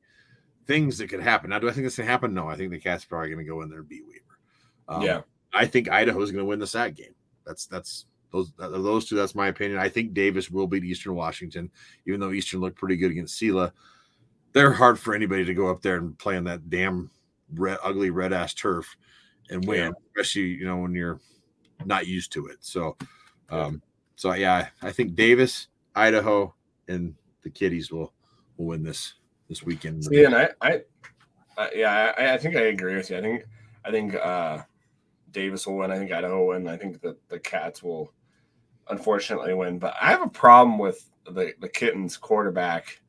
things 0.65 0.97
that 0.97 1.09
could 1.09 1.19
happen. 1.19 1.49
Now, 1.49 1.59
do 1.59 1.67
I 1.67 1.73
think 1.73 1.85
this 1.85 1.97
can 1.97 2.05
happen? 2.05 2.33
No, 2.33 2.47
I 2.47 2.55
think 2.55 2.71
the 2.71 2.79
Cats 2.79 3.03
are 3.03 3.07
probably 3.07 3.29
going 3.31 3.43
to 3.45 3.49
go 3.49 3.61
in 3.61 3.69
there 3.69 3.79
and 3.79 3.89
beat 3.89 4.05
Weber. 4.07 4.39
Um, 4.87 5.01
yeah. 5.01 5.21
I 5.53 5.65
think 5.65 5.89
Idaho 5.89 6.21
is 6.21 6.31
going 6.31 6.43
to 6.43 6.47
win 6.47 6.59
the 6.59 6.67
SAC 6.67 6.95
game. 6.95 7.13
That's 7.45 7.65
that's 7.65 8.05
those 8.31 8.53
those 8.57 9.09
two. 9.09 9.15
That's 9.15 9.35
my 9.35 9.49
opinion. 9.49 9.77
I 9.77 9.89
think 9.89 10.13
Davis 10.13 10.49
will 10.49 10.67
beat 10.67 10.85
Eastern 10.85 11.15
Washington, 11.15 11.69
even 12.07 12.21
though 12.21 12.31
Eastern 12.31 12.61
looked 12.61 12.77
pretty 12.77 12.95
good 12.95 13.11
against 13.11 13.39
Sela. 13.41 13.73
They're 14.53 14.71
hard 14.71 14.97
for 14.97 15.13
anybody 15.13 15.43
to 15.43 15.53
go 15.53 15.69
up 15.69 15.81
there 15.81 15.97
and 15.97 16.17
play 16.17 16.37
on 16.37 16.45
that 16.45 16.69
damn 16.69 17.11
red, 17.53 17.77
ugly 17.83 18.09
red 18.09 18.31
ass 18.31 18.53
turf 18.53 18.95
and 19.49 19.65
win, 19.67 19.79
Yeah. 19.79 19.91
especially 20.15 20.43
you 20.43 20.65
know 20.65 20.77
when 20.77 20.95
you're 20.95 21.19
not 21.85 22.07
used 22.07 22.31
to 22.33 22.47
it. 22.47 22.57
So, 22.61 22.95
um, 23.49 23.81
so 24.15 24.33
yeah, 24.33 24.69
I 24.81 24.91
think 24.91 25.15
Davis, 25.15 25.67
Idaho, 25.93 26.53
and 26.87 27.15
the 27.43 27.49
Kitties 27.49 27.91
will 27.91 28.13
will 28.57 28.67
win 28.67 28.83
this 28.83 29.15
this 29.47 29.63
weekend. 29.63 30.05
See, 30.05 30.23
and 30.23 30.35
I, 30.35 30.49
I, 30.61 30.81
uh, 31.57 31.67
yeah, 31.73 32.13
I, 32.17 32.33
I 32.33 32.37
think 32.37 32.55
I 32.55 32.61
agree 32.61 32.95
with 32.95 33.09
you. 33.09 33.17
I 33.17 33.21
think, 33.21 33.45
I 33.83 33.91
think 33.91 34.15
uh, 34.15 34.59
Davis 35.31 35.65
will 35.65 35.77
win. 35.77 35.91
I 35.91 35.97
think 35.97 36.11
Idaho 36.11 36.39
will 36.39 36.47
win. 36.47 36.67
I 36.67 36.77
think 36.77 37.01
that 37.01 37.17
the 37.29 37.39
Cats 37.39 37.81
will, 37.81 38.13
unfortunately, 38.89 39.53
win. 39.53 39.79
But 39.79 39.95
I 39.99 40.11
have 40.11 40.21
a 40.21 40.29
problem 40.29 40.77
with 40.77 41.09
the 41.25 41.53
the 41.59 41.69
Kittens 41.69 42.17
quarterback. 42.17 43.01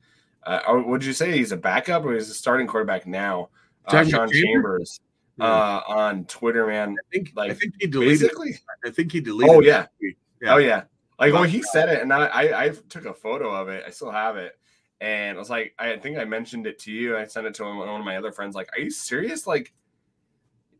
Uh, 0.44 0.82
would 0.86 1.04
you 1.04 1.12
say 1.12 1.36
he's 1.36 1.52
a 1.52 1.56
backup 1.56 2.04
or 2.04 2.14
he's 2.14 2.30
a 2.30 2.34
starting 2.34 2.66
quarterback 2.66 3.06
now? 3.06 3.50
Uh, 3.86 4.04
Sean 4.04 4.30
Chambers? 4.30 4.40
Chambers 4.40 5.00
Yeah. 5.36 5.44
uh, 5.46 5.82
on 5.86 6.24
Twitter, 6.24 6.66
man. 6.66 6.90
I 6.98 7.02
think 7.12 7.32
like 7.34 7.44
I 7.44 7.48
like, 7.48 7.58
think 7.58 7.74
he 7.78 7.86
deleted. 7.86 8.20
Basically, 8.20 8.54
I 8.84 8.90
think 8.90 9.12
he 9.12 9.20
deleted. 9.20 9.54
Oh, 9.54 9.60
yeah. 9.60 9.86
Yeah. 10.00 10.54
Oh 10.54 10.56
yeah. 10.56 10.84
Like 11.20 11.34
when 11.34 11.48
he 11.50 11.62
said 11.62 11.88
it, 11.90 12.00
and 12.02 12.12
I, 12.12 12.26
I 12.26 12.64
I 12.64 12.68
took 12.88 13.04
a 13.04 13.14
photo 13.14 13.54
of 13.54 13.68
it. 13.68 13.84
I 13.86 13.90
still 13.90 14.10
have 14.10 14.36
it, 14.36 14.58
and 15.00 15.36
I 15.36 15.38
was 15.38 15.50
like, 15.50 15.74
I 15.78 15.96
think 15.98 16.18
I 16.18 16.24
mentioned 16.24 16.66
it 16.66 16.78
to 16.80 16.92
you. 16.92 17.16
I 17.16 17.26
sent 17.26 17.46
it 17.46 17.54
to 17.54 17.64
one 17.64 17.88
of 17.88 18.04
my 18.04 18.16
other 18.16 18.32
friends. 18.32 18.54
Like, 18.54 18.70
are 18.74 18.80
you 18.80 18.90
serious? 18.90 19.46
Like, 19.46 19.72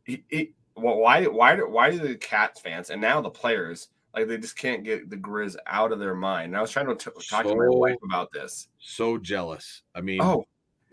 he, 0.05 0.24
he, 0.28 0.53
well, 0.76 0.97
why 0.97 1.24
why 1.26 1.57
do 1.57 1.68
why 1.68 1.91
do 1.91 1.99
the 1.99 2.16
Cats 2.16 2.61
fans 2.61 2.88
and 2.91 3.01
now 3.01 3.20
the 3.20 3.30
players 3.30 3.88
like 4.14 4.26
they 4.26 4.38
just 4.38 4.57
can't 4.57 4.82
get 4.82 5.11
the 5.11 5.16
Grizz 5.16 5.57
out 5.66 5.93
of 5.93 5.99
their 5.99 6.14
mind? 6.14 6.47
And 6.47 6.57
I 6.57 6.62
was 6.62 6.70
trying 6.70 6.86
to 6.86 6.95
t- 6.97 7.11
talk 7.28 7.45
to 7.45 7.55
my 7.55 7.68
wife 7.68 7.97
about 8.03 8.32
this. 8.32 8.68
so 8.78 9.18
jealous. 9.18 9.82
I 9.95 10.01
mean, 10.01 10.20
Oh 10.22 10.47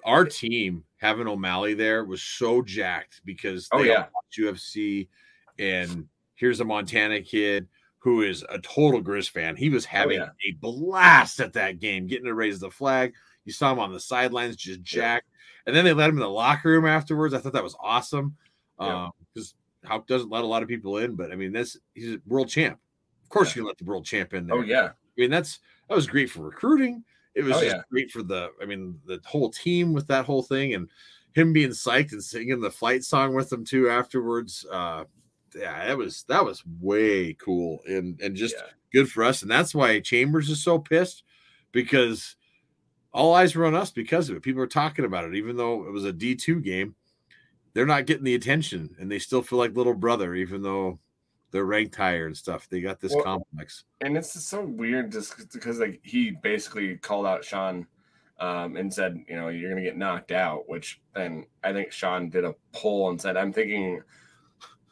our 0.05 0.23
team 0.23 0.83
having 0.97 1.27
O'Malley 1.27 1.73
there 1.73 2.05
was 2.05 2.21
so 2.21 2.61
jacked 2.61 3.21
because 3.25 3.67
Oh, 3.71 3.83
they 3.83 3.89
all 3.89 3.95
yeah. 3.95 4.05
watch 4.13 4.55
UFC, 4.55 5.07
and 5.59 6.07
here's 6.35 6.59
a 6.59 6.65
Montana 6.65 7.21
kid 7.21 7.67
who 8.07 8.21
is 8.21 8.45
a 8.47 8.57
total 8.59 9.03
Grizz 9.03 9.29
fan. 9.29 9.57
He 9.57 9.69
was 9.69 9.83
having 9.83 10.21
Oh, 10.21 10.29
yeah. 10.41 10.49
a 10.49 10.53
blast 10.61 11.41
at 11.41 11.51
that 11.53 11.79
game, 11.81 12.07
getting 12.07 12.23
to 12.23 12.33
raise 12.35 12.57
the 12.57 12.71
flag. 12.71 13.13
You 13.43 13.51
saw 13.51 13.73
him 13.73 13.79
on 13.79 13.91
the 13.91 13.99
sidelines, 13.99 14.55
just 14.55 14.79
Yeah. 14.79 14.83
jacked, 15.01 15.27
and 15.65 15.75
then 15.75 15.83
they 15.83 15.91
let 15.91 16.07
him 16.09 16.15
in 16.15 16.21
the 16.21 16.29
locker 16.29 16.69
room 16.69 16.85
afterwards. 16.85 17.33
I 17.33 17.39
thought 17.39 17.51
that 17.51 17.63
was 17.65 17.75
awesome 17.81 18.37
Yeah. 18.79 19.09
because 19.33 19.55
Hauck 19.83 20.07
doesn't 20.07 20.29
let 20.29 20.45
a 20.45 20.47
lot 20.47 20.63
of 20.63 20.69
people 20.69 20.99
in, 20.99 21.15
but 21.15 21.33
I 21.33 21.35
mean, 21.35 21.51
this 21.51 21.75
he's 21.95 22.13
a 22.13 22.21
world 22.27 22.47
champ. 22.47 22.79
Of 23.23 23.27
course, 23.29 23.49
Yeah. 23.49 23.55
you 23.55 23.61
can 23.63 23.67
let 23.67 23.77
the 23.77 23.83
world 23.83 24.05
champ 24.05 24.33
in 24.33 24.47
there. 24.47 24.55
oh 24.55 24.61
yeah 24.61 24.85
I 24.85 24.91
mean, 25.21 25.29
that's 25.29 25.59
that 25.89 25.95
was 25.95 26.07
great 26.07 26.29
for 26.29 26.43
recruiting. 26.43 27.03
It 27.35 27.43
was 27.43 27.57
Oh, 27.57 27.61
just 27.61 27.75
yeah. 27.75 27.81
great 27.91 28.09
for 28.09 28.23
the, 28.23 28.51
I 28.61 28.65
mean, 28.65 29.01
the 29.05 29.19
whole 29.25 29.49
team 29.49 29.91
with 29.91 30.07
that 30.07 30.23
whole 30.23 30.43
thing 30.43 30.75
and 30.75 30.89
him 31.33 31.51
being 31.51 31.71
psyched 31.71 32.13
and 32.13 32.23
singing 32.23 32.61
the 32.61 32.71
flight 32.71 33.03
song 33.03 33.35
with 33.35 33.49
them 33.49 33.65
too 33.65 33.89
afterwards. 33.89 34.65
Uh, 34.71 35.03
yeah, 35.57 35.87
that 35.87 35.97
was 35.97 36.23
that 36.27 36.45
was 36.45 36.63
way 36.79 37.33
cool 37.33 37.79
and 37.87 38.19
and 38.21 38.35
just 38.35 38.55
yeah. 38.57 38.71
good 38.93 39.09
for 39.11 39.23
us. 39.23 39.41
And 39.41 39.51
that's 39.51 39.73
why 39.75 39.99
Chambers 39.99 40.49
is 40.49 40.63
so 40.63 40.79
pissed 40.79 41.23
because 41.71 42.35
all 43.11 43.33
eyes 43.33 43.55
were 43.55 43.65
on 43.65 43.75
us 43.75 43.91
because 43.91 44.29
of 44.29 44.37
it. 44.37 44.43
People 44.43 44.61
are 44.61 44.67
talking 44.67 45.05
about 45.05 45.25
it, 45.25 45.35
even 45.35 45.57
though 45.57 45.87
it 45.87 45.91
was 45.91 46.05
a 46.05 46.13
D 46.13 46.35
two 46.35 46.59
game. 46.61 46.95
They're 47.73 47.85
not 47.85 48.07
getting 48.07 48.23
the 48.23 48.33
attention, 48.33 48.95
and 48.99 49.11
they 49.11 49.19
still 49.19 49.43
feel 49.43 49.59
like 49.59 49.75
little 49.75 49.93
brother, 49.93 50.33
even 50.33 50.63
though 50.63 50.99
they're 51.51 51.65
ranked 51.65 51.95
higher 51.95 52.25
and 52.25 52.35
stuff. 52.35 52.67
They 52.69 52.81
got 52.81 52.99
this 52.99 53.13
Well, 53.13 53.23
complex. 53.23 53.83
and 54.01 54.17
it's 54.17 54.33
just 54.33 54.49
so 54.49 54.63
weird 54.63 55.11
just 55.11 55.53
because 55.53 55.79
like 55.79 55.99
he 56.03 56.31
basically 56.31 56.97
called 56.97 57.25
out 57.25 57.45
Sean 57.45 57.87
um, 58.39 58.75
and 58.77 58.93
said, 58.93 59.23
you 59.27 59.35
know, 59.35 59.49
you're 59.49 59.69
gonna 59.69 59.83
get 59.83 59.97
knocked 59.97 60.31
out. 60.31 60.67
Which 60.67 61.01
then 61.15 61.45
I 61.63 61.73
think 61.73 61.91
Sean 61.91 62.29
did 62.29 62.45
a 62.45 62.55
poll 62.73 63.09
and 63.09 63.21
said, 63.21 63.37
I'm 63.37 63.53
thinking 63.53 64.01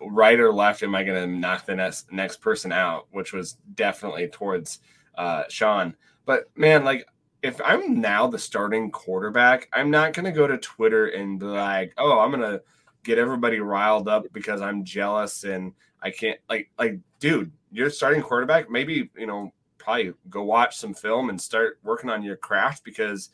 right 0.01 0.39
or 0.39 0.51
left 0.51 0.83
am 0.83 0.95
I 0.95 1.03
gonna 1.03 1.27
knock 1.27 1.65
the 1.65 1.75
next 1.75 2.11
next 2.11 2.37
person 2.37 2.71
out, 2.71 3.07
which 3.11 3.33
was 3.33 3.57
definitely 3.75 4.27
towards 4.27 4.79
uh, 5.17 5.43
Sean. 5.49 5.95
But 6.25 6.49
man, 6.55 6.83
like 6.83 7.07
if 7.41 7.61
I'm 7.63 8.01
now 8.01 8.27
the 8.27 8.39
starting 8.39 8.91
quarterback, 8.91 9.69
I'm 9.73 9.91
not 9.91 10.13
gonna 10.13 10.31
go 10.31 10.47
to 10.47 10.57
Twitter 10.57 11.07
and 11.07 11.39
be 11.39 11.45
like, 11.45 11.93
oh, 11.97 12.19
I'm 12.19 12.31
gonna 12.31 12.61
get 13.03 13.17
everybody 13.17 13.59
riled 13.59 14.07
up 14.07 14.25
because 14.33 14.61
I'm 14.61 14.83
jealous 14.83 15.43
and 15.43 15.73
I 16.01 16.11
can't 16.11 16.39
like 16.49 16.69
like 16.77 16.99
dude, 17.19 17.51
you're 17.71 17.89
starting 17.89 18.21
quarterback. 18.21 18.69
Maybe 18.69 19.09
you 19.17 19.27
know 19.27 19.53
probably 19.77 20.13
go 20.29 20.43
watch 20.43 20.77
some 20.77 20.93
film 20.93 21.29
and 21.29 21.39
start 21.39 21.79
working 21.83 22.09
on 22.09 22.23
your 22.23 22.35
craft 22.35 22.83
because 22.83 23.29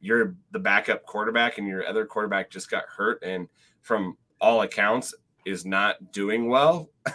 you're 0.00 0.34
the 0.52 0.58
backup 0.58 1.04
quarterback 1.04 1.58
and 1.58 1.66
your 1.66 1.86
other 1.86 2.06
quarterback 2.06 2.48
just 2.48 2.70
got 2.70 2.84
hurt 2.84 3.22
and 3.22 3.48
from 3.82 4.16
all 4.40 4.62
accounts 4.62 5.14
is 5.44 5.64
not 5.64 6.12
doing 6.12 6.48
well. 6.48 6.90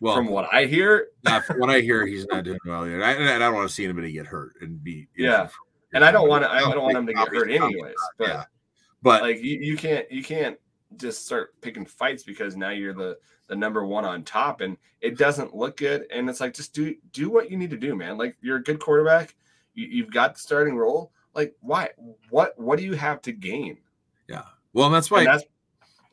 Well, 0.00 0.16
from 0.16 0.28
what 0.28 0.48
I 0.50 0.64
hear, 0.64 1.08
not 1.24 1.44
from 1.46 1.60
what 1.60 1.68
I 1.70 1.80
hear, 1.80 2.06
he's 2.06 2.26
not 2.26 2.44
doing 2.44 2.58
well 2.64 2.88
yet. 2.88 3.02
I, 3.02 3.12
and 3.12 3.28
I 3.28 3.38
don't 3.38 3.54
want 3.54 3.68
to 3.68 3.74
see 3.74 3.84
anybody 3.84 4.12
get 4.12 4.26
hurt 4.26 4.54
and 4.62 4.82
be 4.82 5.08
Yeah. 5.14 5.48
and 5.92 6.04
I 6.04 6.10
don't 6.10 6.28
want 6.28 6.42
to. 6.42 6.50
I 6.50 6.60
don't 6.60 6.82
want 6.82 6.96
him 6.96 7.06
to 7.06 7.12
get 7.12 7.28
hurt 7.28 7.50
anyways. 7.50 7.94
But 8.18 8.28
yeah. 8.28 8.44
but 9.02 9.22
like 9.22 9.42
you, 9.42 9.58
you 9.58 9.76
can't 9.76 10.10
you 10.10 10.22
can't 10.22 10.58
just 10.96 11.26
start 11.26 11.60
picking 11.60 11.84
fights 11.84 12.22
because 12.22 12.56
now 12.56 12.70
you're 12.70 12.94
the 12.94 13.18
the 13.48 13.54
number 13.56 13.84
one 13.84 14.04
on 14.04 14.22
top 14.22 14.60
and 14.62 14.76
it 15.00 15.18
doesn't 15.18 15.54
look 15.54 15.76
good. 15.76 16.06
And 16.10 16.30
it's 16.30 16.40
like 16.40 16.54
just 16.54 16.72
do 16.72 16.94
do 17.12 17.28
what 17.28 17.50
you 17.50 17.58
need 17.58 17.70
to 17.70 17.76
do, 17.76 17.94
man. 17.94 18.16
Like 18.16 18.36
you're 18.40 18.56
a 18.56 18.62
good 18.62 18.80
quarterback. 18.80 19.34
You, 19.74 19.86
you've 19.86 20.12
got 20.12 20.34
the 20.34 20.40
starting 20.40 20.76
role. 20.76 21.12
Like 21.34 21.54
why? 21.60 21.90
What 22.30 22.58
what 22.58 22.78
do 22.78 22.84
you 22.86 22.94
have 22.94 23.20
to 23.22 23.32
gain? 23.32 23.76
Yeah. 24.28 24.44
Well, 24.72 24.86
and 24.86 24.94
that's 24.94 25.10
why. 25.10 25.18
And 25.18 25.26
that's, 25.26 25.44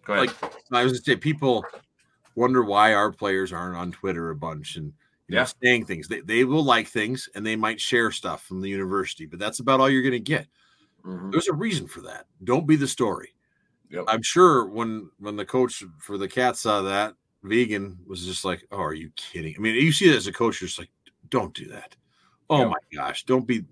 like 0.07 0.31
I 0.71 0.83
was 0.83 0.93
gonna 0.93 1.03
say, 1.03 1.15
people 1.15 1.65
wonder 2.35 2.63
why 2.63 2.93
our 2.93 3.11
players 3.11 3.51
aren't 3.51 3.77
on 3.77 3.91
Twitter 3.91 4.29
a 4.29 4.35
bunch 4.35 4.75
and 4.75 4.93
you 5.27 5.35
yeah. 5.35 5.47
saying 5.61 5.85
things. 5.85 6.07
They, 6.07 6.21
they 6.21 6.43
will 6.45 6.63
like 6.63 6.87
things 6.87 7.27
and 7.35 7.45
they 7.45 7.55
might 7.55 7.81
share 7.81 8.11
stuff 8.11 8.43
from 8.43 8.61
the 8.61 8.69
university, 8.69 9.25
but 9.25 9.39
that's 9.39 9.59
about 9.59 9.79
all 9.79 9.89
you're 9.89 10.03
going 10.03 10.11
to 10.13 10.19
get. 10.19 10.47
Mm-hmm. 11.05 11.31
There's 11.31 11.49
a 11.49 11.53
reason 11.53 11.87
for 11.87 12.01
that. 12.01 12.27
Don't 12.43 12.67
be 12.67 12.77
the 12.77 12.87
story. 12.87 13.33
Yep. 13.89 14.05
I'm 14.07 14.21
sure 14.21 14.67
when 14.67 15.09
when 15.19 15.35
the 15.37 15.45
coach 15.45 15.83
for 15.99 16.17
the 16.17 16.27
cat 16.27 16.57
saw 16.57 16.81
that, 16.81 17.15
Vigen 17.43 17.97
was 18.05 18.25
just 18.25 18.43
like, 18.43 18.67
"Oh, 18.69 18.81
are 18.81 18.93
you 18.93 19.11
kidding?" 19.15 19.55
I 19.57 19.61
mean, 19.61 19.75
you 19.75 19.93
see 19.93 20.09
it 20.09 20.15
as 20.15 20.27
a 20.27 20.33
coach, 20.33 20.59
you're 20.59 20.67
just 20.67 20.79
like, 20.79 20.89
"Don't 21.29 21.53
do 21.53 21.67
that." 21.69 21.95
Oh 22.49 22.59
yep. 22.59 22.69
my 22.69 22.97
gosh, 22.97 23.23
don't 23.23 23.47
be 23.47 23.63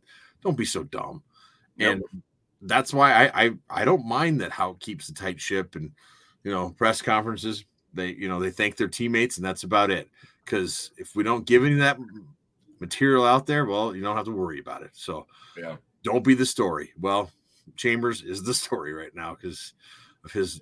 don't 0.42 0.56
be 0.56 0.64
so 0.64 0.84
dumb. 0.84 1.22
Yep. 1.76 1.92
And 1.92 2.04
that's 2.62 2.94
why 2.94 3.26
I, 3.26 3.44
I 3.44 3.52
I 3.70 3.84
don't 3.84 4.06
mind 4.06 4.40
that 4.40 4.52
Hauck 4.52 4.80
keeps 4.80 5.08
the 5.08 5.14
tight 5.14 5.42
ship 5.42 5.76
and 5.76 5.92
you 6.46 6.52
know 6.52 6.70
press 6.78 7.02
conferences 7.02 7.66
they 7.94 8.10
you 8.10 8.30
know 8.30 8.40
they 8.40 8.52
thank 8.52 8.78
their 8.78 8.88
teammates 8.88 9.36
and 9.38 9.46
that's 9.46 9.64
about 9.64 9.92
it. 9.92 10.08
Because 10.46 10.92
if 10.98 11.16
we 11.16 11.24
don't 11.24 11.46
give 11.46 11.66
any 11.66 11.74
of 11.74 11.80
that 11.80 11.98
material 12.80 13.26
out 13.26 13.46
there 13.48 13.66
well 13.66 13.94
you 13.96 14.02
don't 14.02 14.16
have 14.16 14.26
to 14.26 14.32
worry 14.32 14.60
about 14.60 14.84
it. 14.84 14.92
So 14.94 15.26
yeah. 15.58 15.76
don't 16.04 16.24
be 16.24 16.36
the 16.36 16.46
story. 16.46 16.94
Well 17.00 17.32
chambers 17.76 18.22
is 18.22 18.44
the 18.44 18.54
story 18.66 18.94
right 18.94 19.14
now 19.14 19.36
because 19.36 19.74
of 20.24 20.32
his 20.32 20.62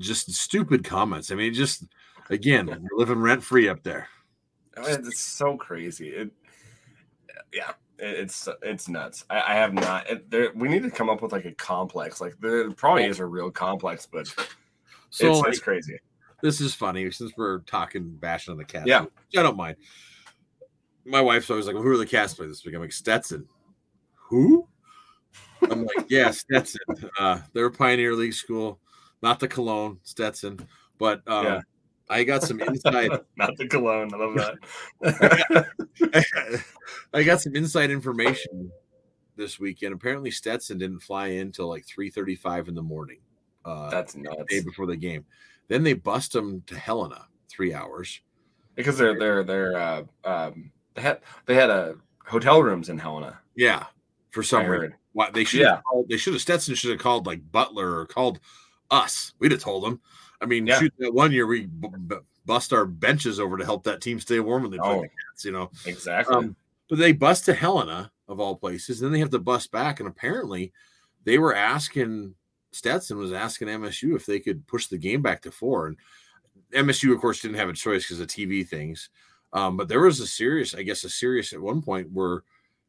just 0.00 0.32
stupid 0.32 0.82
comments. 0.82 1.30
I 1.30 1.34
mean 1.34 1.52
just 1.54 1.84
again 2.30 2.66
we're 2.66 2.98
living 2.98 3.20
rent 3.20 3.44
free 3.44 3.68
up 3.68 3.82
there. 3.82 4.08
I 4.76 4.80
mean, 4.80 5.06
it's 5.06 5.20
so 5.20 5.56
crazy. 5.56 6.08
It 6.08 6.30
yeah 7.52 7.72
it's 7.98 8.48
it's 8.62 8.88
nuts. 8.88 9.24
I, 9.30 9.40
I 9.40 9.54
have 9.54 9.72
not. 9.72 10.08
It, 10.10 10.30
there, 10.30 10.50
we 10.54 10.68
need 10.68 10.82
to 10.82 10.90
come 10.90 11.08
up 11.08 11.22
with 11.22 11.32
like 11.32 11.46
a 11.46 11.52
complex. 11.52 12.20
Like 12.20 12.38
there 12.40 12.70
probably 12.72 13.04
is 13.04 13.20
a 13.20 13.24
real 13.24 13.50
complex, 13.50 14.04
but 14.04 14.28
so 15.16 15.32
it's, 15.32 15.58
like, 15.58 15.62
crazy. 15.62 15.98
This 16.42 16.60
is 16.60 16.74
funny 16.74 17.10
since 17.10 17.32
we're 17.36 17.60
talking 17.60 18.10
bashing 18.10 18.52
on 18.52 18.58
the 18.58 18.64
cats. 18.64 18.86
Yeah, 18.86 19.06
I 19.36 19.42
don't 19.42 19.56
mind. 19.56 19.76
My 21.04 21.20
wife's 21.20 21.48
always 21.50 21.66
like, 21.66 21.74
well, 21.74 21.84
"Who 21.84 21.90
are 21.90 21.96
the 21.96 22.06
cats 22.06 22.34
play 22.34 22.46
this 22.46 22.64
week?" 22.64 22.74
I'm 22.74 22.80
like, 22.80 22.92
"Stetson." 22.92 23.48
Who? 24.28 24.68
I'm 25.62 25.84
like, 25.84 26.06
"Yeah, 26.08 26.30
Stetson." 26.32 26.80
Uh, 27.18 27.40
they're 27.52 27.70
Pioneer 27.70 28.14
League 28.14 28.34
school, 28.34 28.80
not 29.22 29.40
the 29.40 29.48
Cologne 29.48 29.98
Stetson, 30.02 30.58
but 30.98 31.22
um, 31.26 31.44
yeah. 31.44 31.60
I 32.08 32.24
got 32.24 32.42
some 32.42 32.60
inside. 32.60 33.10
Not 33.36 33.56
the 33.56 33.66
cologne. 33.66 34.10
I 34.14 34.16
love 34.16 34.56
that. 35.02 36.64
I 37.12 37.22
got 37.24 37.40
some 37.40 37.56
inside 37.56 37.90
information 37.90 38.70
this 39.36 39.58
weekend. 39.58 39.92
Apparently, 39.92 40.30
Stetson 40.30 40.78
didn't 40.78 41.00
fly 41.00 41.28
in 41.28 41.50
till 41.50 41.68
like 41.68 41.84
three 41.84 42.10
thirty-five 42.10 42.68
in 42.68 42.74
the 42.74 42.82
morning. 42.82 43.18
Uh, 43.66 43.90
That's 43.90 44.14
nuts. 44.14 44.44
Day 44.48 44.62
before 44.62 44.86
the 44.86 44.96
game. 44.96 45.24
Then 45.68 45.82
they 45.82 45.94
bust 45.94 46.32
them 46.32 46.62
to 46.68 46.78
Helena 46.78 47.26
three 47.50 47.74
hours 47.74 48.20
because 48.76 48.96
they're 48.96 49.18
they're 49.18 49.42
they're 49.42 49.76
uh, 49.76 50.02
um, 50.24 50.70
they 50.94 51.02
had 51.02 51.20
they 51.46 51.54
had 51.56 51.70
a 51.70 51.72
uh, 51.72 51.94
hotel 52.24 52.62
rooms 52.62 52.88
in 52.88 52.98
Helena. 52.98 53.40
Yeah, 53.56 53.86
for 54.30 54.42
some 54.44 54.66
reason. 54.66 54.94
Why 55.12 55.30
they 55.30 55.44
should 55.44 55.60
yeah. 55.60 55.80
Called, 55.90 56.08
they 56.08 56.16
should 56.16 56.34
have 56.34 56.42
Stetson 56.42 56.74
should 56.74 56.90
have 56.90 57.00
called 57.00 57.26
like 57.26 57.40
Butler 57.50 57.98
or 57.98 58.06
called 58.06 58.38
us. 58.90 59.32
We'd 59.40 59.52
have 59.52 59.60
told 59.60 59.82
them. 59.82 60.00
I 60.40 60.46
mean, 60.46 60.66
yeah. 60.66 60.78
shoot, 60.78 60.92
that 60.98 61.14
one 61.14 61.32
year 61.32 61.46
we 61.46 61.66
b- 61.66 61.88
b- 62.06 62.16
bust 62.44 62.72
our 62.72 62.84
benches 62.84 63.40
over 63.40 63.56
to 63.56 63.64
help 63.64 63.82
that 63.84 64.02
team 64.02 64.20
stay 64.20 64.38
warm 64.38 64.62
when 64.62 64.70
they 64.70 64.76
play 64.76 64.88
oh, 64.88 65.00
the 65.00 65.08
Cats. 65.08 65.44
You 65.44 65.52
know 65.52 65.70
exactly. 65.86 66.36
Um, 66.36 66.56
but 66.88 66.98
they 66.98 67.12
bust 67.12 67.46
to 67.46 67.54
Helena 67.54 68.12
of 68.28 68.40
all 68.40 68.56
places, 68.56 69.00
then 69.00 69.12
they 69.12 69.18
have 69.18 69.30
to 69.30 69.38
bust 69.38 69.72
back, 69.72 70.00
and 70.00 70.08
apparently 70.08 70.72
they 71.24 71.38
were 71.38 71.54
asking 71.54 72.34
Stetson 72.76 73.18
was 73.18 73.32
asking 73.32 73.68
MSU 73.68 74.14
if 74.14 74.26
they 74.26 74.38
could 74.38 74.66
push 74.66 74.86
the 74.86 74.98
game 74.98 75.22
back 75.22 75.42
to 75.42 75.50
four, 75.50 75.88
and 75.88 75.96
MSU 76.72 77.14
of 77.14 77.20
course 77.20 77.40
didn't 77.40 77.56
have 77.56 77.68
a 77.68 77.74
choice 77.74 78.04
because 78.04 78.20
of 78.20 78.28
TV 78.28 78.66
things. 78.66 79.10
Um, 79.52 79.76
but 79.76 79.88
there 79.88 80.00
was 80.00 80.20
a 80.20 80.26
serious, 80.26 80.74
I 80.74 80.82
guess, 80.82 81.04
a 81.04 81.08
serious 81.08 81.52
at 81.52 81.60
one 81.60 81.80
point 81.80 82.10
where 82.12 82.42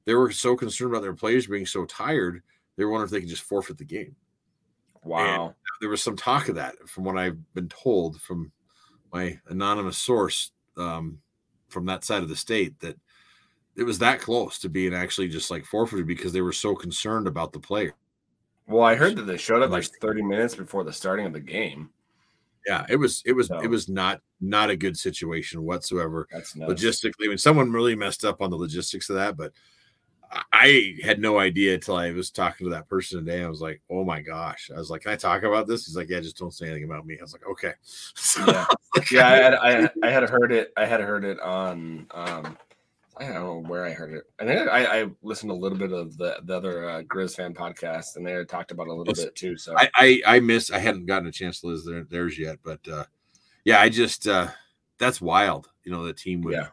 they 0.06 0.14
were 0.14 0.32
so 0.32 0.56
concerned 0.56 0.92
about 0.92 1.02
their 1.02 1.14
players 1.14 1.48
being 1.48 1.66
so 1.66 1.86
tired, 1.86 2.42
they 2.76 2.86
were 2.86 2.92
wondering 2.92 3.08
if 3.08 3.12
they 3.12 3.20
could 3.20 3.30
just 3.30 3.44
forfeit 3.44 3.78
the 3.78 3.86
game. 3.86 4.16
Wow. 5.04 5.46
And 5.46 5.56
there 5.80 5.90
was 5.90 6.04
some 6.04 6.16
talk 6.16 6.50
of 6.50 6.56
that 6.56 6.76
from 6.88 7.04
what 7.04 7.18
I've 7.18 7.38
been 7.54 7.70
told 7.70 8.22
from 8.22 8.52
my 9.14 9.40
anonymous 9.48 9.98
source 9.98 10.52
um, 10.78 11.20
from 11.70 11.86
that 11.86 12.04
side 12.04 12.24
of 12.24 12.30
the 12.30 12.36
state 12.36 12.80
that 12.80 12.98
it 13.76 13.84
was 13.84 14.00
that 14.00 14.20
close 14.20 14.58
to 14.60 14.70
being 14.70 14.94
actually 14.94 15.28
just 15.28 15.52
like 15.52 15.64
forfeited 15.64 16.08
because 16.08 16.34
they 16.34 16.42
were 16.42 16.52
so 16.52 16.76
concerned 16.76 17.28
about 17.28 17.54
the 17.54 17.60
player. 17.60 17.94
Well, 18.68 18.84
I 18.84 18.96
heard 18.96 19.16
that 19.16 19.24
they 19.24 19.38
showed 19.38 19.64
up 19.64 19.72
like 19.72 19.86
30 19.86 20.22
minutes 20.22 20.56
before 20.56 20.84
the 20.84 20.94
starting 20.94 21.26
of 21.26 21.34
the 21.34 21.40
game. 21.40 21.90
Yeah, 22.68 22.86
it 22.90 22.98
was 22.98 23.24
it 23.26 23.32
was 23.32 23.48
so, 23.48 23.60
it 23.60 23.70
was 23.70 23.88
not 23.88 24.20
not 24.42 24.70
a 24.70 24.76
good 24.76 24.98
situation 24.98 25.64
whatsoever. 25.64 26.28
That's 26.32 26.54
logistically. 26.54 27.26
I 27.26 27.30
mean, 27.30 27.38
someone 27.38 27.72
really 27.72 27.96
messed 27.96 28.26
up 28.26 28.42
on 28.42 28.50
the 28.50 28.58
logistics 28.58 29.10
of 29.10 29.16
that, 29.16 29.38
but 29.38 29.54
I 30.52 30.96
had 31.04 31.22
no 31.22 31.40
idea 31.40 31.76
until 31.76 31.96
I 31.96 32.12
was 32.12 32.30
talking 32.30 32.66
to 32.66 32.72
that 32.72 32.90
person 32.90 33.20
today. 33.20 33.42
I 33.44 33.48
was 33.48 33.62
like, 33.62 33.82
"Oh 33.90 34.04
my 34.04 34.22
gosh!" 34.22 34.70
I 34.74 34.78
was 34.78 34.90
like, 34.90 35.04
"Can 35.04 35.12
I 35.12 35.16
talk 35.16 35.44
about 35.44 35.68
this?" 35.68 35.86
He's 35.86 35.96
like, 35.96 36.10
"Yeah, 36.10 36.20
just 36.20 36.38
don't 36.38 36.54
say 36.54 36.66
anything 36.66 36.84
about 36.84 37.06
me." 37.06 37.18
I 37.18 37.24
was 37.24 37.34
like, 37.34 37.48
"Okay." 37.48 37.74
yeah, 38.48 38.66
yeah. 39.12 39.28
I 39.28 39.36
had 39.42 39.54
I, 39.54 39.90
I, 40.04 40.10
had 40.10 40.30
heard 40.30 40.52
it. 40.52 40.74
I 40.76 40.86
had 40.86 41.00
heard 41.00 41.24
it 41.24 41.40
on. 41.40 42.08
Um, 42.12 42.58
I 43.20 43.26
don't 43.26 43.34
know 43.34 43.64
where 43.68 43.86
I 43.86 43.92
heard 43.92 44.14
it. 44.14 44.24
I 44.40 44.46
think 44.46 44.70
I, 44.70 45.02
I 45.02 45.10
listened 45.22 45.52
a 45.52 45.56
little 45.56 45.78
bit 45.78 45.92
of 45.92 46.18
the 46.18 46.38
the 46.44 46.56
other 46.56 46.90
uh, 46.90 47.02
Grizz 47.04 47.36
fan 47.36 47.54
podcast, 47.54 48.16
and 48.16 48.26
they 48.26 48.32
had 48.32 48.50
talked 48.50 48.72
about 48.72 48.88
a 48.88 48.94
little 48.94 49.14
bit 49.14 49.36
too. 49.36 49.58
So 49.58 49.76
I 49.78 49.90
I, 49.96 50.22
I 50.26 50.40
miss. 50.40 50.72
I 50.72 50.80
hadn't 50.80 51.06
gotten 51.06 51.28
a 51.28 51.32
chance 51.32 51.62
to 51.62 51.68
listen 51.68 51.94
to 51.94 52.04
theirs 52.04 52.38
yet, 52.38 52.58
but 52.64 52.88
uh, 52.88 53.06
yeah, 53.64 53.80
I 53.80 53.90
just 53.90 54.28
uh, 54.28 54.48
that's 54.98 55.22
wild. 55.22 55.70
You 55.84 55.92
know, 55.92 56.06
the 56.06 56.14
team 56.14 56.42
would. 56.42 56.54
Yeah 56.54 56.68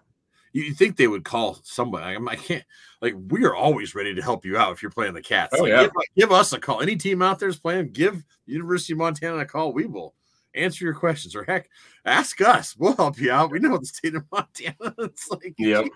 you 0.55 0.72
think 0.72 0.97
they 0.97 1.09
would 1.09 1.24
call 1.24 1.59
somebody. 1.64 2.16
I, 2.16 2.24
I 2.30 2.36
can't 2.36 2.64
like 3.03 3.14
we 3.28 3.45
are 3.45 3.55
always 3.55 3.95
ready 3.95 4.14
to 4.14 4.22
help 4.22 4.47
you 4.47 4.57
out 4.57 4.72
if 4.72 4.82
you're 4.82 4.90
playing 4.90 5.14
the 5.14 5.20
cats. 5.20 5.55
Oh, 5.59 5.62
like, 5.62 5.70
yeah. 5.70 5.82
give, 5.82 5.92
give, 6.16 6.32
us 6.32 6.53
a 6.53 6.61
call. 6.61 6.80
Any 6.80 6.97
team 6.97 7.20
out 7.20 7.40
there 7.40 7.49
is 7.49 7.59
playing, 7.59 7.90
give 7.90 8.24
University 8.47 8.92
of 8.92 9.01
Montana 9.01 9.38
a 9.38 9.45
call. 9.45 9.72
We 9.72 9.86
will 9.86 10.14
answer 10.55 10.84
your 10.84 10.94
questions, 10.94 11.34
or 11.34 11.44
heck, 11.44 11.68
ask 12.05 12.40
us. 12.40 12.76
We'll 12.76 12.96
help 12.96 13.18
you 13.18 13.30
out. 13.30 13.50
We 13.50 13.59
know 13.59 13.78
the 13.78 13.86
state 13.86 14.14
of 14.14 14.24
Montana. 14.32 14.94
it's 14.98 15.30
like 15.30 15.55
yep. 15.59 15.86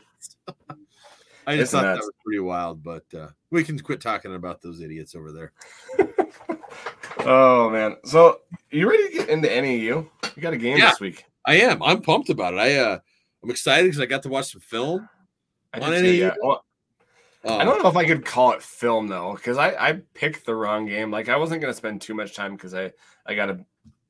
I 1.47 1.57
just 1.57 1.63
it's 1.63 1.71
thought 1.73 1.85
nuts. 1.85 2.01
that 2.01 2.07
was 2.07 2.13
pretty 2.25 2.41
wild, 2.41 2.83
but 2.83 3.05
uh, 3.17 3.29
we 3.51 3.65
can 3.65 3.79
quit 3.79 4.03
talking 4.03 4.35
about 4.35 4.61
those 4.61 4.83
idiots 4.83 5.15
over 5.15 5.33
there. 5.33 5.53
oh 7.21 7.71
man! 7.71 7.97
So 8.05 8.41
you 8.71 8.89
ready 8.89 9.09
to 9.09 9.15
get 9.15 9.29
into 9.31 9.49
NAU? 9.49 10.07
You 10.37 10.43
got 10.43 10.53
a 10.53 10.59
game 10.59 10.77
yeah, 10.77 10.91
this 10.91 11.01
week. 11.01 11.25
I 11.47 11.57
am. 11.61 11.83
I'm 11.83 12.03
pumped 12.03 12.29
about 12.29 12.53
it. 12.53 12.59
I 12.59 12.77
uh 12.77 12.99
I'm 13.43 13.51
excited 13.51 13.85
because 13.85 14.01
I 14.01 14.07
got 14.07 14.23
to 14.25 14.29
watch 14.29 14.53
some 14.53 14.61
film. 14.61 15.09
I 15.73 15.81
on 15.81 15.95
any. 15.95 16.17
Yeah. 16.17 16.35
Well, 16.43 16.65
I 17.45 17.65
don't 17.65 17.83
know 17.83 17.89
if 17.89 17.97
I 17.97 18.05
could 18.05 18.25
call 18.25 18.53
it 18.53 18.63
film 18.63 19.09
though, 19.09 19.33
because 19.35 19.57
I 19.57 19.71
I 19.71 19.93
picked 20.13 20.45
the 20.45 20.55
wrong 20.55 20.87
game. 20.87 21.11
Like 21.11 21.31
I 21.31 21.37
wasn't 21.37 21.63
gonna 21.63 21.73
spend 21.73 22.03
too 22.03 22.15
much 22.15 22.35
time 22.35 22.57
because 22.57 22.75
I 22.75 22.93
I 23.25 23.35
got 23.35 23.47
to 23.47 23.65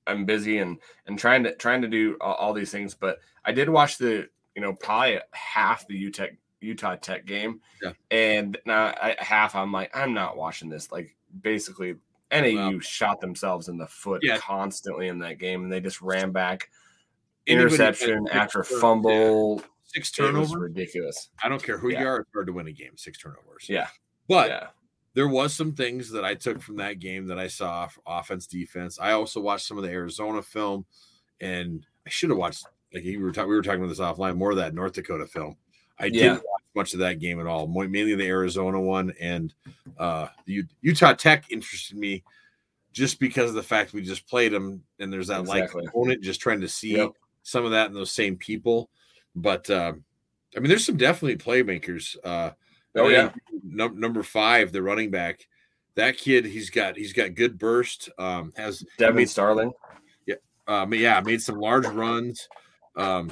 I'm 0.09 0.25
busy 0.25 0.59
and 0.59 0.79
and 1.07 1.19
trying 1.19 1.45
to 1.45 1.55
trying 1.55 1.83
to 1.83 1.89
do 1.89 2.17
all, 2.21 2.53
these 2.53 2.73
things. 2.73 2.95
But 2.95 3.19
I 3.45 3.53
did 3.53 3.69
watch 3.69 3.99
the 3.99 4.29
you 4.55 4.63
know 4.63 4.73
probably 4.73 5.21
half 5.33 5.87
the 5.87 5.95
Utah 5.95 6.27
Utah 6.61 6.97
Tech 6.97 7.27
game, 7.27 7.61
yeah. 7.83 7.93
and 8.11 8.59
now 8.67 8.87
I, 8.87 9.17
half 9.19 9.55
I'm 9.55 9.73
like 9.73 9.91
I'm 9.95 10.15
not 10.15 10.37
watching 10.37 10.69
this. 10.69 10.91
Like 10.91 11.15
basically 11.43 11.97
NAU 12.33 12.47
oh, 12.47 12.71
wow. 12.73 12.79
shot 12.81 13.21
themselves 13.21 13.69
in 13.69 13.79
the 13.79 13.87
foot 13.87 14.21
yeah. 14.23 14.39
constantly 14.39 15.09
in 15.09 15.19
that 15.21 15.39
game, 15.39 15.65
and 15.65 15.73
they 15.73 15.81
just 15.81 16.01
ran 16.01 16.33
back 16.33 16.71
interception 17.47 18.29
after 18.33 18.63
fumble. 18.63 19.57
Yeah. 19.57 19.67
Six 19.85 20.11
turnovers, 20.11 20.55
ridiculous. 20.55 21.31
I 21.43 21.49
don't 21.49 21.63
care 21.63 21.79
who 21.79 21.91
you 21.91 21.97
are; 21.97 22.19
it's 22.19 22.31
hard 22.35 22.47
to 22.49 22.53
win 22.53 22.67
a 22.67 22.73
game. 22.73 22.93
Six 22.97 23.17
turnovers. 23.17 23.67
Yeah, 23.69 23.89
but 24.29 24.51
yeah. 24.51 24.67
There 25.19 25.27
was 25.27 25.53
some 25.53 25.73
things 25.73 26.12
that 26.12 26.25
I 26.25 26.35
took 26.35 26.62
from 26.62 26.77
that 26.77 27.01
game 27.01 27.27
that 27.27 27.41
I 27.41 27.49
saw 27.49 27.89
offense, 28.07 28.47
defense. 28.47 29.01
I 29.01 29.11
also 29.11 29.41
watched 29.41 29.66
some 29.66 29.77
of 29.77 29.83
the 29.83 29.91
Arizona 29.91 30.41
film, 30.41 30.87
and 31.41 31.85
I 32.07 32.09
should 32.09 32.31
have 32.31 32.39
watched. 32.39 32.66
Like 32.95 33.03
we 33.03 33.16
were 33.16 33.33
talking, 33.33 33.51
we 33.51 33.57
were 33.57 33.62
talking 33.62 33.81
about 33.81 33.89
this 33.89 33.99
offline. 33.99 34.37
More 34.37 34.53
of 34.53 34.59
that 34.59 34.75
North 34.75 34.93
Dakota 34.93 35.27
film. 35.27 35.57
I 35.99 36.05
yeah. 36.05 36.12
didn't 36.12 36.35
watch 36.37 36.62
much 36.77 36.93
of 36.93 37.01
that 37.01 37.19
game 37.19 37.41
at 37.41 37.49
all. 37.49 37.66
Mainly 37.66 38.14
the 38.14 38.29
Arizona 38.29 38.81
one 38.81 39.12
and 39.21 39.53
uh, 39.99 40.29
the 40.45 40.62
Utah 40.83 41.14
Tech 41.14 41.51
interested 41.51 41.97
me 41.97 42.23
just 42.93 43.19
because 43.19 43.51
of 43.51 43.57
the 43.57 43.62
fact 43.64 43.93
we 43.93 44.03
just 44.03 44.29
played 44.29 44.53
them 44.53 44.85
and 45.01 45.12
there's 45.12 45.27
that 45.27 45.41
exactly. 45.41 45.83
like 45.83 45.91
opponent 45.91 46.23
just 46.23 46.41
trying 46.41 46.61
to 46.61 46.69
see 46.69 46.97
yep 46.97 47.11
some 47.43 47.64
of 47.64 47.73
that 47.73 47.89
in 47.89 47.95
those 47.95 48.12
same 48.12 48.37
people. 48.37 48.89
But 49.35 49.69
uh, 49.69 49.95
I 50.57 50.61
mean, 50.61 50.69
there's 50.69 50.87
some 50.87 50.97
definitely 50.97 51.39
playmakers. 51.39 52.16
Uh, 52.23 52.51
Oh 52.99 53.09
yeah, 53.09 53.32
num- 53.64 53.99
number 53.99 54.22
five, 54.22 54.72
the 54.72 54.82
running 54.82 55.11
back. 55.11 55.46
That 55.94 56.16
kid, 56.16 56.44
he's 56.44 56.70
got 56.70 56.96
he's 56.96 57.12
got 57.12 57.34
good 57.34 57.59
burst. 57.59 58.09
Um, 58.18 58.53
has 58.57 58.84
Devin 58.99 59.16
made, 59.16 59.30
Starling. 59.30 59.72
Yeah, 60.26 60.36
um, 60.66 60.92
yeah, 60.94 61.20
made 61.20 61.42
some 61.42 61.59
large 61.59 61.86
runs. 61.86 62.49
Um, 62.96 63.30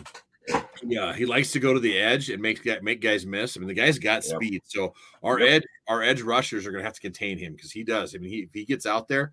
yeah, 0.83 1.15
he 1.15 1.27
likes 1.27 1.53
to 1.53 1.61
go 1.61 1.75
to 1.75 1.81
the 1.81 1.99
edge 1.99 2.31
and 2.31 2.41
make 2.41 2.67
make 2.83 3.01
guys 3.01 3.27
miss. 3.27 3.57
I 3.57 3.61
mean, 3.61 3.69
the 3.69 3.75
guy's 3.75 3.99
got 3.99 4.25
yep. 4.25 4.37
speed, 4.37 4.63
so 4.65 4.95
our 5.23 5.41
yep. 5.41 5.49
edge 5.49 5.69
our 5.89 6.03
edge 6.03 6.23
rushers 6.23 6.67
are 6.67 6.71
going 6.71 6.83
to 6.83 6.87
have 6.87 6.95
to 6.95 7.01
contain 7.01 7.39
him 7.39 7.55
because 7.55 7.73
he 7.73 7.85
does. 7.85 8.15
I 8.15 8.19
mean, 8.19 8.31
he, 8.31 8.39
if 8.41 8.51
he 8.53 8.65
gets 8.65 8.87
out 8.87 9.09
there, 9.09 9.33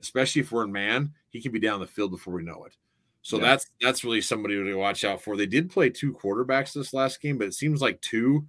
especially 0.00 0.40
if 0.40 0.52
we're 0.52 0.64
in 0.64 0.72
man, 0.72 1.12
he 1.30 1.40
can 1.40 1.52
be 1.52 1.60
down 1.60 1.80
the 1.80 1.86
field 1.86 2.10
before 2.10 2.34
we 2.34 2.42
know 2.42 2.64
it. 2.64 2.76
So 3.22 3.36
yep. 3.36 3.44
that's 3.44 3.66
that's 3.80 4.04
really 4.04 4.20
somebody 4.20 4.54
to 4.56 4.74
watch 4.74 5.04
out 5.04 5.22
for. 5.22 5.36
They 5.36 5.46
did 5.46 5.70
play 5.70 5.90
two 5.90 6.14
quarterbacks 6.14 6.72
this 6.72 6.94
last 6.94 7.20
game, 7.20 7.38
but 7.38 7.48
it 7.48 7.54
seems 7.54 7.80
like 7.82 8.00
two 8.00 8.46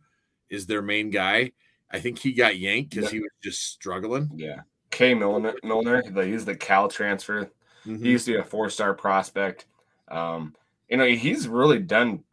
is 0.51 0.67
their 0.67 0.83
main 0.83 1.09
guy. 1.09 1.51
I 1.89 1.99
think 1.99 2.19
he 2.19 2.33
got 2.33 2.57
yanked 2.57 2.91
because 2.93 3.09
he 3.09 3.19
was 3.19 3.31
just 3.41 3.65
struggling. 3.65 4.29
Yeah, 4.35 4.61
Kai 4.91 5.15
Millner, 5.15 5.55
Millner, 5.63 6.03
he's 6.23 6.45
the 6.45 6.55
Cal 6.55 6.87
transfer. 6.87 7.45
Mm-hmm. 7.85 8.03
He 8.03 8.11
used 8.11 8.25
to 8.27 8.33
be 8.33 8.37
a 8.37 8.43
four 8.43 8.69
star 8.69 8.93
prospect. 8.93 9.65
Um, 10.07 10.55
you 10.89 10.97
know, 10.97 11.07
he's 11.07 11.47
really 11.47 11.79
done 11.79 12.23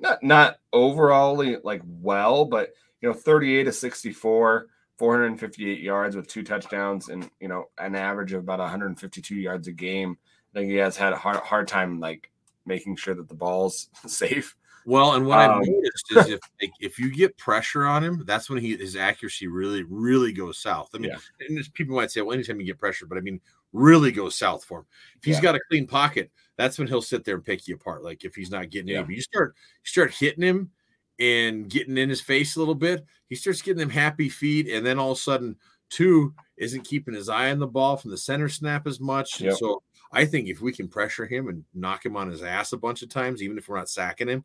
not 0.00 0.22
not 0.22 0.58
overall 0.72 1.36
like 1.62 1.82
well, 1.84 2.44
but 2.44 2.70
you 3.00 3.08
know, 3.08 3.14
38 3.14 3.64
to 3.64 3.72
64, 3.72 4.66
458 4.96 5.80
yards 5.80 6.16
with 6.16 6.28
two 6.28 6.42
touchdowns 6.42 7.08
and 7.08 7.28
you 7.40 7.48
know, 7.48 7.66
an 7.78 7.94
average 7.94 8.32
of 8.32 8.40
about 8.40 8.60
152 8.60 9.34
yards 9.34 9.68
a 9.68 9.72
game. 9.72 10.16
I 10.54 10.58
think 10.58 10.70
he 10.70 10.76
has 10.76 10.96
had 10.96 11.12
a 11.12 11.16
hard, 11.16 11.36
hard 11.38 11.68
time 11.68 12.00
like 12.00 12.30
making 12.66 12.96
sure 12.96 13.14
that 13.14 13.28
the 13.28 13.34
ball's 13.34 13.88
safe. 14.06 14.56
Well, 14.84 15.14
and 15.14 15.26
what 15.26 15.38
um, 15.38 15.60
I've 15.60 15.68
noticed 15.68 16.12
is 16.12 16.28
if 16.28 16.40
like, 16.62 16.72
if 16.80 16.98
you 16.98 17.10
get 17.14 17.36
pressure 17.36 17.86
on 17.86 18.02
him, 18.02 18.24
that's 18.26 18.48
when 18.48 18.58
he 18.58 18.76
his 18.76 18.96
accuracy 18.96 19.46
really 19.46 19.82
really 19.82 20.32
goes 20.32 20.58
south. 20.58 20.90
I 20.94 20.98
mean, 20.98 21.10
yeah. 21.10 21.46
and 21.48 21.74
people 21.74 21.96
might 21.96 22.10
say, 22.10 22.20
well, 22.20 22.34
anytime 22.34 22.60
you 22.60 22.66
get 22.66 22.78
pressure, 22.78 23.06
but 23.06 23.18
I 23.18 23.20
mean, 23.20 23.40
really 23.72 24.12
goes 24.12 24.36
south 24.36 24.64
for 24.64 24.80
him. 24.80 24.86
If 25.18 25.24
he's 25.24 25.36
yeah. 25.36 25.42
got 25.42 25.54
a 25.56 25.60
clean 25.68 25.86
pocket, 25.86 26.30
that's 26.56 26.78
when 26.78 26.88
he'll 26.88 27.02
sit 27.02 27.24
there 27.24 27.34
and 27.34 27.44
pick 27.44 27.68
you 27.68 27.74
apart. 27.74 28.04
Like 28.04 28.24
if 28.24 28.34
he's 28.34 28.50
not 28.50 28.70
getting 28.70 28.88
yeah. 28.88 29.02
But 29.02 29.14
you 29.14 29.22
start 29.22 29.54
you 29.56 29.88
start 29.88 30.12
hitting 30.12 30.42
him 30.42 30.70
and 31.18 31.68
getting 31.68 31.98
in 31.98 32.08
his 32.08 32.20
face 32.20 32.56
a 32.56 32.58
little 32.58 32.74
bit, 32.74 33.04
he 33.28 33.34
starts 33.34 33.62
getting 33.62 33.80
them 33.80 33.90
happy 33.90 34.28
feet, 34.28 34.68
and 34.68 34.84
then 34.86 34.98
all 34.98 35.12
of 35.12 35.18
a 35.18 35.20
sudden, 35.20 35.56
two 35.90 36.34
isn't 36.56 36.84
keeping 36.84 37.14
his 37.14 37.28
eye 37.28 37.50
on 37.50 37.58
the 37.58 37.66
ball 37.66 37.96
from 37.96 38.10
the 38.10 38.18
center 38.18 38.48
snap 38.48 38.86
as 38.86 39.00
much. 39.00 39.40
Yep. 39.40 39.56
So 39.56 39.82
I 40.12 40.24
think 40.24 40.48
if 40.48 40.60
we 40.60 40.72
can 40.72 40.88
pressure 40.88 41.26
him 41.26 41.48
and 41.48 41.64
knock 41.74 42.04
him 42.04 42.16
on 42.16 42.30
his 42.30 42.42
ass 42.42 42.72
a 42.72 42.76
bunch 42.76 43.02
of 43.02 43.08
times, 43.08 43.42
even 43.42 43.58
if 43.58 43.68
we're 43.68 43.76
not 43.76 43.88
sacking 43.88 44.28
him, 44.28 44.44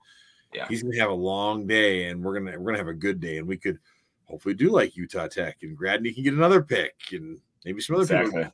yeah. 0.54 0.68
he's 0.68 0.84
gonna 0.84 1.00
have 1.00 1.10
a 1.10 1.14
long 1.14 1.68
day, 1.68 2.10
and 2.10 2.24
we're 2.24 2.40
gonna 2.40 2.60
we're 2.60 2.72
gonna 2.72 2.78
have 2.78 2.88
a 2.88 2.94
good 2.94 3.20
day, 3.20 3.38
and 3.38 3.48
we 3.48 3.58
could 3.58 3.80
hopefully 4.26 4.56
do 4.56 4.70
like 4.70 4.96
Utah 4.96 5.28
Tech, 5.28 5.58
and 5.62 5.78
Gradney 5.78 6.14
can 6.14 6.24
get 6.24 6.34
another 6.34 6.62
pick, 6.62 6.96
and 7.12 7.40
maybe 7.66 7.82
some 7.82 7.96
other 7.96 8.04
exactly. 8.04 8.44
people. 8.44 8.54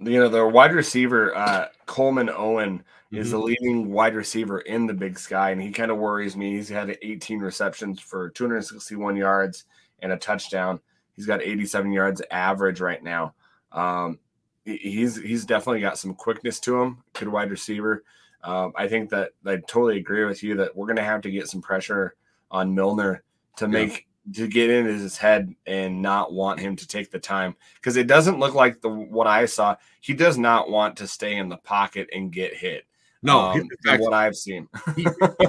You 0.00 0.20
know, 0.20 0.28
the 0.28 0.46
wide 0.46 0.72
receiver 0.72 1.34
uh, 1.36 1.68
Coleman 1.86 2.30
Owen 2.30 2.78
mm-hmm. 2.78 3.16
is 3.16 3.32
the 3.32 3.36
mm-hmm. 3.36 3.46
leading 3.46 3.92
wide 3.92 4.14
receiver 4.14 4.60
in 4.60 4.86
the 4.86 4.94
Big 4.94 5.18
Sky, 5.18 5.50
and 5.50 5.60
he 5.60 5.72
kind 5.72 5.90
of 5.90 5.98
worries 5.98 6.36
me. 6.36 6.52
He's 6.52 6.68
had 6.68 6.96
18 7.02 7.40
receptions 7.40 8.00
for 8.00 8.30
261 8.30 9.16
yards 9.16 9.64
and 10.00 10.12
a 10.12 10.16
touchdown. 10.16 10.80
He's 11.16 11.26
got 11.26 11.42
87 11.42 11.90
yards 11.90 12.22
average 12.30 12.80
right 12.80 13.02
now. 13.02 13.34
Um, 13.72 14.20
he's 14.64 15.16
he's 15.16 15.44
definitely 15.44 15.80
got 15.80 15.98
some 15.98 16.14
quickness 16.14 16.60
to 16.60 16.80
him. 16.80 16.98
Good 17.14 17.28
wide 17.28 17.50
receiver. 17.50 18.04
Um, 18.44 18.72
I 18.76 18.88
think 18.88 19.10
that 19.10 19.32
I 19.44 19.56
totally 19.56 19.98
agree 19.98 20.24
with 20.24 20.42
you 20.42 20.56
that 20.56 20.76
we're 20.76 20.86
going 20.86 20.96
to 20.96 21.02
have 21.02 21.22
to 21.22 21.30
get 21.30 21.48
some 21.48 21.60
pressure 21.60 22.14
on 22.50 22.74
Millner 22.74 23.22
to 23.56 23.64
yeah. 23.64 23.70
make 23.70 24.06
to 24.34 24.46
get 24.46 24.70
into 24.70 24.92
his 24.92 25.16
head 25.16 25.54
and 25.66 26.02
not 26.02 26.32
want 26.32 26.60
him 26.60 26.76
to 26.76 26.86
take 26.86 27.10
the 27.10 27.18
time 27.18 27.56
because 27.76 27.96
it 27.96 28.06
doesn't 28.06 28.38
look 28.38 28.54
like 28.54 28.80
the 28.80 28.90
what 28.90 29.26
I 29.26 29.46
saw. 29.46 29.76
He 30.00 30.12
does 30.12 30.38
not 30.38 30.70
want 30.70 30.96
to 30.98 31.06
stay 31.06 31.36
in 31.36 31.48
the 31.48 31.56
pocket 31.56 32.08
and 32.12 32.32
get 32.32 32.54
hit. 32.54 32.84
No, 33.22 33.40
um, 33.40 33.60
in 33.60 33.68
fact, 33.84 34.02
what 34.02 34.12
I've 34.12 34.36
seen, 34.36 34.68
he, 34.96 35.06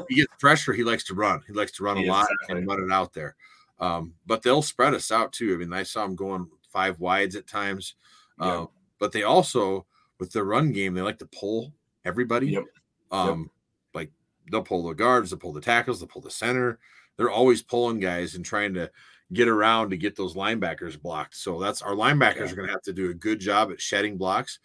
he, 0.10 0.16
gets 0.16 0.34
pressure. 0.40 0.74
He 0.74 0.84
likes 0.84 1.04
to 1.06 1.14
run. 1.14 1.42
He 1.46 1.54
likes 1.54 1.72
to 1.74 1.84
run 1.84 1.98
a 1.98 2.06
lot 2.06 2.28
exactly. 2.32 2.58
and 2.58 2.68
run 2.68 2.82
it 2.82 2.92
out 2.92 3.14
there. 3.14 3.36
Um, 3.80 4.16
but 4.26 4.42
they'll 4.42 4.64
spread 4.64 4.96
us 4.96 5.12
out 5.12 5.34
too. 5.34 5.54
I 5.54 5.58
mean, 5.58 5.72
I 5.72 5.84
saw 5.84 6.04
him 6.04 6.16
going 6.16 6.48
five 6.72 7.00
wides 7.00 7.36
at 7.36 7.48
times. 7.48 7.96
Uh, 8.40 8.66
but 9.00 9.12
they 9.12 9.24
also, 9.24 9.86
with 10.20 10.32
their 10.32 10.46
run 10.46 10.72
game, 10.72 10.94
they 10.94 11.02
like 11.02 11.20
to 11.20 11.28
pull 11.28 11.74
everybody. 12.06 12.48
Yep. 12.48 12.64
Um, 13.12 13.40
yep. 13.40 13.50
like 13.94 14.12
they'll 14.52 14.64
pull 14.64 14.88
the 14.88 14.94
guards, 14.94 15.30
they'll 15.30 15.40
pull 15.40 15.54
the 15.54 15.62
tackles, 15.62 16.00
they'll 16.00 16.08
pull 16.08 16.22
the 16.22 16.32
center. 16.32 16.80
They're 17.18 17.30
always 17.30 17.62
pulling 17.62 18.00
guys 18.00 18.36
and 18.36 18.46
trying 18.46 18.74
to 18.76 18.90
get 19.34 19.48
around 19.48 19.90
to 19.90 19.98
get 19.98 20.16
those 20.16 20.36
linebackers 20.36 21.00
blocked. 21.00 21.36
So 21.36 21.60
that's 21.60 21.82
our 21.82 21.94
linebackers 21.94 22.38
yeah. 22.38 22.52
are 22.52 22.56
going 22.56 22.68
to 22.68 22.74
have 22.74 22.82
to 22.84 22.94
do 22.94 23.10
a 23.10 23.14
good 23.14 23.40
job 23.40 23.72
at 23.72 23.82
shedding 23.82 24.18
blocks. 24.18 24.60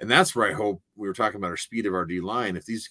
And 0.00 0.10
that's 0.10 0.34
where 0.34 0.48
I 0.48 0.54
hope 0.54 0.82
we 0.96 1.06
were 1.06 1.14
talking 1.14 1.36
about 1.36 1.50
our 1.50 1.56
speed 1.56 1.86
of 1.86 1.94
our 1.94 2.04
D 2.04 2.20
line. 2.20 2.56
If 2.56 2.64
these 2.66 2.90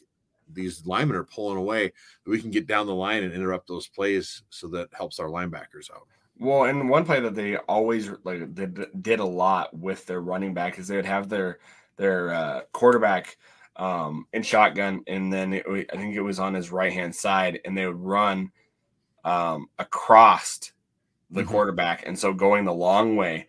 these 0.52 0.86
linemen 0.86 1.16
are 1.16 1.24
pulling 1.24 1.58
away, 1.58 1.94
we 2.26 2.42
can 2.42 2.52
get 2.52 2.68
down 2.68 2.88
the 2.88 2.96
line 2.96 3.24
and 3.24 3.34
interrupt 3.34 3.68
those 3.68 3.88
plays 3.88 4.44
so 4.50 4.68
that 4.70 4.90
helps 4.94 5.20
our 5.20 5.28
linebackers 5.28 5.92
out. 5.94 6.08
Well, 6.40 6.64
and 6.64 6.90
one 6.90 7.06
play 7.06 7.20
that 7.20 7.36
they 7.36 7.58
always 7.58 8.10
like 8.24 8.56
did, 8.56 8.86
did 9.02 9.20
a 9.20 9.26
lot 9.26 9.76
with 9.76 10.06
their 10.06 10.22
running 10.22 10.54
back 10.54 10.80
is 10.80 10.88
they 10.88 10.96
would 10.96 11.06
have 11.06 11.30
their 11.30 11.60
their 11.98 12.34
uh, 12.34 12.62
quarterback 12.72 13.38
um, 13.80 14.28
in 14.34 14.44
shotgun, 14.44 15.04
and 15.08 15.32
then 15.32 15.54
it, 15.54 15.66
I 15.92 15.96
think 15.96 16.14
it 16.14 16.22
was 16.22 16.38
on 16.38 16.54
his 16.54 16.72
right 16.72 16.92
hand 16.92 17.16
side, 17.16 17.62
and 17.64 17.76
they 17.76 17.88
would 17.88 18.00
run 18.00 18.52
um, 19.24 19.68
across 19.80 20.60
the 21.32 21.42
mm-hmm. 21.42 21.50
quarterback, 21.50 22.06
and 22.06 22.20
so 22.20 22.34
going 22.34 22.66
the 22.66 22.74
long 22.74 23.16
way. 23.16 23.48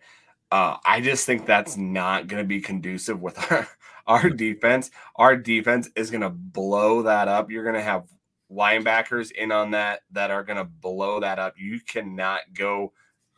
Uh, 0.49 0.77
I 0.85 1.01
just 1.01 1.25
think 1.25 1.45
that's 1.45 1.77
not 1.77 2.27
going 2.27 2.43
to 2.43 2.47
be 2.47 2.61
conducive 2.61 3.21
with 3.21 3.37
our 3.51 3.67
our 4.07 4.29
defense. 4.29 4.89
Our 5.17 5.35
defense 5.35 5.89
is 5.95 6.09
going 6.09 6.21
to 6.21 6.29
blow 6.29 7.03
that 7.03 7.27
up. 7.27 7.51
You're 7.51 7.63
going 7.63 7.75
to 7.75 7.81
have 7.81 8.05
linebackers 8.49 9.31
in 9.31 9.51
on 9.51 9.71
that 9.71 10.01
that 10.11 10.31
are 10.31 10.43
going 10.43 10.57
to 10.57 10.65
blow 10.65 11.19
that 11.19 11.39
up. 11.39 11.55
You 11.57 11.79
cannot 11.81 12.41
go 12.53 12.93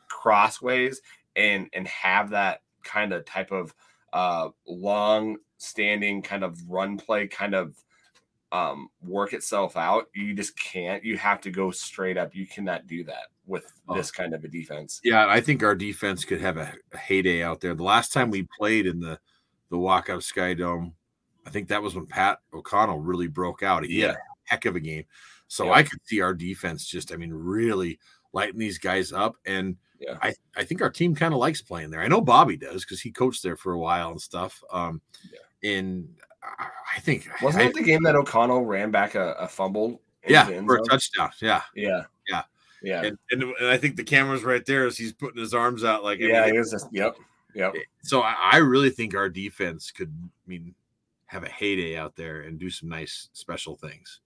crossways 0.10 1.02
and 1.36 1.70
and 1.74 1.88
have 1.88 2.30
that 2.30 2.62
kind 2.84 3.14
of 3.14 3.26
type 3.26 3.52
of 3.52 3.74
uh, 4.14 4.50
long 4.68 5.38
standing 5.64 6.22
kind 6.22 6.44
of 6.44 6.58
run 6.70 6.98
play 6.98 7.28
kind 7.28 7.56
of 7.56 7.76
um, 8.52 8.90
work 9.02 9.34
itself 9.34 9.76
out. 9.76 10.10
You 10.14 10.34
just 10.34 10.58
can't. 10.60 11.04
You 11.04 11.18
have 11.18 11.42
to 11.42 11.52
go 11.52 11.72
straight 11.72 12.18
up. 12.18 12.36
You 12.36 12.46
cannot 12.46 12.86
do 12.88 13.04
that 13.06 13.28
with 13.46 13.66
oh. 13.88 13.96
this 13.96 14.12
kind 14.12 14.34
of 14.34 14.44
a 14.44 14.48
defense. 14.48 15.02
Yeah, 15.04 15.26
I 15.28 15.42
think 15.42 15.64
our 15.64 15.76
defense 15.76 16.24
could 16.24 16.42
have 16.42 16.58
a, 16.58 16.74
a 16.94 16.98
heyday 16.98 17.42
out 17.42 17.62
there. 17.62 17.74
The 17.74 17.84
last 17.84 18.14
time 18.14 18.30
we 18.30 18.48
played 18.58 18.86
in 18.86 19.00
the 19.00 19.20
the 19.70 19.78
walk 19.78 20.08
Walkup 20.08 20.20
Skydome, 20.20 20.94
I 21.48 21.50
think 21.50 21.68
that 21.70 21.82
was 21.82 21.96
when 21.96 22.06
Pat 22.06 22.40
O'Connell 22.54 23.00
really 23.00 23.28
broke 23.28 23.64
out. 23.64 23.86
He 23.86 24.02
yeah 24.02 24.16
heck 24.46 24.66
of 24.66 24.76
a 24.76 24.80
game. 24.80 25.06
So 25.48 25.66
yeah. 25.66 25.72
I 25.74 25.84
could 25.84 26.00
see 26.06 26.22
our 26.22 26.34
defense 26.34 26.86
just, 26.86 27.12
I 27.12 27.16
mean, 27.16 27.34
really 27.34 28.00
lighting 28.34 28.60
these 28.60 28.78
guys 28.78 29.12
up. 29.12 29.36
And 29.46 29.78
yeah. 30.00 30.18
I, 30.22 30.34
I 30.56 30.64
think 30.64 30.82
our 30.82 30.90
team 30.90 31.16
kind 31.16 31.34
of 31.34 31.40
likes 31.40 31.62
playing 31.62 31.92
there. 31.92 32.02
I 32.02 32.08
know 32.08 32.22
Bobby 32.22 32.58
does 32.58 32.84
because 32.84 33.02
he 33.02 33.12
coached 33.12 33.44
there 33.44 33.56
for 33.56 33.74
a 33.74 33.80
while 33.80 34.12
and 34.12 34.22
stuff. 34.22 34.62
Um, 34.72 35.02
yeah. 35.32 35.40
And 35.64 36.10
I 36.52 37.00
think 37.00 37.28
wasn't 37.42 37.66
I, 37.66 37.68
it 37.68 37.74
the 37.74 37.84
game 37.84 38.04
that 38.04 38.16
O'Connell 38.16 38.66
ran 38.66 38.92
back 38.92 39.16
a, 39.16 39.34
a 39.34 39.48
fumble? 39.48 40.02
Yeah, 40.28 40.46
for 40.66 40.78
a 40.78 40.84
touchdown. 40.84 41.32
Yeah, 41.42 41.62
yeah, 41.76 42.04
yeah, 42.30 42.44
yeah. 42.82 43.02
And, 43.04 43.18
and, 43.32 43.44
and, 43.44 43.68
I 43.68 43.78
think 43.78 43.96
the 43.96 44.04
camera's 44.04 44.44
right 44.44 44.66
there 44.66 44.86
as 44.86 44.98
he's 44.98 45.12
putting 45.12 45.42
his 45.42 45.54
arms 45.54 45.84
out 45.84 46.04
like 46.04 46.20
yeah, 46.20 46.46
he 46.46 46.58
was 46.58 46.72
just, 46.72 46.88
yep, 46.92 47.18
yep. 47.54 47.74
So 48.04 48.22
I, 48.22 48.36
I 48.54 48.58
really 48.58 48.90
think 48.90 49.16
our 49.16 49.30
defense 49.30 49.92
could 49.92 50.14
I 50.24 50.50
mean 50.50 50.76
have 51.26 51.44
a 51.44 51.50
heyday 51.50 51.98
out 51.98 52.16
there 52.16 52.42
and 52.42 52.60
do 52.60 52.70
some 52.70 52.90
nice 52.90 53.30
special 53.34 53.76
things. 53.76 54.20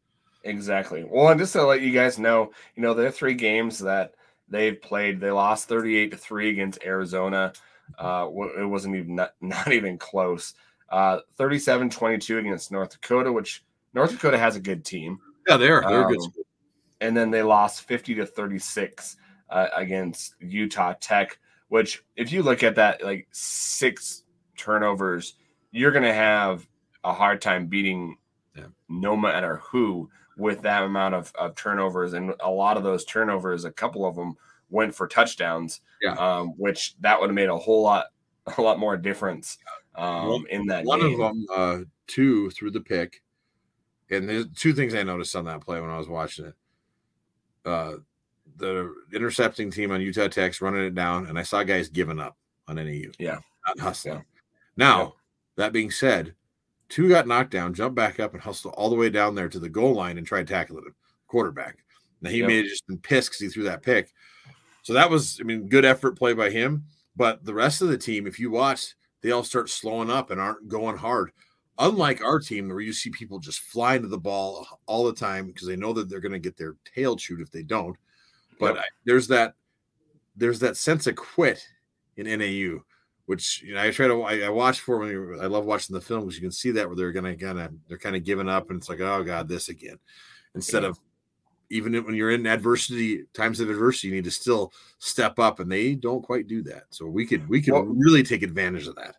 Exactly. 0.44 1.06
Well, 1.10 1.30
and 1.30 1.40
just 1.40 1.54
to 1.54 1.64
let 1.64 1.82
you 1.82 1.92
guys 1.92 2.20
know, 2.20 2.52
you 2.76 2.84
know, 2.84 2.94
there 2.94 3.08
are 3.08 3.12
three 3.12 3.34
games 3.34 3.80
that 3.80 4.14
they've 4.50 4.80
played. 4.82 5.20
They 5.20 5.32
lost 5.32 5.68
38 5.68 6.12
to 6.12 6.18
3 6.18 6.50
against 6.50 6.84
Arizona. 6.84 7.54
Uh, 7.98 8.28
it 8.60 8.66
wasn't 8.66 8.96
even 8.96 9.16
not, 9.16 9.34
not 9.42 9.72
even 9.72 9.98
close. 9.98 10.54
Uh, 10.90 11.20
37 11.36 11.90
22 11.90 12.38
against 12.38 12.72
North 12.72 12.92
Dakota, 12.92 13.32
which 13.32 13.64
North 13.94 14.12
Dakota 14.12 14.38
has 14.38 14.56
a 14.56 14.60
good 14.60 14.86
team. 14.86 15.20
Yeah, 15.48 15.58
they're 15.58 15.82
they're 15.82 16.06
um, 16.06 16.14
good. 16.14 16.22
And 17.02 17.16
then 17.16 17.30
they 17.30 17.44
lost 17.44 17.84
50 17.84 18.16
to 18.16 18.26
36 18.26 19.18
uh, 19.50 19.68
against 19.76 20.36
Utah 20.40 20.94
Tech, 21.00 21.38
which 21.68 22.04
if 22.16 22.32
you 22.32 22.42
look 22.42 22.64
at 22.64 22.76
that, 22.76 23.04
like 23.04 23.28
six 23.32 24.24
turnovers, 24.56 25.36
you're 25.72 25.92
going 25.92 26.04
to 26.04 26.14
have 26.14 26.68
a 27.04 27.14
hard 27.14 27.42
time 27.42 27.68
beating 27.68 28.18
yeah. 28.56 28.66
no 28.90 29.16
matter 29.16 29.58
who 29.58 30.10
with 30.38 30.62
that 30.62 30.84
amount 30.84 31.16
of, 31.16 31.32
of 31.38 31.56
turnovers. 31.56 32.14
And 32.14 32.34
a 32.40 32.50
lot 32.50 32.78
of 32.78 32.84
those 32.84 33.06
turnovers, 33.06 33.66
a 33.66 33.72
couple 33.72 34.06
of 34.06 34.16
them 34.16 34.36
went 34.70 34.94
for 34.94 35.08
touchdowns, 35.08 35.82
yeah. 36.02 36.14
um, 36.14 36.50
which 36.58 36.96
that 37.02 37.20
would 37.20 37.30
have 37.30 37.36
made 37.36 37.50
a 37.50 37.58
whole 37.58 37.84
lot, 37.84 38.08
a 38.58 38.62
lot 38.62 38.80
more 38.80 38.98
difference 38.98 39.58
um, 39.98 40.28
one, 40.28 40.45
in 40.50 40.66
that. 40.68 40.86
One 40.86 41.02
game. 41.02 41.14
of 41.14 41.18
them, 41.20 41.45
uh, 41.54 41.78
two 42.08 42.50
through 42.52 42.72
the 42.72 42.82
pick. 42.82 43.22
And 44.10 44.30
there's 44.30 44.48
two 44.56 44.74
things 44.74 44.95
I 44.95 45.04
noticed 45.04 45.36
on 45.36 45.45
that 45.45 45.62
play 45.62 45.82
when 45.82 45.89
I 45.89 45.98
was 45.98 46.08
watching 46.08 46.45
it. 46.45 46.54
Uh, 47.66 47.93
the 48.56 48.93
intercepting 49.14 49.70
team 49.70 49.91
on 49.91 50.02
Utah 50.02 50.30
Tech's 50.30 50.62
running 50.62 50.86
it 50.86 50.95
down, 50.95 51.28
and 51.28 51.38
I 51.38 51.43
saw 51.43 51.64
guys 51.64 51.89
giving 51.89 52.20
up 52.20 52.38
on 52.68 52.78
NAU. 52.78 53.12
Yeah, 53.20 53.39
not 53.66 53.80
hustling. 53.80 54.16
Yeah. 54.16 54.22
Now, 54.78 55.00
yeah. 55.02 55.10
that 55.58 55.74
being 55.74 55.91
said, 55.91 56.34
two 56.89 57.10
got 57.10 57.28
knocked 57.28 57.52
down, 57.52 57.74
jumped 57.74 57.95
back 57.95 58.20
up, 58.20 58.34
and 58.34 58.41
hustled 58.41 58.74
all 58.76 58.89
the 58.89 58.95
way 58.95 59.10
down 59.10 59.36
there 59.36 59.50
to 59.50 59.60
the 59.60 59.70
goal 59.70 59.93
line 59.93 60.18
and 60.18 60.26
tried 60.26 60.48
tackling 60.48 60.86
him. 60.86 60.95
Quarterback. 61.28 61.80
Now 62.22 62.30
he 62.30 62.39
yep. 62.39 62.48
may 62.48 62.58
have 62.58 62.66
just 62.66 62.88
been 62.88 62.98
pissed 62.98 63.32
because 63.32 63.41
he 63.41 63.50
threw 63.50 63.64
that 63.64 63.84
pick. 63.84 64.14
So 64.84 64.93
that 64.93 65.10
was, 65.10 65.39
I 65.41 65.43
mean, 65.43 65.68
good 65.68 65.86
effort 65.86 66.18
play 66.18 66.34
by 66.34 66.50
him. 66.50 66.86
But 67.16 67.43
the 67.43 67.54
rest 67.54 67.82
of 67.82 67.89
the 67.89 67.98
team, 67.98 68.26
if 68.26 68.39
you 68.39 68.50
watch, 68.50 68.95
they 69.22 69.32
all 69.32 69.43
start 69.43 69.70
slowing 69.70 70.09
up 70.09 70.32
and 70.32 70.39
aren't 70.39 70.68
going 70.68 70.97
hard. 70.97 71.32
Unlike 71.80 72.24
our 72.24 72.39
team, 72.39 72.70
where 72.70 72.80
you 72.80 72.93
see 72.93 73.11
people 73.11 73.39
just 73.39 73.59
flying 73.59 74.01
to 74.01 74.07
the 74.07 74.18
ball 74.18 74.68
all 74.88 75.05
the 75.05 75.13
time 75.13 75.45
because 75.45 75.68
they 75.68 75.76
know 75.76 75.93
that 75.93 76.09
they're 76.09 76.20
going 76.20 76.32
to 76.32 76.39
get 76.39 76.57
their 76.57 76.76
tail 76.95 77.15
chewed 77.15 77.41
if 77.41 77.51
they 77.51 77.61
don't. 77.61 77.95
But 78.59 78.76
yep. 78.76 78.84
I, 78.84 78.88
there's 79.05 79.28
that 79.28 79.53
there's 80.36 80.59
that 80.59 80.78
sense 80.78 81.05
of 81.07 81.15
quit 81.15 81.63
in 82.15 82.26
NAU, 82.26 82.80
which 83.28 83.61
you 83.61 83.76
know 83.76 83.82
I 83.82 83.91
try 83.91 84.07
to 84.07 84.22
I, 84.24 84.39
I 84.39 84.49
watch 84.49 84.80
for 84.80 84.97
when 84.97 85.39
I 85.39 85.45
love 85.45 85.65
watching 85.65 85.93
the 85.93 86.01
film 86.01 86.22
because 86.22 86.36
you 86.36 86.41
can 86.41 86.51
see 86.51 86.72
that 86.72 86.88
where 86.88 86.95
they're 86.95 87.11
gonna 87.11 87.36
kind 87.36 87.59
of 87.59 87.72
they're 87.88 87.97
kind 87.97 88.15
of 88.15 88.24
giving 88.24 88.49
up 88.49 88.70
and 88.70 88.80
it's 88.80 88.89
like 88.89 89.01
oh 89.01 89.24
god 89.24 89.47
this 89.47 89.70
again 89.70 89.99
instead 90.55 90.84
yeah. 90.84 90.89
of 90.89 90.99
even 91.70 91.93
when 92.05 92.15
you're 92.15 92.32
in 92.32 92.45
adversity 92.47 93.24
times 93.34 93.59
of 93.59 93.70
adversity 93.70 94.07
you 94.07 94.15
need 94.15 94.24
to 94.24 94.32
still 94.32 94.72
step 94.99 95.39
up 95.39 95.59
and 95.59 95.72
they 95.72 95.95
don't 95.95 96.24
quite 96.24 96.47
do 96.47 96.63
that 96.63 96.84
so 96.89 97.05
we 97.05 97.26
could 97.26 97.47
we 97.49 97.61
could 97.61 97.74
well, 97.74 97.84
really 97.84 98.24
take 98.24 98.43
advantage 98.43 98.88
of 98.88 98.95
that 98.95 99.15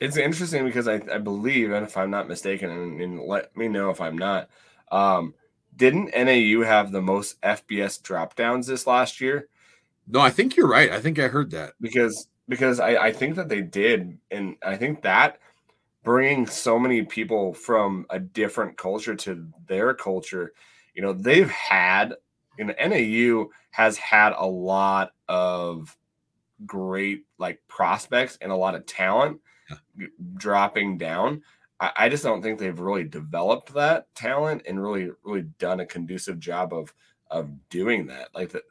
it's 0.00 0.16
interesting 0.16 0.64
because 0.64 0.86
I, 0.86 1.00
I 1.12 1.18
believe, 1.18 1.72
and 1.72 1.84
if 1.84 1.96
I'm 1.96 2.10
not 2.10 2.28
mistaken, 2.28 2.70
and, 2.70 3.00
and 3.00 3.20
let 3.20 3.56
me 3.56 3.68
know 3.68 3.90
if 3.90 4.00
I'm 4.00 4.16
not, 4.16 4.48
um, 4.92 5.34
didn't 5.74 6.14
NAU 6.16 6.64
have 6.64 6.92
the 6.92 7.02
most 7.02 7.40
FBS 7.40 8.02
drop 8.02 8.36
downs 8.36 8.66
this 8.66 8.86
last 8.86 9.20
year? 9.20 9.48
No, 10.06 10.20
I 10.20 10.30
think 10.30 10.56
you're 10.56 10.68
right. 10.68 10.90
I 10.90 11.00
think 11.00 11.18
I 11.18 11.28
heard 11.28 11.50
that 11.50 11.74
because 11.80 12.28
because 12.48 12.80
I, 12.80 12.96
I 12.96 13.12
think 13.12 13.36
that 13.36 13.48
they 13.48 13.60
did, 13.60 14.18
and 14.30 14.56
I 14.62 14.76
think 14.76 15.02
that 15.02 15.38
bringing 16.02 16.46
so 16.46 16.78
many 16.78 17.02
people 17.02 17.52
from 17.52 18.06
a 18.08 18.18
different 18.18 18.78
culture 18.78 19.14
to 19.14 19.46
their 19.66 19.92
culture, 19.94 20.52
you 20.98 21.04
know, 21.04 21.12
they've 21.12 21.48
had, 21.48 22.16
you 22.58 22.64
know, 22.64 22.74
NAU 22.84 23.50
has 23.70 23.96
had 23.96 24.32
a 24.36 24.44
lot 24.44 25.12
of 25.28 25.96
great 26.66 27.24
like 27.38 27.60
prospects 27.68 28.36
and 28.40 28.50
a 28.50 28.56
lot 28.56 28.74
of 28.74 28.84
talent 28.84 29.40
dropping 30.34 30.98
down. 30.98 31.42
I, 31.78 31.92
I, 31.94 32.08
just 32.08 32.24
don't 32.24 32.42
think 32.42 32.58
they've 32.58 32.80
really 32.80 33.04
developed 33.04 33.74
that 33.74 34.12
talent 34.16 34.62
and 34.66 34.82
really 34.82 35.12
really 35.22 35.42
done 35.60 35.78
a 35.78 35.86
conducive 35.86 36.40
job 36.40 36.74
of 36.74 36.92
of 37.30 37.48
doing 37.68 38.08
that. 38.08 38.30
Like 38.34 38.50
the, 38.50 38.62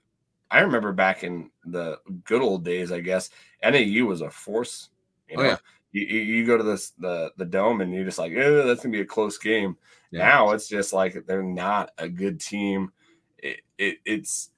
I 0.52 0.60
remember 0.60 0.92
back 0.92 1.24
in 1.24 1.50
the 1.64 1.98
good 2.26 2.42
old 2.42 2.66
days, 2.66 2.92
I 2.92 3.00
guess 3.00 3.30
NAU 3.64 4.04
was 4.04 4.20
a 4.20 4.30
force. 4.30 4.90
You 5.30 5.38
know, 5.38 5.44
oh, 5.44 5.48
yeah. 5.48 5.58
you, 5.94 6.02
you 6.04 6.46
go 6.46 6.58
to 6.58 6.64
this 6.64 6.90
the 7.00 7.32
the 7.38 7.46
dome 7.46 7.80
and 7.80 7.94
you're 7.94 8.04
just 8.04 8.20
like, 8.20 8.34
oh, 8.36 8.68
that's 8.68 8.84
gonna 8.84 8.92
be 8.92 9.00
a 9.00 9.06
close 9.06 9.38
game. 9.38 9.78
Yeah. 10.12 10.28
Now 10.28 10.52
it's 10.52 10.68
just 10.68 10.94
like 10.94 11.26
they're 11.26 11.44
not 11.44 11.92
a 11.98 12.08
good 12.08 12.40
team. 12.40 12.92
It, 13.38 13.62
it 13.78 13.98
it's 14.06 14.52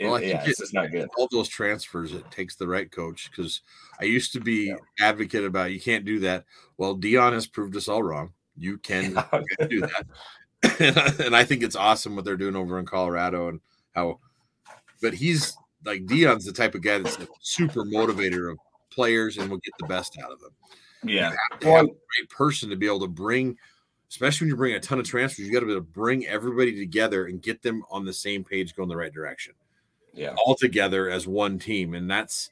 well, 0.00 0.20
yeah, 0.20 0.42
it's, 0.44 0.60
it's 0.60 0.72
not 0.72 0.90
good. 0.90 1.08
All 1.16 1.28
those 1.30 1.48
transfers, 1.48 2.12
it 2.12 2.28
takes 2.30 2.56
the 2.56 2.66
right 2.66 2.90
coach 2.90 3.30
because 3.30 3.60
I 4.00 4.04
used 4.04 4.32
to 4.32 4.40
be 4.40 4.68
yeah. 4.68 4.76
advocate 5.00 5.44
about 5.44 5.72
you 5.72 5.80
can't 5.80 6.04
do 6.04 6.18
that. 6.20 6.44
Well, 6.76 6.96
Deion 6.96 7.32
has 7.32 7.46
proved 7.46 7.76
us 7.76 7.88
all 7.88 8.02
wrong. 8.02 8.32
You 8.56 8.78
can, 8.82 9.14
can 9.14 9.68
do 9.68 9.80
that, 9.80 11.20
and 11.24 11.36
I 11.36 11.44
think 11.44 11.62
it's 11.62 11.76
awesome 11.76 12.16
what 12.16 12.24
they're 12.24 12.36
doing 12.36 12.56
over 12.56 12.78
in 12.78 12.86
Colorado 12.86 13.48
and 13.48 13.60
how. 13.94 14.20
But 15.00 15.14
he's 15.14 15.56
like 15.84 16.06
Deion's 16.06 16.44
the 16.44 16.52
type 16.52 16.74
of 16.74 16.82
guy 16.82 16.98
that's 16.98 17.18
a 17.18 17.28
super 17.40 17.84
motivator 17.84 18.50
of 18.50 18.58
players 18.90 19.36
and 19.36 19.50
will 19.50 19.58
get 19.58 19.74
the 19.78 19.86
best 19.86 20.18
out 20.22 20.32
of 20.32 20.40
them. 20.40 20.52
Yeah, 21.04 21.30
you 21.30 21.36
have 21.50 21.60
to 21.60 21.66
have 21.68 21.84
a 21.84 21.88
great 21.88 22.30
person 22.30 22.70
to 22.70 22.76
be 22.76 22.86
able 22.86 23.00
to 23.00 23.08
bring 23.08 23.58
especially 24.14 24.44
when 24.44 24.50
you 24.50 24.56
bring 24.56 24.74
a 24.74 24.80
ton 24.80 25.00
of 25.00 25.04
transfers, 25.04 25.44
you 25.44 25.52
got 25.52 25.58
to 25.58 25.66
be 25.66 25.72
able 25.72 25.80
to 25.80 25.90
bring 25.90 26.24
everybody 26.26 26.78
together 26.78 27.26
and 27.26 27.42
get 27.42 27.62
them 27.62 27.82
on 27.90 28.04
the 28.04 28.12
same 28.12 28.44
page, 28.44 28.76
go 28.76 28.84
in 28.84 28.88
the 28.88 28.96
right 28.96 29.12
direction 29.12 29.52
yeah. 30.14 30.34
all 30.44 30.54
together 30.54 31.10
as 31.10 31.26
one 31.26 31.58
team. 31.58 31.94
And 31.94 32.08
that's 32.10 32.50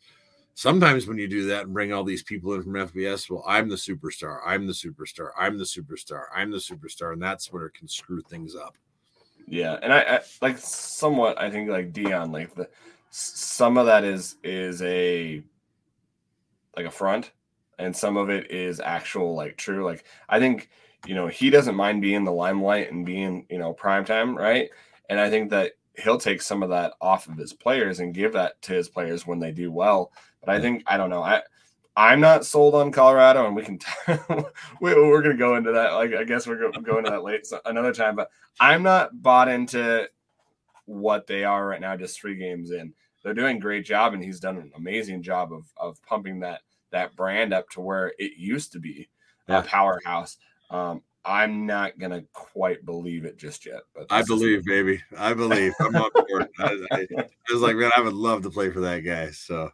sometimes 0.55 1.07
when 1.07 1.19
you 1.19 1.29
do 1.29 1.47
that 1.47 1.65
and 1.65 1.73
bring 1.73 1.93
all 1.93 2.05
these 2.05 2.25
people 2.25 2.55
in 2.55 2.63
from 2.63 2.73
FBS, 2.73 3.31
well, 3.31 3.45
I'm 3.47 3.69
the 3.69 3.77
superstar, 3.77 4.41
I'm 4.45 4.67
the 4.67 4.73
superstar, 4.73 5.31
I'm 5.39 5.57
the 5.57 5.65
superstar, 5.65 6.25
I'm 6.35 6.51
the 6.51 6.59
superstar, 6.59 7.13
and 7.13 7.23
that's 7.23 7.53
where 7.53 7.67
it 7.67 7.75
can 7.75 7.89
screw 7.89 8.23
things 8.23 8.55
up. 8.57 8.77
Yeah, 9.47 9.79
and 9.83 9.93
I, 9.93 10.01
I 10.01 10.21
like 10.41 10.59
somewhat. 10.59 11.41
I 11.41 11.51
think 11.51 11.69
like 11.69 11.93
Deion, 11.93 12.33
like 12.33 12.55
the 12.55 12.69
some 13.11 13.77
of 13.77 13.87
that 13.87 14.05
is 14.05 14.37
is 14.43 14.81
a 14.83 15.43
like 16.77 16.87
a 16.87 16.91
front, 16.91 17.33
and 17.79 17.95
some 17.95 18.17
of 18.17 18.31
it 18.31 18.51
is 18.51 18.81
actual 18.81 19.35
like 19.35 19.57
true. 19.57 19.85
Like 19.85 20.05
I 20.29 20.39
think 20.39 20.71
you 21.07 21.15
know 21.15 21.27
he 21.27 21.51
doesn't 21.51 21.75
mind 21.75 22.03
being 22.03 22.25
the 22.25 22.33
limelight 22.33 22.93
and 22.93 23.05
being 23.05 23.47
you 23.51 23.59
know 23.59 23.73
prime 23.73 24.05
time, 24.05 24.37
right? 24.37 24.71
And 25.09 25.21
I 25.21 25.31
think 25.31 25.51
that 25.51 25.73
he'll 25.99 26.19
take 26.19 26.41
some 26.41 26.63
of 26.63 26.71
that 26.71 26.95
off 27.01 27.29
of 27.29 27.37
his 27.37 27.53
players 27.53 28.01
and 28.01 28.15
give 28.15 28.33
that 28.33 28.61
to 28.63 28.73
his 28.73 28.89
players 28.89 29.27
when 29.27 29.39
they 29.39 29.53
do 29.53 29.71
well. 29.71 30.13
But 30.41 30.55
I 30.55 30.59
mm. 30.59 30.63
think 30.63 30.83
I 30.87 30.97
don't 30.97 31.11
know. 31.11 31.23
I 31.23 31.43
I'm 31.97 32.21
not 32.21 32.47
sold 32.47 32.75
on 32.75 32.91
Colorado, 32.91 33.47
and 33.47 33.55
we 33.55 33.63
can 33.63 33.79
t- 33.79 33.87
we, 34.81 34.93
are 34.93 34.95
going 34.95 35.25
to 35.25 35.35
go 35.35 35.57
into 35.57 35.73
that. 35.73 35.93
Like 35.93 36.15
I 36.15 36.25
guess 36.25 36.47
we're 36.47 36.59
going 36.59 36.73
to 36.73 36.81
go 36.81 36.99
into 36.99 37.11
that 37.11 37.23
late 37.23 37.47
so 37.47 37.61
another 37.67 37.93
time. 37.93 38.17
But 38.17 38.31
I'm 38.61 38.83
not 38.83 39.23
bought 39.23 39.49
into 39.49 40.09
what 40.87 41.27
they 41.27 41.45
are 41.45 41.67
right 41.67 41.81
now. 41.81 41.97
Just 41.97 42.19
three 42.19 42.37
games 42.37 42.71
in, 42.71 42.95
they're 43.23 43.35
doing 43.35 43.59
a 43.59 43.61
great 43.61 43.85
job, 43.85 44.15
and 44.15 44.25
he's 44.25 44.41
done 44.41 44.57
an 44.57 44.73
amazing 44.77 45.23
job 45.23 45.53
of 45.53 45.67
of 45.77 46.03
pumping 46.03 46.41
that 46.41 46.63
that 46.93 47.15
brand 47.15 47.53
up 47.53 47.69
to 47.71 47.81
where 47.81 48.15
it 48.19 48.33
used 48.39 48.73
to 48.73 48.79
be 48.79 49.09
yeah. 49.49 49.59
a 49.59 49.63
powerhouse. 49.63 50.39
Um, 50.73 51.03
I'm 51.25 51.67
not 51.67 51.99
gonna 51.99 52.25
quite 52.33 52.85
believe 52.85 53.25
it 53.25 53.37
just 53.37 53.65
yet. 53.65 53.83
But 53.95 54.07
I 54.11 54.23
believe, 54.23 54.65
baby. 54.65 55.01
I 55.17 55.35
believe. 55.35 55.73
I'm 55.81 55.93
for 55.93 56.41
it. 56.41 56.51
I, 56.59 56.79
I, 56.91 57.07
I, 57.19 57.53
was 57.53 57.63
like, 57.63 57.77
man, 57.77 57.93
I 57.97 58.01
would 58.01 58.15
love 58.15 58.43
to 58.43 58.51
play 58.51 58.71
for 58.71 58.81
that 58.81 59.01
guy. 59.01 59.31
So 59.31 59.71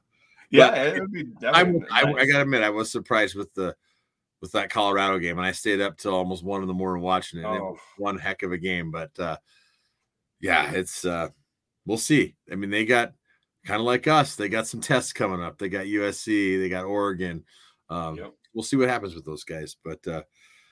yeah, 0.51 0.99
be. 1.11 1.27
I, 1.47 1.63
nice. 1.63 1.83
I, 1.91 2.13
I 2.13 2.27
gotta 2.27 2.43
admit, 2.43 2.63
I 2.63 2.71
was 2.71 2.91
surprised 2.91 3.35
with 3.35 3.53
the 3.55 3.75
with 4.43 4.53
that 4.53 4.71
Colorado 4.71 5.19
game, 5.19 5.39
and 5.39 5.47
I 5.47 5.53
stayed 5.53 5.81
up 5.81 5.97
till 5.97 6.15
almost 6.15 6.45
one 6.45 6.61
in 6.61 6.69
the 6.69 6.75
morning 6.75 7.03
watching 7.03 7.41
it. 7.41 7.45
Oh. 7.45 7.55
it 7.55 7.63
was 7.63 7.79
one 7.97 8.19
heck 8.19 8.43
of 8.43 8.53
a 8.53 8.59
game, 8.59 8.91
but 8.91 9.19
uh, 9.19 9.37
yeah, 10.41 10.73
it's 10.73 11.05
uh, 11.07 11.29
we'll 11.87 11.97
see. 11.97 12.37
I 12.53 12.57
mean, 12.57 12.71
they 12.71 12.85
got 12.85 13.15
kind 13.65 13.81
of 13.81 13.87
like 13.87 14.07
us. 14.07 14.37
They 14.37 14.51
got 14.51 14.67
some 14.67 14.83
tests 14.83 15.15
coming 15.15 15.43
up. 15.43 15.59
They 15.59 15.71
got 15.71 15.87
USC. 15.87 16.61
They 16.61 16.69
got 16.69 16.85
Oregon. 16.85 17.45
Um, 17.89 18.17
yep. 18.17 18.35
We'll 18.53 18.65
see 18.65 18.77
what 18.77 18.89
happens 18.91 19.15
with 19.15 19.25
those 19.25 19.45
guys, 19.45 19.77
but. 19.83 20.07
Uh, 20.07 20.23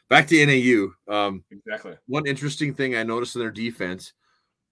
back 0.09 0.27
to 0.29 0.47
NAU. 0.47 1.13
Um, 1.13 1.45
exactly. 1.51 1.97
One 2.07 2.27
interesting 2.27 2.75
thing 2.75 2.95
I 2.95 3.03
noticed 3.03 3.37
in 3.37 3.41
their 3.41 3.51
defense, 3.51 4.13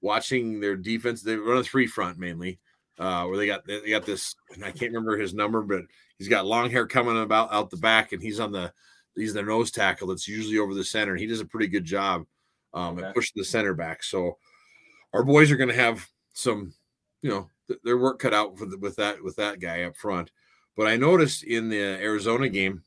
watching 0.00 0.60
their 0.60 0.76
defense, 0.76 1.22
they 1.22 1.36
run 1.36 1.58
a 1.58 1.64
three 1.64 1.86
front 1.86 2.18
mainly, 2.18 2.60
uh, 2.98 3.24
where 3.24 3.36
they 3.36 3.46
got 3.46 3.66
they 3.66 3.90
got 3.90 4.06
this, 4.06 4.34
and 4.54 4.64
I 4.64 4.70
can't 4.70 4.92
remember 4.92 5.16
his 5.16 5.34
number, 5.34 5.62
but 5.62 5.82
he's 6.18 6.28
got 6.28 6.46
long 6.46 6.70
hair 6.70 6.86
coming 6.86 7.20
about 7.20 7.52
out 7.52 7.70
the 7.70 7.76
back, 7.76 8.12
and 8.12 8.22
he's 8.22 8.40
on 8.40 8.52
the 8.52 8.72
he's 9.14 9.34
the 9.34 9.42
nose 9.42 9.70
tackle 9.70 10.08
that's 10.08 10.28
usually 10.28 10.58
over 10.58 10.74
the 10.74 10.84
center. 10.84 11.12
and 11.12 11.20
He 11.20 11.26
does 11.26 11.40
a 11.40 11.46
pretty 11.46 11.68
good 11.68 11.84
job 11.84 12.24
um, 12.72 12.98
okay. 12.98 13.06
at 13.06 13.14
pushing 13.14 13.34
the 13.36 13.44
center 13.44 13.74
back. 13.74 14.02
So 14.02 14.36
our 15.12 15.22
boys 15.24 15.50
are 15.50 15.56
going 15.56 15.70
to 15.70 15.74
have 15.74 16.06
some, 16.32 16.74
you 17.22 17.30
know, 17.30 17.48
th- 17.68 17.80
their 17.84 17.98
work 17.98 18.18
cut 18.18 18.34
out 18.34 18.56
the, 18.56 18.76
with 18.78 18.96
that 18.96 19.22
with 19.22 19.36
that 19.36 19.60
guy 19.60 19.82
up 19.82 19.96
front. 19.96 20.30
But 20.76 20.88
I 20.88 20.96
noticed 20.96 21.44
in 21.44 21.68
the 21.68 21.80
Arizona 21.80 22.48
game 22.48 22.82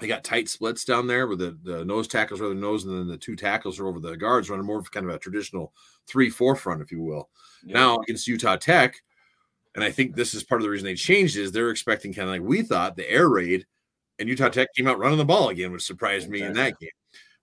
they 0.00 0.08
got 0.08 0.24
tight 0.24 0.48
splits 0.48 0.84
down 0.84 1.06
there 1.06 1.26
where 1.26 1.36
the, 1.36 1.56
the 1.62 1.84
nose 1.84 2.08
tackles 2.08 2.40
are 2.40 2.48
the 2.48 2.54
nose 2.54 2.84
and 2.84 2.98
then 2.98 3.08
the 3.08 3.16
two 3.16 3.36
tackles 3.36 3.78
are 3.78 3.86
over 3.86 4.00
the 4.00 4.16
guards 4.16 4.50
running 4.50 4.66
more 4.66 4.78
of 4.78 4.90
kind 4.90 5.08
of 5.08 5.14
a 5.14 5.18
traditional 5.18 5.72
three 6.06 6.30
four 6.30 6.56
front 6.56 6.82
if 6.82 6.90
you 6.90 7.00
will. 7.00 7.28
Yeah. 7.64 7.74
now 7.74 7.98
against 7.98 8.26
utah 8.26 8.56
tech 8.56 8.96
and 9.74 9.84
i 9.84 9.90
think 9.90 10.14
this 10.14 10.34
is 10.34 10.42
part 10.42 10.60
of 10.60 10.64
the 10.64 10.70
reason 10.70 10.84
they 10.84 10.94
changed 10.94 11.36
is 11.36 11.52
they're 11.52 11.70
expecting 11.70 12.12
kind 12.12 12.28
of 12.28 12.34
like 12.34 12.42
we 12.42 12.62
thought 12.62 12.96
the 12.96 13.10
air 13.10 13.28
raid 13.28 13.66
and 14.18 14.28
utah 14.28 14.48
tech 14.48 14.68
came 14.76 14.86
out 14.86 14.98
running 14.98 15.18
the 15.18 15.24
ball 15.24 15.48
again 15.48 15.72
which 15.72 15.82
surprised 15.82 16.28
me 16.28 16.42
in 16.42 16.52
that 16.54 16.78
game. 16.78 16.90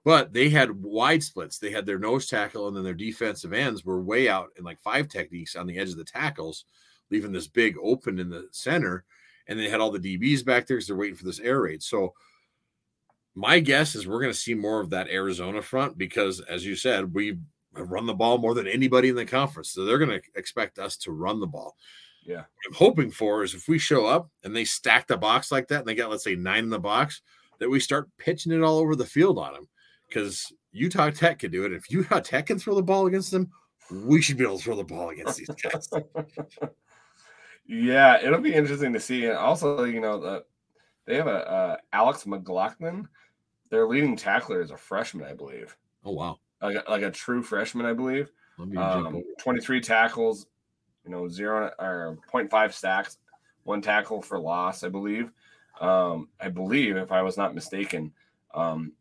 But 0.03 0.33
they 0.33 0.49
had 0.49 0.81
wide 0.81 1.21
splits. 1.21 1.59
They 1.59 1.69
had 1.69 1.85
their 1.85 1.99
nose 1.99 2.25
tackle 2.25 2.67
and 2.67 2.75
then 2.75 2.83
their 2.83 2.95
defensive 2.95 3.53
ends 3.53 3.85
were 3.85 4.01
way 4.01 4.27
out 4.27 4.49
in 4.57 4.63
like 4.63 4.79
five 4.79 5.07
techniques 5.07 5.55
on 5.55 5.67
the 5.67 5.77
edge 5.77 5.89
of 5.89 5.97
the 5.97 6.03
tackles 6.03 6.65
leaving 7.11 7.31
this 7.31 7.47
big 7.47 7.75
open 7.83 8.17
in 8.19 8.29
the 8.29 8.47
center 8.51 9.03
and 9.47 9.59
they 9.59 9.69
had 9.69 9.79
all 9.79 9.91
the 9.91 9.99
dbs 9.99 10.43
back 10.43 10.65
there 10.65 10.77
because 10.77 10.87
they're 10.87 10.95
waiting 10.95 11.15
for 11.15 11.25
this 11.25 11.39
air 11.39 11.61
raid. 11.61 11.83
So 11.83 12.13
my 13.36 13.59
guess 13.59 13.95
is 13.95 14.07
we're 14.07 14.21
going 14.21 14.34
to 14.34 14.38
see 14.38 14.53
more 14.53 14.79
of 14.79 14.89
that 14.89 15.09
Arizona 15.09 15.61
front 15.61 15.97
because, 15.97 16.41
as 16.41 16.65
you 16.65 16.75
said, 16.75 17.13
we 17.13 17.38
run 17.73 18.05
the 18.05 18.13
ball 18.13 18.38
more 18.38 18.53
than 18.53 18.67
anybody 18.67 19.09
in 19.09 19.15
the 19.15 19.25
conference. 19.25 19.71
So 19.71 19.86
they're 19.86 19.97
going 19.97 20.19
to 20.19 20.21
expect 20.36 20.79
us 20.79 20.97
to 20.97 21.11
run 21.11 21.39
the 21.39 21.47
ball. 21.47 21.75
Yeah. 22.25 22.38
What 22.38 22.67
I'm 22.67 22.73
hoping 22.73 23.11
for 23.11 23.43
is 23.43 23.53
if 23.53 23.67
we 23.67 23.79
show 23.79 24.05
up 24.05 24.29
and 24.43 24.55
they 24.55 24.65
stack 24.65 25.07
the 25.07 25.17
box 25.17 25.51
like 25.51 25.67
that 25.69 25.79
and 25.79 25.88
they 25.88 25.95
got, 25.95 26.09
let's 26.09 26.23
say, 26.23 26.36
nine 26.36 26.65
in 26.65 26.69
the 26.69 26.79
box, 26.79 27.21
that 27.59 27.69
we 27.69 27.79
start 27.79 28.09
pitching 28.17 28.51
it 28.51 28.63
all 28.63 28.77
over 28.77 28.95
the 28.95 29.05
field 29.05 29.38
on 29.38 29.53
them 29.53 29.67
because 30.07 30.51
Utah 30.71 31.09
Tech 31.09 31.39
could 31.39 31.51
do 31.51 31.65
it. 31.65 31.73
If 31.73 31.89
Utah 31.91 32.19
Tech 32.19 32.47
can 32.47 32.59
throw 32.59 32.75
the 32.75 32.84
ball 32.84 33.07
against 33.07 33.32
them, 33.32 33.49
we 33.91 34.21
should 34.21 34.38
be 34.38 34.43
able 34.43 34.57
to 34.57 34.63
throw 34.63 34.75
the 34.75 34.84
ball 34.84 35.09
against 35.09 35.38
these 35.38 35.49
guys. 35.49 35.89
yeah, 37.67 38.19
it'll 38.21 38.41
be 38.41 38.53
interesting 38.53 38.93
to 38.93 38.99
see. 38.99 39.25
And 39.25 39.38
also, 39.38 39.84
you 39.84 39.99
know, 39.99 40.19
the, 40.19 40.43
they 41.05 41.15
have 41.15 41.27
a 41.27 41.51
uh, 41.51 41.77
Alex 41.93 42.25
McLaughlin. 42.25 43.07
Their 43.69 43.87
leading 43.87 44.15
tackler 44.15 44.61
is 44.61 44.71
a 44.71 44.77
freshman, 44.77 45.25
I 45.25 45.33
believe. 45.33 45.75
Oh 46.03 46.11
wow, 46.11 46.39
like 46.61 46.75
a, 46.75 46.89
like 46.89 47.03
a 47.03 47.11
true 47.11 47.41
freshman, 47.41 47.85
I 47.85 47.93
believe. 47.93 48.29
Um, 48.77 49.23
23 49.39 49.81
tackles, 49.81 50.45
you 51.03 51.11
know, 51.11 51.27
zero 51.27 51.71
or 51.79 52.17
0.5 52.31 52.73
stacks, 52.73 53.17
one 53.63 53.81
tackle 53.81 54.21
for 54.21 54.39
loss, 54.39 54.83
I 54.83 54.89
believe. 54.89 55.31
Um, 55.79 56.29
I 56.39 56.49
believe, 56.49 56.95
if 56.95 57.11
I 57.11 57.23
was 57.23 57.37
not 57.37 57.55
mistaken, 57.55 58.11
um, 58.53 58.91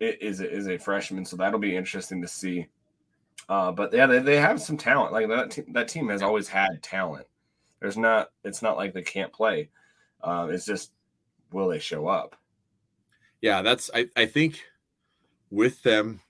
it 0.00 0.20
is 0.20 0.40
a, 0.40 0.50
is 0.50 0.66
a 0.66 0.78
freshman, 0.78 1.24
so 1.24 1.36
that'll 1.36 1.60
be 1.60 1.76
interesting 1.76 2.20
to 2.22 2.28
see. 2.28 2.66
Uh, 3.48 3.70
but 3.70 3.92
yeah, 3.92 4.06
they, 4.06 4.18
they 4.18 4.36
have 4.36 4.60
some 4.60 4.76
talent. 4.76 5.12
Like 5.12 5.28
that, 5.28 5.50
te- 5.50 5.72
that 5.72 5.88
team 5.88 6.08
has 6.08 6.22
always 6.22 6.48
had 6.48 6.82
talent. 6.82 7.26
There's 7.80 7.96
not. 7.96 8.30
It's 8.44 8.62
not 8.62 8.76
like 8.76 8.94
they 8.94 9.02
can't 9.02 9.32
play. 9.32 9.68
Uh, 10.22 10.48
it's 10.50 10.64
just 10.64 10.92
will 11.52 11.68
they 11.68 11.78
show 11.78 12.06
up? 12.08 12.36
Yeah, 13.40 13.62
that's. 13.62 13.90
I 13.94 14.08
I 14.16 14.26
think 14.26 14.62
with 15.50 15.82
them, 15.82 16.20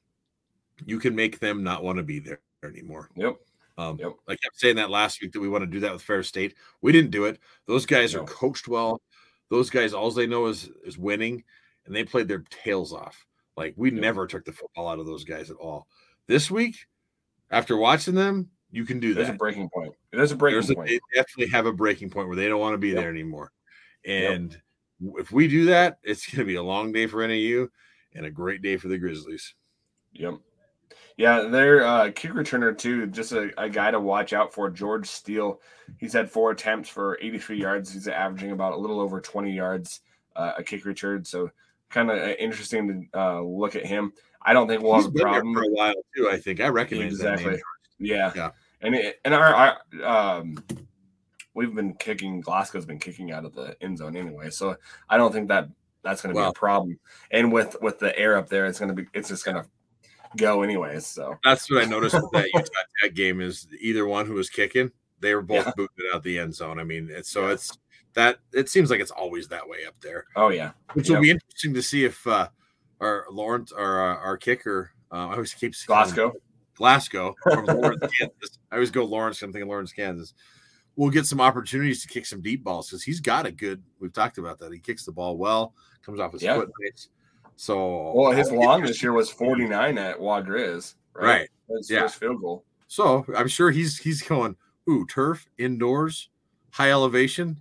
you 0.84 0.98
can 0.98 1.14
make 1.14 1.38
them 1.38 1.62
not 1.62 1.84
want 1.84 1.98
to 1.98 2.02
be 2.02 2.18
there 2.18 2.40
anymore. 2.64 3.08
Yep. 3.16 3.36
Um, 3.78 3.98
yep. 3.98 4.12
I 4.28 4.36
kept 4.36 4.60
saying 4.60 4.76
that 4.76 4.90
last 4.90 5.20
week 5.22 5.32
that 5.32 5.40
we 5.40 5.48
want 5.48 5.62
to 5.62 5.70
do 5.70 5.80
that 5.80 5.92
with 5.92 6.02
Ferris 6.02 6.28
State. 6.28 6.54
We 6.82 6.92
didn't 6.92 7.10
do 7.10 7.24
it. 7.24 7.38
Those 7.66 7.86
guys 7.86 8.14
no. 8.14 8.22
are 8.22 8.26
coached 8.26 8.68
well. 8.68 9.00
Those 9.48 9.70
guys, 9.70 9.92
all 9.92 10.10
they 10.10 10.26
know 10.26 10.46
is 10.46 10.70
is 10.84 10.98
winning, 10.98 11.44
and 11.86 11.94
they 11.94 12.04
played 12.04 12.28
their 12.28 12.44
tails 12.50 12.92
off. 12.92 13.26
Like 13.56 13.74
we 13.76 13.90
yep. 13.90 14.00
never 14.00 14.26
took 14.26 14.44
the 14.44 14.52
football 14.52 14.88
out 14.88 14.98
of 14.98 15.06
those 15.06 15.24
guys 15.24 15.50
at 15.50 15.56
all. 15.56 15.86
This 16.26 16.50
week, 16.50 16.86
after 17.50 17.76
watching 17.76 18.14
them, 18.14 18.50
you 18.70 18.84
can 18.84 19.00
do 19.00 19.12
There's 19.14 19.26
that. 19.26 19.34
a 19.34 19.38
breaking 19.38 19.68
point. 19.68 19.94
There's 20.10 20.32
a 20.32 20.36
breaking 20.36 20.62
There's 20.62 20.74
point. 20.74 20.88
A, 20.88 20.92
they 20.92 21.00
definitely 21.14 21.52
have 21.52 21.66
a 21.66 21.72
breaking 21.72 22.10
point 22.10 22.28
where 22.28 22.36
they 22.36 22.48
don't 22.48 22.60
want 22.60 22.74
to 22.74 22.78
be 22.78 22.88
yep. 22.88 22.96
there 22.98 23.10
anymore. 23.10 23.52
And 24.04 24.58
if 25.18 25.32
we 25.32 25.48
do 25.48 25.66
that, 25.66 25.98
it's 26.02 26.26
going 26.26 26.40
to 26.40 26.44
be 26.44 26.56
a 26.56 26.62
long 26.62 26.92
day 26.92 27.06
for 27.06 27.26
NAU 27.26 27.68
and 28.14 28.26
a 28.26 28.30
great 28.30 28.62
day 28.62 28.76
for 28.76 28.88
the 28.88 28.98
Grizzlies. 28.98 29.54
Yep. 30.12 30.34
Yeah, 31.16 31.42
their 31.42 31.84
uh, 31.84 32.10
kick 32.14 32.32
returner 32.32 32.76
too, 32.76 33.06
just 33.06 33.32
a, 33.32 33.50
a, 33.62 33.68
guy 33.68 33.90
to 33.90 34.00
watch 34.00 34.32
out 34.32 34.52
for. 34.52 34.70
George 34.70 35.06
Steele, 35.06 35.60
he's 35.98 36.12
had 36.12 36.30
four 36.30 36.52
attempts 36.52 36.88
for 36.88 37.18
83 37.20 37.60
yards. 37.60 37.92
He's 37.92 38.08
averaging 38.08 38.52
about 38.52 38.72
a 38.72 38.76
little 38.76 38.98
over 38.98 39.20
20 39.20 39.52
yards 39.52 40.00
uh, 40.36 40.52
a 40.58 40.62
kick 40.62 40.84
return. 40.84 41.24
So 41.24 41.50
kind 41.90 42.10
of 42.10 42.18
uh, 42.18 42.32
interesting 42.38 43.08
to 43.12 43.20
uh, 43.20 43.40
look 43.42 43.76
at 43.76 43.86
him. 43.86 44.12
I 44.40 44.52
don't 44.52 44.66
think 44.66 44.82
we'll 44.82 44.96
he's 44.96 45.04
have 45.04 45.14
a 45.14 45.18
problem 45.18 45.54
for 45.54 45.62
a 45.62 45.68
while 45.68 45.94
too. 46.16 46.28
I 46.30 46.38
think 46.38 46.60
I 46.60 46.68
recognize 46.68 47.12
exactly. 47.12 47.60
Yeah, 47.98 48.32
yeah, 48.34 48.50
and 48.80 48.94
it, 48.94 49.20
and 49.24 49.32
our, 49.34 49.54
our 49.54 50.38
um, 50.40 50.58
we've 51.54 51.74
been 51.74 51.94
kicking. 51.94 52.40
Glasgow's 52.40 52.86
been 52.86 52.98
kicking 52.98 53.32
out 53.32 53.44
of 53.44 53.54
the 53.54 53.76
end 53.80 53.98
zone 53.98 54.16
anyway, 54.16 54.50
so 54.50 54.76
I 55.08 55.16
don't 55.16 55.32
think 55.32 55.48
that 55.48 55.68
that's 56.02 56.22
going 56.22 56.34
to 56.34 56.40
be 56.40 56.46
a 56.46 56.52
problem. 56.52 56.98
And 57.30 57.52
with 57.52 57.76
with 57.80 57.98
the 57.98 58.16
air 58.18 58.36
up 58.36 58.48
there, 58.48 58.66
it's 58.66 58.78
going 58.78 58.94
to 58.94 59.02
be 59.02 59.08
it's 59.14 59.28
just 59.28 59.44
going 59.44 59.62
to 59.62 59.68
go 60.36 60.62
anyways. 60.62 61.06
So 61.06 61.36
that's 61.44 61.70
what 61.70 61.82
I 61.82 61.86
noticed 61.86 62.14
with 62.14 62.30
that 62.32 62.48
Utah 62.54 62.70
Tech 63.02 63.14
game 63.14 63.40
is 63.40 63.66
either 63.80 64.06
one 64.06 64.26
who 64.26 64.34
was 64.34 64.50
kicking, 64.50 64.90
they 65.20 65.34
were 65.34 65.42
both 65.42 65.66
yeah. 65.66 65.72
booting 65.76 66.06
out 66.12 66.22
the 66.22 66.38
end 66.38 66.54
zone. 66.54 66.78
I 66.78 66.84
mean, 66.84 67.08
it's 67.10 67.30
so 67.30 67.46
yeah. 67.46 67.54
it's 67.54 67.78
that 68.14 68.38
it 68.52 68.68
seems 68.68 68.90
like 68.90 69.00
it's 69.00 69.10
always 69.10 69.48
that 69.48 69.66
way 69.66 69.86
up 69.86 69.94
there. 70.00 70.26
Oh 70.36 70.48
yeah, 70.48 70.72
which 70.92 71.08
yep. 71.08 71.16
will 71.16 71.22
be 71.22 71.30
interesting 71.30 71.72
to 71.74 71.82
see 71.82 72.04
if 72.04 72.26
uh 72.26 72.48
our 73.00 73.26
Lawrence 73.30 73.72
our 73.72 74.12
uh, 74.12 74.16
our 74.16 74.36
kicker 74.36 74.90
uh, 75.10 75.28
I 75.28 75.32
always 75.32 75.54
keep 75.54 75.74
Glasgow 75.86 76.32
Glasgow 76.74 77.34
from 77.42 77.66
Lawrence, 77.66 78.12
Kansas. 78.18 78.58
I 78.70 78.76
always 78.76 78.90
go 78.90 79.04
Lawrence. 79.04 79.40
I'm 79.42 79.52
thinking 79.52 79.68
Lawrence, 79.68 79.92
Kansas. 79.92 80.34
We'll 80.96 81.10
get 81.10 81.26
some 81.26 81.40
opportunities 81.40 82.02
to 82.02 82.08
kick 82.08 82.26
some 82.26 82.42
deep 82.42 82.62
balls 82.62 82.88
because 82.88 83.02
he's 83.02 83.20
got 83.20 83.46
a 83.46 83.50
good. 83.50 83.82
We've 83.98 84.12
talked 84.12 84.38
about 84.38 84.58
that. 84.58 84.72
He 84.72 84.78
kicks 84.78 85.04
the 85.04 85.12
ball 85.12 85.36
well, 85.36 85.74
comes 86.04 86.20
off 86.20 86.32
his 86.32 86.42
foot 86.42 86.70
nice. 86.80 87.08
So 87.56 88.12
well, 88.14 88.32
his 88.32 88.50
long 88.50 88.82
this 88.82 89.02
year 89.02 89.12
was 89.12 89.30
49 89.30 89.98
at 89.98 90.18
Wadriz, 90.18 90.94
right? 91.14 91.24
right. 91.24 91.48
That's 91.68 91.90
yeah. 91.90 92.08
field 92.08 92.40
goal. 92.40 92.64
So 92.88 93.24
I'm 93.36 93.48
sure 93.48 93.70
he's 93.70 93.98
he's 93.98 94.22
going, 94.22 94.56
ooh, 94.88 95.06
turf 95.06 95.46
indoors, 95.58 96.28
high 96.70 96.90
elevation. 96.90 97.56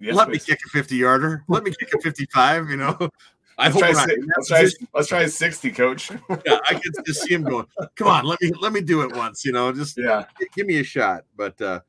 Yes, 0.00 0.14
Let 0.14 0.28
please. 0.28 0.46
me 0.46 0.54
kick 0.54 0.60
a 0.64 0.68
50 0.68 0.96
yarder. 0.96 1.44
Let 1.48 1.64
me 1.64 1.72
kick 1.72 1.92
a 1.92 2.00
55, 2.00 2.70
you 2.70 2.76
know. 2.76 2.96
I 3.58 3.70
let's, 3.70 3.78
try, 3.78 3.92
six, 3.92 4.26
let's, 4.36 4.48
try, 4.48 4.68
let's 4.94 5.08
try 5.08 5.26
60, 5.26 5.70
coach. 5.72 6.10
yeah, 6.46 6.58
I 6.68 6.74
can 6.74 6.92
just 7.04 7.22
see 7.22 7.34
him 7.34 7.42
going, 7.42 7.66
come 7.96 8.06
on, 8.06 8.24
let 8.24 8.40
me 8.40 8.52
let 8.60 8.72
me 8.72 8.80
do 8.80 9.02
it 9.02 9.16
once, 9.16 9.44
you 9.44 9.50
know, 9.50 9.72
just 9.72 9.98
yeah, 9.98 10.26
give 10.54 10.68
me 10.68 10.78
a 10.78 10.84
shot. 10.84 11.24
But 11.36 11.60
uh, 11.60 11.80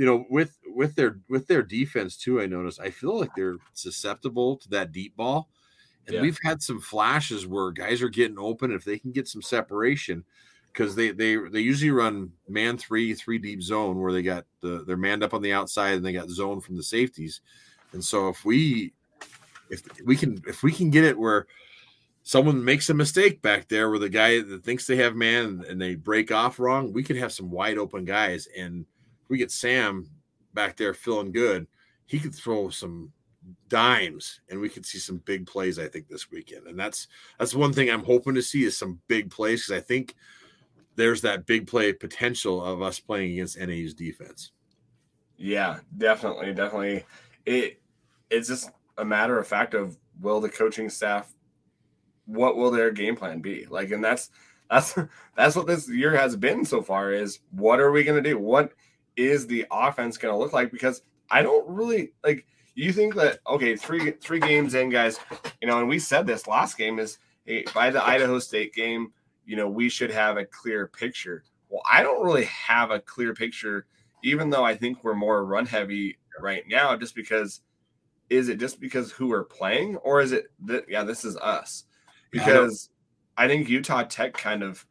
you 0.00 0.06
know, 0.06 0.24
with 0.30 0.56
with 0.64 0.94
their 0.94 1.18
with 1.28 1.46
their 1.46 1.62
defense 1.62 2.16
too, 2.16 2.40
I 2.40 2.46
notice 2.46 2.80
I 2.80 2.88
feel 2.88 3.20
like 3.20 3.34
they're 3.36 3.58
susceptible 3.74 4.56
to 4.56 4.68
that 4.70 4.92
deep 4.92 5.14
ball. 5.14 5.50
And 6.06 6.14
yeah. 6.14 6.22
we've 6.22 6.38
had 6.42 6.62
some 6.62 6.80
flashes 6.80 7.46
where 7.46 7.70
guys 7.70 8.00
are 8.00 8.08
getting 8.08 8.38
open 8.38 8.72
if 8.72 8.82
they 8.82 8.98
can 8.98 9.12
get 9.12 9.28
some 9.28 9.42
separation 9.42 10.24
because 10.72 10.94
they 10.94 11.10
they 11.10 11.36
they 11.36 11.60
usually 11.60 11.90
run 11.90 12.32
man 12.48 12.78
three 12.78 13.12
three 13.12 13.36
deep 13.36 13.60
zone 13.60 14.00
where 14.00 14.10
they 14.10 14.22
got 14.22 14.46
the 14.62 14.84
they're 14.86 14.96
manned 14.96 15.22
up 15.22 15.34
on 15.34 15.42
the 15.42 15.52
outside 15.52 15.96
and 15.96 16.06
they 16.06 16.14
got 16.14 16.30
zone 16.30 16.62
from 16.62 16.76
the 16.76 16.82
safeties 16.82 17.42
and 17.92 18.02
so 18.02 18.30
if 18.30 18.42
we 18.42 18.94
if 19.68 19.82
we 20.06 20.16
can 20.16 20.42
if 20.48 20.62
we 20.62 20.72
can 20.72 20.88
get 20.88 21.04
it 21.04 21.18
where 21.18 21.46
someone 22.22 22.64
makes 22.64 22.88
a 22.88 22.94
mistake 22.94 23.42
back 23.42 23.68
there 23.68 23.90
where 23.90 23.98
the 23.98 24.08
guy 24.08 24.40
that 24.40 24.64
thinks 24.64 24.86
they 24.86 24.96
have 24.96 25.14
man 25.14 25.62
and 25.68 25.78
they 25.78 25.94
break 25.94 26.32
off 26.32 26.58
wrong 26.58 26.90
we 26.90 27.02
could 27.02 27.16
have 27.16 27.32
some 27.32 27.50
wide 27.50 27.76
open 27.76 28.06
guys 28.06 28.48
and 28.56 28.86
we 29.30 29.38
get 29.38 29.50
sam 29.50 30.10
back 30.52 30.76
there 30.76 30.92
feeling 30.92 31.32
good 31.32 31.66
he 32.06 32.18
could 32.18 32.34
throw 32.34 32.68
some 32.68 33.12
dimes 33.68 34.40
and 34.50 34.60
we 34.60 34.68
could 34.68 34.84
see 34.84 34.98
some 34.98 35.18
big 35.18 35.46
plays 35.46 35.78
i 35.78 35.86
think 35.86 36.08
this 36.08 36.30
weekend. 36.30 36.66
And 36.66 36.78
that's 36.78 37.08
that's 37.38 37.54
one 37.54 37.72
thing 37.72 37.90
i'm 37.90 38.04
hoping 38.04 38.34
to 38.34 38.42
see 38.42 38.64
is 38.64 38.76
some 38.76 39.00
big 39.08 39.30
plays 39.30 39.66
because 39.66 39.82
i 39.82 39.84
think 39.84 40.14
there's 40.96 41.22
that 41.22 41.46
big 41.46 41.66
play 41.66 41.92
potential 41.92 42.62
of 42.62 42.82
us 42.82 43.00
playing 43.00 43.32
against 43.32 43.58
nau's 43.58 43.94
defense. 43.94 44.52
Yeah 45.36 45.78
definitely 45.96 46.52
definitely. 46.52 47.04
It 47.46 47.80
it's 48.28 48.48
just 48.48 48.70
a 48.98 49.04
matter 49.04 49.38
of 49.38 49.46
fact 49.46 49.74
of 49.74 49.96
will 50.20 50.40
the 50.40 50.48
coaching 50.48 50.90
staff 50.90 51.32
what 52.26 52.56
will 52.56 52.70
their 52.70 52.90
game 52.90 53.16
plan 53.16 53.40
be? 53.40 53.66
Like 53.66 53.90
and 53.92 54.04
that's 54.04 54.30
that's 54.68 54.98
that's 55.36 55.56
what 55.56 55.66
this 55.66 55.88
year 55.88 56.14
has 56.14 56.36
been 56.36 56.64
so 56.64 56.82
far 56.82 57.12
is 57.12 57.38
what 57.52 57.80
are 57.80 57.92
we 57.92 58.04
going 58.04 58.22
to 58.22 58.30
do? 58.30 58.36
What 58.36 58.72
is 59.16 59.46
the 59.46 59.66
offense 59.70 60.16
going 60.16 60.32
to 60.32 60.38
look 60.38 60.52
like 60.52 60.70
because 60.70 61.02
i 61.30 61.42
don't 61.42 61.68
really 61.68 62.12
like 62.24 62.46
you 62.74 62.92
think 62.92 63.14
that 63.14 63.40
okay, 63.46 63.76
three 63.76 64.12
three 64.12 64.40
games 64.40 64.74
in, 64.74 64.90
guys, 64.90 65.18
you 65.60 65.68
know, 65.68 65.78
and 65.78 65.88
we 65.88 65.98
said 65.98 66.26
this 66.26 66.46
last 66.46 66.78
game 66.78 66.98
is 66.98 67.18
hey, 67.44 67.64
by 67.74 67.90
the 67.90 68.04
Idaho 68.04 68.38
State 68.38 68.74
game, 68.74 69.12
you 69.44 69.56
know, 69.56 69.68
we 69.68 69.88
should 69.88 70.10
have 70.10 70.36
a 70.36 70.44
clear 70.44 70.86
picture. 70.86 71.44
Well, 71.68 71.82
I 71.90 72.02
don't 72.02 72.24
really 72.24 72.46
have 72.46 72.90
a 72.90 73.00
clear 73.00 73.34
picture, 73.34 73.86
even 74.24 74.50
though 74.50 74.64
I 74.64 74.74
think 74.74 75.02
we're 75.02 75.14
more 75.14 75.44
run 75.44 75.66
heavy 75.66 76.18
right 76.40 76.64
now, 76.68 76.96
just 76.96 77.14
because 77.14 77.60
is 78.28 78.48
it 78.48 78.58
just 78.58 78.80
because 78.80 79.10
who 79.12 79.28
we're 79.28 79.44
playing, 79.44 79.96
or 79.96 80.20
is 80.20 80.32
it 80.32 80.46
that 80.64 80.86
yeah, 80.88 81.04
this 81.04 81.24
is 81.24 81.36
us? 81.36 81.84
Because 82.30 82.88
I, 83.36 83.44
I 83.44 83.48
think 83.48 83.68
Utah 83.68 84.04
Tech 84.04 84.32
kind 84.32 84.62
of 84.62 84.86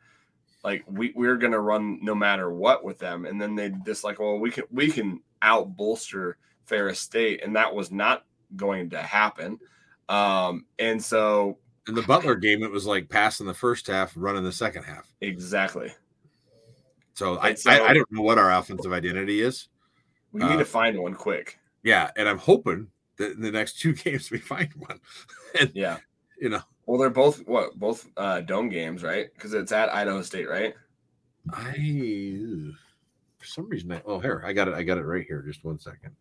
like 0.63 0.83
we, 0.87 1.13
we're 1.15 1.37
gonna 1.37 1.59
run 1.59 1.99
no 2.01 2.13
matter 2.15 2.51
what 2.51 2.83
with 2.83 2.99
them, 2.99 3.25
and 3.25 3.41
then 3.41 3.55
they 3.55 3.71
just 3.85 4.03
like, 4.03 4.19
well, 4.19 4.39
we 4.39 4.51
can 4.51 4.65
we 4.71 4.91
can 4.91 5.21
out 5.41 5.75
bolster 5.75 6.37
Ferris 6.65 6.99
State, 6.99 7.43
and 7.43 7.55
that 7.55 7.73
was 7.73 7.91
not 7.91 8.25
going 8.55 8.89
to 8.91 9.01
happen. 9.01 9.59
Um, 10.07 10.65
and 10.77 11.03
so 11.03 11.57
in 11.87 11.95
the 11.95 12.01
Butler 12.01 12.35
game, 12.35 12.63
it 12.63 12.71
was 12.71 12.85
like 12.85 13.09
passing 13.09 13.45
the 13.45 13.53
first 13.53 13.87
half, 13.87 14.13
running 14.15 14.43
the 14.43 14.51
second 14.51 14.83
half. 14.83 15.11
Exactly. 15.21 15.91
So, 17.13 17.37
I, 17.39 17.53
so 17.55 17.71
I, 17.71 17.89
I 17.89 17.93
don't 17.93 18.11
know 18.11 18.21
what 18.21 18.37
our 18.37 18.51
offensive 18.51 18.93
identity 18.93 19.41
is. 19.41 19.67
We 20.31 20.41
need 20.41 20.51
uh, 20.51 20.57
to 20.57 20.65
find 20.65 20.97
one 20.97 21.15
quick. 21.15 21.59
Yeah, 21.83 22.11
and 22.15 22.29
I'm 22.29 22.37
hoping 22.37 22.87
that 23.17 23.33
in 23.33 23.41
the 23.41 23.51
next 23.51 23.79
two 23.79 23.93
games 23.93 24.31
we 24.31 24.37
find 24.37 24.69
one. 24.77 24.99
and, 25.59 25.71
yeah, 25.73 25.97
you 26.39 26.49
know. 26.49 26.61
Well, 26.89 26.97
they're 26.97 27.11
both 27.11 27.47
what 27.47 27.77
both 27.79 28.09
uh, 28.17 28.41
dome 28.41 28.67
games, 28.67 29.03
right? 29.03 29.31
Because 29.35 29.53
it's 29.53 29.71
at 29.71 29.93
Idaho 29.93 30.23
State, 30.23 30.49
right? 30.49 30.73
I 31.53 32.71
for 33.37 33.45
some 33.45 33.69
reason 33.69 33.91
I 33.91 34.01
oh 34.07 34.17
here 34.17 34.41
I 34.43 34.53
got 34.53 34.67
it 34.67 34.73
I 34.73 34.81
got 34.81 34.97
it 34.97 35.03
right 35.03 35.23
here. 35.23 35.43
Just 35.43 35.63
one 35.63 35.77
second. 35.77 36.15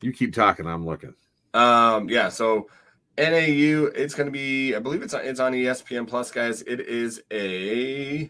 You 0.00 0.12
keep 0.12 0.34
talking. 0.34 0.66
I'm 0.66 0.84
looking. 0.84 1.14
Um, 1.54 2.08
yeah. 2.08 2.30
So 2.30 2.68
NAU, 3.16 3.92
it's 3.94 4.16
going 4.16 4.26
to 4.26 4.32
be, 4.32 4.74
I 4.74 4.80
believe 4.80 5.02
it's 5.02 5.14
on, 5.14 5.24
it's 5.24 5.38
on 5.38 5.52
ESPN 5.52 6.08
Plus, 6.08 6.32
guys. 6.32 6.62
It 6.62 6.80
is 6.80 7.22
a 7.30 8.28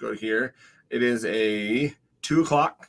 go 0.00 0.14
here. 0.14 0.54
It 0.88 1.02
is 1.02 1.26
a 1.26 1.94
two 2.22 2.40
o'clock 2.40 2.88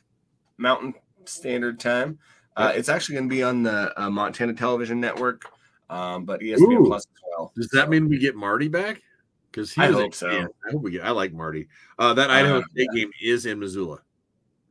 Mountain 0.56 0.94
Standard 1.26 1.78
Time. 1.78 2.18
Uh, 2.56 2.72
it's 2.74 2.88
actually 2.88 3.16
going 3.16 3.28
to 3.28 3.34
be 3.34 3.42
on 3.42 3.62
the 3.62 3.92
uh, 4.02 4.08
Montana 4.08 4.54
Television 4.54 5.00
Network, 5.00 5.44
um, 5.90 6.24
but 6.24 6.40
ESPN 6.40 6.80
Ooh. 6.80 6.86
Plus 6.86 7.02
as 7.02 7.22
well. 7.30 7.52
Does 7.54 7.68
that 7.68 7.90
mean 7.90 8.08
we 8.08 8.18
get 8.18 8.34
Marty 8.34 8.68
back? 8.68 9.02
because 9.50 9.72
he 9.72 9.82
I 9.82 9.90
hope 9.90 10.14
so. 10.14 10.28
I 10.28 10.70
hope 10.70 10.82
we 10.82 10.92
get. 10.92 11.04
I 11.04 11.10
like 11.10 11.32
Marty. 11.32 11.68
Uh, 11.98 12.14
that 12.14 12.30
Idaho 12.30 12.62
State 12.70 12.88
game 12.94 13.10
is 13.22 13.46
in 13.46 13.58
Missoula, 13.58 14.00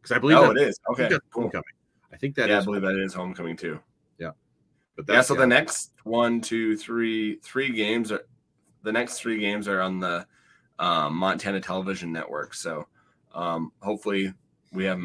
because 0.01 0.11
I 0.11 0.15
like 0.15 0.24
Marty. 0.24 0.39
Uh, 0.39 0.63
that 0.63 0.63
State 0.63 0.63
yeah. 0.63 0.63
game 0.63 0.63
is 0.63 0.63
in 0.63 0.65
Missoula, 0.65 0.65
because 0.65 0.65
I 0.65 0.65
believe. 0.65 0.65
Oh, 0.65 0.65
it 0.65 0.70
is. 0.70 0.80
Okay, 0.91 1.05
I 1.05 1.09
cool. 1.09 1.43
homecoming. 1.43 1.63
I 2.11 2.17
think 2.17 2.36
that. 2.36 2.49
Yeah, 2.49 2.59
I 2.59 2.63
believe 2.63 2.82
that 2.82 3.01
is 3.03 3.13
homecoming 3.13 3.57
too. 3.57 3.80
Yeah, 4.17 4.32
but 4.95 5.05
yeah. 5.07 5.22
So 5.22 5.36
the 5.36 5.47
next 5.47 5.91
one, 6.03 6.41
two, 6.41 6.78
three, 6.78 7.36
three 7.38 7.72
games 7.72 8.11
are 8.11 8.26
the 8.84 8.91
next 8.91 9.20
three 9.20 9.39
games 9.39 9.67
are 9.67 9.82
on 9.82 9.99
the 9.99 10.26
um, 10.80 11.15
Montana 11.15 11.59
Television 11.59 12.11
Network. 12.11 12.53
So 12.53 12.88
um, 13.34 13.72
hopefully 13.82 14.34
we 14.72 14.86
have 14.86 15.01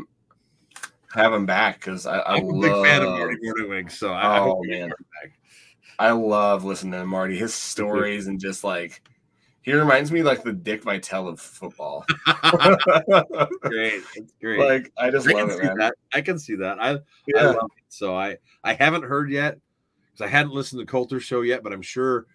have 1.12 1.32
him 1.32 1.46
back 1.46 1.80
because 1.80 2.06
I, 2.06 2.36
am 2.36 2.48
a 2.48 2.60
big 2.60 2.72
fan 2.84 3.02
of 3.02 3.10
Marty 3.10 3.36
Mornhinweg. 3.44 3.90
So 3.90 4.12
I, 4.12 4.40
oh 4.40 4.62
I 4.64 4.68
man, 4.68 4.92
I 5.98 6.10
love 6.12 6.64
listening 6.64 6.92
to 6.92 7.06
Marty. 7.06 7.36
His 7.36 7.54
stories 7.54 8.26
and 8.26 8.40
just 8.40 8.64
like 8.64 9.02
he 9.62 9.72
reminds 9.72 10.12
me 10.12 10.22
like 10.22 10.42
the 10.42 10.52
Dick 10.52 10.82
Vitale 10.82 11.28
of 11.28 11.40
football. 11.40 12.04
great, 13.60 14.02
it's 14.14 14.32
great. 14.40 14.58
Like 14.58 14.92
I 14.98 15.10
just 15.10 15.28
I 15.28 15.32
love 15.32 15.50
it, 15.50 15.62
man. 15.62 15.78
That. 15.78 15.94
I 16.12 16.20
can 16.20 16.38
see 16.38 16.54
that. 16.56 16.78
I 16.78 16.98
yeah. 17.26 17.40
I 17.40 17.44
love 17.46 17.70
it. 17.76 17.84
So 17.88 18.14
I 18.14 18.36
I 18.62 18.74
haven't 18.74 19.04
heard 19.04 19.30
yet 19.30 19.58
because 20.12 20.26
I 20.26 20.28
hadn't 20.28 20.52
listened 20.52 20.80
to 20.80 20.86
Coulter's 20.86 21.24
show 21.24 21.40
yet, 21.40 21.62
but 21.62 21.72
I'm 21.72 21.82
sure 21.82 22.26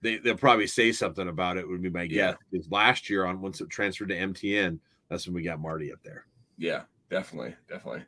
they 0.00 0.18
they'll 0.18 0.36
probably 0.36 0.68
say 0.68 0.92
something 0.92 1.28
about 1.28 1.56
it. 1.56 1.68
Would 1.68 1.82
be 1.82 1.90
my 1.90 2.06
guess. 2.06 2.36
Because 2.50 2.70
last 2.70 3.10
year 3.10 3.24
on 3.24 3.40
once 3.40 3.60
it 3.60 3.68
transferred 3.68 4.10
to 4.10 4.16
MTN, 4.16 4.78
that's 5.08 5.26
when 5.26 5.34
we 5.34 5.42
got 5.42 5.60
Marty 5.60 5.92
up 5.92 6.02
there. 6.04 6.26
Yeah, 6.56 6.82
definitely, 7.10 7.56
definitely. 7.68 8.04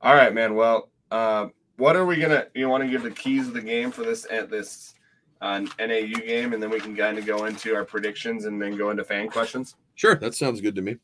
All 0.00 0.14
right, 0.14 0.32
man. 0.32 0.54
Well, 0.54 0.90
uh, 1.10 1.48
what 1.76 1.96
are 1.96 2.06
we 2.06 2.16
gonna? 2.16 2.46
You 2.54 2.68
want 2.68 2.84
to 2.84 2.90
give 2.90 3.02
the 3.02 3.10
keys 3.10 3.48
of 3.48 3.54
the 3.54 3.60
game 3.60 3.90
for 3.90 4.02
this 4.02 4.26
at 4.30 4.50
this 4.50 4.94
uh, 5.40 5.60
NAU 5.78 6.20
game, 6.26 6.52
and 6.52 6.62
then 6.62 6.70
we 6.70 6.80
can 6.80 6.96
kind 6.96 7.18
of 7.18 7.26
go 7.26 7.46
into 7.46 7.74
our 7.74 7.84
predictions 7.84 8.44
and 8.44 8.60
then 8.60 8.76
go 8.76 8.90
into 8.90 9.04
fan 9.04 9.28
questions. 9.28 9.76
Sure, 9.94 10.14
that 10.16 10.34
sounds 10.34 10.60
good 10.60 10.74
to 10.76 10.82
me. 10.82 10.96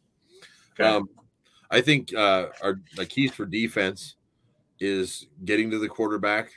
Okay. 0.79 0.89
Um, 0.89 1.09
I 1.71 1.81
think 1.81 2.15
uh, 2.15 2.49
our 2.63 2.81
the 2.97 3.07
keys 3.07 3.33
for 3.33 3.47
defense 3.47 4.17
is 4.81 5.27
getting 5.45 5.71
to 5.71 5.79
the 5.79 5.89
quarterback 5.89 6.51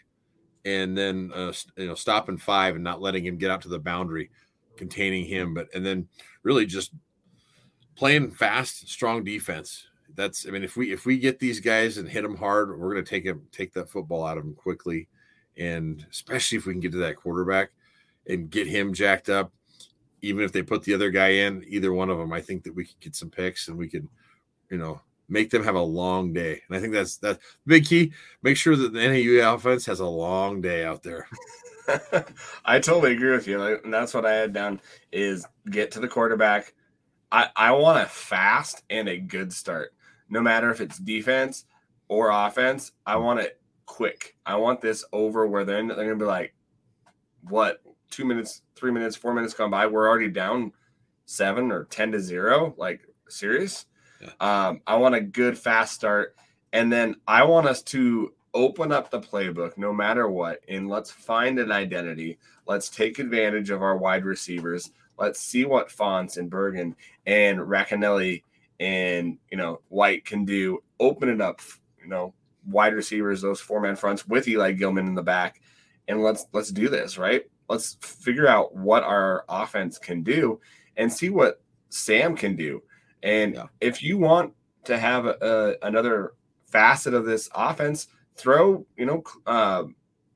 and 0.66 0.98
then 0.98 1.32
uh, 1.36 1.52
you 1.78 1.88
know 1.88 1.96
stopping 1.96 2.38
five 2.38 2.76
and 2.76 2.84
not 2.84 3.02
letting 3.02 3.26
him 3.26 3.38
get 3.38 3.52
out 3.52 3.62
to 3.62 3.70
the 3.70 3.80
boundary, 3.80 4.30
containing 4.78 5.26
him, 5.26 5.54
but 5.54 5.68
and 5.74 5.86
then 5.86 6.08
really 6.44 6.66
just 6.66 6.94
playing 7.96 8.32
fast, 8.32 8.90
strong 8.90 9.24
defense. 9.24 9.88
That's 10.16 10.48
I 10.48 10.52
mean, 10.52 10.64
if 10.64 10.78
we 10.78 10.92
if 10.92 11.06
we 11.06 11.18
get 11.18 11.40
these 11.40 11.60
guys 11.60 11.98
and 11.98 12.08
hit 12.08 12.24
them 12.24 12.36
hard, 12.36 12.78
we're 12.78 12.94
going 12.94 13.04
to 13.04 13.10
take 13.10 13.26
him 13.26 13.48
take 13.52 13.74
that 13.74 13.90
football 13.90 14.26
out 14.26 14.38
of 14.38 14.44
them 14.44 14.56
quickly, 14.56 15.08
and 15.58 16.06
especially 16.12 16.58
if 16.58 16.66
we 16.66 16.74
can 16.74 16.80
get 16.80 16.92
to 16.92 17.00
that 17.00 17.16
quarterback 17.16 17.72
and 18.28 18.50
get 18.50 18.68
him 18.68 18.94
jacked 18.94 19.30
up. 19.30 19.52
Even 20.22 20.44
if 20.46 20.54
they 20.54 20.62
put 20.62 20.84
the 20.84 20.94
other 20.94 21.10
guy 21.10 21.30
in, 21.30 21.66
either 21.68 21.92
one 21.92 22.10
of 22.10 22.18
them, 22.18 22.32
I 22.32 22.40
think 22.40 22.64
that 22.64 22.74
we 22.74 22.86
could 22.86 23.00
get 23.02 23.16
some 23.16 23.30
picks 23.30 23.68
and 23.68 23.78
we 23.78 23.90
could, 23.90 24.08
you 24.70 24.78
know, 24.78 25.02
make 25.28 25.50
them 25.50 25.64
have 25.64 25.76
a 25.76 25.82
long 25.82 26.32
day. 26.32 26.62
And 26.68 26.78
I 26.78 26.80
think 26.80 26.94
that's 26.94 27.18
that 27.18 27.40
big 27.66 27.86
key. 27.86 28.14
Make 28.42 28.56
sure 28.56 28.76
that 28.78 28.94
the 28.94 29.08
NAU 29.08 29.54
offense 29.54 29.86
has 29.88 30.00
a 30.00 30.06
long 30.06 30.62
day 30.62 30.86
out 30.86 31.04
there. 31.04 31.28
I 32.66 32.80
totally 32.80 33.14
agree 33.14 33.32
with 33.32 33.48
you. 33.48 33.62
And 33.84 33.94
that's 33.94 34.14
what 34.14 34.26
I 34.26 34.34
had 34.34 34.54
down 34.54 34.80
is 35.12 35.46
get 35.70 35.92
to 35.92 36.00
the 36.00 36.08
quarterback. 36.08 36.74
I, 37.32 37.50
I 37.56 37.72
want 37.72 38.04
a 38.04 38.06
fast 38.06 38.84
and 38.90 39.10
a 39.10 39.18
good 39.18 39.52
start. 39.52 39.94
No 40.30 40.42
matter 40.42 40.70
if 40.70 40.82
it's 40.82 40.98
defense 40.98 41.66
or 42.08 42.30
offense, 42.30 42.92
I 43.06 43.18
want 43.18 43.40
it 43.40 43.60
quick. 43.86 44.36
I 44.46 44.56
want 44.56 44.82
this 44.82 45.04
over 45.12 45.48
where 45.48 45.66
they're, 45.66 45.86
they're 45.86 45.96
gonna 45.96 46.16
be 46.16 46.26
like, 46.26 46.54
what, 47.50 47.82
two 48.10 48.26
minutes, 48.26 48.62
three 48.76 48.92
minutes, 48.92 49.16
four 49.16 49.34
minutes 49.34 49.54
gone 49.54 49.72
by. 49.72 49.88
We're 49.88 50.08
already 50.08 50.30
down 50.30 50.72
seven 51.26 51.72
or 51.72 51.86
ten 51.86 52.12
to 52.12 52.20
zero. 52.20 52.74
Like 52.78 53.02
serious? 53.28 53.86
Um, 54.40 54.82
I 54.88 54.96
want 54.98 55.16
a 55.16 55.22
good 55.22 55.58
fast 55.58 55.94
start. 55.94 56.36
And 56.72 56.92
then 56.92 57.16
I 57.28 57.44
want 57.44 57.68
us 57.68 57.82
to 57.84 58.34
open 58.54 58.92
up 58.92 59.10
the 59.10 59.20
playbook 59.20 59.78
no 59.78 59.92
matter 59.92 60.28
what. 60.28 60.62
And 60.68 60.88
let's 60.88 61.12
find 61.12 61.60
an 61.60 61.72
identity. 61.72 62.38
Let's 62.66 62.90
take 62.90 63.20
advantage 63.20 63.70
of 63.70 63.82
our 63.82 63.98
wide 63.98 64.26
receivers. 64.26 64.92
Let's 65.18 65.40
see 65.40 65.66
what 65.66 65.92
Fonts 65.92 66.38
and 66.38 66.50
Bergen 66.50 66.96
and 67.26 67.60
Racanelli 67.60 68.44
and 68.84 69.38
you 69.50 69.58
know 69.58 69.80
White 69.88 70.26
can 70.26 70.44
do. 70.44 70.84
Open 71.00 71.30
it 71.30 71.42
up, 71.42 71.62
you 72.02 72.08
know, 72.08 72.34
wide 72.68 72.94
receivers, 72.94 73.42
those 73.42 73.62
four 73.62 73.80
man 73.80 73.96
fronts 73.96 74.28
with 74.28 74.48
Eli 74.48 74.74
Gillman 74.74 75.08
in 75.08 75.16
the 75.16 75.24
back, 75.24 75.62
and 76.08 76.22
let's 76.22 76.46
let's 76.52 76.70
do 76.70 76.90
this 76.90 77.18
right. 77.18 77.44
Let's 77.70 77.98
figure 78.02 78.48
out 78.48 78.76
what 78.76 79.04
our 79.04 79.46
offense 79.48 79.98
can 79.98 80.22
do 80.22 80.60
and 80.98 81.12
see 81.12 81.30
what 81.30 81.62
Sam 81.90 82.36
can 82.36 82.58
do. 82.58 82.84
And 83.24 83.56
yeah. 83.56 83.66
if 83.80 84.04
you 84.04 84.18
want 84.18 84.54
to 84.84 84.98
have 84.98 85.26
a, 85.26 85.78
another 85.82 86.34
facet 86.66 87.14
of 87.14 87.26
this 87.26 87.50
offense, 87.56 88.08
throw 88.36 88.86
you 88.98 89.06
know 89.06 89.24
uh, 89.48 89.86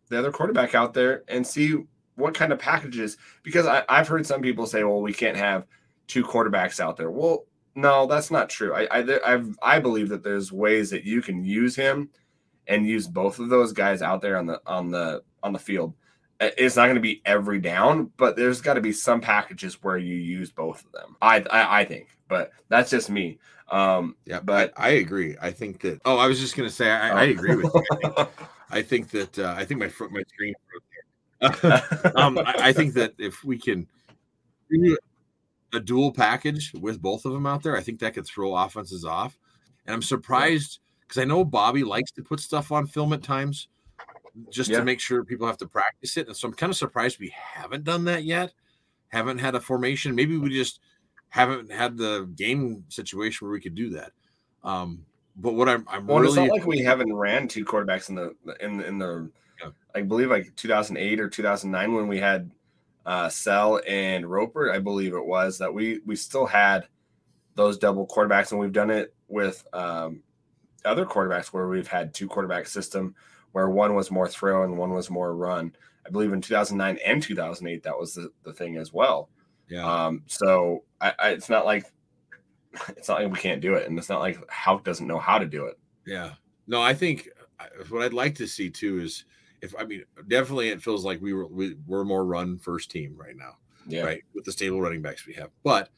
the 0.09 0.19
other 0.19 0.31
quarterback 0.31 0.73
out 0.73 0.93
there 0.93 1.23
and 1.27 1.45
see 1.45 1.75
what 2.15 2.33
kind 2.33 2.53
of 2.53 2.59
packages. 2.59 3.17
Because 3.43 3.67
I, 3.67 3.83
I've 3.89 4.07
heard 4.07 4.25
some 4.25 4.41
people 4.41 4.65
say, 4.65 4.85
"Well, 4.85 5.01
we 5.01 5.13
can't 5.13 5.37
have 5.37 5.65
two 6.07 6.23
quarterbacks 6.23 6.79
out 6.79 6.95
there." 6.95 7.11
Well, 7.11 7.45
no, 7.77 8.05
that's 8.05 8.31
not 8.31 8.49
true. 8.49 8.73
I 8.73 8.87
I 8.91 9.19
I've, 9.25 9.57
I 9.61 9.79
believe 9.79 10.09
that 10.09 10.23
there's 10.23 10.51
ways 10.51 10.89
that 10.89 11.05
you 11.05 11.21
can 11.21 11.43
use 11.43 11.75
him 11.75 12.09
and 12.67 12.85
use 12.85 13.07
both 13.07 13.39
of 13.39 13.49
those 13.49 13.71
guys 13.71 14.01
out 14.01 14.21
there 14.21 14.37
on 14.37 14.47
the 14.47 14.61
on 14.65 14.89
the 14.91 15.23
on 15.43 15.53
the 15.53 15.59
field. 15.59 15.93
It's 16.39 16.75
not 16.75 16.85
going 16.85 16.95
to 16.95 17.01
be 17.01 17.21
every 17.25 17.59
down, 17.59 18.11
but 18.15 18.35
there's 18.35 18.61
got 18.61 18.75
to 18.75 18.81
be 18.81 18.91
some 18.91 19.21
packages 19.21 19.81
where 19.81 19.97
you 19.97 20.15
use 20.15 20.51
both 20.51 20.85
of 20.85 20.91
them. 20.91 21.15
I 21.21 21.39
I, 21.49 21.79
I 21.79 21.85
think 21.85 22.09
but 22.27 22.51
that's 22.69 22.89
just 22.89 23.09
me. 23.09 23.39
Um, 23.69 24.15
yeah, 24.25 24.39
but 24.39 24.73
I, 24.77 24.87
I, 24.87 24.89
agree. 24.91 25.35
I 25.41 25.51
think 25.51 25.81
that. 25.81 25.99
Oh, 26.05 26.17
I 26.17 26.27
was 26.27 26.39
just 26.39 26.55
gonna 26.55 26.69
say 26.69 26.89
I, 26.89 27.23
I 27.23 27.27
oh. 27.27 27.31
agree 27.31 27.55
with 27.55 27.71
you. 27.73 27.83
I 27.91 27.95
think, 27.95 28.29
I 28.69 28.81
think 28.81 29.09
that 29.09 29.39
uh, 29.39 29.55
I 29.57 29.65
think 29.65 29.79
my 29.79 29.91
my 30.09 30.23
screen. 30.23 30.53
um, 32.15 32.39
I, 32.39 32.55
I, 32.59 32.73
think 32.73 32.95
that 32.95 33.13
if 33.19 33.43
we 33.43 33.59
can 33.59 33.87
a 35.73 35.79
dual 35.79 36.11
package 36.11 36.73
with 36.73 37.01
both 37.01 37.25
of 37.25 37.33
them 37.33 37.45
out 37.45 37.63
there, 37.63 37.75
I 37.75 37.81
think 37.81 37.99
that 37.99 38.13
could 38.13 38.25
throw 38.25 38.55
offenses 38.55 39.03
off. 39.05 39.37
And 39.85 39.93
I'm 39.93 40.01
surprised 40.01 40.79
because 41.01 41.21
I 41.21 41.25
know 41.25 41.45
Bobby 41.45 41.83
likes 41.83 42.11
to 42.11 42.23
put 42.23 42.39
stuff 42.39 42.71
on 42.71 42.87
film 42.87 43.13
at 43.13 43.23
times 43.23 43.67
just 44.49 44.69
yeah. 44.69 44.79
to 44.79 44.83
make 44.83 44.99
sure 44.99 45.23
people 45.23 45.47
have 45.47 45.57
to 45.57 45.67
practice 45.67 46.17
it. 46.17 46.27
And 46.27 46.35
so 46.35 46.47
I'm 46.47 46.53
kind 46.53 46.69
of 46.69 46.77
surprised 46.77 47.19
we 47.19 47.33
haven't 47.35 47.83
done 47.83 48.05
that 48.05 48.23
yet. 48.23 48.53
Haven't 49.09 49.39
had 49.39 49.55
a 49.55 49.59
formation. 49.59 50.15
Maybe 50.15 50.37
we 50.37 50.49
just 50.49 50.79
haven't 51.29 51.71
had 51.71 51.97
the 51.97 52.29
game 52.35 52.83
situation 52.89 53.45
where 53.45 53.53
we 53.53 53.61
could 53.61 53.75
do 53.75 53.89
that. 53.91 54.11
Um, 54.63 55.05
but 55.37 55.53
what 55.53 55.69
I'm, 55.69 55.85
I'm 55.89 56.07
well, 56.07 56.19
really 56.19 56.29
it's 56.29 56.35
not 56.37 56.49
like 56.49 56.65
we 56.65 56.79
haven't 56.79 57.13
ran 57.13 57.47
two 57.47 57.63
quarterbacks 57.63 58.09
in 58.09 58.15
the 58.15 58.35
in 58.59 58.81
in 58.81 58.97
the 58.97 59.29
yeah. 59.61 59.69
I 59.95 60.01
believe 60.01 60.29
like 60.29 60.55
2008 60.55 61.19
or 61.19 61.29
2009 61.29 61.93
when 61.93 62.07
we 62.07 62.19
had 62.19 62.49
uh, 63.07 63.29
Selle 63.29 63.79
and 63.87 64.29
Roper, 64.29 64.71
I 64.71 64.79
believe 64.79 65.13
it 65.13 65.25
was 65.25 65.57
that 65.59 65.73
we 65.73 66.01
we 66.05 66.15
still 66.15 66.45
had 66.45 66.87
those 67.55 67.77
double 67.77 68.05
quarterbacks, 68.05 68.51
and 68.51 68.59
we've 68.59 68.73
done 68.73 68.91
it 68.91 69.15
with 69.29 69.65
um, 69.73 70.21
other 70.83 71.05
quarterbacks 71.05 71.47
where 71.47 71.69
we've 71.69 71.87
had 71.87 72.13
two 72.13 72.27
quarterback 72.27 72.67
system 72.67 73.15
where 73.53 73.69
one 73.69 73.95
was 73.95 74.11
more 74.11 74.27
throw 74.27 74.63
and 74.63 74.77
one 74.77 74.91
was 74.91 75.09
more 75.09 75.35
run. 75.35 75.73
I 76.05 76.09
believe 76.09 76.33
in 76.33 76.41
2009 76.41 76.99
and 77.03 77.23
2008 77.23 77.81
that 77.83 77.97
was 77.97 78.13
the, 78.13 78.29
the 78.43 78.53
thing 78.53 78.77
as 78.77 78.93
well. 78.93 79.29
Yeah. 79.69 79.85
Um, 79.85 80.23
so 80.27 80.83
I, 81.01 81.13
I, 81.17 81.29
it's 81.29 81.49
not 81.49 81.65
like 81.65 81.85
it's 82.89 83.07
not 83.07 83.21
like 83.21 83.31
we 83.31 83.39
can't 83.39 83.61
do 83.61 83.75
it, 83.75 83.87
and 83.87 83.97
it's 83.97 84.09
not 84.09 84.19
like 84.19 84.37
Hauck 84.51 84.83
doesn't 84.83 85.07
know 85.07 85.17
how 85.17 85.37
to 85.37 85.45
do 85.45 85.65
it. 85.65 85.79
Yeah. 86.05 86.33
No, 86.67 86.81
I 86.81 86.93
think 86.93 87.29
what 87.87 88.03
I'd 88.03 88.13
like 88.13 88.35
to 88.35 88.47
see 88.47 88.69
too 88.69 88.99
is 88.99 89.23
if 89.67 89.75
I 89.79 89.85
mean 89.85 90.03
definitely 90.27 90.69
it 90.69 90.81
feels 90.81 91.05
like 91.05 91.21
we 91.21 91.33
were 91.33 91.47
we, 91.47 91.75
we're 91.85 92.03
more 92.03 92.25
run 92.25 92.57
first 92.57 92.91
team 92.91 93.15
right 93.17 93.35
now. 93.35 93.57
Yeah. 93.87 94.03
Right. 94.03 94.23
With 94.33 94.45
the 94.45 94.51
stable 94.51 94.81
running 94.81 95.01
backs 95.01 95.25
we 95.25 95.33
have. 95.35 95.49
But 95.63 95.89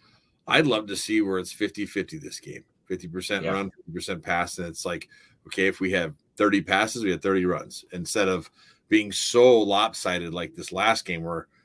I'd 0.47 0.67
love 0.67 0.87
to 0.87 0.95
see 0.95 1.21
where 1.21 1.39
it's 1.39 1.53
50-50 1.53 2.21
this 2.21 2.39
game. 2.39 2.63
50% 2.89 3.43
yeah. 3.43 3.51
run, 3.51 3.71
50% 3.91 4.21
pass. 4.21 4.57
And 4.57 4.67
it's 4.67 4.85
like, 4.85 5.09
okay, 5.47 5.67
if 5.67 5.79
we 5.79 5.91
have 5.91 6.13
30 6.37 6.61
passes, 6.61 7.03
we 7.03 7.11
have 7.11 7.21
30 7.21 7.45
runs 7.45 7.85
instead 7.91 8.27
of 8.27 8.49
being 8.89 9.11
so 9.11 9.59
lopsided 9.59 10.33
like 10.33 10.55
this 10.55 10.71
last 10.71 11.05
game 11.05 11.23
where– 11.23 11.47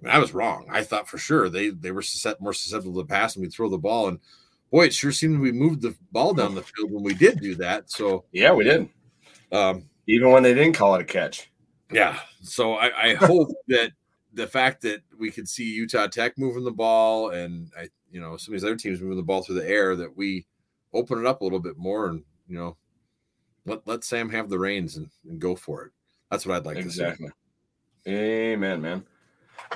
I, 0.00 0.06
mean, 0.06 0.14
I 0.14 0.18
was 0.18 0.34
wrong. 0.34 0.66
I 0.70 0.82
thought 0.82 1.08
for 1.08 1.18
sure 1.18 1.48
they 1.48 1.70
they 1.70 1.90
were 1.90 2.02
more 2.40 2.52
susceptible 2.52 3.00
to 3.00 3.06
pass 3.06 3.36
and 3.36 3.44
we 3.44 3.50
throw 3.50 3.68
the 3.68 3.78
ball. 3.78 4.08
And 4.08 4.18
boy, 4.70 4.86
it 4.86 4.94
sure 4.94 5.12
seemed 5.12 5.40
we 5.40 5.52
moved 5.52 5.82
the 5.82 5.94
ball 6.12 6.32
down 6.34 6.54
the 6.54 6.62
field 6.62 6.90
when 6.90 7.02
we 7.02 7.14
did 7.14 7.40
do 7.40 7.54
that. 7.56 7.90
So 7.90 8.24
yeah, 8.32 8.52
we 8.52 8.64
did. 8.64 8.88
Um, 9.52 9.84
Even 10.06 10.30
when 10.30 10.42
they 10.42 10.54
didn't 10.54 10.74
call 10.74 10.94
it 10.94 11.02
a 11.02 11.04
catch. 11.04 11.49
Yeah. 11.92 12.18
So 12.42 12.74
I, 12.74 13.10
I 13.10 13.14
hope 13.20 13.50
that 13.68 13.92
the 14.32 14.46
fact 14.46 14.82
that 14.82 15.02
we 15.18 15.30
could 15.30 15.48
see 15.48 15.64
Utah 15.64 16.06
Tech 16.06 16.38
moving 16.38 16.64
the 16.64 16.70
ball 16.70 17.30
and 17.30 17.70
I, 17.76 17.88
you 18.10 18.20
know, 18.20 18.36
some 18.36 18.54
of 18.54 18.60
these 18.60 18.64
other 18.64 18.76
teams 18.76 19.00
moving 19.00 19.16
the 19.16 19.22
ball 19.22 19.42
through 19.42 19.56
the 19.56 19.68
air, 19.68 19.96
that 19.96 20.16
we 20.16 20.46
open 20.92 21.18
it 21.18 21.26
up 21.26 21.40
a 21.40 21.44
little 21.44 21.60
bit 21.60 21.76
more 21.76 22.06
and 22.08 22.24
you 22.48 22.58
know, 22.58 22.76
let 23.64 23.86
let 23.86 24.04
Sam 24.04 24.28
have 24.30 24.48
the 24.48 24.58
reins 24.58 24.96
and, 24.96 25.08
and 25.28 25.40
go 25.40 25.54
for 25.54 25.84
it. 25.84 25.92
That's 26.30 26.44
what 26.44 26.56
I'd 26.56 26.66
like 26.66 26.78
exactly. 26.78 27.28
To 27.28 27.32
see. 28.04 28.12
Amen, 28.12 28.80
man. 28.80 29.04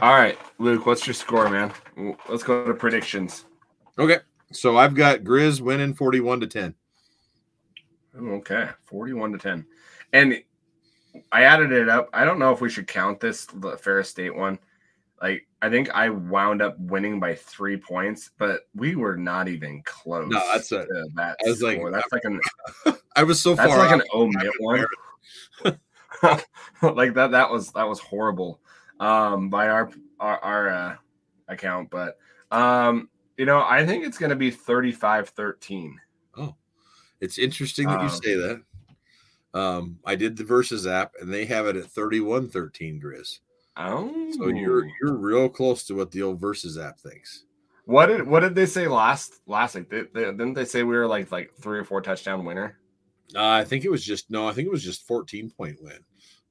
All 0.00 0.14
right, 0.14 0.38
Luke, 0.58 0.86
what's 0.86 1.06
your 1.06 1.14
score, 1.14 1.48
man? 1.48 1.72
Let's 2.28 2.42
go 2.42 2.64
to 2.64 2.74
predictions. 2.74 3.44
Okay. 3.98 4.18
So 4.52 4.76
I've 4.76 4.94
got 4.94 5.20
Grizz 5.20 5.60
winning 5.60 5.94
41 5.94 6.40
to 6.40 6.46
10. 6.46 6.74
Okay. 8.16 8.68
41 8.84 9.32
to 9.32 9.38
10. 9.38 9.66
And 10.12 10.42
I 11.32 11.44
added 11.44 11.72
it 11.72 11.88
up. 11.88 12.08
I 12.12 12.24
don't 12.24 12.38
know 12.38 12.52
if 12.52 12.60
we 12.60 12.70
should 12.70 12.86
count 12.86 13.20
this 13.20 13.46
the 13.46 13.76
Ferris 13.76 14.08
State 14.08 14.34
one. 14.34 14.58
Like 15.22 15.46
I 15.62 15.70
think 15.70 15.90
I 15.90 16.08
wound 16.08 16.60
up 16.60 16.78
winning 16.78 17.20
by 17.20 17.34
three 17.34 17.76
points, 17.76 18.30
but 18.38 18.62
we 18.74 18.96
were 18.96 19.16
not 19.16 19.48
even 19.48 19.82
close. 19.84 20.28
No, 20.28 20.40
that's 20.52 20.72
a, 20.72 20.86
that. 21.14 21.36
I 21.44 21.48
was 21.48 21.58
score. 21.58 21.90
like, 21.90 21.92
that's 21.92 22.12
like 22.12 22.24
an. 22.24 22.40
I 23.16 23.22
was 23.22 23.40
so 23.40 23.54
that's 23.54 23.72
far. 23.72 23.78
like 23.78 23.92
an 23.92 24.02
omit 24.12 24.52
one. 24.58 24.84
like 26.82 27.14
that. 27.14 27.30
That 27.30 27.50
was 27.50 27.70
that 27.72 27.88
was 27.88 28.00
horrible 28.00 28.60
um, 29.00 29.48
by 29.50 29.68
our 29.68 29.90
our, 30.20 30.38
our 30.38 30.68
uh, 30.68 30.96
account, 31.48 31.90
but 31.90 32.18
um, 32.50 33.08
you 33.36 33.46
know, 33.46 33.62
I 33.62 33.84
think 33.84 34.04
it's 34.04 34.18
going 34.18 34.30
to 34.30 34.36
be 34.36 34.50
35-13. 34.50 35.94
Oh, 36.36 36.54
it's 37.20 37.38
interesting 37.38 37.88
that 37.88 38.00
you 38.00 38.08
um, 38.08 38.20
say 38.22 38.34
that. 38.34 38.62
Um, 39.54 39.98
I 40.04 40.16
did 40.16 40.36
the 40.36 40.44
versus 40.44 40.86
app, 40.86 41.12
and 41.20 41.32
they 41.32 41.44
have 41.46 41.66
it 41.66 41.76
at 41.76 41.86
31-13, 41.86 43.00
Grizz. 43.00 43.38
Oh, 43.76 44.30
so 44.36 44.48
you're 44.48 44.86
you're 45.00 45.16
real 45.16 45.48
close 45.48 45.84
to 45.86 45.96
what 45.96 46.12
the 46.12 46.22
old 46.22 46.40
versus 46.40 46.78
app 46.78 47.00
thinks. 47.00 47.44
What 47.86 48.06
did 48.06 48.26
what 48.26 48.40
did 48.40 48.54
they 48.54 48.66
say 48.66 48.86
last 48.86 49.40
last 49.46 49.74
week? 49.74 49.90
They, 49.90 50.02
they, 50.14 50.24
didn't 50.26 50.54
they 50.54 50.64
say 50.64 50.84
we 50.84 50.96
were 50.96 51.08
like 51.08 51.32
like 51.32 51.52
three 51.60 51.78
or 51.78 51.84
four 51.84 52.00
touchdown 52.00 52.44
winner? 52.44 52.78
Uh, 53.34 53.48
I 53.48 53.64
think 53.64 53.84
it 53.84 53.90
was 53.90 54.04
just 54.04 54.30
no. 54.30 54.48
I 54.48 54.52
think 54.52 54.66
it 54.66 54.70
was 54.70 54.84
just 54.84 55.06
14 55.08 55.50
point 55.50 55.82
win. 55.82 55.98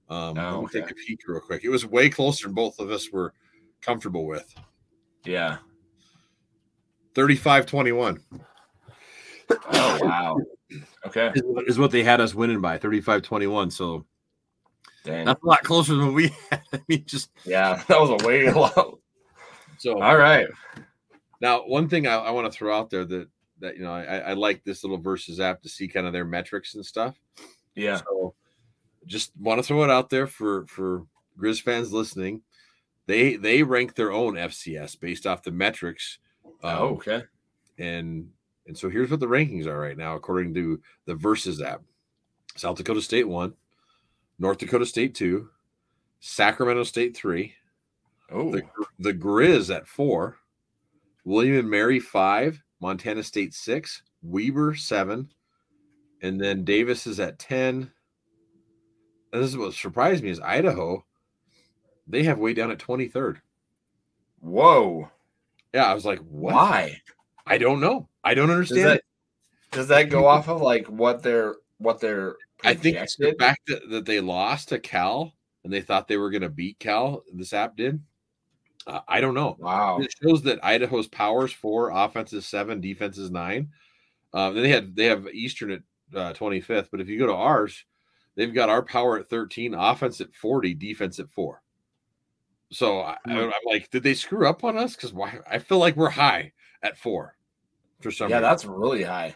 Um, 0.09 0.37
oh, 0.37 0.63
okay. 0.63 0.81
take 0.81 0.91
a 0.91 0.95
peek 0.95 1.19
real 1.25 1.39
quick. 1.39 1.63
It 1.63 1.69
was 1.69 1.85
way 1.85 2.09
closer 2.09 2.47
than 2.47 2.55
both 2.55 2.79
of 2.79 2.91
us 2.91 3.09
were 3.09 3.33
comfortable 3.81 4.25
with. 4.25 4.53
Yeah. 5.23 5.57
35 7.15 7.65
21. 7.67 8.19
Oh, 9.49 9.99
wow. 10.01 10.37
Okay. 11.05 11.31
Is, 11.35 11.43
is, 11.67 11.79
what 11.79 11.91
they 11.91 12.03
had 12.03 12.21
us 12.21 12.33
winning 12.33 12.61
by 12.61 12.77
35 12.77 13.21
21. 13.21 13.71
So 13.71 14.05
Dang. 15.03 15.25
that's 15.25 15.41
a 15.43 15.45
lot 15.45 15.63
closer 15.63 15.95
than 15.95 16.13
we 16.13 16.29
had. 16.49 16.61
I 16.73 16.81
mean, 16.87 17.03
just. 17.05 17.29
Yeah, 17.45 17.81
that 17.87 17.99
was 17.99 18.09
a 18.09 18.27
way 18.27 18.51
low. 18.51 18.99
So, 19.77 20.01
all 20.01 20.17
right. 20.17 20.47
Now, 21.41 21.61
one 21.67 21.89
thing 21.89 22.07
I, 22.07 22.15
I 22.15 22.31
want 22.31 22.51
to 22.51 22.57
throw 22.57 22.77
out 22.77 22.89
there 22.89 23.03
that, 23.03 23.27
that, 23.59 23.75
you 23.75 23.83
know, 23.83 23.91
I, 23.91 24.17
I 24.19 24.33
like 24.33 24.63
this 24.63 24.83
little 24.83 24.97
versus 24.97 25.39
app 25.39 25.61
to 25.63 25.69
see 25.69 25.87
kind 25.87 26.07
of 26.07 26.13
their 26.13 26.25
metrics 26.25 26.75
and 26.75 26.85
stuff. 26.85 27.19
Yeah. 27.75 27.97
So 27.97 28.33
just 29.05 29.31
want 29.37 29.59
to 29.59 29.63
throw 29.63 29.83
it 29.83 29.89
out 29.89 30.09
there 30.09 30.27
for, 30.27 30.65
for 30.67 31.05
Grizz 31.37 31.61
fans 31.61 31.91
listening 31.91 32.41
they 33.05 33.35
they 33.35 33.63
rank 33.63 33.95
their 33.95 34.11
own 34.11 34.35
FCS 34.35 34.99
based 34.99 35.27
off 35.27 35.43
the 35.43 35.51
metrics. 35.51 36.19
Um, 36.63 36.77
oh, 36.77 36.87
okay. 36.95 37.23
And 37.77 38.29
and 38.67 38.77
so 38.77 38.89
here's 38.89 39.11
what 39.11 39.19
the 39.19 39.27
rankings 39.27 39.65
are 39.65 39.79
right 39.79 39.97
now 39.97 40.15
according 40.15 40.53
to 40.53 40.81
the 41.05 41.15
Versus 41.15 41.61
app. 41.61 41.81
South 42.55 42.77
Dakota 42.77 43.01
State 43.01 43.27
one, 43.27 43.53
North 44.39 44.59
Dakota 44.59 44.85
State 44.85 45.15
two, 45.15 45.49
Sacramento 46.19 46.83
State 46.83 47.15
three. 47.15 47.53
Oh, 48.31 48.51
the, 48.51 48.63
the 48.99 49.13
Grizz 49.13 49.75
at 49.75 49.87
four, 49.87 50.37
William 51.25 51.59
and 51.59 51.69
Mary 51.69 51.99
five, 51.99 52.61
Montana 52.79 53.23
State 53.23 53.53
six, 53.53 54.03
Weber 54.21 54.75
seven, 54.75 55.29
and 56.21 56.39
then 56.39 56.63
Davis 56.63 57.07
is 57.07 57.19
at 57.19 57.39
ten. 57.39 57.91
And 59.31 59.41
this 59.41 59.49
is 59.49 59.57
what 59.57 59.73
surprised 59.73 60.23
me 60.23 60.29
is 60.29 60.39
Idaho 60.39 61.03
they 62.07 62.23
have 62.23 62.39
way 62.39 62.53
down 62.53 62.71
at 62.71 62.79
23rd. 62.79 63.37
Whoa. 64.39 65.09
Yeah, 65.73 65.85
I 65.85 65.93
was 65.93 66.05
like, 66.05 66.19
what? 66.19 66.53
why? 66.53 67.01
I 67.45 67.57
don't 67.57 67.79
know. 67.79 68.09
I 68.23 68.33
don't 68.33 68.49
understand. 68.49 68.83
Does 68.83 68.91
that, 68.91 69.01
does 69.71 69.87
that 69.89 70.09
go 70.09 70.27
off 70.27 70.47
of 70.47 70.61
like 70.61 70.87
what 70.87 71.23
they're 71.23 71.55
what 71.77 71.99
they're 71.99 72.35
I 72.63 72.73
think 72.73 72.97
it's 72.97 73.17
the 73.17 73.35
fact 73.37 73.61
that, 73.67 73.89
that 73.89 74.05
they 74.05 74.19
lost 74.19 74.69
to 74.69 74.79
Cal 74.79 75.33
and 75.63 75.71
they 75.71 75.81
thought 75.81 76.07
they 76.07 76.17
were 76.17 76.29
going 76.29 76.41
to 76.41 76.49
beat 76.49 76.79
Cal. 76.79 77.23
This 77.33 77.53
app 77.53 77.75
did. 77.75 78.01
Uh, 78.87 79.01
I 79.07 79.21
don't 79.21 79.33
know. 79.33 79.57
Wow. 79.59 79.99
It 79.99 80.13
shows 80.21 80.41
that 80.43 80.63
Idaho's 80.63 81.07
powers 81.07 81.51
four, 81.51 81.89
offenses 81.89 82.45
seven, 82.45 82.81
defenses 82.81 83.31
nine. 83.31 83.69
Um, 84.33 84.55
they 84.55 84.69
had 84.69 84.95
they 84.95 85.05
have 85.05 85.27
Eastern 85.27 85.71
at 85.71 85.81
uh, 86.15 86.33
25th, 86.33 86.87
but 86.91 87.01
if 87.01 87.07
you 87.07 87.19
go 87.19 87.27
to 87.27 87.33
ours, 87.33 87.85
they've 88.35 88.53
got 88.53 88.69
our 88.69 88.81
power 88.81 89.19
at 89.19 89.29
13, 89.29 89.73
offense 89.73 90.19
at 90.21 90.33
40, 90.33 90.73
defense 90.73 91.19
at 91.19 91.29
four. 91.29 91.61
So 92.71 93.01
I, 93.01 93.17
am 93.27 93.51
like, 93.65 93.91
did 93.91 94.03
they 94.03 94.15
screw 94.15 94.47
up 94.47 94.63
on 94.63 94.77
us? 94.77 94.95
Because 94.95 95.13
why? 95.13 95.37
I 95.49 95.59
feel 95.59 95.77
like 95.77 95.95
we're 95.95 96.09
high 96.09 96.53
at 96.81 96.97
four 96.97 97.35
for 98.03 98.11
some. 98.11 98.29
Yeah, 98.29 98.37
reason. 98.37 98.49
that's 98.49 98.65
really 98.65 99.03
high. 99.03 99.35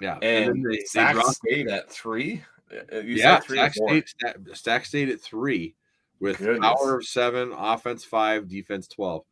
Yeah, 0.00 0.18
and, 0.22 0.50
and 0.50 0.64
they, 0.64 0.80
Sac 0.86 1.14
they 1.14 1.22
State 1.22 1.68
at 1.68 1.90
three. 1.90 2.42
Uh, 2.72 2.98
you 2.98 3.16
yeah, 3.16 3.38
three 3.40 3.58
Sac 3.58 3.74
State, 3.74 4.14
Sac 4.54 4.84
State 4.86 5.08
at 5.10 5.20
three 5.20 5.74
with 6.20 6.38
Goodness. 6.38 6.60
power 6.60 6.96
of 6.96 7.06
seven, 7.06 7.52
offense 7.52 8.04
five, 8.04 8.48
defense 8.48 8.88
twelve. 8.88 9.24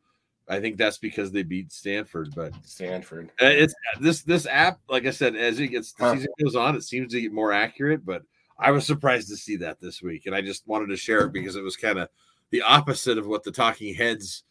I 0.47 0.59
think 0.59 0.77
that's 0.77 0.97
because 0.97 1.31
they 1.31 1.43
beat 1.43 1.71
Stanford, 1.71 2.33
but 2.35 2.53
Stanford. 2.63 3.31
Uh, 3.41 3.45
it's 3.45 3.73
this 3.99 4.23
this 4.23 4.47
app. 4.47 4.79
Like 4.89 5.05
I 5.05 5.11
said, 5.11 5.35
as 5.35 5.59
it 5.59 5.67
gets 5.67 5.93
the 5.93 6.03
huh. 6.03 6.13
season 6.15 6.31
goes 6.43 6.55
on, 6.55 6.75
it 6.75 6.83
seems 6.83 7.13
to 7.13 7.21
get 7.21 7.31
more 7.31 7.51
accurate. 7.51 8.05
But 8.05 8.23
I 8.57 8.71
was 8.71 8.85
surprised 8.85 9.29
to 9.29 9.37
see 9.37 9.57
that 9.57 9.79
this 9.79 10.01
week, 10.01 10.25
and 10.25 10.35
I 10.35 10.41
just 10.41 10.67
wanted 10.67 10.87
to 10.87 10.97
share 10.97 11.21
it 11.21 11.33
because 11.33 11.55
it 11.55 11.63
was 11.63 11.77
kind 11.77 11.99
of 11.99 12.09
the 12.49 12.63
opposite 12.63 13.17
of 13.17 13.27
what 13.27 13.43
the 13.43 13.51
talking 13.51 13.93
heads 13.93 14.43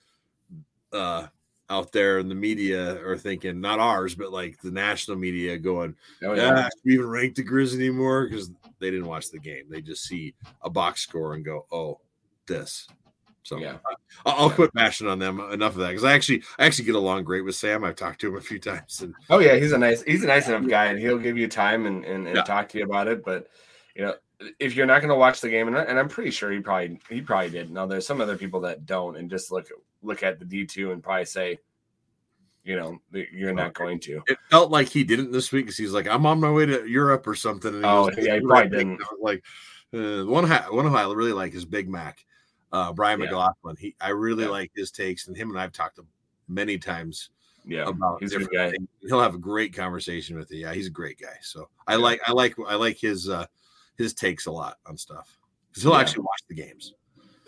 uh, 0.92 1.26
out 1.70 1.92
there 1.92 2.18
in 2.18 2.28
the 2.28 2.34
media 2.34 3.00
are 3.04 3.16
thinking, 3.18 3.60
not 3.60 3.78
ours, 3.78 4.14
but 4.14 4.32
like 4.32 4.60
the 4.62 4.70
national 4.70 5.16
media 5.16 5.58
going, 5.58 5.94
oh, 6.22 6.34
yeah, 6.34 6.64
ah, 6.66 6.68
we 6.84 6.94
even 6.94 7.06
rank 7.06 7.34
the 7.34 7.44
Grizz 7.44 7.74
anymore 7.74 8.26
because 8.26 8.50
they 8.78 8.90
didn't 8.90 9.06
watch 9.06 9.30
the 9.30 9.38
game. 9.38 9.64
They 9.68 9.82
just 9.82 10.04
see 10.04 10.34
a 10.62 10.70
box 10.70 11.02
score 11.02 11.34
and 11.34 11.44
go, 11.44 11.66
oh, 11.70 12.00
this. 12.46 12.88
So 13.48 13.56
yeah, 13.56 13.78
I'll, 14.26 14.50
quit 14.50 14.74
bashing 14.74 15.08
on 15.08 15.18
them. 15.18 15.40
Enough 15.40 15.72
of 15.72 15.78
that 15.78 15.88
because 15.88 16.04
I 16.04 16.12
actually 16.12 16.42
I 16.58 16.66
actually 16.66 16.84
get 16.84 16.96
along 16.96 17.24
great 17.24 17.40
with 17.40 17.54
Sam. 17.54 17.82
I've 17.82 17.96
talked 17.96 18.20
to 18.20 18.28
him 18.28 18.36
a 18.36 18.42
few 18.42 18.58
times. 18.58 19.00
And 19.00 19.14
oh 19.30 19.38
yeah, 19.38 19.56
he's 19.56 19.72
a 19.72 19.78
nice 19.78 20.02
he's 20.02 20.22
a 20.22 20.26
nice 20.26 20.48
enough 20.48 20.68
guy, 20.68 20.86
and 20.86 20.98
he'll 20.98 21.16
give 21.16 21.38
you 21.38 21.48
time 21.48 21.86
and 21.86 22.04
and, 22.04 22.26
and 22.26 22.36
yeah. 22.36 22.42
talk 22.42 22.68
to 22.70 22.78
you 22.78 22.84
about 22.84 23.08
it. 23.08 23.24
But 23.24 23.48
you 23.94 24.02
know, 24.02 24.14
if 24.58 24.74
you're 24.74 24.86
not 24.86 25.00
going 25.00 25.10
to 25.10 25.16
watch 25.16 25.40
the 25.40 25.48
game, 25.48 25.68
and, 25.68 25.76
and 25.76 25.98
I'm 25.98 26.08
pretty 26.08 26.30
sure 26.30 26.50
he 26.50 26.60
probably 26.60 27.00
he 27.08 27.20
probably 27.20 27.50
did. 27.50 27.70
Now 27.70 27.86
there's 27.86 28.06
some 28.06 28.20
other 28.20 28.36
people 28.36 28.60
that 28.60 28.86
don't, 28.86 29.16
and 29.16 29.28
just 29.30 29.50
look 29.50 29.68
look 30.02 30.22
at 30.22 30.38
the 30.38 30.44
D 30.44 30.64
two 30.64 30.92
and 30.92 31.02
probably 31.02 31.24
say, 31.24 31.58
you 32.64 32.76
know, 32.76 32.98
you're 33.32 33.54
not 33.54 33.74
going 33.74 33.98
to. 34.00 34.22
It 34.26 34.38
felt 34.50 34.70
like 34.70 34.88
he 34.88 35.02
didn't 35.02 35.32
this 35.32 35.50
week 35.50 35.66
because 35.66 35.76
he's 35.76 35.92
like, 35.92 36.06
I'm 36.06 36.26
on 36.26 36.40
my 36.40 36.50
way 36.50 36.66
to 36.66 36.86
Europe 36.86 37.26
or 37.26 37.34
something. 37.34 37.74
And 37.74 37.84
oh 37.84 38.10
yeah, 38.16 38.34
he 38.34 38.40
probably 38.46 38.70
didn't. 38.70 39.00
Like 39.20 39.42
uh, 39.92 40.24
one 40.24 40.48
one 40.48 40.86
who 40.86 40.94
I 40.94 41.12
really 41.12 41.32
like 41.32 41.54
is 41.54 41.64
Big 41.64 41.88
Mac, 41.88 42.24
uh, 42.72 42.92
Brian 42.92 43.20
yeah. 43.20 43.26
McLaughlin. 43.26 43.76
He 43.78 43.96
I 44.00 44.10
really 44.10 44.44
yeah. 44.44 44.50
like 44.50 44.70
his 44.74 44.92
takes, 44.92 45.26
and 45.26 45.36
him 45.36 45.50
and 45.50 45.58
I've 45.58 45.72
talked 45.72 45.98
many 46.46 46.78
times. 46.78 47.30
Yeah, 47.66 47.88
about 47.88 48.20
he's 48.20 48.32
a 48.32 48.44
guy. 48.44 48.70
Things. 48.70 48.88
He'll 49.02 49.20
have 49.20 49.34
a 49.34 49.38
great 49.38 49.74
conversation 49.74 50.38
with 50.38 50.50
you. 50.50 50.60
Yeah, 50.60 50.72
he's 50.72 50.86
a 50.86 50.90
great 50.90 51.20
guy. 51.20 51.36
So 51.42 51.68
I 51.86 51.94
yeah. 51.94 51.98
like 51.98 52.20
I 52.26 52.32
like 52.32 52.54
I 52.66 52.76
like 52.76 52.98
his. 52.98 53.28
uh 53.28 53.46
his 53.98 54.14
takes 54.14 54.46
a 54.46 54.50
lot 54.50 54.78
on 54.86 54.96
stuff 54.96 55.38
because 55.68 55.82
he'll 55.82 55.92
yeah. 55.92 56.00
actually 56.00 56.22
watch 56.22 56.42
the 56.48 56.54
games. 56.54 56.94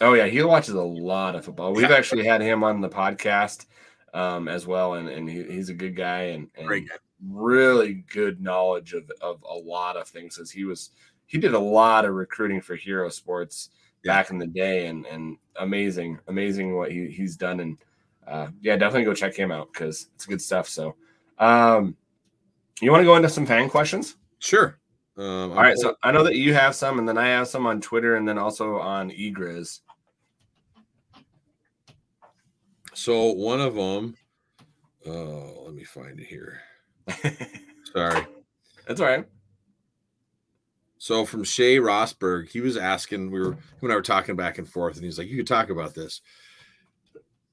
Oh 0.00 0.14
yeah, 0.14 0.26
he 0.26 0.42
watches 0.42 0.74
a 0.74 0.82
lot 0.82 1.36
of 1.36 1.44
football. 1.44 1.72
We've 1.72 1.88
yeah. 1.88 1.96
actually 1.96 2.26
had 2.26 2.40
him 2.40 2.64
on 2.64 2.80
the 2.80 2.88
podcast 2.88 3.66
um, 4.12 4.48
as 4.48 4.66
well, 4.66 4.94
and, 4.94 5.08
and 5.08 5.28
he, 5.28 5.44
he's 5.44 5.68
a 5.68 5.74
good 5.74 5.94
guy 5.94 6.22
and, 6.22 6.48
and 6.56 6.66
Great 6.66 6.88
guy. 6.88 6.96
really 7.28 8.04
good 8.12 8.42
knowledge 8.42 8.92
of, 8.94 9.10
of 9.20 9.42
a 9.48 9.54
lot 9.54 9.96
of 9.96 10.08
things. 10.08 10.38
As 10.38 10.50
he 10.50 10.64
was, 10.64 10.90
he 11.26 11.38
did 11.38 11.54
a 11.54 11.58
lot 11.58 12.04
of 12.04 12.14
recruiting 12.14 12.60
for 12.60 12.74
Hero 12.74 13.08
Sports 13.10 13.70
yeah. 14.02 14.12
back 14.12 14.30
in 14.30 14.38
the 14.38 14.46
day, 14.46 14.86
and 14.86 15.06
and 15.06 15.36
amazing, 15.56 16.18
amazing 16.28 16.74
what 16.74 16.90
he, 16.90 17.08
he's 17.08 17.36
done. 17.36 17.60
And 17.60 17.78
uh, 18.26 18.48
yeah, 18.60 18.76
definitely 18.76 19.04
go 19.04 19.14
check 19.14 19.34
him 19.34 19.52
out 19.52 19.68
because 19.72 20.08
it's 20.14 20.26
good 20.26 20.42
stuff. 20.42 20.66
So, 20.68 20.96
um, 21.38 21.94
you 22.80 22.90
want 22.90 23.02
to 23.02 23.06
go 23.06 23.16
into 23.16 23.28
some 23.28 23.46
fan 23.46 23.68
questions? 23.68 24.16
Sure. 24.38 24.79
Um, 25.20 25.52
All 25.52 25.58
right, 25.58 25.76
so 25.76 25.96
I 26.02 26.12
know 26.12 26.24
that 26.24 26.36
you 26.36 26.54
have 26.54 26.74
some, 26.74 26.98
and 26.98 27.06
then 27.06 27.18
I 27.18 27.28
have 27.28 27.46
some 27.46 27.66
on 27.66 27.82
Twitter, 27.82 28.16
and 28.16 28.26
then 28.26 28.38
also 28.38 28.78
on 28.78 29.10
eGriz. 29.10 29.80
So 32.94 33.32
one 33.32 33.60
of 33.60 33.74
them, 33.74 34.16
oh, 35.04 35.64
let 35.66 35.74
me 35.74 35.84
find 35.84 36.18
it 36.18 36.26
here. 36.26 36.62
Sorry, 37.92 38.26
that's 38.86 39.02
all 39.02 39.08
right. 39.08 39.26
So 40.96 41.26
from 41.26 41.44
Shay 41.44 41.76
Rosberg, 41.76 42.48
he 42.48 42.62
was 42.62 42.78
asking. 42.78 43.30
We 43.30 43.40
were 43.40 43.58
when 43.80 43.92
I 43.92 43.96
were 43.96 44.02
talking 44.02 44.36
back 44.36 44.56
and 44.56 44.66
forth, 44.66 44.96
and 44.96 45.04
he's 45.04 45.18
like, 45.18 45.28
"You 45.28 45.36
could 45.36 45.46
talk 45.46 45.68
about 45.68 45.94
this." 45.94 46.22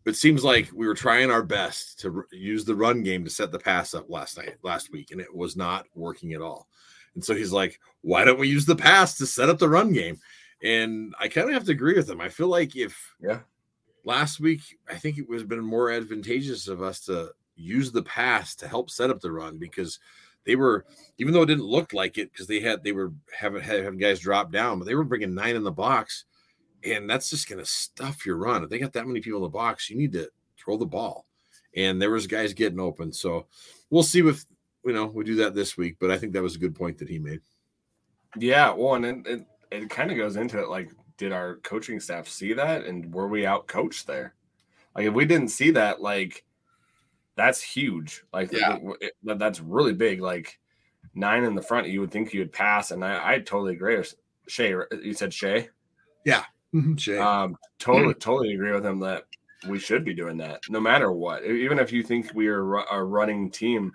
It 0.05 0.15
seems 0.15 0.41
like 0.41 0.69
we 0.73 0.87
were 0.87 0.93
trying 0.93 1.31
our 1.31 1.43
best 1.43 1.99
to 1.99 2.23
use 2.31 2.63
the 2.63 2.75
run 2.75 3.03
game 3.03 3.25
to 3.25 3.29
set 3.29 3.51
the 3.51 3.59
pass 3.59 3.93
up 3.93 4.09
last 4.09 4.37
night, 4.37 4.55
last 4.63 4.89
week, 4.89 5.11
and 5.11 5.19
it 5.19 5.35
was 5.35 5.57
not 5.57 5.85
working 5.95 6.31
at 6.31 6.41
all. 6.41 6.69
And 7.17 7.25
so 7.25 7.33
he's 7.33 7.51
like, 7.51 7.79
why 8.01 8.23
don't 8.23 8.37
we 8.37 8.47
use 8.47 8.67
the 8.67 8.75
pass 8.75 9.17
to 9.17 9.25
set 9.25 9.49
up 9.49 9.57
the 9.57 9.67
run 9.67 9.91
game? 9.91 10.19
And 10.61 11.15
I 11.19 11.27
kind 11.27 11.47
of 11.47 11.55
have 11.55 11.63
to 11.63 11.71
agree 11.71 11.95
with 11.95 12.07
him. 12.07 12.21
I 12.21 12.29
feel 12.29 12.47
like 12.47 12.75
if 12.75 12.95
yeah, 13.19 13.39
last 14.03 14.39
week, 14.39 14.61
I 14.87 14.97
think 14.97 15.17
it 15.17 15.27
was 15.27 15.43
been 15.43 15.65
more 15.65 15.89
advantageous 15.89 16.67
of 16.67 16.83
us 16.83 16.99
to 17.05 17.31
use 17.55 17.91
the 17.91 18.03
pass 18.03 18.53
to 18.57 18.67
help 18.67 18.91
set 18.91 19.09
up 19.09 19.19
the 19.19 19.31
run 19.31 19.57
because 19.57 19.97
they 20.45 20.55
were, 20.55 20.85
even 21.17 21.33
though 21.33 21.41
it 21.41 21.47
didn't 21.47 21.63
look 21.65 21.91
like 21.91 22.19
it, 22.19 22.31
because 22.31 22.45
they 22.45 22.59
had 22.59 22.83
they 22.83 22.91
were 22.91 23.11
having 23.35 23.63
having 23.63 23.97
guys 23.97 24.19
drop 24.19 24.51
down, 24.51 24.77
but 24.77 24.85
they 24.85 24.93
were 24.93 25.03
bringing 25.03 25.33
nine 25.33 25.55
in 25.55 25.63
the 25.63 25.71
box, 25.71 26.25
and 26.83 27.09
that's 27.09 27.31
just 27.31 27.49
going 27.49 27.57
to 27.57 27.65
stuff 27.65 28.27
your 28.27 28.37
run. 28.37 28.63
If 28.63 28.69
they 28.69 28.77
got 28.77 28.93
that 28.93 29.07
many 29.07 29.21
people 29.21 29.39
in 29.39 29.43
the 29.43 29.49
box, 29.49 29.89
you 29.89 29.97
need 29.97 30.11
to 30.11 30.29
throw 30.55 30.77
the 30.77 30.85
ball, 30.85 31.25
and 31.75 31.99
there 31.99 32.11
was 32.11 32.27
guys 32.27 32.53
getting 32.53 32.79
open. 32.79 33.11
So 33.11 33.47
we'll 33.89 34.03
see 34.03 34.19
if 34.19 34.45
you 34.87 34.93
know 34.93 35.05
we 35.05 35.23
do 35.23 35.35
that 35.35 35.53
this 35.53 35.77
week. 35.77 35.97
But 35.99 36.09
I 36.09 36.17
think 36.17 36.33
that 36.33 36.41
was 36.41 36.55
a 36.55 36.59
good 36.59 36.75
point 36.75 36.97
that 36.97 37.09
he 37.09 37.19
made. 37.19 37.41
Yeah, 38.37 38.73
well, 38.73 38.95
and 38.95 39.05
it, 39.05 39.27
it, 39.27 39.47
it 39.71 39.89
kind 39.89 40.11
of 40.11 40.17
goes 40.17 40.35
into 40.35 40.59
it 40.59 40.69
like 40.69 40.91
did 41.17 41.31
our 41.31 41.57
coaching 41.57 41.99
staff 41.99 42.27
see 42.27 42.53
that 42.53 42.85
and 42.85 43.13
were 43.13 43.27
we 43.27 43.45
out 43.45 43.67
coached 43.67 44.07
there? 44.07 44.35
Like 44.95 45.07
if 45.07 45.13
we 45.13 45.25
didn't 45.25 45.49
see 45.49 45.71
that, 45.71 46.01
like 46.01 46.43
that's 47.35 47.61
huge. 47.61 48.23
Like 48.33 48.51
yeah. 48.51 48.77
it, 49.01 49.13
that's 49.23 49.59
really 49.59 49.93
big. 49.93 50.21
Like 50.21 50.59
nine 51.13 51.43
in 51.43 51.55
the 51.55 51.61
front, 51.61 51.87
you 51.87 52.01
would 52.01 52.11
think 52.11 52.33
you 52.33 52.41
would 52.41 52.53
pass, 52.53 52.91
and 52.91 53.03
I, 53.03 53.33
I 53.33 53.39
totally 53.39 53.73
agree. 53.73 54.01
Shay, 54.47 54.73
you 55.03 55.13
said 55.13 55.33
Shay. 55.33 55.69
Yeah, 56.25 56.43
mm-hmm, 56.73 56.95
Shay. 56.95 57.17
Um, 57.17 57.57
totally, 57.79 58.13
totally 58.13 58.53
agree 58.53 58.71
with 58.71 58.85
him 58.85 58.99
that 59.01 59.25
we 59.67 59.79
should 59.79 60.05
be 60.05 60.13
doing 60.13 60.37
that 60.37 60.61
no 60.69 60.79
matter 60.79 61.11
what. 61.11 61.43
Even 61.43 61.79
if 61.79 61.91
you 61.91 62.03
think 62.03 62.31
we 62.33 62.47
are 62.47 62.75
a 62.75 63.03
running 63.03 63.49
team, 63.51 63.91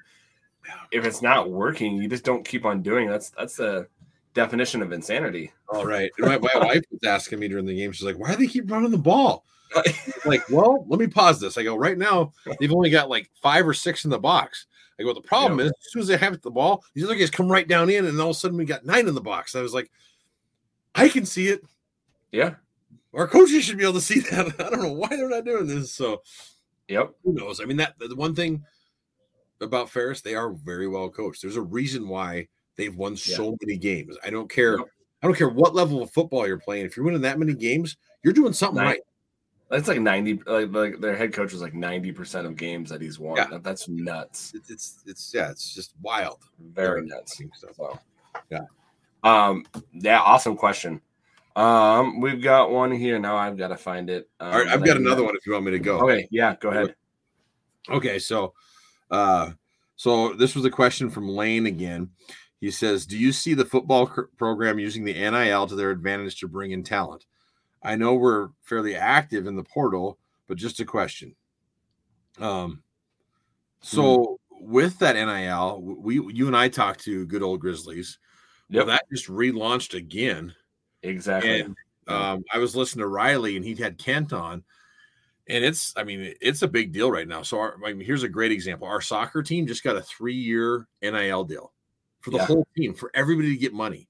if 0.91 1.05
it's 1.05 1.23
not 1.23 1.51
working, 1.51 1.97
you 1.97 2.09
just 2.09 2.25
don't 2.25 2.47
keep 2.47 2.65
on 2.65 2.83
doing. 2.83 3.09
That's 3.09 3.31
that's 3.31 3.57
the 3.57 3.87
definition 4.35 4.83
of 4.83 4.93
insanity. 4.93 5.53
All 5.69 5.85
right. 5.85 6.11
My, 6.19 6.39
my 6.39 6.51
wife 6.55 6.83
was 6.91 7.01
asking 7.05 7.39
me 7.39 7.49
during 7.49 7.67
the 7.67 7.77
game, 7.77 7.93
she's 7.93 8.07
like, 8.07 8.19
why 8.19 8.31
do 8.31 8.37
they 8.37 8.47
keep 8.47 8.71
running 8.71 8.91
the 8.91 8.99
ball? 8.99 9.45
like, 10.25 10.49
well, 10.51 10.85
let 10.89 11.01
me 11.01 11.07
pause 11.07 11.41
this. 11.41 11.57
I 11.57 11.63
go, 11.63 11.77
right 11.77 11.97
now, 11.97 12.33
they've 12.59 12.73
only 12.73 12.91
got 12.91 13.09
like 13.09 13.31
five 13.43 13.67
or 13.67 13.75
six 13.75 14.05
in 14.05 14.11
the 14.11 14.19
box. 14.19 14.67
I 14.99 15.03
go, 15.03 15.15
the 15.15 15.21
problem 15.21 15.59
yeah. 15.59 15.67
is, 15.67 15.73
as 15.73 15.93
soon 15.93 16.03
as 16.03 16.09
they 16.09 16.17
have 16.17 16.41
the 16.43 16.51
ball, 16.51 16.85
these 16.95 17.05
other 17.05 17.15
guys 17.15 17.31
come 17.31 17.51
right 17.51 17.67
down 17.67 17.89
in, 17.89 18.05
and 18.05 18.21
all 18.21 18.31
of 18.31 18.37
a 18.37 18.39
sudden 18.39 18.59
we 18.59 18.65
got 18.65 18.85
nine 18.85 19.09
in 19.09 19.15
the 19.15 19.21
box. 19.21 19.55
I 19.55 19.63
was 19.63 19.73
like, 19.73 19.91
I 20.95 21.09
can 21.09 21.25
see 21.25 21.49
it. 21.49 21.63
Yeah. 22.31 22.55
Our 23.15 23.27
coaches 23.27 23.65
should 23.65 23.79
be 23.79 23.85
able 23.85 23.95
to 23.95 24.01
see 24.01 24.21
that. 24.31 24.55
I 24.59 24.71
don't 24.71 24.83
know 24.83 24.93
why 24.93 25.09
they're 25.09 25.29
not 25.29 25.45
doing 25.45 25.67
this. 25.67 25.93
So, 25.93 26.23
yep. 26.89 27.15
Who 27.25 27.33
knows? 27.33 27.61
I 27.61 27.65
mean, 27.65 27.79
that 27.79 27.95
the 27.99 28.15
one 28.15 28.35
thing 28.35 28.63
about 29.63 29.89
Ferris, 29.91 30.21
they 30.21 30.35
are 30.35 30.53
very 30.53 30.89
well 30.89 31.09
coached. 31.09 31.43
There's 31.43 31.57
a 31.57 31.63
reason 31.63 32.09
why 32.09 32.49
They've 32.77 32.95
won 32.95 33.13
yeah. 33.13 33.37
so 33.37 33.57
many 33.63 33.77
games. 33.77 34.17
I 34.25 34.31
don't 34.31 34.51
care. 34.51 34.79
I 34.79 35.27
don't 35.27 35.37
care 35.37 35.49
what 35.49 35.75
level 35.75 36.03
of 36.03 36.11
football 36.11 36.47
you're 36.47 36.59
playing. 36.59 36.87
If 36.87 36.97
you're 36.97 37.05
winning 37.05 37.21
that 37.23 37.39
many 37.39 37.55
games, 37.55 37.97
you're 38.23 38.33
doing 38.33 38.53
something 38.53 38.83
right. 38.83 39.01
That's 39.71 39.89
like 39.89 40.01
90 40.01 40.43
like, 40.47 40.71
like 40.71 41.01
their 41.01 41.17
head 41.17 41.33
coach 41.33 41.53
was 41.53 41.63
like 41.63 41.73
90% 41.73 42.45
of 42.45 42.57
games 42.57 42.91
that 42.91 43.01
he's 43.01 43.19
won. 43.19 43.37
Yeah. 43.39 43.59
that's 43.63 43.89
nuts. 43.89 44.53
It's, 44.55 44.71
it's, 44.71 44.99
it's 45.07 45.33
yeah, 45.33 45.51
it's 45.51 45.75
just 45.75 45.95
wild. 46.03 46.41
Very 46.59 47.07
nuts. 47.07 47.41
So, 47.55 47.99
yeah. 48.51 48.61
Um 49.25 49.65
yeah, 49.95 50.21
awesome 50.21 50.57
question. 50.57 51.01
Um 51.57 52.21
we've 52.21 52.43
got 52.43 52.71
one 52.71 52.93
here. 52.93 53.19
Now 53.19 53.37
I've 53.37 53.57
got 53.57 53.69
to 53.69 53.77
find 53.77 54.11
it. 54.11 54.29
Um, 54.41 54.53
All 54.53 54.59
right, 54.59 54.69
I've 54.69 54.85
got 54.85 54.99
another 54.99 55.23
one 55.23 55.35
if 55.37 55.47
you 55.47 55.53
want 55.53 55.65
me 55.65 55.71
to 55.71 55.79
go. 55.79 56.01
Okay, 56.01 56.29
yeah, 56.31 56.55
go 56.61 56.69
ahead. 56.69 56.95
Okay, 57.89 58.19
so 58.19 58.53
uh 59.13 59.53
so 59.95 60.33
this 60.33 60.57
was 60.57 60.65
a 60.65 60.71
question 60.71 61.11
from 61.11 61.29
Lane 61.29 61.67
again. 61.67 62.11
He 62.61 62.73
says, 62.73 63.07
Do 63.07 63.17
you 63.17 63.33
see 63.33 63.55
the 63.55 63.65
football 63.65 64.11
program 64.37 64.79
using 64.81 65.05
the 65.05 65.13
NIL 65.13 65.67
to 65.69 65.77
their 65.77 65.91
advantage 65.91 66.41
to 66.41 66.49
bring 66.49 66.73
in 66.73 66.83
talent? 66.83 67.27
I 67.83 67.97
know 67.97 68.15
we're 68.15 68.49
fairly 68.63 68.97
active 68.97 69.47
in 69.47 69.57
the 69.57 69.65
portal, 69.65 70.19
but 70.49 70.57
just 70.57 70.81
a 70.81 70.85
question. 70.85 71.35
Um, 72.41 72.83
so 73.81 74.03
mm-hmm. 74.53 74.73
with 74.73 74.99
that 75.01 75.15
NIL, 75.15 75.81
we 75.83 76.15
you 76.33 76.47
and 76.47 76.57
I 76.57 76.69
talked 76.69 77.05
to 77.05 77.27
good 77.27 77.43
old 77.43 77.61
Grizzlies. 77.61 78.19
Yep. 78.71 78.79
Well, 78.79 78.87
that 78.87 79.03
just 79.13 79.29
relaunched 79.29 79.95
again. 79.95 80.55
Exactly. 81.03 81.61
And 81.61 81.77
um, 82.07 82.45
I 82.53 82.59
was 82.59 82.75
listening 82.75 83.03
to 83.03 83.09
Riley, 83.09 83.57
and 83.57 83.65
he 83.65 83.75
had 83.75 83.99
Kent 83.99 84.33
on, 84.33 84.63
and 85.49 85.65
it's 85.65 85.93
I 85.97 86.05
mean 86.05 86.35
it's 86.41 86.63
a 86.63 86.69
big 86.69 86.93
deal 86.93 87.11
right 87.11 87.29
now. 87.29 87.43
So 87.43 87.59
our, 87.59 87.77
I 87.85 87.93
mean, 87.93 88.07
here's 88.07 88.23
a 88.23 88.29
great 88.29 88.53
example. 88.53 88.87
Our 88.87 89.01
soccer 89.01 89.43
team 89.43 89.67
just 89.67 89.85
got 89.85 89.97
a 89.97 90.03
three 90.03 90.35
year 90.35 90.87
NIL 91.03 91.45
deal 91.45 91.73
for 92.21 92.31
the 92.31 92.39
yeah. 92.39 92.47
whole 92.47 92.67
team, 92.77 92.95
for 92.95 93.11
everybody 93.15 93.51
to 93.51 93.57
get 93.57 93.73
money. 93.73 94.09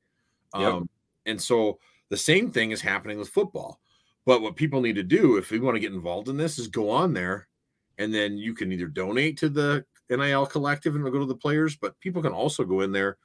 Yep. 0.56 0.72
Um, 0.72 0.88
and 1.26 1.40
so 1.40 1.78
the 2.10 2.16
same 2.16 2.50
thing 2.50 2.70
is 2.70 2.80
happening 2.80 3.18
with 3.18 3.30
football. 3.30 3.80
But 4.24 4.42
what 4.42 4.56
people 4.56 4.80
need 4.80 4.96
to 4.96 5.02
do 5.02 5.36
if 5.36 5.50
we 5.50 5.58
want 5.58 5.74
to 5.74 5.80
get 5.80 5.92
involved 5.92 6.28
in 6.28 6.36
this 6.36 6.58
is 6.58 6.68
go 6.68 6.90
on 6.90 7.12
there 7.12 7.48
and 7.98 8.14
then 8.14 8.36
you 8.36 8.54
can 8.54 8.70
either 8.70 8.86
donate 8.86 9.36
to 9.38 9.48
the 9.48 9.84
NIL 10.10 10.46
collective 10.46 10.94
and 10.94 11.04
go 11.04 11.18
to 11.18 11.26
the 11.26 11.34
players, 11.34 11.76
but 11.76 11.98
people 12.00 12.22
can 12.22 12.32
also 12.32 12.64
go 12.64 12.82
in 12.82 12.92
there 12.92 13.16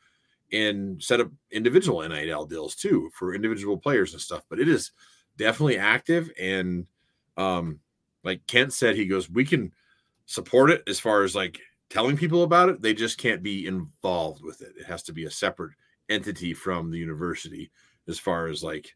and 0.53 1.01
set 1.03 1.19
up 1.19 1.29
individual 1.51 2.07
NIL 2.07 2.45
deals 2.45 2.75
too 2.75 3.09
for 3.13 3.35
individual 3.35 3.77
players 3.77 4.13
and 4.13 4.21
stuff. 4.21 4.43
But 4.49 4.59
it 4.59 4.67
is 4.67 4.91
definitely 5.37 5.77
active. 5.77 6.31
And 6.39 6.87
um, 7.35 7.79
like 8.23 8.45
Kent 8.47 8.73
said, 8.73 8.95
he 8.95 9.05
goes, 9.05 9.29
we 9.29 9.45
can 9.45 9.71
support 10.25 10.69
it 10.69 10.83
as 10.87 10.99
far 10.99 11.23
as 11.23 11.35
like 11.35 11.59
telling 11.89 12.17
people 12.17 12.43
about 12.43 12.69
it. 12.69 12.81
They 12.81 12.93
just 12.93 13.17
can't 13.17 13.43
be 13.43 13.67
involved 13.67 14.43
with 14.43 14.61
it. 14.61 14.73
It 14.77 14.85
has 14.85 15.03
to 15.03 15.13
be 15.13 15.25
a 15.25 15.31
separate 15.31 15.73
entity 16.09 16.53
from 16.53 16.91
the 16.91 16.97
university 16.97 17.71
as 18.07 18.19
far 18.19 18.47
as 18.47 18.63
like 18.63 18.95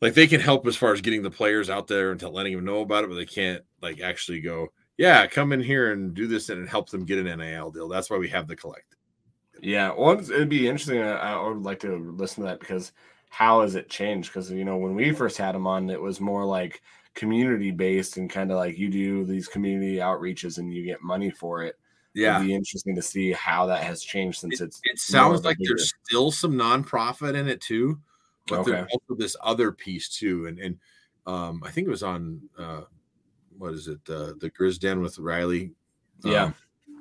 like 0.00 0.14
they 0.14 0.26
can 0.26 0.40
help 0.40 0.66
as 0.66 0.76
far 0.76 0.92
as 0.92 1.00
getting 1.00 1.22
the 1.22 1.30
players 1.30 1.70
out 1.70 1.86
there 1.86 2.10
and 2.10 2.20
to 2.20 2.28
letting 2.28 2.54
them 2.54 2.64
know 2.64 2.80
about 2.80 3.04
it, 3.04 3.08
but 3.08 3.16
they 3.16 3.26
can't 3.26 3.62
like 3.80 4.00
actually 4.00 4.40
go, 4.40 4.68
yeah, 4.98 5.26
come 5.26 5.52
in 5.52 5.60
here 5.60 5.92
and 5.92 6.14
do 6.14 6.26
this 6.26 6.48
and 6.50 6.68
help 6.68 6.90
them 6.90 7.04
get 7.04 7.18
an 7.18 7.38
NIL 7.38 7.70
deal. 7.70 7.88
That's 7.88 8.10
why 8.10 8.18
we 8.18 8.28
have 8.28 8.46
the 8.46 8.56
collect. 8.56 8.96
Yeah, 9.62 9.94
well, 9.96 10.20
it'd 10.20 10.50
be 10.50 10.68
interesting. 10.68 11.00
Uh, 11.00 11.12
I 11.12 11.48
would 11.48 11.62
like 11.62 11.80
to 11.80 11.96
listen 11.96 12.42
to 12.42 12.50
that 12.50 12.60
because 12.60 12.92
how 13.30 13.62
has 13.62 13.74
it 13.74 13.88
changed? 13.88 14.28
Because 14.28 14.50
you 14.50 14.64
know 14.64 14.76
when 14.76 14.94
we 14.94 15.12
first 15.12 15.38
had 15.38 15.54
them 15.54 15.66
on, 15.66 15.88
it 15.88 16.00
was 16.00 16.20
more 16.20 16.44
like 16.44 16.82
community 17.16 17.72
based 17.72 18.18
and 18.18 18.30
kind 18.30 18.52
of 18.52 18.58
like 18.58 18.78
you 18.78 18.88
do 18.88 19.24
these 19.24 19.48
community 19.48 19.96
outreaches 19.96 20.58
and 20.58 20.72
you 20.72 20.84
get 20.84 21.02
money 21.02 21.30
for 21.30 21.64
it. 21.64 21.74
Yeah, 22.14 22.36
It'd 22.36 22.46
be 22.46 22.54
interesting 22.54 22.94
to 22.94 23.02
see 23.02 23.32
how 23.32 23.66
that 23.66 23.82
has 23.82 24.02
changed 24.02 24.40
since 24.40 24.60
it, 24.60 24.66
it's. 24.66 24.80
It 24.84 24.98
sounds 24.98 25.44
like 25.44 25.58
there's 25.60 25.92
still 26.04 26.30
some 26.30 26.52
nonprofit 26.52 27.34
in 27.34 27.48
it 27.48 27.60
too, 27.60 27.98
but 28.46 28.60
okay. 28.60 28.70
there's 28.70 28.88
also 28.92 29.18
this 29.18 29.36
other 29.42 29.72
piece 29.72 30.08
too, 30.08 30.46
and 30.46 30.58
and 30.58 30.78
um, 31.26 31.62
I 31.62 31.70
think 31.70 31.88
it 31.88 31.90
was 31.90 32.02
on 32.02 32.40
uh, 32.56 32.82
what 33.58 33.74
is 33.74 33.88
it 33.88 34.00
uh, 34.08 34.32
the 34.38 34.50
Grizz 34.58 34.78
Den 34.78 35.02
with 35.02 35.18
Riley. 35.18 35.72
Um, 36.24 36.30
yeah, 36.30 36.50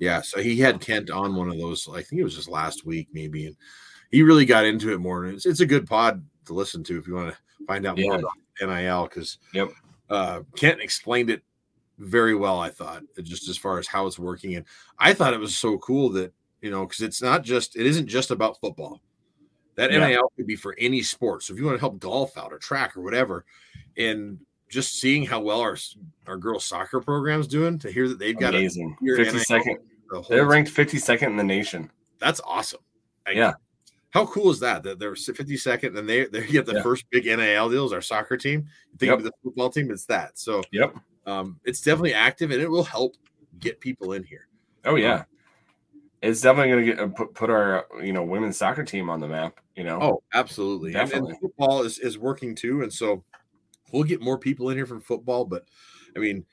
yeah. 0.02 0.22
So 0.22 0.42
he 0.42 0.58
had 0.58 0.82
Kent 0.82 1.10
on 1.10 1.34
one 1.34 1.50
of 1.50 1.58
those. 1.58 1.88
I 1.88 2.02
think 2.02 2.20
it 2.20 2.26
was 2.26 2.36
just 2.36 2.50
last 2.50 2.86
week 2.86 3.08
maybe, 3.14 3.48
and 3.48 3.56
he 4.12 4.22
really 4.22 4.46
got 4.46 4.66
into 4.66 4.92
it 4.92 5.00
more. 5.00 5.24
And 5.24 5.36
it's, 5.36 5.46
it's 5.46 5.62
a 5.62 5.66
good 5.66 5.88
pod 5.88 6.26
to 6.48 6.54
listen 6.54 6.84
to 6.86 7.00
if 7.00 7.08
you 7.08 7.16
want 7.16 7.32
to 7.32 7.66
find 7.66 7.86
out 7.86 7.98
yeah. 7.98 8.08
more 8.08 8.20
about 8.20 8.34
NIL 8.60 9.04
because 9.04 9.38
yep 9.54 9.70
uh, 10.10 10.42
Kent 10.56 10.82
explained 10.82 11.30
it 11.30 11.44
very 11.98 12.36
well. 12.36 12.60
I 12.60 12.70
thought 12.70 13.04
just 13.24 13.50
as 13.50 13.58
far 13.58 13.80
as 13.80 13.88
how 13.88 14.08
it's 14.08 14.20
working, 14.20 14.56
and 14.56 14.66
I 15.00 15.14
thought 15.14 15.34
it 15.34 15.40
was 15.40 15.56
so 15.56 15.78
cool 15.78 16.10
that 16.10 16.34
you 16.62 16.72
know 16.72 16.86
because 16.86 17.02
it's 17.02 17.22
not 17.22 17.44
just 17.44 17.76
it 17.76 17.86
isn't 17.86 18.08
just 18.08 18.32
about 18.32 18.60
football. 18.60 19.02
That 19.76 19.92
yeah. 19.92 20.08
NIL 20.08 20.32
could 20.38 20.48
be 20.48 20.56
for 20.56 20.76
any 20.80 21.02
sport. 21.02 21.44
So 21.44 21.54
if 21.54 21.60
you 21.60 21.66
want 21.66 21.76
to 21.76 21.82
help 21.82 22.00
golf 22.00 22.38
out 22.38 22.54
or 22.54 22.58
track 22.58 22.96
or 22.96 23.02
whatever, 23.02 23.46
and 23.98 24.40
just 24.70 25.00
seeing 25.00 25.26
how 25.26 25.42
well 25.42 25.62
our 25.62 25.78
our 26.28 26.38
girls 26.38 26.66
soccer 26.66 27.00
program's 27.00 27.48
doing 27.48 27.80
to 27.80 27.92
hear 27.92 28.08
that 28.08 28.20
they've 28.20 28.38
got 28.38 28.56
amazing 28.56 28.96
second. 29.40 29.78
The 30.10 30.24
they're 30.30 30.46
ranked 30.46 30.70
fifty 30.70 30.98
second 30.98 31.32
in 31.32 31.38
the 31.38 31.44
nation. 31.44 31.92
That's 32.20 32.42
awesome. 32.46 32.82
I, 33.28 33.32
yeah. 33.32 33.54
How 34.16 34.26
cool 34.28 34.50
is 34.50 34.62
that? 34.62 34.82
That 34.84 34.98
they're 34.98 35.12
52nd 35.12 35.98
and 35.98 36.08
they 36.08 36.26
they 36.28 36.48
get 36.48 36.66
the 36.66 36.76
yeah. 36.76 36.82
first 36.82 37.04
big 37.10 37.26
NIL 37.26 37.70
deals. 37.70 37.92
Our 37.92 38.02
soccer 38.02 38.38
team. 38.38 38.66
Think 38.98 39.10
yep. 39.10 39.18
of 39.18 39.26
the 39.26 39.32
football 39.44 39.70
team, 39.70 39.92
it's 39.92 40.06
that. 40.06 40.40
So 40.40 40.64
yep, 40.72 40.96
um, 41.26 41.60
it's 41.66 41.82
definitely 41.82 42.14
active 42.14 42.52
and 42.52 42.62
it 42.62 42.72
will 42.72 42.86
help 42.86 43.18
get 43.60 43.82
people 43.82 44.14
in 44.14 44.24
here. 44.24 44.48
Oh 44.86 44.96
yeah, 44.96 45.16
um, 45.16 45.26
it's 46.22 46.40
definitely 46.40 46.72
going 46.72 46.86
to 46.86 46.92
get 46.94 47.00
uh, 47.04 47.08
put 47.10 47.34
put 47.34 47.50
our 47.50 47.88
you 48.02 48.14
know 48.14 48.24
women's 48.24 48.56
soccer 48.56 48.86
team 48.86 49.10
on 49.10 49.20
the 49.20 49.28
map. 49.28 49.60
You 49.76 49.84
know. 49.84 50.00
Oh, 50.02 50.24
absolutely. 50.34 50.94
Definitely. 50.94 51.18
And, 51.18 51.30
and 51.32 51.42
football 51.42 51.84
is 51.84 52.00
is 52.00 52.18
working 52.18 52.56
too, 52.56 52.84
and 52.84 52.94
so 52.94 53.22
we'll 53.92 54.04
get 54.04 54.22
more 54.22 54.40
people 54.40 54.70
in 54.70 54.78
here 54.78 54.86
from 54.86 55.02
football. 55.02 55.44
But 55.44 55.66
I 56.16 56.20
mean, 56.20 56.46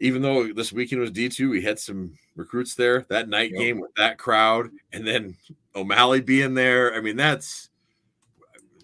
even 0.00 0.22
though 0.22 0.52
this 0.52 0.72
weekend 0.72 1.00
was 1.00 1.10
D 1.10 1.28
two, 1.28 1.50
we 1.50 1.62
had 1.62 1.78
some 1.78 2.18
recruits 2.34 2.74
there. 2.74 3.06
That 3.08 3.28
night 3.28 3.50
yep. 3.52 3.60
game 3.60 3.80
with 3.80 3.94
that 3.96 4.18
crowd, 4.18 4.70
and 4.92 5.06
then 5.06 5.36
O'Malley 5.74 6.20
being 6.20 6.54
there. 6.54 6.94
I 6.94 7.00
mean, 7.00 7.16
that's 7.16 7.70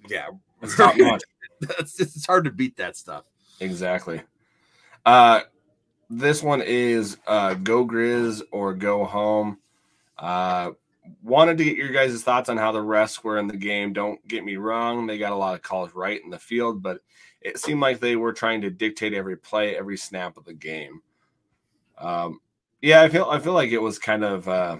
yeah, 0.09 0.29
notch. 0.63 1.23
that's 1.61 2.01
it's 2.01 2.27
hard 2.27 2.45
to 2.45 2.51
beat 2.51 2.77
that 2.77 2.97
stuff. 2.97 3.25
Exactly. 3.61 4.23
Uh, 5.05 5.41
this 6.09 6.43
one 6.43 6.63
is 6.63 7.19
uh, 7.27 7.55
go 7.55 7.87
Grizz 7.87 8.43
or 8.51 8.75
go 8.75 9.05
home. 9.05 9.59
Uh, 10.19 10.71
wanted 11.23 11.59
to 11.59 11.65
get 11.65 11.77
your 11.77 11.89
guys' 11.89 12.23
thoughts 12.23 12.49
on 12.49 12.57
how 12.57 12.73
the 12.73 12.79
refs 12.79 13.23
were 13.25 13.39
in 13.39 13.49
the 13.49 13.57
game. 13.57 13.93
Don't 13.93 14.27
get 14.27 14.45
me 14.45 14.57
wrong; 14.57 15.07
they 15.07 15.19
got 15.19 15.33
a 15.33 15.37
lot 15.37 15.55
of 15.55 15.63
calls 15.63 15.95
right 15.95 16.23
in 16.23 16.31
the 16.31 16.39
field, 16.39 16.83
but 16.83 17.01
it 17.44 17.59
seemed 17.59 17.81
like 17.81 18.01
they 18.01 18.16
were 18.16 18.32
trying 18.32 18.60
to 18.62 18.70
dictate 18.70 19.14
every 19.14 19.36
play, 19.36 19.77
every 19.77 19.97
snap 19.97 20.36
of 20.36 20.44
the 20.44 20.55
game. 20.55 21.02
Um, 21.98 22.40
yeah, 22.81 23.02
I 23.02 23.09
feel 23.09 23.27
I 23.31 23.39
feel 23.39 23.52
like 23.52 23.70
it 23.70 23.78
was 23.78 23.98
kind 23.98 24.24
of. 24.24 24.48
Uh, 24.48 24.78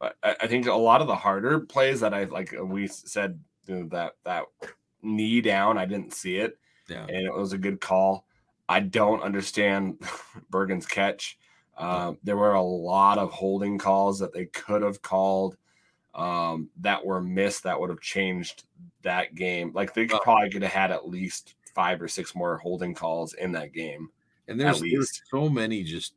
I, 0.00 0.36
I 0.42 0.46
think 0.46 0.66
a 0.66 0.74
lot 0.74 1.00
of 1.00 1.06
the 1.06 1.14
harder 1.16 1.60
plays 1.60 2.00
that 2.00 2.14
I 2.14 2.24
like 2.24 2.54
we 2.62 2.86
said 2.86 3.40
you 3.66 3.76
know, 3.76 3.88
that 3.88 4.12
that 4.24 4.44
knee 5.02 5.40
down, 5.40 5.78
I 5.78 5.84
didn't 5.86 6.12
see 6.12 6.36
it, 6.36 6.58
Yeah. 6.88 7.06
and 7.06 7.26
it 7.26 7.34
was 7.34 7.52
a 7.52 7.58
good 7.58 7.80
call. 7.80 8.26
I 8.68 8.80
don't 8.80 9.22
understand 9.22 9.98
Bergen's 10.50 10.86
catch. 10.86 11.38
Um, 11.76 12.18
there 12.22 12.36
were 12.36 12.54
a 12.54 12.62
lot 12.62 13.18
of 13.18 13.30
holding 13.32 13.78
calls 13.78 14.18
that 14.20 14.32
they 14.32 14.46
could 14.46 14.82
have 14.82 15.02
called 15.02 15.56
um, 16.14 16.70
that 16.80 17.04
were 17.04 17.20
missed 17.20 17.62
that 17.64 17.78
would 17.78 17.90
have 17.90 18.00
changed 18.00 18.64
that 19.02 19.34
game. 19.34 19.72
Like 19.74 19.94
they 19.94 20.06
could, 20.06 20.16
Oh. 20.16 20.22
probably 20.22 20.50
could 20.50 20.62
have 20.62 20.72
had 20.72 20.90
at 20.90 21.08
least 21.08 21.54
five 21.74 22.00
or 22.00 22.08
six 22.08 22.34
more 22.34 22.56
holding 22.58 22.94
calls 22.94 23.34
in 23.34 23.52
that 23.52 23.72
game. 23.72 24.08
And 24.46 24.60
there's, 24.60 24.80
there's 24.80 25.22
so 25.30 25.48
many 25.48 25.82
just 25.82 26.14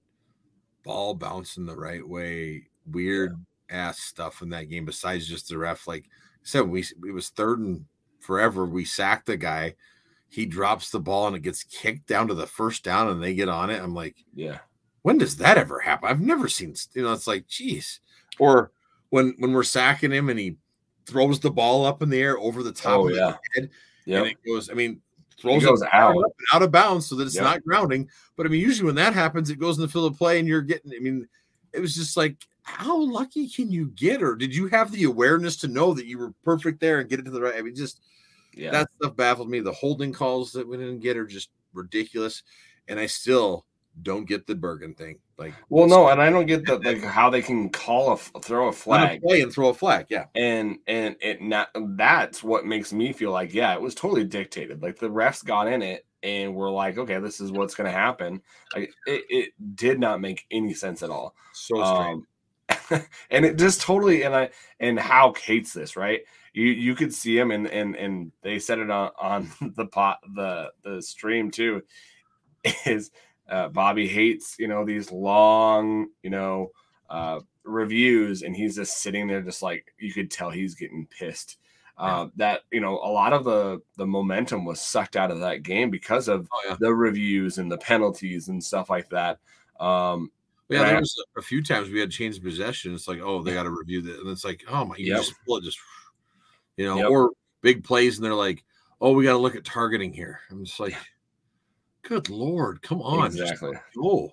ball 0.83 1.13
bouncing 1.15 1.65
the 1.65 1.75
right 1.75 2.07
way, 2.07 2.67
weird 2.91 3.43
ass 3.69 3.99
stuff 3.99 4.41
in 4.41 4.49
that 4.49 4.69
game. 4.69 4.85
Besides 4.85 5.27
just 5.27 5.49
the 5.49 5.57
ref, 5.57 5.87
like 5.87 6.03
I 6.05 6.09
said, 6.43 6.61
we 6.67 6.81
it 6.81 7.13
was 7.13 7.29
third 7.29 7.59
and 7.59 7.85
forever. 8.19 8.65
We 8.65 8.85
sacked 8.85 9.25
the 9.25 9.37
guy. 9.37 9.75
He 10.29 10.45
drops 10.45 10.91
the 10.91 10.99
ball 10.99 11.27
and 11.27 11.35
it 11.37 11.41
gets 11.41 11.63
kicked 11.63 12.05
down 12.07 12.27
to 12.27 12.33
the 12.33 12.45
first 12.47 12.83
down, 12.83 13.07
and 13.07 13.23
they 13.23 13.33
get 13.33 13.49
on 13.49 13.69
it. 13.69 13.81
I'm 13.81 13.95
like, 13.95 14.17
Yeah. 14.35 14.59
when 15.01 15.17
does 15.17 15.37
that 15.37 15.57
ever 15.57 15.79
happen? 15.79 16.09
I've 16.09 16.19
never 16.21 16.47
seen. 16.49 16.75
You 16.93 17.03
know, 17.03 17.13
it's 17.13 17.27
like, 17.27 17.47
geez. 17.47 18.01
Or 18.37 18.71
when 19.09 19.35
when 19.39 19.53
we're 19.53 19.63
sacking 19.63 20.11
him 20.11 20.29
and 20.29 20.39
he 20.39 20.57
throws 21.05 21.39
the 21.39 21.51
ball 21.51 21.85
up 21.85 22.01
in 22.01 22.09
the 22.09 22.19
air 22.21 22.37
over 22.37 22.63
the 22.63 22.71
top 22.71 22.99
Oh, 22.99 23.07
of 23.09 23.15
yeah. 23.15 23.27
his 23.27 23.35
head, 23.63 23.69
Yep. 24.05 24.21
and 24.23 24.31
it 24.31 24.37
goes. 24.45 24.69
I 24.69 24.73
mean, 24.73 25.01
throws 25.39 25.63
it 25.63 25.87
out. 25.93 26.15
out 26.53 26.61
of 26.63 26.71
bounds 26.71 27.05
so 27.05 27.15
that 27.15 27.25
it's 27.27 27.35
Yep. 27.35 27.43
not 27.43 27.63
grounding. 27.63 28.09
But 28.35 28.45
I 28.45 28.49
mean, 28.49 28.61
usually 28.61 28.85
when 28.87 28.95
that 28.95 29.13
happens, 29.13 29.49
it 29.49 29.59
goes 29.59 29.77
in 29.77 29.81
the 29.81 29.87
field 29.87 30.11
of 30.11 30.17
play, 30.17 30.39
and 30.39 30.47
you're 30.47 30.61
getting. 30.61 30.91
I 30.95 30.99
mean, 30.99 31.27
it 31.73 31.79
was 31.79 31.95
just 31.95 32.17
like, 32.17 32.35
how 32.63 32.97
lucky 32.99 33.47
can 33.47 33.71
you 33.71 33.87
get, 33.95 34.21
or 34.21 34.35
did 34.35 34.53
you 34.53 34.67
have 34.67 34.91
the 34.91 35.03
awareness 35.05 35.55
to 35.57 35.67
know 35.67 35.93
that 35.93 36.05
you 36.07 36.17
were 36.17 36.33
perfect 36.43 36.79
there 36.81 36.99
and 36.99 37.09
get 37.09 37.19
it 37.19 37.23
to 37.23 37.31
the 37.31 37.41
right? 37.41 37.55
I 37.55 37.61
mean, 37.61 37.75
just 37.75 38.01
Yeah. 38.53 38.71
that 38.71 38.89
stuff 38.99 39.15
baffled 39.15 39.49
me. 39.49 39.59
The 39.61 39.71
holding 39.71 40.11
calls 40.11 40.51
that 40.53 40.67
we 40.67 40.75
didn't 40.77 40.99
get 40.99 41.15
are 41.15 41.25
just 41.27 41.49
ridiculous, 41.73 42.43
and 42.89 42.99
I 42.99 43.05
still 43.05 43.65
don't 44.01 44.25
get 44.25 44.45
the 44.47 44.55
Bergen 44.55 44.93
thing. 44.95 45.19
Like, 45.37 45.53
well, 45.69 45.87
no, 45.87 46.07
and 46.09 46.21
I 46.21 46.29
don't 46.29 46.47
get 46.47 46.65
that 46.67 46.83
like 46.83 47.03
Hauck 47.03 47.31
they 47.31 47.41
can 47.41 47.69
call 47.69 48.11
a 48.13 48.17
throw 48.41 48.69
a 48.69 48.73
run 48.89 49.03
a 49.03 49.11
flag. 49.11 49.21
play 49.21 49.41
and 49.41 49.53
throw 49.53 49.69
a 49.69 49.73
flag. 49.73 50.07
Yeah, 50.09 50.25
and 50.35 50.79
and 50.87 51.15
it 51.21 51.41
not 51.41 51.69
that's 51.95 52.43
what 52.43 52.65
makes 52.65 52.91
me 52.91 53.13
feel 53.13 53.31
like 53.31 53.53
yeah 53.53 53.73
it 53.73 53.81
was 53.81 53.95
totally 53.95 54.23
dictated. 54.23 54.81
Like 54.81 54.97
the 54.97 55.09
refs 55.09 55.45
got 55.45 55.67
in 55.67 55.81
it 55.81 56.05
and 56.23 56.55
we're 56.55 56.71
like 56.71 56.97
okay 56.97 57.19
this 57.19 57.39
is 57.39 57.51
what's 57.51 57.75
going 57.75 57.89
to 57.89 57.97
happen. 57.97 58.41
Like 58.75 58.91
it, 59.05 59.23
it 59.29 59.75
did 59.75 59.99
not 59.99 60.21
make 60.21 60.45
any 60.49 60.73
sense 60.73 61.03
at 61.03 61.11
all. 61.11 61.35
So 61.53 61.83
strange. 61.83 62.23
um, 62.91 63.05
and 63.29 63.45
it 63.45 63.57
just 63.57 63.79
totally 63.79 64.23
and 64.23 64.35
i 64.35 64.49
and 64.79 64.99
how 64.99 65.33
hates 65.33 65.71
this 65.71 65.95
right? 65.95 66.21
You 66.53 66.65
you 66.65 66.95
could 66.95 67.13
see 67.13 67.37
him 67.37 67.51
and 67.51 67.67
and 67.67 67.95
and 67.95 68.31
they 68.41 68.57
said 68.57 68.79
it 68.79 68.89
on 68.89 69.11
on 69.19 69.51
the 69.75 69.85
pot 69.85 70.17
the 70.35 70.71
the 70.83 71.01
stream 71.03 71.51
too 71.51 71.83
is 72.85 73.11
uh, 73.49 73.67
bobby 73.69 74.07
hates 74.07 74.55
you 74.59 74.67
know 74.67 74.85
these 74.85 75.11
long 75.11 76.07
you 76.23 76.29
know 76.29 76.71
uh 77.09 77.39
reviews 77.63 78.43
and 78.43 78.55
he's 78.55 78.75
just 78.75 78.99
sitting 78.99 79.27
there 79.27 79.41
just 79.41 79.61
like 79.61 79.93
you 79.99 80.11
could 80.13 80.31
tell 80.31 80.49
he's 80.49 80.75
getting 80.75 81.07
pissed 81.07 81.57
uh, 81.97 82.27
that 82.35 82.61
you 82.71 82.79
know 82.79 82.93
a 82.99 83.09
lot 83.09 83.33
of 83.33 83.43
the 83.43 83.81
the 83.97 84.05
momentum 84.05 84.63
was 84.65 84.79
sucked 84.79 85.15
out 85.15 85.31
of 85.31 85.39
that 85.39 85.63
game 85.63 85.89
because 85.89 86.27
of 86.27 86.47
oh 86.53 86.61
yeah, 86.69 86.77
the 86.79 86.93
reviews 86.93 87.57
and 87.57 87.71
the 87.71 87.77
penalties 87.77 88.49
and 88.49 88.63
stuff 88.63 88.89
like 88.89 89.09
that 89.09 89.39
um 89.79 90.31
yeah. 90.69 90.83
There 90.83 90.99
was 90.99 91.23
a 91.37 91.41
few 91.41 91.63
times 91.63 91.89
we 91.89 91.99
had 91.99 92.11
changed 92.11 92.43
possession. 92.43 92.93
It's 92.93 93.07
like, 93.07 93.19
oh, 93.21 93.41
they 93.41 93.53
got 93.53 93.63
to 93.63 93.69
review 93.69 94.01
that, 94.01 94.19
and 94.19 94.29
it's 94.29 94.43
like, 94.43 94.65
oh 94.69 94.83
my, 94.85 94.95
you 94.97 95.07
Yep. 95.13 95.17
just 95.17 95.33
pull 95.45 95.57
it, 95.57 95.63
just 95.63 95.79
you 96.75 96.85
know, 96.85 96.97
Yep. 96.97 97.09
or 97.09 97.31
big 97.61 97.83
plays, 97.83 98.17
and 98.17 98.25
they're 98.25 98.33
like, 98.33 98.63
oh, 98.99 99.13
we 99.13 99.23
got 99.23 99.31
to 99.31 99.37
look 99.37 99.55
at 99.55 99.63
targeting 99.63 100.11
here. 100.11 100.41
I'm 100.51 100.65
just 100.65 100.79
like, 100.79 100.95
good 102.07 102.29
lord, 102.29 102.81
come 102.81 103.01
on, 103.01 103.31
just 103.31 103.53
exactly 103.53 103.77
go. 103.95 104.31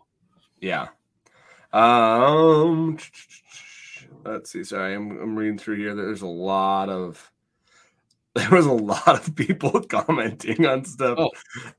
Yeah. 0.60 0.88
Um. 1.72 2.98
Let's 4.24 4.50
see. 4.50 4.64
Sorry, 4.64 4.94
I'm 4.94 5.10
I'm 5.20 5.36
reading 5.36 5.58
through 5.58 5.76
here. 5.76 5.94
There's 5.94 6.22
a 6.22 6.26
lot 6.26 6.88
of 6.88 7.30
there 8.34 8.50
was 8.50 8.66
a 8.66 8.72
lot 8.72 9.16
of 9.16 9.34
people 9.36 9.80
commenting 9.88 10.66
on 10.66 10.84
stuff. 10.84 11.18
Oh. 11.18 11.30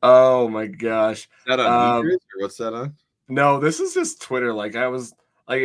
Oh, 0.01 0.47
my 0.47 0.67
gosh. 0.67 1.27
That 1.47 1.59
on 1.59 1.99
Um, 1.99 2.05
or 2.05 2.17
what's 2.39 2.57
that 2.57 2.73
on? 2.73 2.95
No, 3.27 3.59
this 3.59 3.81
is 3.81 3.93
just 3.93 4.21
Twitter. 4.21 4.53
Like 4.53 4.75
I 4.75 4.87
was 4.87 5.13
like 5.49 5.63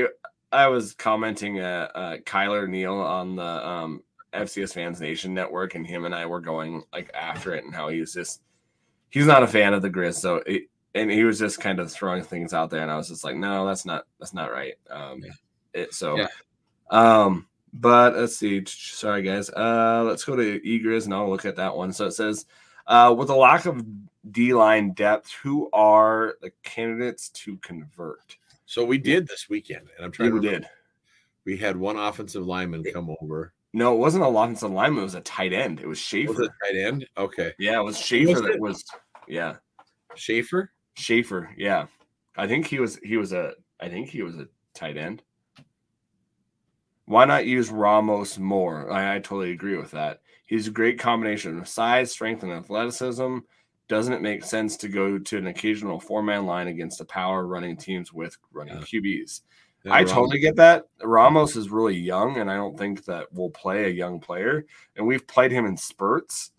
I 0.51 0.67
was 0.67 0.95
commenting 0.95 1.59
at 1.61 1.93
uh, 1.95 2.17
Kyler 2.25 2.69
Neal 2.69 2.95
on 2.95 3.37
the 3.37 3.69
um 3.69 4.03
FCS 4.33 4.75
Fans 4.75 5.01
Nation 5.01 5.33
network, 5.33 5.75
and 5.75 5.87
him 5.87 6.07
and 6.07 6.15
I 6.15 6.27
were 6.27 6.41
going 6.41 6.83
like 6.93 7.11
after 7.15 7.55
it, 7.55 7.65
and 7.65 7.75
how 7.75 7.89
he's 7.89 8.13
just 8.13 8.41
he's 9.11 9.27
not 9.27 9.43
a 9.43 9.47
fan 9.47 9.75
of 9.75 9.83
the 9.83 9.91
Grizz, 9.91 10.15
so 10.15 10.37
it, 10.47 10.65
and 10.95 11.11
he 11.11 11.25
was 11.25 11.39
just 11.39 11.61
kind 11.61 11.79
of 11.79 11.91
throwing 11.93 12.23
things 12.23 12.53
out 12.53 12.71
there, 12.71 12.83
and 12.83 12.91
I 12.91 12.97
was 12.97 13.09
just 13.09 13.25
like, 13.25 13.37
no, 13.37 13.67
that's 13.67 13.85
not 13.85 14.07
that's 14.19 14.35
not 14.35 14.51
right. 14.53 14.75
Um, 14.91 15.23
Yeah. 15.23 15.33
it 15.75 15.95
so, 15.95 16.17
Yeah. 16.17 16.29
um, 16.91 17.47
but 17.73 18.17
let's 18.17 18.37
see. 18.37 18.65
Sorry, 18.67 19.23
guys. 19.23 19.51
Uh, 19.51 20.03
let's 20.07 20.25
go 20.25 20.35
to 20.35 20.61
eGriz 20.61 21.05
and 21.05 21.15
I'll 21.15 21.31
look 21.31 21.45
at 21.45 21.57
that 21.57 21.77
one. 21.77 21.93
So 21.93 22.07
it 22.07 22.13
says, 22.13 22.47
uh, 22.89 23.15
with 23.17 23.31
a 23.31 23.35
lack 23.37 23.67
of 23.67 23.85
D 24.33 24.53
line 24.55 24.93
depth, 24.95 25.31
who 25.43 25.71
are 25.73 26.35
the 26.41 26.51
candidates 26.65 27.29
to 27.31 27.57
convert? 27.59 28.37
So 28.67 28.85
we 28.85 28.99
did 28.99 29.29
this 29.29 29.49
weekend, 29.49 29.89
and 29.97 30.05
I'm 30.05 30.11
trying 30.13 30.31
You 30.35 30.41
to 30.41 30.47
remember. 30.49 30.67
did. 30.67 30.69
We 31.45 31.57
had 31.57 31.77
one 31.77 31.97
offensive 31.97 32.47
lineman 32.47 32.85
come 32.93 33.15
over. 33.21 33.53
No, 33.73 33.95
it 33.95 33.99
wasn't 33.99 34.25
a 34.25 34.27
offensive 34.27 34.71
lineman. 34.73 35.01
It 35.01 35.05
was 35.05 35.15
a 35.15 35.21
tight 35.21 35.53
end. 35.53 35.81
It 35.81 35.87
was 35.87 35.99
Was 35.99 36.01
Schaefer. 36.01 36.43
it 36.43 36.51
tight 36.65 36.77
end? 36.77 37.07
Okay, 37.17 37.53
Yeah, 37.59 37.79
it 37.81 37.85
was 37.85 37.99
Schaefer 37.99 38.33
Was 38.33 38.43
that 38.43 38.51
it? 38.53 38.61
was. 38.61 38.85
Yeah, 39.29 39.57
Schaefer. 40.17 40.73
Schaefer. 40.97 41.51
Yeah, 41.57 41.87
I 42.37 42.47
think 42.49 42.67
he 42.67 42.81
was. 42.81 42.99
He 43.03 43.17
was 43.17 43.33
a. 43.33 43.53
I 43.81 43.89
think 43.89 44.09
he 44.09 44.23
was 44.23 44.35
a 44.37 44.47
tight 44.75 44.97
end. 44.97 45.23
Why 47.07 47.25
not 47.25 47.47
use 47.47 47.71
Ramos 47.71 48.39
more? 48.39 48.91
I, 48.91 49.17
I 49.17 49.19
totally 49.19 49.53
agree 49.53 49.77
with 49.77 49.91
that. 49.93 50.21
He's 50.47 50.69
a 50.69 50.73
great 50.73 50.99
combination 50.99 51.59
of 51.59 51.69
size, 51.69 52.11
strength, 52.13 52.43
and 52.43 52.53
athleticism. 52.53 53.39
Doesn't 53.89 54.13
it 54.13 54.23
make 54.23 54.45
sense 54.45 54.77
to 54.79 54.89
go 54.89 55.19
to 55.19 55.37
an 55.39 55.49
occasional 55.49 55.99
four 55.99 56.23
man 56.23 56.47
line 56.47 56.69
against 56.69 56.99
the 56.99 57.05
power 57.05 57.47
running 57.47 57.77
teams 57.77 58.13
with 58.13 58.37
running 58.53 58.75
Yeah. 58.77 58.83
QBs? 58.83 59.41
I 59.87 60.01
Ramos. 60.01 60.13
totally 60.13 60.39
get 60.41 60.57
that. 60.57 60.87
Ramos 61.03 61.57
is 61.57 61.71
really 61.71 61.97
young, 61.97 62.37
and 62.37 62.51
I 62.51 62.57
don't 62.57 62.79
think 62.79 63.05
that 63.07 63.33
we'll 63.33 63.51
play 63.51 63.85
a 63.85 63.89
young 63.89 64.21
player. 64.21 64.67
And 64.97 65.07
we've 65.07 65.27
played 65.27 65.53
him 65.53 65.65
in 65.65 65.77
spurts, 65.77 66.51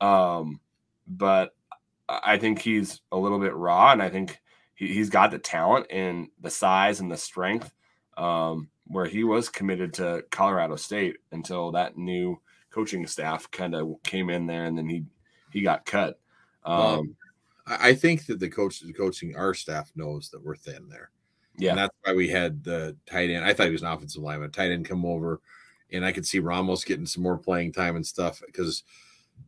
um, 0.00 0.60
but 1.06 1.54
I 2.08 2.38
think 2.38 2.60
he's 2.60 3.00
a 3.12 3.18
little 3.18 3.38
bit 3.38 3.54
raw, 3.54 3.92
and 3.92 4.02
I 4.02 4.08
think 4.08 4.40
he, 4.74 4.88
he's 4.88 5.10
got 5.10 5.30
the 5.30 5.38
talent 5.38 5.86
and 5.90 6.28
the 6.40 6.50
size 6.50 7.00
and 7.00 7.10
the 7.10 7.16
strength. 7.16 7.70
Um, 8.16 8.70
where 8.86 9.06
he 9.06 9.24
was 9.24 9.48
committed 9.48 9.94
to 9.94 10.24
Colorado 10.30 10.76
State 10.76 11.16
until 11.32 11.72
that 11.72 11.96
new 11.96 12.40
coaching 12.70 13.06
staff 13.06 13.50
kind 13.50 13.74
of 13.74 13.96
came 14.02 14.30
in 14.30 14.46
there, 14.46 14.64
and 14.64 14.76
then 14.76 14.88
he 14.88 15.04
he 15.52 15.62
got 15.62 15.86
cut. 15.86 16.18
Um, 16.64 16.76
Well, 16.76 17.06
I 17.66 17.88
I 17.90 17.94
think 17.94 18.26
that 18.26 18.40
the 18.40 18.48
coach, 18.48 18.80
the 18.80 18.92
coaching, 18.92 19.36
our 19.36 19.54
staff 19.54 19.90
knows 19.96 20.30
that 20.30 20.42
we're 20.42 20.56
thin 20.56 20.88
there. 20.88 21.10
Yeah, 21.56 21.70
And 21.70 21.78
that's 21.78 21.96
why 22.02 22.14
we 22.14 22.28
had 22.28 22.64
the 22.64 22.96
tight 23.06 23.30
end. 23.30 23.44
I 23.44 23.52
thought 23.54 23.66
he 23.66 23.72
was 23.72 23.82
an 23.82 23.88
offensive 23.88 24.22
lineman. 24.22 24.50
Tight 24.50 24.72
end 24.72 24.86
come 24.86 25.04
over, 25.06 25.40
and 25.92 26.04
I 26.04 26.12
could 26.12 26.26
see 26.26 26.38
Ramos 26.40 26.84
getting 26.84 27.06
some 27.06 27.22
more 27.22 27.38
playing 27.38 27.72
time 27.72 27.96
and 27.96 28.06
stuff 28.06 28.42
because 28.44 28.82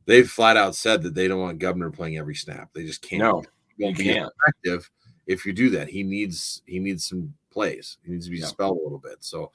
they've 0.05 0.29
flat 0.29 0.57
out 0.57 0.75
said 0.75 1.03
that 1.03 1.15
they 1.15 1.29
don't 1.29 1.41
want 1.41 1.59
Gubner 1.59 1.93
playing 1.93 2.17
every 2.19 2.35
snap. 2.35 2.71
They 2.73 2.85
just 2.85 3.03
can't. 3.03 3.23
no, 3.23 3.43
He 3.77 3.85
won't 3.85 3.99
be 3.99 4.05
can't. 4.05 4.31
effective 4.41 4.91
if 5.27 5.45
you 5.45 5.53
do 5.53 5.71
that. 5.71 5.89
He 5.89 6.03
needs 6.03 6.63
he 6.67 6.79
needs 6.79 7.07
some 7.07 7.35
plays. 7.51 7.99
He 8.05 8.13
needs 8.13 8.27
to 8.27 8.31
be 8.31 8.39
Yeah. 8.39 8.47
spelled 8.47 8.79
a 8.79 8.83
little 8.83 8.99
bit. 8.99 9.17
So, 9.25 9.51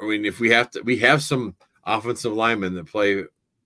I 0.00 0.06
mean, 0.06 0.24
if 0.24 0.40
we 0.40 0.50
have 0.50 0.70
to, 0.72 0.82
we 0.82 0.98
have 0.98 1.22
some 1.22 1.54
offensive 1.84 2.32
linemen 2.32 2.74
that 2.74 2.86
play 2.86 3.24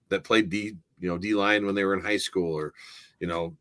that 0.09 0.25
played 0.25 0.51
D, 0.51 0.77
you 1.01 1.09
know, 1.09 1.19
D 1.19 1.35
line 1.35 1.65
when 1.67 1.75
they 1.75 1.85
were 1.85 1.95
in 1.95 2.01
high 2.05 2.17
school, 2.19 2.53
or 2.55 2.75
you 3.21 3.27
know, 3.27 3.57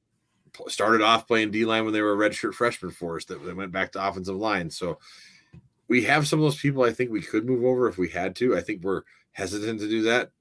started 0.68 1.02
off 1.02 1.28
playing 1.28 1.52
D 1.52 1.66
line 1.66 1.84
when 1.84 1.94
they 1.94 2.02
were 2.02 2.14
a 2.14 2.30
redshirt 2.30 2.54
freshman 2.54 2.92
for 2.92 3.18
us. 3.18 3.26
That, 3.26 3.44
that 3.46 3.56
went 3.56 3.72
back 3.72 3.92
to 3.94 4.08
offensive 4.08 4.36
line. 4.36 4.70
So, 4.70 5.00
we 5.88 6.04
have 6.04 6.28
some 6.28 6.40
of 6.40 6.44
those 6.44 6.60
people. 6.60 6.84
I 6.84 6.92
think 6.92 7.12
we 7.12 7.22
could 7.22 7.46
move 7.46 7.64
over 7.64 7.88
if 7.88 7.98
we 7.98 8.10
had 8.10 8.36
to. 8.38 8.58
I 8.58 8.62
think 8.62 8.84
we're 8.84 9.04
hesitant 9.32 9.80
to 9.80 9.90
do 9.90 10.04
that, 10.04 10.32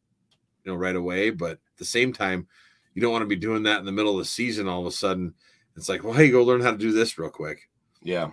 you 0.65 0.73
know, 0.73 0.79
right 0.79 0.97
away. 0.97 1.31
But 1.31 1.53
at 1.53 1.77
the 1.79 1.85
same 1.85 2.13
time, 2.13 2.47
you 2.95 3.03
don't 3.03 3.13
want 3.13 3.23
to 3.23 3.29
be 3.29 3.37
doing 3.37 3.65
that 3.65 3.79
in 3.79 3.85
the 3.85 3.93
middle 3.93 4.13
of 4.13 4.19
the 4.19 4.25
season. 4.25 4.69
All 4.69 4.81
of 4.81 4.87
a 4.87 4.91
sudden, 4.91 5.35
it's 5.77 5.89
like, 5.89 6.05
well, 6.05 6.15
hey, 6.15 6.31
go 6.31 6.43
learn 6.43 6.63
how 6.63 6.71
to 6.71 6.79
do 6.79 6.93
this 6.93 7.19
real 7.19 7.31
quick. 7.31 7.69
Yeah. 8.03 8.31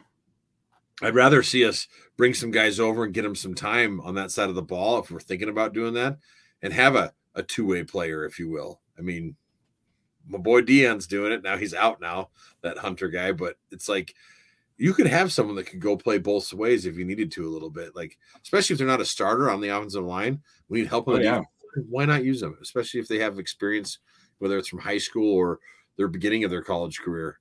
I'd 1.02 1.16
rather 1.16 1.42
see 1.42 1.66
us 1.66 1.88
bring 2.16 2.34
some 2.34 2.52
guys 2.52 2.80
over 2.80 3.04
and 3.04 3.14
get 3.14 3.24
them 3.24 3.36
some 3.36 3.56
time 3.56 4.00
on 4.02 4.16
that 4.16 4.32
side 4.32 4.50
of 4.50 4.56
the 4.56 4.62
ball 4.62 5.00
if 5.00 5.10
we're 5.10 5.20
thinking 5.20 5.50
about 5.50 5.74
doing 5.74 5.96
that, 5.96 6.18
and 6.62 6.72
have 6.72 6.96
a 6.96 7.14
a 7.34 7.42
two 7.42 7.66
way 7.66 7.84
player, 7.84 8.26
if 8.26 8.38
you 8.38 8.50
will. 8.50 8.82
I 8.98 9.02
mean, 9.02 9.36
my 10.28 10.38
boy 10.38 10.62
Deion's 10.62 11.08
doing 11.08 11.32
it 11.32 11.44
now. 11.44 11.58
He's 11.58 11.74
out 11.74 12.02
now, 12.02 12.30
that 12.62 12.78
Hunter 12.78 13.10
guy, 13.10 13.32
but 13.32 13.58
it's 13.72 13.90
like 13.90 14.16
you 14.78 14.94
could 14.94 15.08
have 15.08 15.32
someone 15.32 15.56
that 15.58 15.68
could 15.68 15.80
go 15.80 15.96
play 15.96 16.18
both 16.18 16.52
ways 16.54 16.86
if 16.86 16.98
you 16.98 17.06
needed 17.06 17.32
to 17.34 17.48
a 17.48 17.52
little 17.52 17.70
bit. 17.70 17.96
Like, 17.96 18.18
especially 18.42 18.74
if 18.74 18.78
they're 18.80 18.88
not 18.88 19.02
a 19.02 19.06
starter 19.06 19.50
on 19.50 19.62
the 19.62 19.70
offensive 19.70 20.04
line, 20.04 20.42
we 20.70 20.80
need 20.80 20.88
help 20.88 21.08
on 21.08 21.16
oh, 21.16 21.18
the 21.18 21.24
yeah. 21.24 21.42
Why 21.88 22.06
not 22.06 22.26
use 22.26 22.42
them? 22.42 22.58
Especially 22.62 23.00
if 23.00 23.08
they 23.08 23.20
have 23.20 23.40
experience, 23.40 24.00
whether 24.40 24.58
it's 24.58 24.68
from 24.68 24.80
high 24.80 24.98
school 24.98 25.34
or 25.36 25.60
their 25.98 26.08
beginning 26.08 26.44
of 26.44 26.50
their 26.50 26.64
college 26.64 27.00
career. 27.00 27.40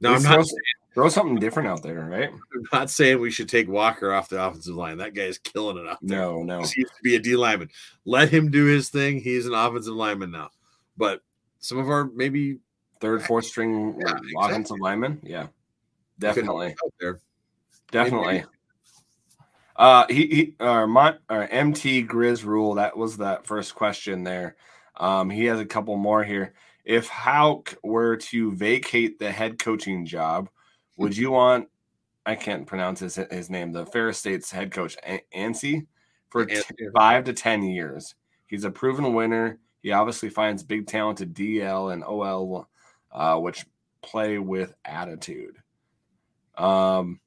Now, 0.00 0.14
I'm 0.14 0.22
not 0.22 0.44
saying, 0.44 0.60
throw 0.94 1.08
something 1.08 1.38
different 1.38 1.68
out 1.68 1.82
there, 1.82 2.04
right? 2.10 2.30
I'm 2.30 2.68
not 2.72 2.90
saying 2.90 3.20
we 3.20 3.30
should 3.30 3.48
take 3.48 3.68
Walker 3.68 4.12
off 4.12 4.28
the 4.28 4.44
offensive 4.44 4.74
line. 4.74 4.98
That 4.98 5.14
guy 5.14 5.22
is 5.22 5.38
killing 5.38 5.78
it 5.78 5.88
out 5.88 5.98
there. 6.02 6.18
No, 6.18 6.42
no. 6.42 6.58
He 6.58 6.80
used 6.80 6.94
to 6.96 7.02
be 7.02 7.14
a 7.14 7.20
D 7.20 7.36
lineman. 7.36 7.70
Let 8.04 8.28
him 8.28 8.50
do 8.50 8.64
his 8.64 8.90
thing. 8.90 9.20
He's 9.20 9.46
an 9.46 9.54
offensive 9.54 9.94
lineman 9.94 10.32
now. 10.32 10.50
But 10.96 11.22
some 11.58 11.78
of 11.78 11.88
our 11.88 12.04
maybe 12.04 12.58
third, 13.00 13.22
fourth 13.22 13.46
string 13.46 13.96
yeah, 13.98 14.14
offensive 14.38 14.76
exactly. 14.76 14.78
linemen, 14.80 15.20
yeah, 15.22 15.46
definitely, 16.18 16.74
there. 17.00 17.20
definitely. 17.90 18.34
Maybe. 18.34 18.46
Uh, 19.76 20.06
he, 20.08 20.26
he 20.26 20.54
uh, 20.60 20.86
my, 20.86 21.16
uh, 21.28 21.46
MT 21.50 22.06
Grizz 22.06 22.44
rule. 22.44 22.74
That 22.74 22.96
was 22.96 23.16
that 23.16 23.46
first 23.46 23.74
question 23.74 24.22
there. 24.22 24.56
Um, 24.96 25.30
he 25.30 25.46
has 25.46 25.58
a 25.58 25.66
couple 25.66 25.96
more 25.96 26.22
here. 26.22 26.54
If 26.84 27.08
Hauck 27.08 27.74
were 27.82 28.16
to 28.16 28.52
vacate 28.52 29.18
the 29.18 29.32
head 29.32 29.58
coaching 29.58 30.06
job, 30.06 30.48
would 30.96 31.16
you 31.16 31.30
want? 31.30 31.68
I 32.26 32.36
can't 32.36 32.66
pronounce 32.66 33.00
his 33.00 33.16
his 33.16 33.50
name. 33.50 33.72
The 33.72 33.86
Ferris 33.86 34.18
State's 34.18 34.50
head 34.50 34.70
coach, 34.70 34.96
Ansi, 35.34 35.86
for 36.30 36.46
t- 36.46 36.62
five 36.94 37.24
to 37.24 37.32
ten 37.32 37.62
years. 37.62 38.14
He's 38.46 38.64
a 38.64 38.70
proven 38.70 39.14
winner. 39.14 39.58
He 39.84 39.92
obviously 39.92 40.30
finds 40.30 40.62
big 40.62 40.86
talented 40.86 41.34
DL 41.34 41.92
and 41.92 42.02
OL, 42.02 42.66
uh, 43.12 43.38
which 43.38 43.66
play 44.00 44.38
with 44.38 44.74
attitude. 44.82 45.58
Um, 46.56 47.20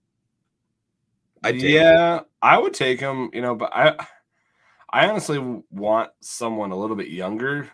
I 1.43 1.49
yeah, 1.49 2.21
I 2.41 2.57
would 2.57 2.73
take 2.73 2.99
him. 2.99 3.29
You 3.31 3.41
know, 3.41 3.53
but 3.53 3.71
I, 3.75 3.95
I 4.89 5.07
honestly 5.07 5.38
want 5.69 6.09
someone 6.19 6.71
a 6.71 6.75
little 6.75 6.95
bit 6.95 7.09
younger. 7.09 7.69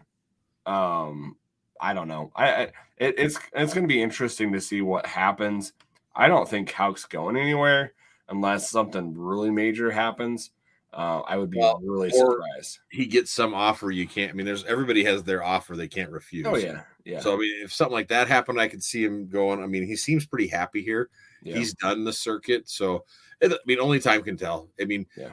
Um, 0.65 1.37
I 1.79 1.93
don't 1.93 2.09
know. 2.09 2.33
I, 2.35 2.51
I 2.51 2.61
it, 2.97 3.15
it's 3.17 3.39
it's 3.55 3.73
going 3.73 3.87
to 3.87 3.93
be 3.93 4.03
interesting 4.03 4.51
to 4.51 4.59
see 4.59 4.81
what 4.81 5.05
happens. 5.05 5.71
I 6.13 6.27
don't 6.27 6.49
think 6.49 6.69
Hauck's 6.69 7.05
going 7.05 7.37
anywhere 7.37 7.93
unless 8.27 8.69
something 8.69 9.17
really 9.17 9.49
major 9.49 9.91
happens. 9.91 10.51
Uh, 10.93 11.21
I 11.21 11.37
would 11.37 11.49
be 11.49 11.57
well, 11.57 11.79
really 11.83 12.11
surprised. 12.11 12.79
He 12.91 13.07
gets 13.07 13.31
some 13.31 13.53
offer 13.53 13.89
you 13.89 14.07
can't. 14.07 14.29
I 14.29 14.33
mean, 14.33 14.45
there's 14.45 14.63
everybody 14.65 15.03
has 15.05 15.23
their 15.23 15.43
offer 15.43 15.75
they 15.75 15.87
can't 15.87 16.11
refuse. 16.11 16.45
Oh 16.45 16.55
yeah, 16.55 16.81
yeah. 17.03 17.19
So 17.19 17.33
I 17.33 17.37
mean, 17.37 17.63
if 17.63 17.73
something 17.73 17.93
like 17.93 18.09
that 18.09 18.27
happened, 18.27 18.59
I 18.59 18.67
could 18.67 18.83
see 18.83 19.03
him 19.03 19.27
going. 19.27 19.63
I 19.63 19.65
mean, 19.65 19.87
he 19.87 19.95
seems 19.95 20.27
pretty 20.27 20.47
happy 20.47 20.83
here. 20.83 21.09
Yeah. 21.41 21.55
He's 21.55 21.73
done 21.73 22.03
the 22.03 22.13
circuit, 22.13 22.69
so 22.69 23.05
I 23.43 23.57
mean, 23.65 23.79
only 23.79 23.99
time 23.99 24.21
can 24.21 24.37
tell. 24.37 24.69
I 24.79 24.85
mean, 24.85 25.07
yeah. 25.17 25.31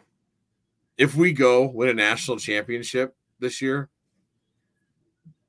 If 0.97 1.15
we 1.15 1.33
go 1.33 1.67
win 1.67 1.89
a 1.89 1.95
national 1.95 2.39
championship 2.39 3.15
this 3.39 3.61
year, 3.61 3.91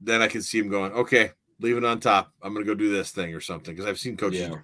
then 0.01 0.21
I 0.21 0.27
can 0.27 0.41
see 0.41 0.59
him 0.59 0.69
going. 0.69 0.91
Okay, 0.91 1.31
leave 1.59 1.77
it 1.77 1.85
on 1.85 1.99
top. 2.01 2.33
I'm 2.41 2.53
going 2.53 2.65
to 2.65 2.69
go 2.69 2.75
do 2.75 2.91
this 2.91 3.11
thing 3.11 3.33
or 3.33 3.39
something 3.39 3.73
because 3.73 3.89
I've 3.89 3.99
seen 3.99 4.17
coaches. 4.17 4.49
Yeah. 4.49 4.55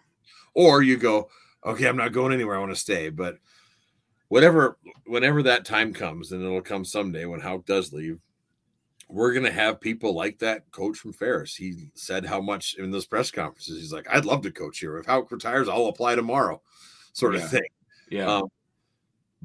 Or 0.53 0.81
you 0.81 0.97
go, 0.97 1.29
okay, 1.65 1.87
I'm 1.87 1.97
not 1.97 2.11
going 2.11 2.33
anywhere. 2.33 2.57
I 2.57 2.59
want 2.59 2.71
to 2.71 2.75
stay, 2.75 3.09
but 3.09 3.37
whatever 4.29 4.77
whenever 5.05 5.43
that 5.43 5.65
time 5.65 5.93
comes 5.93 6.31
and 6.31 6.43
it'll 6.43 6.61
come 6.61 6.83
someday 6.83 7.25
when 7.25 7.39
Hauck 7.39 7.65
does 7.65 7.93
leave 7.93 8.19
we're 9.09 9.31
going 9.31 9.45
to 9.45 9.51
have 9.51 9.79
people 9.79 10.13
like 10.13 10.39
that 10.39 10.69
coach 10.71 10.97
from 10.97 11.13
Ferris. 11.13 11.55
He 11.55 11.89
said 11.95 12.25
how 12.25 12.41
much 12.41 12.75
in 12.77 12.91
those 12.91 13.05
press 13.05 13.31
conferences. 13.31 13.79
He's 13.79 13.93
like, 13.93 14.07
I'd 14.09 14.25
love 14.25 14.41
to 14.41 14.51
coach 14.51 14.79
here. 14.79 14.97
If 14.97 15.05
Hauck 15.05 15.31
retires, 15.31 15.69
I'll 15.69 15.87
apply 15.87 16.15
tomorrow, 16.15 16.61
sort 17.13 17.35
of 17.35 17.49
thing. 17.49 17.63
Yeah. 18.09 18.25
Um, 18.25 18.47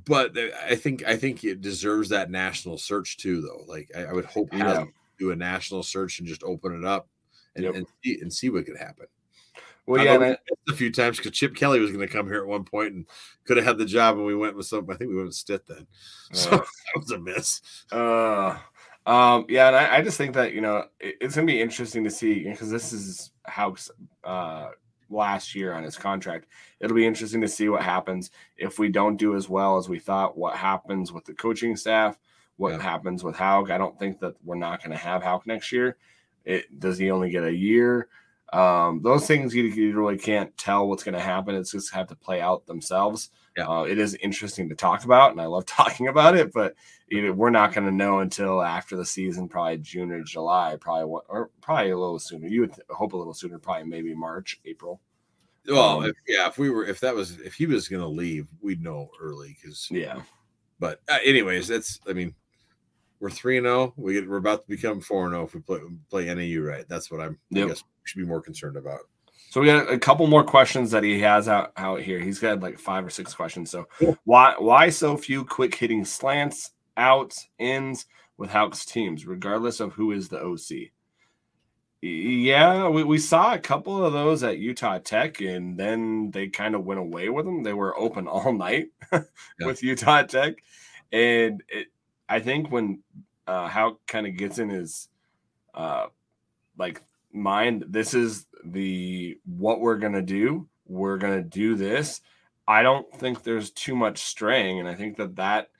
but 0.04 0.36
I 0.68 0.74
think 0.74 1.04
I 1.04 1.16
think 1.16 1.44
it 1.44 1.60
deserves 1.60 2.08
that 2.08 2.30
national 2.30 2.78
search 2.78 3.18
too, 3.18 3.40
though. 3.40 3.64
Like 3.66 3.90
I, 3.96 4.06
I 4.06 4.12
would 4.12 4.24
hope 4.24 4.48
yeah. 4.52 4.84
do 5.18 5.30
a 5.30 5.36
national 5.36 5.82
search 5.82 6.18
and 6.18 6.26
just 6.26 6.42
open 6.42 6.76
it 6.76 6.84
up 6.84 7.08
and, 7.54 7.64
yep. 7.64 7.74
and, 7.74 7.86
see, 8.02 8.18
and 8.20 8.32
see 8.32 8.50
what 8.50 8.66
could 8.66 8.78
happen. 8.78 9.06
Well, 9.86 10.04
yeah, 10.04 10.16
I 10.16 10.36
a 10.70 10.76
few 10.76 10.92
times 10.92 11.16
because 11.16 11.32
Chip 11.32 11.56
Kelly 11.56 11.80
was 11.80 11.90
going 11.90 12.06
to 12.06 12.12
come 12.12 12.26
here 12.26 12.40
at 12.40 12.46
one 12.46 12.64
point 12.64 12.92
and 12.92 13.06
could 13.44 13.56
have 13.56 13.66
had 13.66 13.78
the 13.78 13.84
job, 13.84 14.16
and 14.16 14.24
we 14.24 14.36
went 14.36 14.56
with 14.56 14.66
some. 14.66 14.88
I 14.88 14.94
think 14.94 15.10
we 15.10 15.16
went 15.16 15.26
with 15.26 15.34
Stitt 15.34 15.66
then, 15.66 15.86
so 16.32 16.50
uh, 16.50 16.56
that 16.58 16.96
was 16.96 17.10
a 17.10 17.18
miss. 17.18 17.60
Uh, 17.90 18.56
um, 19.06 19.46
yeah, 19.48 19.66
and 19.68 19.76
I, 19.76 19.96
I, 19.96 20.02
just 20.02 20.16
think 20.16 20.34
that 20.34 20.52
you 20.52 20.60
know 20.60 20.84
it, 21.00 21.16
it's 21.20 21.34
going 21.34 21.46
to 21.46 21.52
be 21.52 21.60
interesting 21.60 22.04
to 22.04 22.10
see 22.10 22.44
because 22.44 22.70
this 22.70 22.92
is 22.92 23.32
Hauck's 23.46 23.90
uh, 24.22 24.68
last 25.10 25.54
year 25.56 25.72
on 25.72 25.82
his 25.82 25.96
contract. 25.96 26.46
It'll 26.78 26.96
be 26.96 27.06
interesting 27.06 27.40
to 27.40 27.48
see 27.48 27.68
what 27.68 27.82
happens 27.82 28.30
if 28.56 28.78
we 28.78 28.88
don't 28.88 29.16
do 29.16 29.34
as 29.34 29.48
well 29.48 29.78
as 29.78 29.88
we 29.88 29.98
thought. 29.98 30.38
What 30.38 30.56
happens 30.56 31.12
with 31.12 31.24
the 31.24 31.34
coaching 31.34 31.76
staff? 31.76 32.16
What 32.56 32.74
yeah. 32.74 32.82
happens 32.82 33.24
with 33.24 33.34
Hauck? 33.34 33.70
I 33.70 33.78
don't 33.78 33.98
think 33.98 34.20
that 34.20 34.36
we're 34.44 34.54
not 34.54 34.80
going 34.80 34.96
to 34.96 35.04
have 35.04 35.24
Hauck 35.24 35.46
next 35.46 35.72
year. 35.72 35.96
It 36.44 36.78
does 36.78 36.98
he 36.98 37.10
only 37.10 37.30
get 37.30 37.44
a 37.44 37.54
year? 37.54 38.08
Um, 38.52 39.00
those 39.02 39.26
things 39.26 39.54
you, 39.54 39.64
you, 39.64 39.98
really 39.98 40.18
can't 40.18 40.54
tell 40.58 40.86
what's 40.86 41.02
going 41.02 41.14
to 41.14 41.20
happen. 41.20 41.54
It's 41.54 41.72
just 41.72 41.92
have 41.94 42.08
to 42.08 42.14
play 42.14 42.42
out 42.42 42.66
themselves. 42.66 43.30
Yeah. 43.56 43.66
Uh, 43.66 43.84
it 43.84 43.98
is 43.98 44.14
interesting 44.16 44.68
to 44.68 44.74
talk 44.74 45.04
about, 45.04 45.30
and 45.30 45.40
I 45.40 45.46
love 45.46 45.64
talking 45.66 46.08
about 46.08 46.36
it. 46.36 46.52
But 46.52 46.74
you 47.08 47.22
know, 47.22 47.32
we're 47.32 47.50
not 47.50 47.72
going 47.72 47.86
to 47.86 47.94
know 47.94 48.20
until 48.20 48.62
after 48.62 48.94
the 48.94 49.06
season, 49.06 49.48
probably 49.48 49.78
June 49.78 50.10
or 50.10 50.22
July, 50.22 50.76
probably 50.78 51.20
or 51.28 51.50
probably 51.62 51.90
a 51.90 51.98
little 51.98 52.18
sooner. 52.18 52.46
You 52.46 52.62
would 52.62 52.74
hope 52.90 53.14
a 53.14 53.16
little 53.16 53.34
sooner, 53.34 53.58
probably 53.58 53.88
maybe 53.88 54.14
March, 54.14 54.60
April. 54.66 55.00
Well, 55.66 56.00
um, 56.00 56.04
if, 56.06 56.16
yeah, 56.26 56.48
if 56.48 56.58
we 56.58 56.70
were, 56.70 56.84
if 56.84 57.00
that 57.00 57.14
was, 57.14 57.38
if 57.40 57.54
he 57.54 57.66
was 57.66 57.88
going 57.88 58.02
to 58.02 58.08
leave, 58.08 58.48
we'd 58.60 58.82
know 58.82 59.10
early 59.20 59.56
because 59.60 59.88
yeah. 59.90 60.20
But 60.78 61.00
uh, 61.08 61.18
anyways, 61.24 61.68
that's 61.68 62.00
I 62.06 62.12
mean, 62.12 62.34
we're 63.22 63.30
three 63.30 63.56
and 63.56 63.64
zero. 63.64 63.80
Oh. 63.80 63.94
We 63.96 64.14
get, 64.14 64.28
we're 64.28 64.36
about 64.36 64.62
to 64.62 64.68
become 64.68 65.00
four 65.00 65.24
and 65.24 65.32
zero 65.32 65.42
oh 65.42 65.46
if 65.46 65.54
we 65.54 65.60
play 65.60 65.78
play 66.10 66.34
NAU 66.34 66.60
right. 66.60 66.84
That's 66.88 67.10
what 67.10 67.20
I'm. 67.20 67.38
Yep. 67.50 67.64
I 67.64 67.68
guess 67.68 67.84
should 68.02 68.18
be 68.18 68.26
more 68.26 68.42
concerned 68.42 68.76
about. 68.76 68.98
So 69.50 69.60
we 69.60 69.68
got 69.68 69.92
a 69.92 69.98
couple 69.98 70.26
more 70.26 70.42
questions 70.42 70.90
that 70.90 71.04
he 71.04 71.20
has 71.20 71.46
out, 71.46 71.72
out 71.76 72.00
here. 72.00 72.18
He's 72.18 72.40
got 72.40 72.60
like 72.60 72.80
five 72.80 73.06
or 73.06 73.10
six 73.10 73.32
questions. 73.32 73.70
So 73.70 73.86
why 74.24 74.56
why 74.58 74.90
so 74.90 75.16
few 75.16 75.44
quick 75.44 75.74
hitting 75.74 76.04
slants, 76.04 76.72
outs, 76.96 77.48
ins 77.60 78.06
with 78.36 78.50
Hauck's 78.50 78.84
teams, 78.84 79.24
regardless 79.24 79.78
of 79.78 79.92
who 79.92 80.10
is 80.10 80.28
the 80.28 80.40
OC? 80.40 80.90
Yeah, 82.04 82.88
we, 82.88 83.04
we 83.04 83.18
saw 83.18 83.54
a 83.54 83.58
couple 83.60 84.04
of 84.04 84.12
those 84.12 84.42
at 84.42 84.58
Utah 84.58 84.98
Tech, 84.98 85.40
and 85.40 85.78
then 85.78 86.32
they 86.32 86.48
kind 86.48 86.74
of 86.74 86.84
went 86.84 86.98
away 86.98 87.28
with 87.28 87.44
them. 87.44 87.62
They 87.62 87.72
were 87.72 87.96
open 87.96 88.26
all 88.26 88.52
night 88.52 88.88
yeah. 89.12 89.20
with 89.60 89.84
Utah 89.84 90.22
Tech. 90.22 90.54
And 91.12 91.62
it, 91.68 91.86
I 92.32 92.40
think 92.40 92.70
when 92.70 93.02
uh, 93.46 93.68
Hauck 93.68 94.06
kind 94.06 94.26
of 94.26 94.36
gets 94.36 94.58
in 94.58 94.68
his 94.70 95.08
uh, 95.74 96.06
like 96.78 97.02
mind 97.32 97.84
this 97.88 98.14
is 98.14 98.46
the 98.64 99.38
what 99.44 99.80
we're 99.80 99.96
going 99.96 100.12
to 100.12 100.22
do 100.22 100.68
we're 100.86 101.16
going 101.16 101.32
to 101.32 101.48
do 101.48 101.74
this 101.74 102.20
i 102.68 102.82
don't 102.82 103.10
think 103.14 103.42
there's 103.42 103.70
too 103.70 103.96
much 103.96 104.18
straying 104.18 104.78
and 104.78 104.86
i 104.86 104.94
think 104.94 105.16
that 105.16 105.34
that 105.34 105.70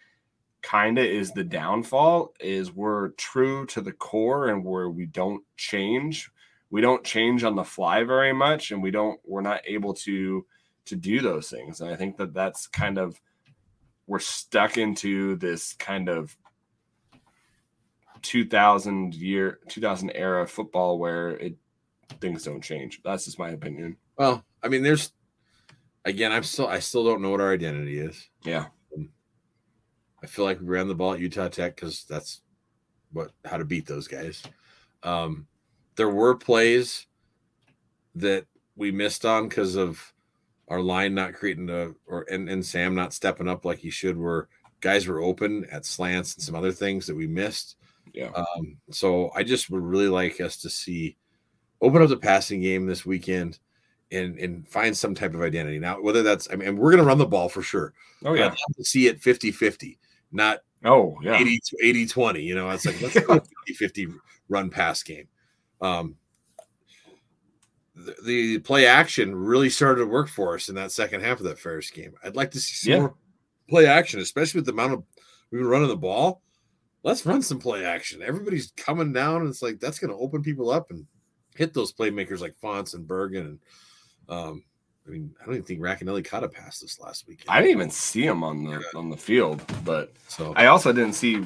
kind 0.63 0.99
of 0.99 1.05
is 1.05 1.33
the 1.33 1.45
downfall 1.45 2.33
is 2.41 2.73
we're 2.73 3.09
true 3.11 3.67
to 3.67 3.81
the 3.81 3.93
core 3.93 4.49
and 4.49 4.65
where 4.65 4.89
we 4.89 5.07
don't 5.07 5.43
change. 5.57 6.31
We 6.71 6.81
don't 6.81 7.05
change 7.05 7.45
on 7.45 7.57
the 7.57 7.65
fly 7.65 8.05
very 8.05 8.33
much 8.33 8.71
and 8.71 8.83
we 8.83 8.91
don't 8.91 9.21
we're 9.25 9.43
not 9.43 9.61
able 9.67 9.93
to 9.95 10.47
to 10.85 10.97
do 10.97 11.21
those 11.21 11.49
things 11.49 11.81
and 11.81 11.91
i 11.91 11.95
think 11.95 12.17
that 12.17 12.35
that's 12.35 12.67
kind 12.67 12.99
of 12.99 13.21
we're 14.07 14.19
stuck 14.19 14.79
into 14.79 15.37
this 15.37 15.75
kind 15.75 16.09
of 16.09 16.37
2000 18.23 19.15
year 19.15 19.59
2000 19.69 20.11
era 20.11 20.47
football 20.47 20.99
where 20.99 21.31
it 21.31 21.57
things 22.21 22.45
don't 22.45 22.63
change. 22.63 23.01
That's 23.05 23.25
just 23.25 23.39
my 23.39 23.51
opinion. 23.51 23.97
Well 24.17 24.45
i 24.63 24.69
mean 24.69 24.83
there's 24.83 25.13
again 26.05 26.31
i'm 26.31 26.45
still 26.45 26.69
i 26.69 26.79
still 26.79 27.05
don't 27.05 27.21
know 27.21 27.31
what 27.31 27.41
our 27.41 27.53
identity 27.53 27.99
is. 27.99 28.29
Yeah. 28.45 28.67
Um, 28.97 29.09
i 30.23 30.27
feel 30.27 30.45
like 30.45 30.61
we 30.61 30.67
ran 30.67 30.89
the 30.89 30.95
ball 30.95 31.15
at 31.15 31.21
utah 31.21 31.49
tech 31.49 31.77
because 31.77 32.05
that's 32.09 32.43
what 33.13 33.33
how 33.45 33.57
to 33.57 33.65
beat 33.65 33.87
those 33.87 34.09
guys. 34.09 34.43
Um 35.03 35.47
there 35.97 36.09
were 36.09 36.35
plays 36.35 37.07
that 38.15 38.47
we 38.77 38.91
missed 38.91 39.25
on 39.25 39.49
because 39.49 39.77
of 39.77 40.13
our 40.69 40.81
line 40.81 41.15
not 41.15 41.35
creating 41.35 41.69
a 41.71 41.93
or 42.07 42.25
and, 42.31 42.49
and 42.49 42.65
sam 42.65 42.95
not 42.95 43.13
stepping 43.13 43.49
up 43.49 43.65
like 43.65 43.79
he 43.79 43.91
should 43.91 44.17
where 44.17 44.49
guys 44.81 45.07
were 45.07 45.23
open 45.23 45.65
at 45.71 45.85
slants 45.85 46.35
and 46.35 46.43
some 46.43 46.55
other 46.55 46.73
things 46.73 47.07
that 47.07 47.15
we 47.15 47.27
missed 47.27 47.77
yeah. 48.13 48.31
Um, 48.35 48.77
so 48.91 49.31
I 49.35 49.43
just 49.43 49.71
would 49.71 49.83
really 49.83 50.09
like 50.09 50.41
us 50.41 50.57
to 50.59 50.71
see 50.71 51.17
open 51.81 52.03
up 52.03 52.09
the 52.09 52.17
passing 52.17 52.61
game 52.61 52.87
this 52.87 53.05
weekend 53.07 53.59
and 54.11 54.39
and 54.39 54.69
find 54.69 54.97
some 54.97 55.15
type 55.15 55.35
of 55.35 55.43
identity. 55.43 55.79
Now, 55.79 56.01
whether 56.01 56.23
that's 56.23 56.49
I 56.53 56.57
mean, 56.57 56.77
we're 56.77 56.91
going 56.91 57.03
to 57.03 57.07
run 57.09 57.19
the 57.19 57.27
ball 57.27 57.49
for 57.49 57.63
sure. 57.63 57.95
Oh 58.25 58.35
yeah, 58.35 58.47
I'd 58.47 58.51
love 58.51 58.77
to 58.77 58.85
see 58.85 59.07
it 59.09 59.21
50-50, 59.21 59.99
not 60.33 60.61
oh 60.85 61.17
yeah 61.23 61.39
80 61.39 61.61
80 61.83 62.07
20. 62.07 62.41
You 62.43 62.55
know, 62.55 62.71
it's 62.71 62.87
like 62.87 63.01
let's 63.01 63.19
go 63.21 63.35
50 63.35 63.75
50 63.75 64.09
run 64.49 64.71
pass 64.71 65.03
game. 65.03 65.27
Um, 65.81 66.17
the, 67.95 68.15
the 68.25 68.59
play 68.61 68.87
action 68.87 69.35
really 69.35 69.69
started 69.71 70.01
to 70.01 70.07
work 70.07 70.29
for 70.29 70.55
us 70.55 70.69
in 70.69 70.75
that 70.77 70.93
second 70.93 71.21
half 71.23 71.39
of 71.39 71.45
that 71.45 71.59
Ferris 71.59 71.91
game. 71.91 72.15
I'd 72.25 72.37
like 72.37 72.51
to 72.53 72.61
see 72.61 72.75
some 72.75 72.93
Yeah. 72.93 72.99
more 73.01 73.15
play 73.69 73.87
action, 73.87 74.21
especially 74.21 74.59
with 74.59 74.67
the 74.67 74.73
amount 74.73 74.93
of 74.95 75.03
we've 75.51 75.61
been 75.61 75.69
running 75.69 75.89
the 75.89 75.97
ball. 75.97 76.43
Let's 77.03 77.27
run 77.27 77.43
some 77.43 77.59
play 77.59 77.85
action. 77.85 78.23
Everybody's 78.23 78.73
coming 78.77 79.13
down, 79.13 79.43
and 79.43 79.51
it's 79.51 79.63
like 79.63 79.81
that's 79.81 79.99
going 79.99 80.13
to 80.13 80.17
open 80.17 80.43
people 80.43 80.71
up 80.71 80.91
and 80.91 81.07
hit 81.57 81.75
those 81.75 81.93
playmakers 81.93 82.41
like 82.41 82.55
Fonts 82.57 82.95
and 82.95 83.07
Bergen. 83.07 83.47
And 83.47 83.59
um, 84.29 84.65
I 85.07 85.11
mean, 85.11 85.35
I 85.41 85.45
don't 85.45 85.55
even 85.55 85.65
think 85.65 85.81
Racanelli 85.81 86.25
caught 86.25 86.45
a 86.45 86.49
pass 86.49 86.79
this 86.79 87.01
last 87.01 87.27
weekend. 87.27 87.51
I 87.51 87.61
didn't 87.61 87.73
even 87.73 87.91
see 87.91 88.25
him 88.25 88.45
on 88.45 88.63
the 88.63 88.83
on 88.95 89.11
the 89.11 89.17
field, 89.17 89.61
but 89.85 90.13
so 90.29 90.53
I 90.55 90.67
also 90.67 90.93
didn't 90.93 91.15
see 91.15 91.45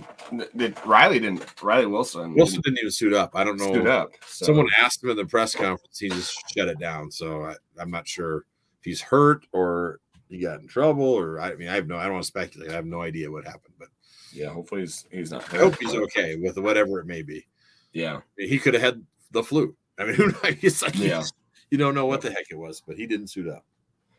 that 0.55 0.85
Riley 0.85 1.19
didn't 1.19 1.63
Riley 1.63 1.87
Wilson 1.87 2.35
Wilson 2.35 2.61
didn't 2.61 2.79
even 2.79 2.91
suit 2.91 3.15
up. 3.15 3.31
I 3.35 3.45
don't 3.45 3.59
know. 3.59 3.73
stood 3.73 3.87
up. 3.87 4.11
So. 4.27 4.47
Someone 4.47 4.67
asked 4.79 5.03
him 5.03 5.11
in 5.11 5.17
the 5.17 5.25
press 5.25 5.55
conference. 5.55 5.99
He 5.99 6.11
just 6.11 6.39
shut 6.55 6.69
it 6.69 6.79
down. 6.79 7.11
So 7.11 7.45
I, 7.45 7.55
I'm 7.81 7.91
not 7.91 8.07
sure 8.07 8.45
if 8.79 8.85
he's 8.85 9.01
hurt 9.01 9.47
or 9.53 10.01
he 10.29 10.39
got 10.39 10.61
in 10.61 10.69
trouble 10.69 11.05
or 11.05 11.41
I 11.41 11.55
mean 11.55 11.69
I 11.69 11.77
have 11.77 11.87
no 11.87 11.97
I 11.97 12.05
don't 12.05 12.15
want 12.15 12.25
to 12.25 12.29
speculate. 12.29 12.71
I 12.71 12.75
have 12.75 12.87
no 12.87 13.01
idea 13.01 13.31
what 13.31 13.45
happened, 13.45 13.75
but 13.79 13.89
yeah, 14.37 14.49
hopefully 14.51 14.83
he's 14.83 15.07
he's 15.11 15.31
not. 15.31 15.53
I 15.55 15.59
hope 15.59 15.77
he's 15.81 15.95
okay 15.95 16.37
with 16.37 16.59
whatever 16.59 17.01
it 17.01 17.07
may 17.07 17.23
be. 17.23 17.47
Yeah, 17.93 18.21
He 18.37 18.59
could 18.59 18.75
have 18.75 18.83
had 18.83 19.03
the 19.31 19.43
flu. 19.43 19.75
I 19.99 20.05
mean, 20.05 20.15
who 20.17 20.27
knows? 20.27 20.37
It's 20.63 20.83
like 20.83 20.95
Yeah. 20.97 21.23
you 21.71 21.79
don't 21.79 21.95
know 21.95 22.07
what 22.07 22.21
the 22.21 22.31
heck 22.31 22.47
it 22.51 22.59
was, 22.59 22.83
but 22.87 22.97
he 22.97 23.07
didn't 23.07 23.29
suit 23.29 23.49
up. 23.49 23.65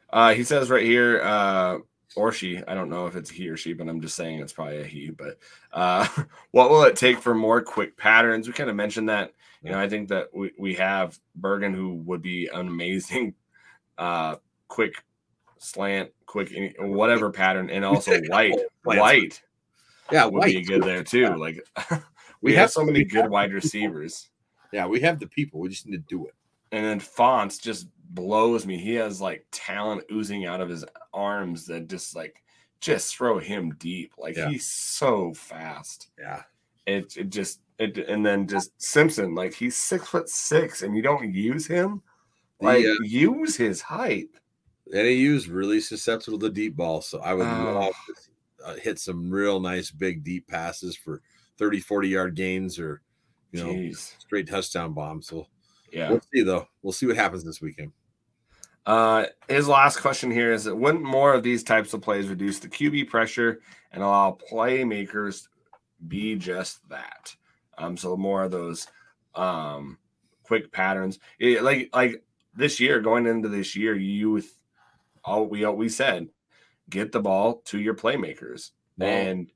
uh, 0.10 0.34
he 0.34 0.44
says 0.44 0.70
right 0.70 0.84
here, 0.86 1.22
uh, 1.24 1.78
or 2.16 2.32
she. 2.32 2.62
I 2.68 2.74
don't 2.74 2.90
know 2.90 3.06
if 3.06 3.16
it's 3.16 3.30
he 3.30 3.50
or 3.50 3.58
she, 3.58 3.74
but 3.74 3.88
I'm 3.88 4.02
just 4.02 4.16
saying 4.16 4.40
it's 4.40 4.54
probably 4.54 4.80
a 4.82 4.84
he. 4.84 5.12
But 5.12 5.38
uh, 5.72 6.08
what 6.52 6.70
will 6.72 6.84
it 6.84 6.96
take 6.96 7.20
for 7.20 7.36
more 7.36 7.62
quick 7.62 7.96
patterns? 7.98 8.48
We 8.48 8.54
kind 8.54 8.70
of 8.70 8.76
mentioned 8.76 9.10
that. 9.10 9.34
You 9.64 9.72
know, 9.72 9.80
I 9.80 9.90
think 9.90 10.10
that 10.10 10.28
we, 10.34 10.52
we 10.58 10.76
have 10.76 11.20
Bergen, 11.36 11.74
who 11.74 11.96
would 12.06 12.22
be 12.22 12.48
an 12.48 12.68
amazing 12.68 13.34
uh, 13.98 14.38
quick 14.68 15.04
slant, 15.60 16.12
quick 16.26 16.52
whatever 16.80 17.30
pattern, 17.32 17.70
and 17.70 17.84
also 17.86 18.20
White. 18.22 18.56
White 18.84 19.42
Yeah, 20.12 20.26
would 20.26 20.44
be 20.44 20.62
good 20.62 20.84
there 20.84 21.04
too. 21.04 21.36
Like 21.36 21.60
we, 21.92 21.98
We 22.42 22.52
have 22.54 22.62
have- 22.62 22.72
so 22.72 22.84
many 22.86 23.04
good 23.04 23.30
wide 23.30 23.54
receivers. 23.54 24.30
Yeah, 24.74 24.86
we 24.86 25.00
have 25.02 25.20
the 25.20 25.28
people. 25.28 25.60
We 25.62 25.70
just 25.70 25.86
need 25.88 25.98
to 25.98 26.04
do 26.16 26.26
it. 26.28 26.34
And 26.72 26.86
then 26.86 27.00
Fonts 27.00 27.58
just 27.58 27.88
blows 28.12 28.66
me. 28.66 28.78
He 28.78 28.96
has 28.96 29.22
like 29.22 29.46
talent 29.52 30.04
oozing 30.12 30.46
out 30.46 30.60
of 30.62 30.70
his 30.70 30.84
arms 31.14 31.66
that 31.68 31.88
just 31.88 32.16
like 32.16 32.44
just 32.82 33.16
throw 33.16 33.40
him 33.40 33.74
deep. 33.80 34.14
Like 34.18 34.36
Yeah. 34.36 34.50
he's 34.50 34.66
so 34.68 35.34
fast. 35.34 36.10
Yeah. 36.20 36.44
It 36.86 37.16
it 37.18 37.30
just 37.30 37.62
it 37.80 37.98
and 37.98 38.26
then 38.26 38.48
just 38.48 38.72
Simpson, 38.82 39.36
like 39.36 39.54
he's 39.54 39.76
six 39.78 40.08
foot 40.08 40.30
six 40.30 40.84
and 40.84 40.96
you 40.96 41.02
don't 41.02 41.34
use 41.34 41.66
him. 41.68 42.02
The, 42.60 42.66
Like 42.66 42.86
uh, 42.86 43.04
use 43.04 43.56
his 43.56 43.82
height. 43.82 44.28
NAU 44.88 45.36
is 45.36 45.48
really 45.50 45.80
susceptible 45.82 46.40
to 46.40 46.50
deep 46.50 46.76
ball. 46.76 47.02
so 47.02 47.20
I 47.20 47.34
would 47.34 47.46
Oh. 47.48 47.74
love 47.80 47.94
to 48.08 48.14
uh, 48.68 48.76
hit 48.76 49.00
some 49.00 49.30
real 49.32 49.60
nice 49.60 49.90
big 49.92 50.24
deep 50.24 50.48
passes 50.48 50.96
for 50.96 51.22
30, 51.58 51.80
40 51.80 52.08
yard 52.10 52.36
gains 52.36 52.78
or 52.78 53.02
you 53.52 53.64
know 53.64 53.70
Jeez. 53.74 54.14
straight 54.20 54.48
touchdown 54.48 54.94
bombs. 54.94 55.28
So 55.28 55.48
Yeah. 55.92 56.10
we'll 56.10 56.22
see 56.34 56.44
though. 56.44 56.68
We'll 56.82 56.94
see 56.94 57.06
what 57.06 57.16
happens 57.16 57.44
this 57.44 57.62
weekend. 57.62 57.94
Uh, 58.86 59.26
his 59.50 59.68
last 59.68 60.00
question 60.00 60.32
here 60.32 60.54
is 60.54 60.64
that 60.64 60.76
wouldn't 60.76 61.04
more 61.04 61.34
of 61.34 61.44
these 61.44 61.64
types 61.64 61.94
of 61.94 62.02
plays 62.02 62.28
reduce 62.30 62.60
the 62.60 62.70
QB 62.70 63.10
pressure 63.10 63.60
and 63.92 64.02
allow 64.02 64.38
playmakers 64.52 65.48
be 66.08 66.36
just 66.36 66.88
that? 66.90 67.36
Um, 67.78 67.98
so 67.98 68.16
more 68.18 68.44
of 68.44 68.52
those 68.52 68.88
um 69.36 69.98
quick 70.44 70.72
patterns. 70.72 71.20
It- 71.40 71.64
like 71.64 71.90
like 71.94 72.24
this 72.54 72.80
year, 72.80 73.00
going 73.02 73.28
into 73.28 73.50
this 73.50 73.76
year, 73.76 73.96
you 73.96 74.42
all 75.24 75.46
we 75.48 75.64
all 75.64 75.76
we 75.76 75.90
said, 75.90 76.30
get 76.90 77.12
the 77.12 77.20
ball 77.20 77.62
to 77.66 77.80
your 77.80 77.96
playmakers, 77.96 78.72
Well- 78.98 79.10
and 79.10 79.52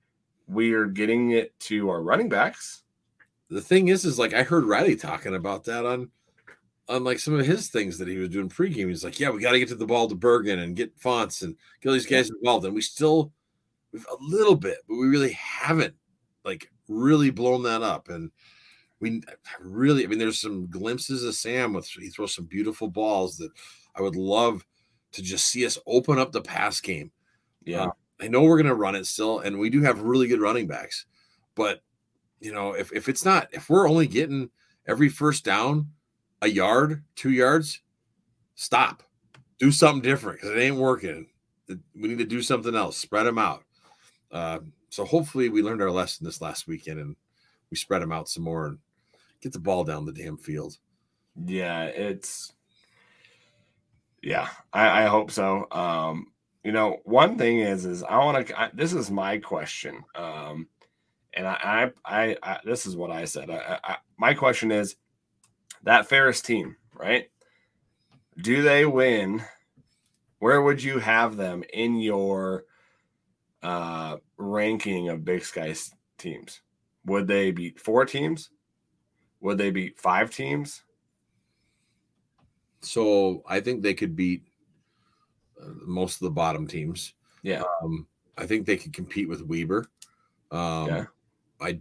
we 0.47 0.73
are 0.73 0.85
getting 0.85 1.31
it 1.31 1.57
to 1.61 1.89
our 1.89 2.01
running 2.01 2.29
backs. 2.29 2.83
The 3.49 3.61
thing 3.61 3.89
is, 3.89 4.05
is 4.05 4.19
like 4.19 4.33
I 4.33 4.43
heard 4.43 4.65
Riley 4.65 4.95
talking 4.95 5.35
about 5.35 5.65
that 5.65 5.85
on 5.85 6.11
on 6.89 7.03
like 7.05 7.19
some 7.19 7.33
of 7.35 7.45
his 7.45 7.69
things 7.69 7.97
that 7.97 8.07
he 8.07 8.17
was 8.17 8.29
doing 8.29 8.49
pregame. 8.49 8.89
He's 8.89 9.03
like, 9.03 9.19
Yeah, 9.19 9.29
we 9.29 9.41
got 9.41 9.51
to 9.53 9.59
get 9.59 9.69
to 9.69 9.75
the 9.75 9.85
ball 9.85 10.07
to 10.09 10.15
Bergen 10.15 10.59
and 10.59 10.75
get 10.75 10.97
fonts 10.99 11.41
and 11.41 11.55
get 11.79 11.89
all 11.89 11.93
these 11.93 12.05
guys 12.05 12.29
involved. 12.29 12.65
And 12.65 12.75
we 12.75 12.81
still 12.81 13.31
we've 13.91 14.05
a 14.07 14.17
little 14.21 14.55
bit, 14.55 14.79
but 14.87 14.95
we 14.95 15.07
really 15.07 15.33
haven't 15.33 15.95
like 16.43 16.69
really 16.89 17.29
blown 17.29 17.63
that 17.63 17.81
up. 17.81 18.09
And 18.09 18.31
we 18.99 19.21
really, 19.61 20.03
I 20.03 20.07
mean, 20.07 20.19
there's 20.19 20.39
some 20.41 20.67
glimpses 20.67 21.23
of 21.23 21.33
Sam 21.35 21.73
with 21.73 21.87
he 21.87 22.09
throws 22.09 22.35
some 22.35 22.45
beautiful 22.45 22.87
balls 22.89 23.37
that 23.37 23.51
I 23.95 24.01
would 24.01 24.15
love 24.15 24.65
to 25.13 25.21
just 25.21 25.47
see 25.47 25.65
us 25.65 25.77
open 25.87 26.19
up 26.19 26.31
the 26.31 26.41
pass 26.41 26.81
game. 26.81 27.11
Yeah, 27.63 27.87
I 28.19 28.27
know 28.27 28.43
we're 28.43 28.57
going 28.57 28.67
to 28.67 28.75
run 28.75 28.95
it 28.95 29.05
still, 29.05 29.39
and 29.39 29.59
we 29.59 29.69
do 29.69 29.81
have 29.81 30.01
really 30.01 30.27
good 30.27 30.41
running 30.41 30.67
backs. 30.67 31.05
But 31.55 31.81
you 32.39 32.53
know, 32.53 32.73
if 32.73 32.91
if 32.91 33.09
it's 33.09 33.25
not, 33.25 33.49
if 33.51 33.69
we're 33.69 33.89
only 33.89 34.07
getting 34.07 34.49
every 34.87 35.09
first 35.09 35.45
down 35.45 35.89
a 36.41 36.47
yard, 36.47 37.03
two 37.15 37.31
yards, 37.31 37.81
stop, 38.55 39.03
do 39.59 39.71
something 39.71 40.01
different 40.01 40.39
because 40.39 40.55
it 40.55 40.59
ain't 40.59 40.77
working. 40.77 41.27
We 41.67 42.09
need 42.09 42.17
to 42.17 42.25
do 42.25 42.41
something 42.41 42.75
else. 42.75 42.97
Spread 42.97 43.25
them 43.25 43.37
out. 43.37 43.63
Uh, 44.31 44.59
so 44.89 45.05
hopefully, 45.05 45.49
we 45.49 45.61
learned 45.61 45.81
our 45.81 45.91
lesson 45.91 46.25
this 46.25 46.41
last 46.41 46.67
weekend, 46.67 46.99
and 46.99 47.15
we 47.69 47.77
spread 47.77 48.01
them 48.01 48.11
out 48.11 48.27
some 48.27 48.43
more 48.43 48.67
and 48.67 48.79
get 49.41 49.53
the 49.53 49.59
ball 49.59 49.83
down 49.83 50.05
the 50.05 50.11
damn 50.11 50.37
field. 50.37 50.77
Yeah, 51.45 51.85
it's 51.85 52.53
yeah, 54.21 54.49
I, 54.73 55.03
I 55.03 55.05
hope 55.05 55.31
so. 55.31 55.67
Um, 55.71 56.27
you 56.63 56.71
know, 56.71 56.99
one 57.05 57.37
thing 57.37 57.59
is, 57.59 57.85
is 57.85 58.03
I 58.03 58.17
want 58.17 58.47
to. 58.47 58.71
This 58.73 58.93
is 58.93 59.09
my 59.09 59.37
question, 59.39 60.03
um, 60.15 60.67
and 61.33 61.47
I, 61.47 61.91
I, 62.05 62.23
I, 62.23 62.37
I 62.43 62.59
this 62.63 62.85
is 62.85 62.95
what 62.95 63.09
I 63.09 63.25
said. 63.25 63.49
I, 63.49 63.79
I, 63.83 63.97
my 64.17 64.33
question 64.33 64.71
is 64.71 64.95
that 65.83 66.07
Ferris 66.07 66.41
team, 66.41 66.75
right? 66.93 67.29
Do 68.37 68.61
they 68.61 68.85
win? 68.85 69.43
Where 70.39 70.61
would 70.61 70.81
you 70.81 70.99
have 70.99 71.37
them 71.37 71.63
in 71.71 71.99
your 71.99 72.65
uh, 73.61 74.17
ranking 74.37 75.09
of 75.09 75.25
Big 75.25 75.43
Sky 75.43 75.75
teams? 76.17 76.61
Would 77.05 77.27
they 77.27 77.51
beat 77.51 77.79
four 77.79 78.05
teams? 78.05 78.49
Would 79.39 79.57
they 79.57 79.71
beat 79.71 79.99
five 79.99 80.31
teams? 80.31 80.83
So 82.81 83.43
I 83.47 83.59
think 83.59 83.81
they 83.81 83.93
could 83.93 84.15
beat 84.15 84.43
most 85.85 86.15
of 86.15 86.25
the 86.25 86.31
bottom 86.31 86.67
teams. 86.67 87.13
Yeah. 87.43 87.63
Um, 87.81 88.07
I 88.37 88.45
think 88.45 88.65
they 88.65 88.77
could 88.77 88.93
compete 88.93 89.29
with 89.29 89.41
Weber. 89.45 89.87
Um, 90.51 90.87
Yeah. 90.87 91.05
I 91.59 91.79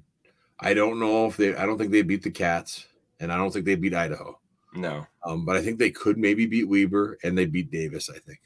I 0.60 0.74
don't 0.74 1.00
know 1.00 1.26
if 1.26 1.36
they. 1.38 1.54
I 1.56 1.64
don't 1.64 1.78
think 1.78 1.90
they 1.90 2.02
beat 2.02 2.22
the 2.22 2.30
Cats, 2.30 2.86
and 3.18 3.32
I 3.32 3.36
don't 3.36 3.50
think 3.50 3.64
they 3.64 3.76
beat 3.76 3.94
Idaho. 3.94 4.38
No. 4.74 5.06
Um, 5.24 5.44
but 5.46 5.56
I 5.56 5.62
think 5.62 5.78
they 5.78 5.90
could 5.90 6.18
maybe 6.18 6.44
beat 6.46 6.68
Weber, 6.68 7.18
and 7.24 7.36
they 7.36 7.46
beat 7.46 7.70
Davis. 7.70 8.10
I 8.10 8.18
think. 8.18 8.40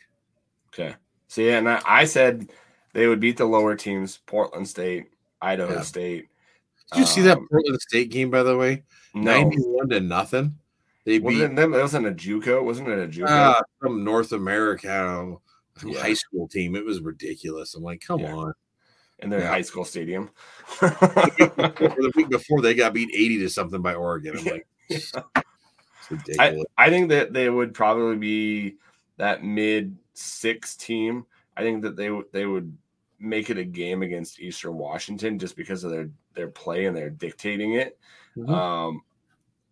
Okay. 0.73 0.95
See, 1.29 1.51
and 1.51 1.69
I, 1.69 1.83
I 1.87 2.05
said 2.05 2.51
they 2.93 3.09
would 3.09 3.19
beat 3.21 3.37
the 3.37 3.45
lower 3.45 3.75
teams, 3.75 4.19
Portland 4.27 4.69
State, 4.69 5.07
Idaho 5.43 5.75
Yeah. 5.75 5.81
State. 5.81 6.29
Did 6.93 7.01
you 7.01 7.07
see 7.07 7.23
that 7.23 7.39
Um, 7.39 7.49
Portland 7.51 7.81
State 7.81 8.11
game? 8.11 8.31
By 8.31 8.45
the 8.45 8.57
way, 8.57 8.85
No, 9.15 9.23
ninety-one 9.23 9.89
to 9.89 10.01
nothing. 10.01 10.57
They 11.05 11.19
beat 11.19 11.25
wasn't 11.25 11.57
them. 11.57 11.75
It 11.75 11.81
wasn't 11.81 12.07
a 12.07 12.13
JUCO. 12.13 12.65
Wasn't 12.65 12.89
it 12.89 12.99
a 12.99 13.07
JUCO? 13.09 13.29
uh, 13.29 13.63
some 13.83 14.05
North 14.05 14.33
America, 14.33 14.91
I 14.91 15.81
some 15.81 15.91
Yeah. 15.91 16.01
high 16.01 16.15
school 16.15 16.49
team. 16.49 16.75
It 16.77 16.85
was 16.85 17.01
ridiculous. 17.01 17.75
I'm 17.75 17.83
like, 17.83 18.01
come 18.01 18.21
Yeah. 18.21 18.35
on. 18.35 18.55
in 19.21 19.31
their 19.31 19.41
yeah. 19.41 19.49
high 19.49 19.63
school 19.63 19.85
stadium. 19.85 20.29
The 20.81 22.13
week 22.17 22.29
before, 22.31 22.61
they 22.61 22.75
got 22.75 22.93
beat 22.95 23.11
eighty 23.15 23.39
to 23.39 23.49
something 23.49 23.81
by 23.81 23.95
Oregon. 23.95 24.37
I'm 24.39 24.45
like, 24.45 24.67
ridiculous. 26.11 26.65
I 26.77 26.91
think 26.91 27.09
that 27.11 27.33
they 27.33 27.49
would 27.49 27.75
probably 27.75 28.17
be 28.17 28.77
that 29.17 29.45
mid 29.45 29.97
six 30.15 30.77
team. 30.77 31.27
I 31.57 31.63
think 31.63 31.83
that 31.83 31.97
they 31.97 32.11
would 32.11 32.27
they 32.33 32.47
would 32.47 32.77
make 33.21 33.51
it 33.51 33.57
a 33.59 33.65
game 33.65 34.03
against 34.03 34.41
Eastern 34.41 34.77
Washington 34.77 35.39
just 35.39 35.57
because 35.57 35.85
of 35.85 35.91
their 35.91 36.11
their 36.35 36.49
play 36.49 36.87
and 36.87 36.97
they're 36.97 37.11
dictating 37.11 37.75
it. 37.75 37.99
Mhm. 38.37 38.51
Um, 38.51 39.03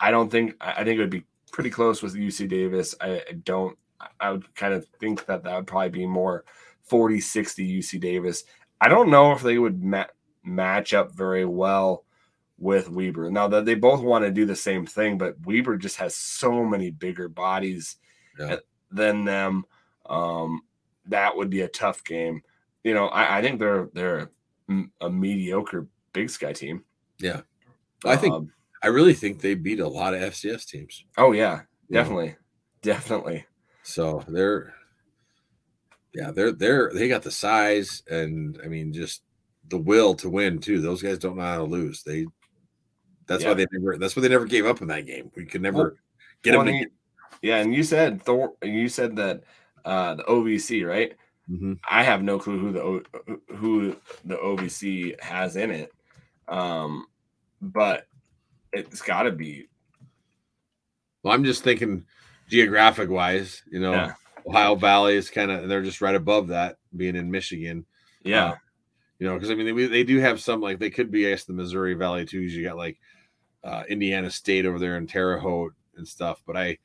I 0.02 0.10
don't 0.10 0.30
think 0.30 0.54
I 0.60 0.84
think 0.84 0.98
it 0.98 1.00
would 1.00 1.10
be 1.10 1.24
pretty 1.52 1.70
close 1.70 2.02
with 2.02 2.14
UC 2.16 2.48
Davis. 2.48 2.94
I, 3.00 3.22
I 3.28 3.32
don't. 3.44 3.78
I 4.20 4.30
would 4.32 4.52
kind 4.56 4.74
of 4.74 4.84
think 4.98 5.26
that 5.26 5.44
that 5.44 5.54
would 5.54 5.66
probably 5.66 5.90
be 5.90 6.06
more 6.06 6.44
40 6.82 7.20
60 7.20 7.78
UC 7.78 8.00
Davis. 8.00 8.42
I 8.80 8.88
don't 8.88 9.10
know 9.10 9.30
if 9.32 9.42
they 9.42 9.58
would 9.58 9.80
ma- 9.82 10.06
match 10.42 10.92
up 10.92 11.12
very 11.12 11.44
well 11.44 12.04
with 12.58 12.90
Weber. 12.90 13.30
Now 13.30 13.46
that 13.48 13.64
they 13.64 13.76
both 13.76 14.02
want 14.02 14.24
to 14.24 14.32
do 14.32 14.44
the 14.44 14.56
same 14.56 14.86
thing, 14.86 15.18
but 15.18 15.36
Weber 15.44 15.76
just 15.76 15.96
has 15.98 16.16
so 16.16 16.64
many 16.64 16.90
bigger 16.90 17.28
bodies 17.28 17.96
Yeah. 18.38 18.56
than 18.90 19.24
them. 19.24 19.64
Um, 20.06 20.62
that 21.06 21.36
would 21.36 21.48
be 21.50 21.60
a 21.60 21.68
tough 21.68 22.02
game. 22.02 22.42
You 22.82 22.94
know, 22.94 23.06
I, 23.06 23.38
I 23.38 23.42
think 23.42 23.60
they're 23.60 23.88
they're 23.94 24.30
a 25.00 25.08
mediocre 25.10 25.86
Big 26.12 26.28
Sky 26.30 26.52
team. 26.52 26.82
Yeah, 27.18 27.42
I 28.04 28.16
think 28.16 28.34
um, 28.34 28.52
I 28.82 28.88
really 28.88 29.14
think 29.14 29.40
they 29.40 29.54
beat 29.54 29.80
a 29.80 29.88
lot 29.88 30.14
of 30.14 30.20
FCS 30.20 30.66
teams. 30.66 31.04
Oh 31.16 31.32
yeah, 31.32 31.62
definitely, 31.90 32.28
yeah. 32.28 32.34
definitely. 32.82 33.46
So 33.82 34.24
they're 34.28 34.74
yeah 36.14 36.30
they're 36.30 36.52
they're 36.52 36.90
they 36.92 37.08
got 37.08 37.22
the 37.22 37.30
size 37.30 38.02
and 38.10 38.60
I 38.64 38.68
mean 38.68 38.92
just 38.92 39.22
the 39.68 39.78
will 39.78 40.14
to 40.16 40.28
win 40.28 40.58
too. 40.58 40.80
Those 40.80 41.02
guys 41.02 41.18
don't 41.18 41.36
know 41.36 41.42
how 41.42 41.58
to 41.58 41.64
lose. 41.64 42.02
They 42.02 42.26
that's 43.26 43.42
yeah. 43.42 43.50
why 43.50 43.54
they 43.54 43.66
never 43.72 43.98
that's 43.98 44.16
why 44.16 44.22
they 44.22 44.28
never 44.28 44.46
gave 44.46 44.66
up 44.66 44.82
in 44.82 44.88
that 44.88 45.06
game. 45.06 45.30
We 45.36 45.44
could 45.46 45.62
never 45.62 45.96
get 46.42 46.52
them. 46.52 46.84
yeah, 47.40 47.56
and 47.56 47.74
you 47.74 47.82
said 47.82 48.22
Thor. 48.22 48.54
You 48.62 48.88
said 48.88 49.16
that 49.16 49.42
uh 49.84 50.16
the 50.16 50.24
OVC 50.24 50.86
right. 50.86 51.14
Mm-hmm. 51.50 51.74
I 51.88 52.02
have 52.02 52.22
no 52.22 52.38
clue 52.38 52.58
who 52.58 52.72
the 52.72 53.56
who 53.56 53.96
the 54.24 54.36
OVC 54.36 55.20
has 55.20 55.56
in 55.56 55.70
it, 55.70 55.92
um, 56.48 57.06
but 57.60 58.06
it's 58.72 59.02
got 59.02 59.22
to 59.24 59.32
be. 59.32 59.68
Well, 61.22 61.34
I'm 61.34 61.44
just 61.44 61.62
thinking 61.62 62.04
geographic 62.48 63.08
wise, 63.08 63.62
you 63.70 63.80
know, 63.80 63.92
yeah. 63.92 64.14
Ohio 64.46 64.74
Valley 64.74 65.16
is 65.16 65.30
kind 65.30 65.50
of 65.50 65.62
and 65.62 65.70
they're 65.70 65.82
just 65.82 66.00
right 66.00 66.14
above 66.14 66.48
that, 66.48 66.76
being 66.96 67.16
in 67.16 67.30
Michigan. 67.30 67.86
Yeah. 68.24 68.50
Uh, 68.50 68.54
you 69.18 69.28
know, 69.28 69.34
because 69.34 69.50
I 69.50 69.54
mean, 69.54 69.76
they, 69.76 69.86
they 69.86 70.04
do 70.04 70.18
have 70.18 70.40
some 70.40 70.60
like 70.60 70.78
they 70.80 70.90
could 70.90 71.10
be, 71.10 71.26
I 71.26 71.30
guess, 71.30 71.44
the 71.44 71.52
Missouri 71.52 71.94
Valley 71.94 72.24
too. 72.24 72.40
You 72.40 72.64
got 72.64 72.76
like 72.76 72.98
uh, 73.62 73.84
Indiana 73.88 74.30
State 74.30 74.66
over 74.66 74.78
there 74.78 74.96
in 74.96 75.06
Terre 75.06 75.38
Haute 75.38 75.74
and 75.96 76.06
stuff, 76.06 76.42
but 76.44 76.56
I 76.56 76.78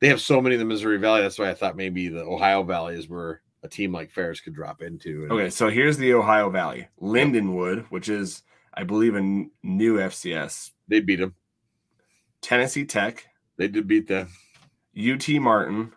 they 0.00 0.08
have 0.08 0.20
so 0.20 0.40
many 0.40 0.56
in 0.56 0.58
the 0.58 0.64
Missouri 0.64 0.98
Valley. 0.98 1.22
That's 1.22 1.38
why 1.38 1.48
I 1.48 1.54
thought 1.54 1.76
maybe 1.76 2.08
the 2.08 2.24
Ohio 2.24 2.64
Valley 2.64 2.96
is 2.96 3.08
where 3.08 3.42
a 3.62 3.68
team 3.68 3.92
like 3.92 4.10
Ferris 4.10 4.40
could 4.40 4.54
drop 4.54 4.82
into. 4.82 5.22
And, 5.22 5.32
okay, 5.32 5.50
so 5.50 5.70
here's 5.70 5.96
the 5.96 6.14
Ohio 6.14 6.50
Valley, 6.50 6.88
Lindenwood, 7.00 7.86
which 7.90 8.08
is 8.08 8.42
I 8.74 8.82
believe 8.82 9.14
a 9.14 9.20
new 9.20 9.98
FCS. 9.98 10.72
They 10.92 11.00
beat 11.00 11.20
them. 11.20 11.34
Tennessee 12.42 12.84
Tech. 12.84 13.26
They 13.56 13.66
did 13.66 13.88
beat 13.88 14.08
them. 14.08 14.28
UT 14.94 15.26
Martin. 15.40 15.90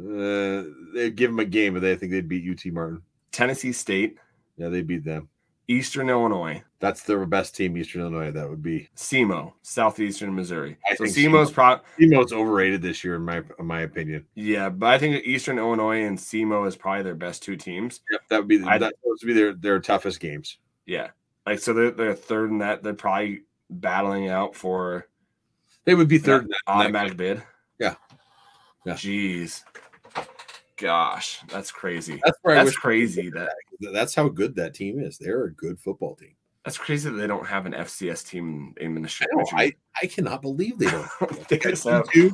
Uh, 0.00 0.64
they 0.94 1.10
give 1.10 1.30
them 1.30 1.40
a 1.40 1.44
game, 1.44 1.74
but 1.74 1.80
they 1.80 1.94
think 1.96 2.12
they'd 2.12 2.30
beat 2.30 2.50
UT 2.50 2.72
Martin. 2.72 3.02
Tennessee 3.30 3.72
State. 3.72 4.16
Yeah, 4.56 4.70
they 4.70 4.80
beat 4.80 5.04
them. 5.04 5.28
Eastern 5.68 6.08
Illinois. 6.08 6.62
That's 6.80 7.02
their 7.02 7.26
best 7.26 7.56
team, 7.56 7.76
Eastern 7.76 8.00
Illinois. 8.00 8.30
That 8.30 8.48
would 8.48 8.62
be 8.62 8.88
SEMO, 8.96 9.52
Southeastern 9.60 10.34
Missouri. 10.34 10.78
I 10.90 10.94
so 10.94 11.04
think 11.04 11.14
SEMO's 11.14 11.50
pro 11.50 11.80
SEMO's 12.00 12.32
overrated 12.32 12.80
this 12.80 13.04
year, 13.04 13.16
in 13.16 13.22
my 13.26 13.42
in 13.58 13.66
my 13.66 13.82
opinion. 13.82 14.24
Yeah, 14.34 14.70
but 14.70 14.86
I 14.86 14.98
think 14.98 15.26
Eastern 15.26 15.58
Illinois 15.58 16.04
and 16.04 16.16
SEMO 16.16 16.66
is 16.66 16.74
probably 16.74 17.02
their 17.02 17.14
best 17.14 17.42
two 17.42 17.56
teams. 17.56 18.00
Yep, 18.10 18.20
that 18.30 18.38
would 18.38 18.48
be 18.48 18.56
that 18.56 18.94
would 19.04 19.26
be 19.26 19.34
their 19.34 19.52
their 19.52 19.78
toughest 19.78 20.20
games. 20.20 20.56
Yeah, 20.86 21.08
like 21.44 21.58
so 21.58 21.74
they're 21.74 21.90
they're 21.90 22.14
third 22.14 22.50
in 22.50 22.58
that. 22.58 22.82
They're 22.82 22.94
probably 22.94 23.42
battling 23.70 24.28
out 24.28 24.54
for. 24.54 25.06
They 25.84 25.94
would 25.94 26.08
be 26.08 26.18
third 26.18 26.48
that, 26.48 26.58
automatic 26.66 27.16
bid. 27.16 27.42
Yeah. 27.78 27.94
Yeah. 28.84 28.94
Jeez 28.94 29.62
gosh, 30.78 31.40
that's 31.48 31.70
crazy. 31.70 32.20
That's, 32.24 32.38
that's 32.44 32.76
crazy. 32.76 33.28
That 33.30 33.50
that's 33.92 34.14
how 34.14 34.28
good 34.28 34.54
that 34.56 34.74
team 34.74 34.98
is. 35.00 35.18
They're 35.18 35.44
a 35.44 35.52
good 35.52 35.78
football 35.78 36.14
team. 36.14 36.34
That's 36.64 36.78
crazy 36.78 37.10
that 37.10 37.16
they 37.16 37.26
don't 37.26 37.46
have 37.46 37.66
an 37.66 37.72
FCS 37.72 38.26
team 38.26 38.74
in 38.80 38.94
Minnesota. 38.94 39.30
I, 39.52 39.64
I, 39.64 39.72
I 40.02 40.06
cannot 40.06 40.42
believe 40.42 40.78
they 40.78 40.90
don't. 40.90 41.08
they 41.48 41.58
two 41.58 42.32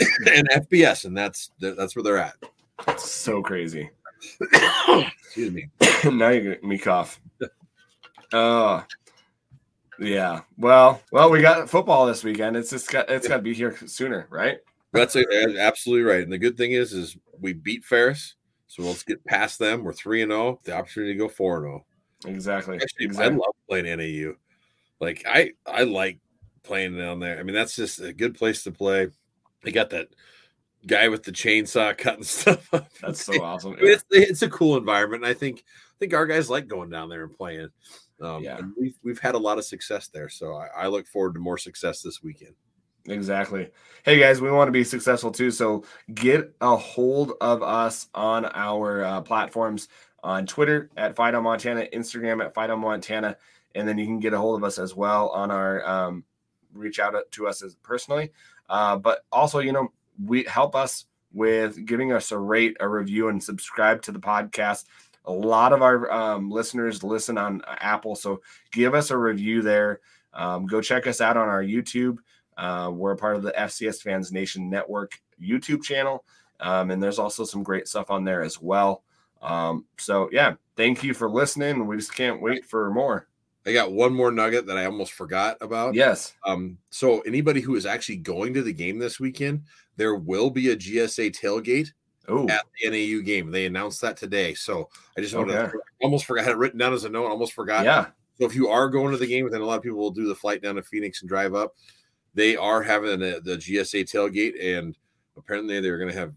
and 0.00 0.48
FBS, 0.50 1.04
and 1.04 1.16
that's 1.16 1.50
that's 1.58 1.96
where 1.96 2.02
they're 2.02 2.18
at. 2.18 2.36
That's 2.86 3.10
so 3.10 3.42
crazy. 3.42 3.90
Excuse 5.18 5.52
me. 5.52 5.68
now 6.04 6.28
you 6.28 6.42
get 6.42 6.64
me 6.64 6.78
cough. 6.78 7.20
Uh 8.32 8.82
yeah. 9.98 10.40
Well, 10.56 11.02
well, 11.12 11.30
we 11.30 11.40
got 11.40 11.68
football 11.70 12.06
this 12.06 12.24
weekend. 12.24 12.56
It's 12.56 12.70
just 12.70 12.90
got 12.90 13.10
it's 13.10 13.28
got 13.28 13.36
to 13.36 13.42
be 13.42 13.54
here 13.54 13.76
sooner, 13.86 14.26
right? 14.30 14.58
That's 14.92 15.16
a, 15.16 15.24
absolutely 15.58 16.04
right. 16.04 16.22
And 16.22 16.32
the 16.32 16.38
good 16.38 16.56
thing 16.56 16.72
is, 16.72 16.92
is 16.92 17.16
we 17.40 17.52
beat 17.52 17.84
Ferris, 17.84 18.34
so 18.66 18.82
let's 18.82 19.02
get 19.02 19.24
past 19.24 19.58
them. 19.58 19.84
We're 19.84 19.92
three 19.92 20.22
and 20.22 20.30
zero. 20.30 20.42
Oh, 20.42 20.60
the 20.64 20.72
opportunity 20.72 21.12
to 21.12 21.18
go 21.18 21.28
four 21.28 21.56
and 21.56 21.64
zero. 21.64 21.84
Oh. 21.84 21.96
Exactly. 22.24 22.76
Actually, 22.76 23.06
exactly. 23.06 23.34
I 23.34 23.36
love 23.36 23.54
playing 23.68 23.98
NAU. 23.98 24.34
Like 25.00 25.24
I, 25.26 25.52
I 25.66 25.82
like 25.82 26.18
playing 26.62 26.96
down 26.96 27.20
there. 27.20 27.38
I 27.38 27.42
mean, 27.42 27.54
that's 27.54 27.76
just 27.76 28.00
a 28.00 28.12
good 28.12 28.34
place 28.34 28.64
to 28.64 28.72
play. 28.72 29.08
They 29.62 29.72
got 29.72 29.90
that 29.90 30.08
guy 30.86 31.08
with 31.08 31.22
the 31.22 31.32
chainsaw 31.32 31.96
cutting 31.98 32.24
stuff 32.24 32.72
up. 32.72 32.88
That's 33.00 33.24
so 33.24 33.32
awesome. 33.42 33.72
Yeah. 33.72 33.92
It's, 33.92 34.04
it's 34.10 34.42
a 34.42 34.48
cool 34.48 34.76
environment. 34.76 35.24
And 35.24 35.30
I 35.30 35.34
think 35.34 35.64
I 35.66 35.96
think 35.98 36.14
our 36.14 36.26
guys 36.26 36.50
like 36.50 36.68
going 36.68 36.90
down 36.90 37.08
there 37.08 37.24
and 37.24 37.36
playing. 37.36 37.68
Um, 38.20 38.42
yeah, 38.42 38.60
we've 38.78 38.98
we've 39.02 39.18
had 39.18 39.34
a 39.34 39.38
lot 39.38 39.58
of 39.58 39.64
success 39.64 40.08
there. 40.08 40.28
So 40.28 40.54
I, 40.54 40.84
I 40.84 40.86
look 40.86 41.06
forward 41.06 41.34
to 41.34 41.40
more 41.40 41.58
success 41.58 42.02
this 42.02 42.22
weekend. 42.22 42.54
Exactly. 43.08 43.68
Hey 44.04 44.18
guys, 44.18 44.40
we 44.40 44.50
want 44.50 44.68
to 44.68 44.72
be 44.72 44.84
successful 44.84 45.30
too. 45.30 45.50
So 45.50 45.84
get 46.12 46.54
a 46.60 46.76
hold 46.76 47.32
of 47.40 47.62
us 47.62 48.08
on 48.14 48.46
our 48.46 49.04
uh, 49.04 49.20
platforms 49.20 49.88
on 50.22 50.46
Twitter 50.46 50.90
at 50.96 51.14
Fido 51.14 51.40
Montana, 51.40 51.86
Instagram 51.92 52.44
at 52.44 52.54
Fido 52.54 52.76
Montana, 52.76 53.36
and 53.74 53.86
then 53.86 53.98
you 53.98 54.06
can 54.06 54.18
get 54.18 54.32
a 54.32 54.38
hold 54.38 54.58
of 54.58 54.64
us 54.64 54.78
as 54.78 54.94
well 54.94 55.28
on 55.28 55.50
our 55.50 55.86
um, 55.86 56.24
reach 56.72 56.98
out 56.98 57.14
to 57.30 57.46
us 57.46 57.62
as 57.62 57.76
personally. 57.76 58.32
Uh, 58.68 58.96
but 58.96 59.24
also, 59.30 59.60
you 59.60 59.72
know, 59.72 59.92
we 60.24 60.42
help 60.44 60.74
us 60.74 61.06
with 61.32 61.84
giving 61.84 62.12
us 62.12 62.32
a 62.32 62.38
rate, 62.38 62.76
a 62.80 62.88
review, 62.88 63.28
and 63.28 63.42
subscribe 63.42 64.02
to 64.02 64.10
the 64.10 64.18
podcast. 64.18 64.86
A 65.26 65.32
lot 65.32 65.72
of 65.72 65.82
our 65.82 66.10
um, 66.10 66.50
listeners 66.50 67.02
listen 67.02 67.36
on 67.36 67.62
Apple, 67.66 68.14
so 68.14 68.40
give 68.72 68.94
us 68.94 69.10
a 69.10 69.18
review 69.18 69.62
there. 69.62 70.00
Um, 70.32 70.66
go 70.66 70.80
check 70.80 71.06
us 71.06 71.20
out 71.20 71.36
on 71.36 71.48
our 71.48 71.62
YouTube. 71.62 72.18
Uh, 72.56 72.90
we're 72.92 73.12
a 73.12 73.16
part 73.16 73.36
of 73.36 73.42
the 73.42 73.52
FCS 73.52 74.02
Fans 74.02 74.32
Nation 74.32 74.70
Network 74.70 75.20
YouTube 75.42 75.82
channel, 75.82 76.24
um, 76.60 76.90
and 76.90 77.02
there's 77.02 77.18
also 77.18 77.44
some 77.44 77.62
great 77.62 77.88
stuff 77.88 78.10
on 78.10 78.24
there 78.24 78.42
as 78.42 78.60
well. 78.60 79.02
Um, 79.42 79.84
so 79.98 80.28
yeah, 80.32 80.54
thank 80.76 81.02
you 81.02 81.14
for 81.14 81.28
listening. 81.28 81.86
We 81.86 81.96
just 81.96 82.14
can't 82.14 82.40
wait 82.40 82.64
for 82.64 82.90
more. 82.90 83.28
I 83.66 83.72
got 83.72 83.92
one 83.92 84.14
more 84.14 84.30
nugget 84.30 84.66
that 84.66 84.78
I 84.78 84.84
almost 84.84 85.12
forgot 85.12 85.56
about. 85.60 85.94
Yes. 85.94 86.34
Um, 86.46 86.78
so 86.90 87.20
anybody 87.22 87.60
who 87.60 87.74
is 87.74 87.84
actually 87.84 88.18
going 88.18 88.54
to 88.54 88.62
the 88.62 88.72
game 88.72 88.98
this 88.98 89.18
weekend, 89.18 89.64
there 89.96 90.14
will 90.14 90.50
be 90.50 90.70
a 90.70 90.76
GSA 90.76 91.36
tailgate 91.36 91.92
Ooh. 92.30 92.48
at 92.48 92.62
oh. 92.64 92.90
the 92.90 92.90
NAU 92.90 93.22
game. 93.22 93.50
They 93.50 93.66
announced 93.66 94.00
that 94.02 94.16
today. 94.16 94.54
So 94.54 94.88
I 95.16 95.20
just 95.20 95.34
wanted 95.34 95.56
okay. 95.56 95.72
to 95.72 95.78
almost 96.02 96.24
forgot 96.24 96.42
I 96.42 96.44
had 96.44 96.52
it 96.52 96.58
written 96.58 96.78
down 96.78 96.92
as 96.92 97.04
a 97.04 97.08
note, 97.08 97.26
almost 97.26 97.52
forgot. 97.52 97.84
Yeah. 97.84 98.06
So 98.38 98.46
if 98.46 98.54
you 98.54 98.68
are 98.68 98.88
going 98.88 99.12
to 99.12 99.18
the 99.18 99.26
game, 99.26 99.48
then 99.50 99.60
a 99.62 99.64
lot 99.64 99.78
of 99.78 99.82
people 99.82 99.98
will 99.98 100.10
do 100.10 100.26
the 100.26 100.34
flight 100.34 100.62
down 100.62 100.74
to 100.74 100.82
Phoenix 100.82 101.22
and 101.22 101.28
drive 101.28 101.54
up 101.54 101.74
they 102.36 102.54
are 102.54 102.82
having 102.82 103.22
a, 103.22 103.40
the 103.40 103.56
GSA 103.56 104.04
tailgate, 104.04 104.78
and 104.78 104.96
apparently 105.36 105.80
they're 105.80 105.98
going 105.98 106.12
to 106.12 106.18
have 106.18 106.32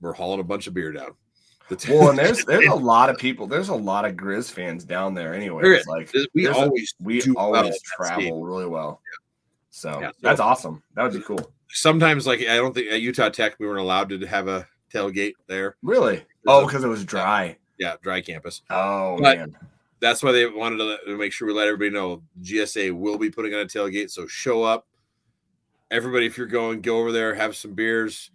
we're 0.00 0.12
hauling 0.12 0.40
a 0.40 0.44
bunch 0.44 0.66
of 0.66 0.74
beer 0.74 0.92
down. 0.92 1.12
The 1.68 1.86
well, 1.88 2.10
and 2.10 2.18
there's 2.18 2.44
there's 2.46 2.66
a 2.66 2.74
lot 2.74 3.08
of 3.08 3.16
people. 3.16 3.46
There's 3.46 3.68
a 3.68 3.74
lot 3.74 4.04
of 4.04 4.16
Grizz 4.16 4.50
fans 4.50 4.84
down 4.84 5.14
there 5.14 5.32
anyway. 5.32 5.62
It's 5.64 5.86
like 5.86 6.12
we 6.34 6.48
always 6.48 6.94
a, 7.00 7.04
we 7.04 7.22
always 7.36 7.80
travel 7.82 8.44
really 8.44 8.66
well. 8.66 9.00
Yeah. 9.04 9.16
So, 9.72 10.00
yeah, 10.00 10.10
so 10.10 10.16
that's 10.20 10.40
awesome. 10.40 10.82
That 10.94 11.04
would 11.04 11.12
be 11.12 11.20
cool. 11.20 11.52
Sometimes, 11.68 12.26
like 12.26 12.40
I 12.40 12.56
don't 12.56 12.74
think 12.74 12.90
at 12.90 13.00
Utah 13.00 13.28
Tech 13.28 13.54
we 13.60 13.68
weren't 13.68 13.78
allowed 13.78 14.08
to 14.08 14.18
have 14.26 14.48
a 14.48 14.66
tailgate 14.92 15.34
there. 15.46 15.76
Really? 15.82 16.24
Oh, 16.46 16.66
because 16.66 16.84
it 16.84 16.88
was 16.88 17.04
dry. 17.04 17.56
Yeah, 17.78 17.94
dry 18.02 18.20
campus. 18.20 18.62
Oh 18.70 19.18
but 19.20 19.38
man. 19.38 19.56
That's 20.00 20.22
why 20.22 20.32
they 20.32 20.46
wanted 20.46 20.78
to 21.06 21.16
make 21.16 21.32
sure 21.32 21.46
we 21.46 21.54
let 21.54 21.68
everybody 21.68 21.90
know 21.90 22.22
GSA 22.42 22.92
will 22.92 23.18
be 23.18 23.30
putting 23.30 23.52
on 23.54 23.60
a 23.60 23.66
tailgate. 23.66 24.10
So 24.10 24.26
show 24.26 24.62
up, 24.62 24.86
everybody, 25.90 26.24
if 26.24 26.38
you're 26.38 26.46
going, 26.46 26.80
go 26.80 26.98
over 26.98 27.12
there, 27.12 27.34
have 27.34 27.54
some 27.54 27.74
beers, 27.74 28.30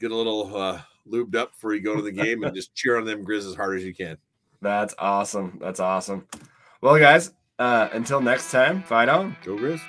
get 0.00 0.10
a 0.10 0.16
little 0.16 0.56
uh, 0.56 0.80
lubed 1.06 1.36
up 1.36 1.52
before 1.52 1.74
you 1.74 1.82
go 1.82 1.96
to 1.96 2.02
the 2.02 2.12
game, 2.12 2.42
and 2.44 2.54
just 2.54 2.74
cheer 2.74 2.96
on 2.96 3.04
them 3.04 3.26
Grizz 3.26 3.46
as 3.46 3.54
hard 3.54 3.76
as 3.76 3.84
you 3.84 3.94
can. 3.94 4.16
That's 4.62 4.94
awesome. 4.98 5.58
That's 5.60 5.80
awesome. 5.80 6.26
Well, 6.80 6.98
guys, 6.98 7.32
uh, 7.58 7.88
until 7.92 8.20
next 8.20 8.50
time, 8.50 8.82
fight 8.82 9.08
on. 9.08 9.36
Go 9.44 9.56
Grizz. 9.56 9.80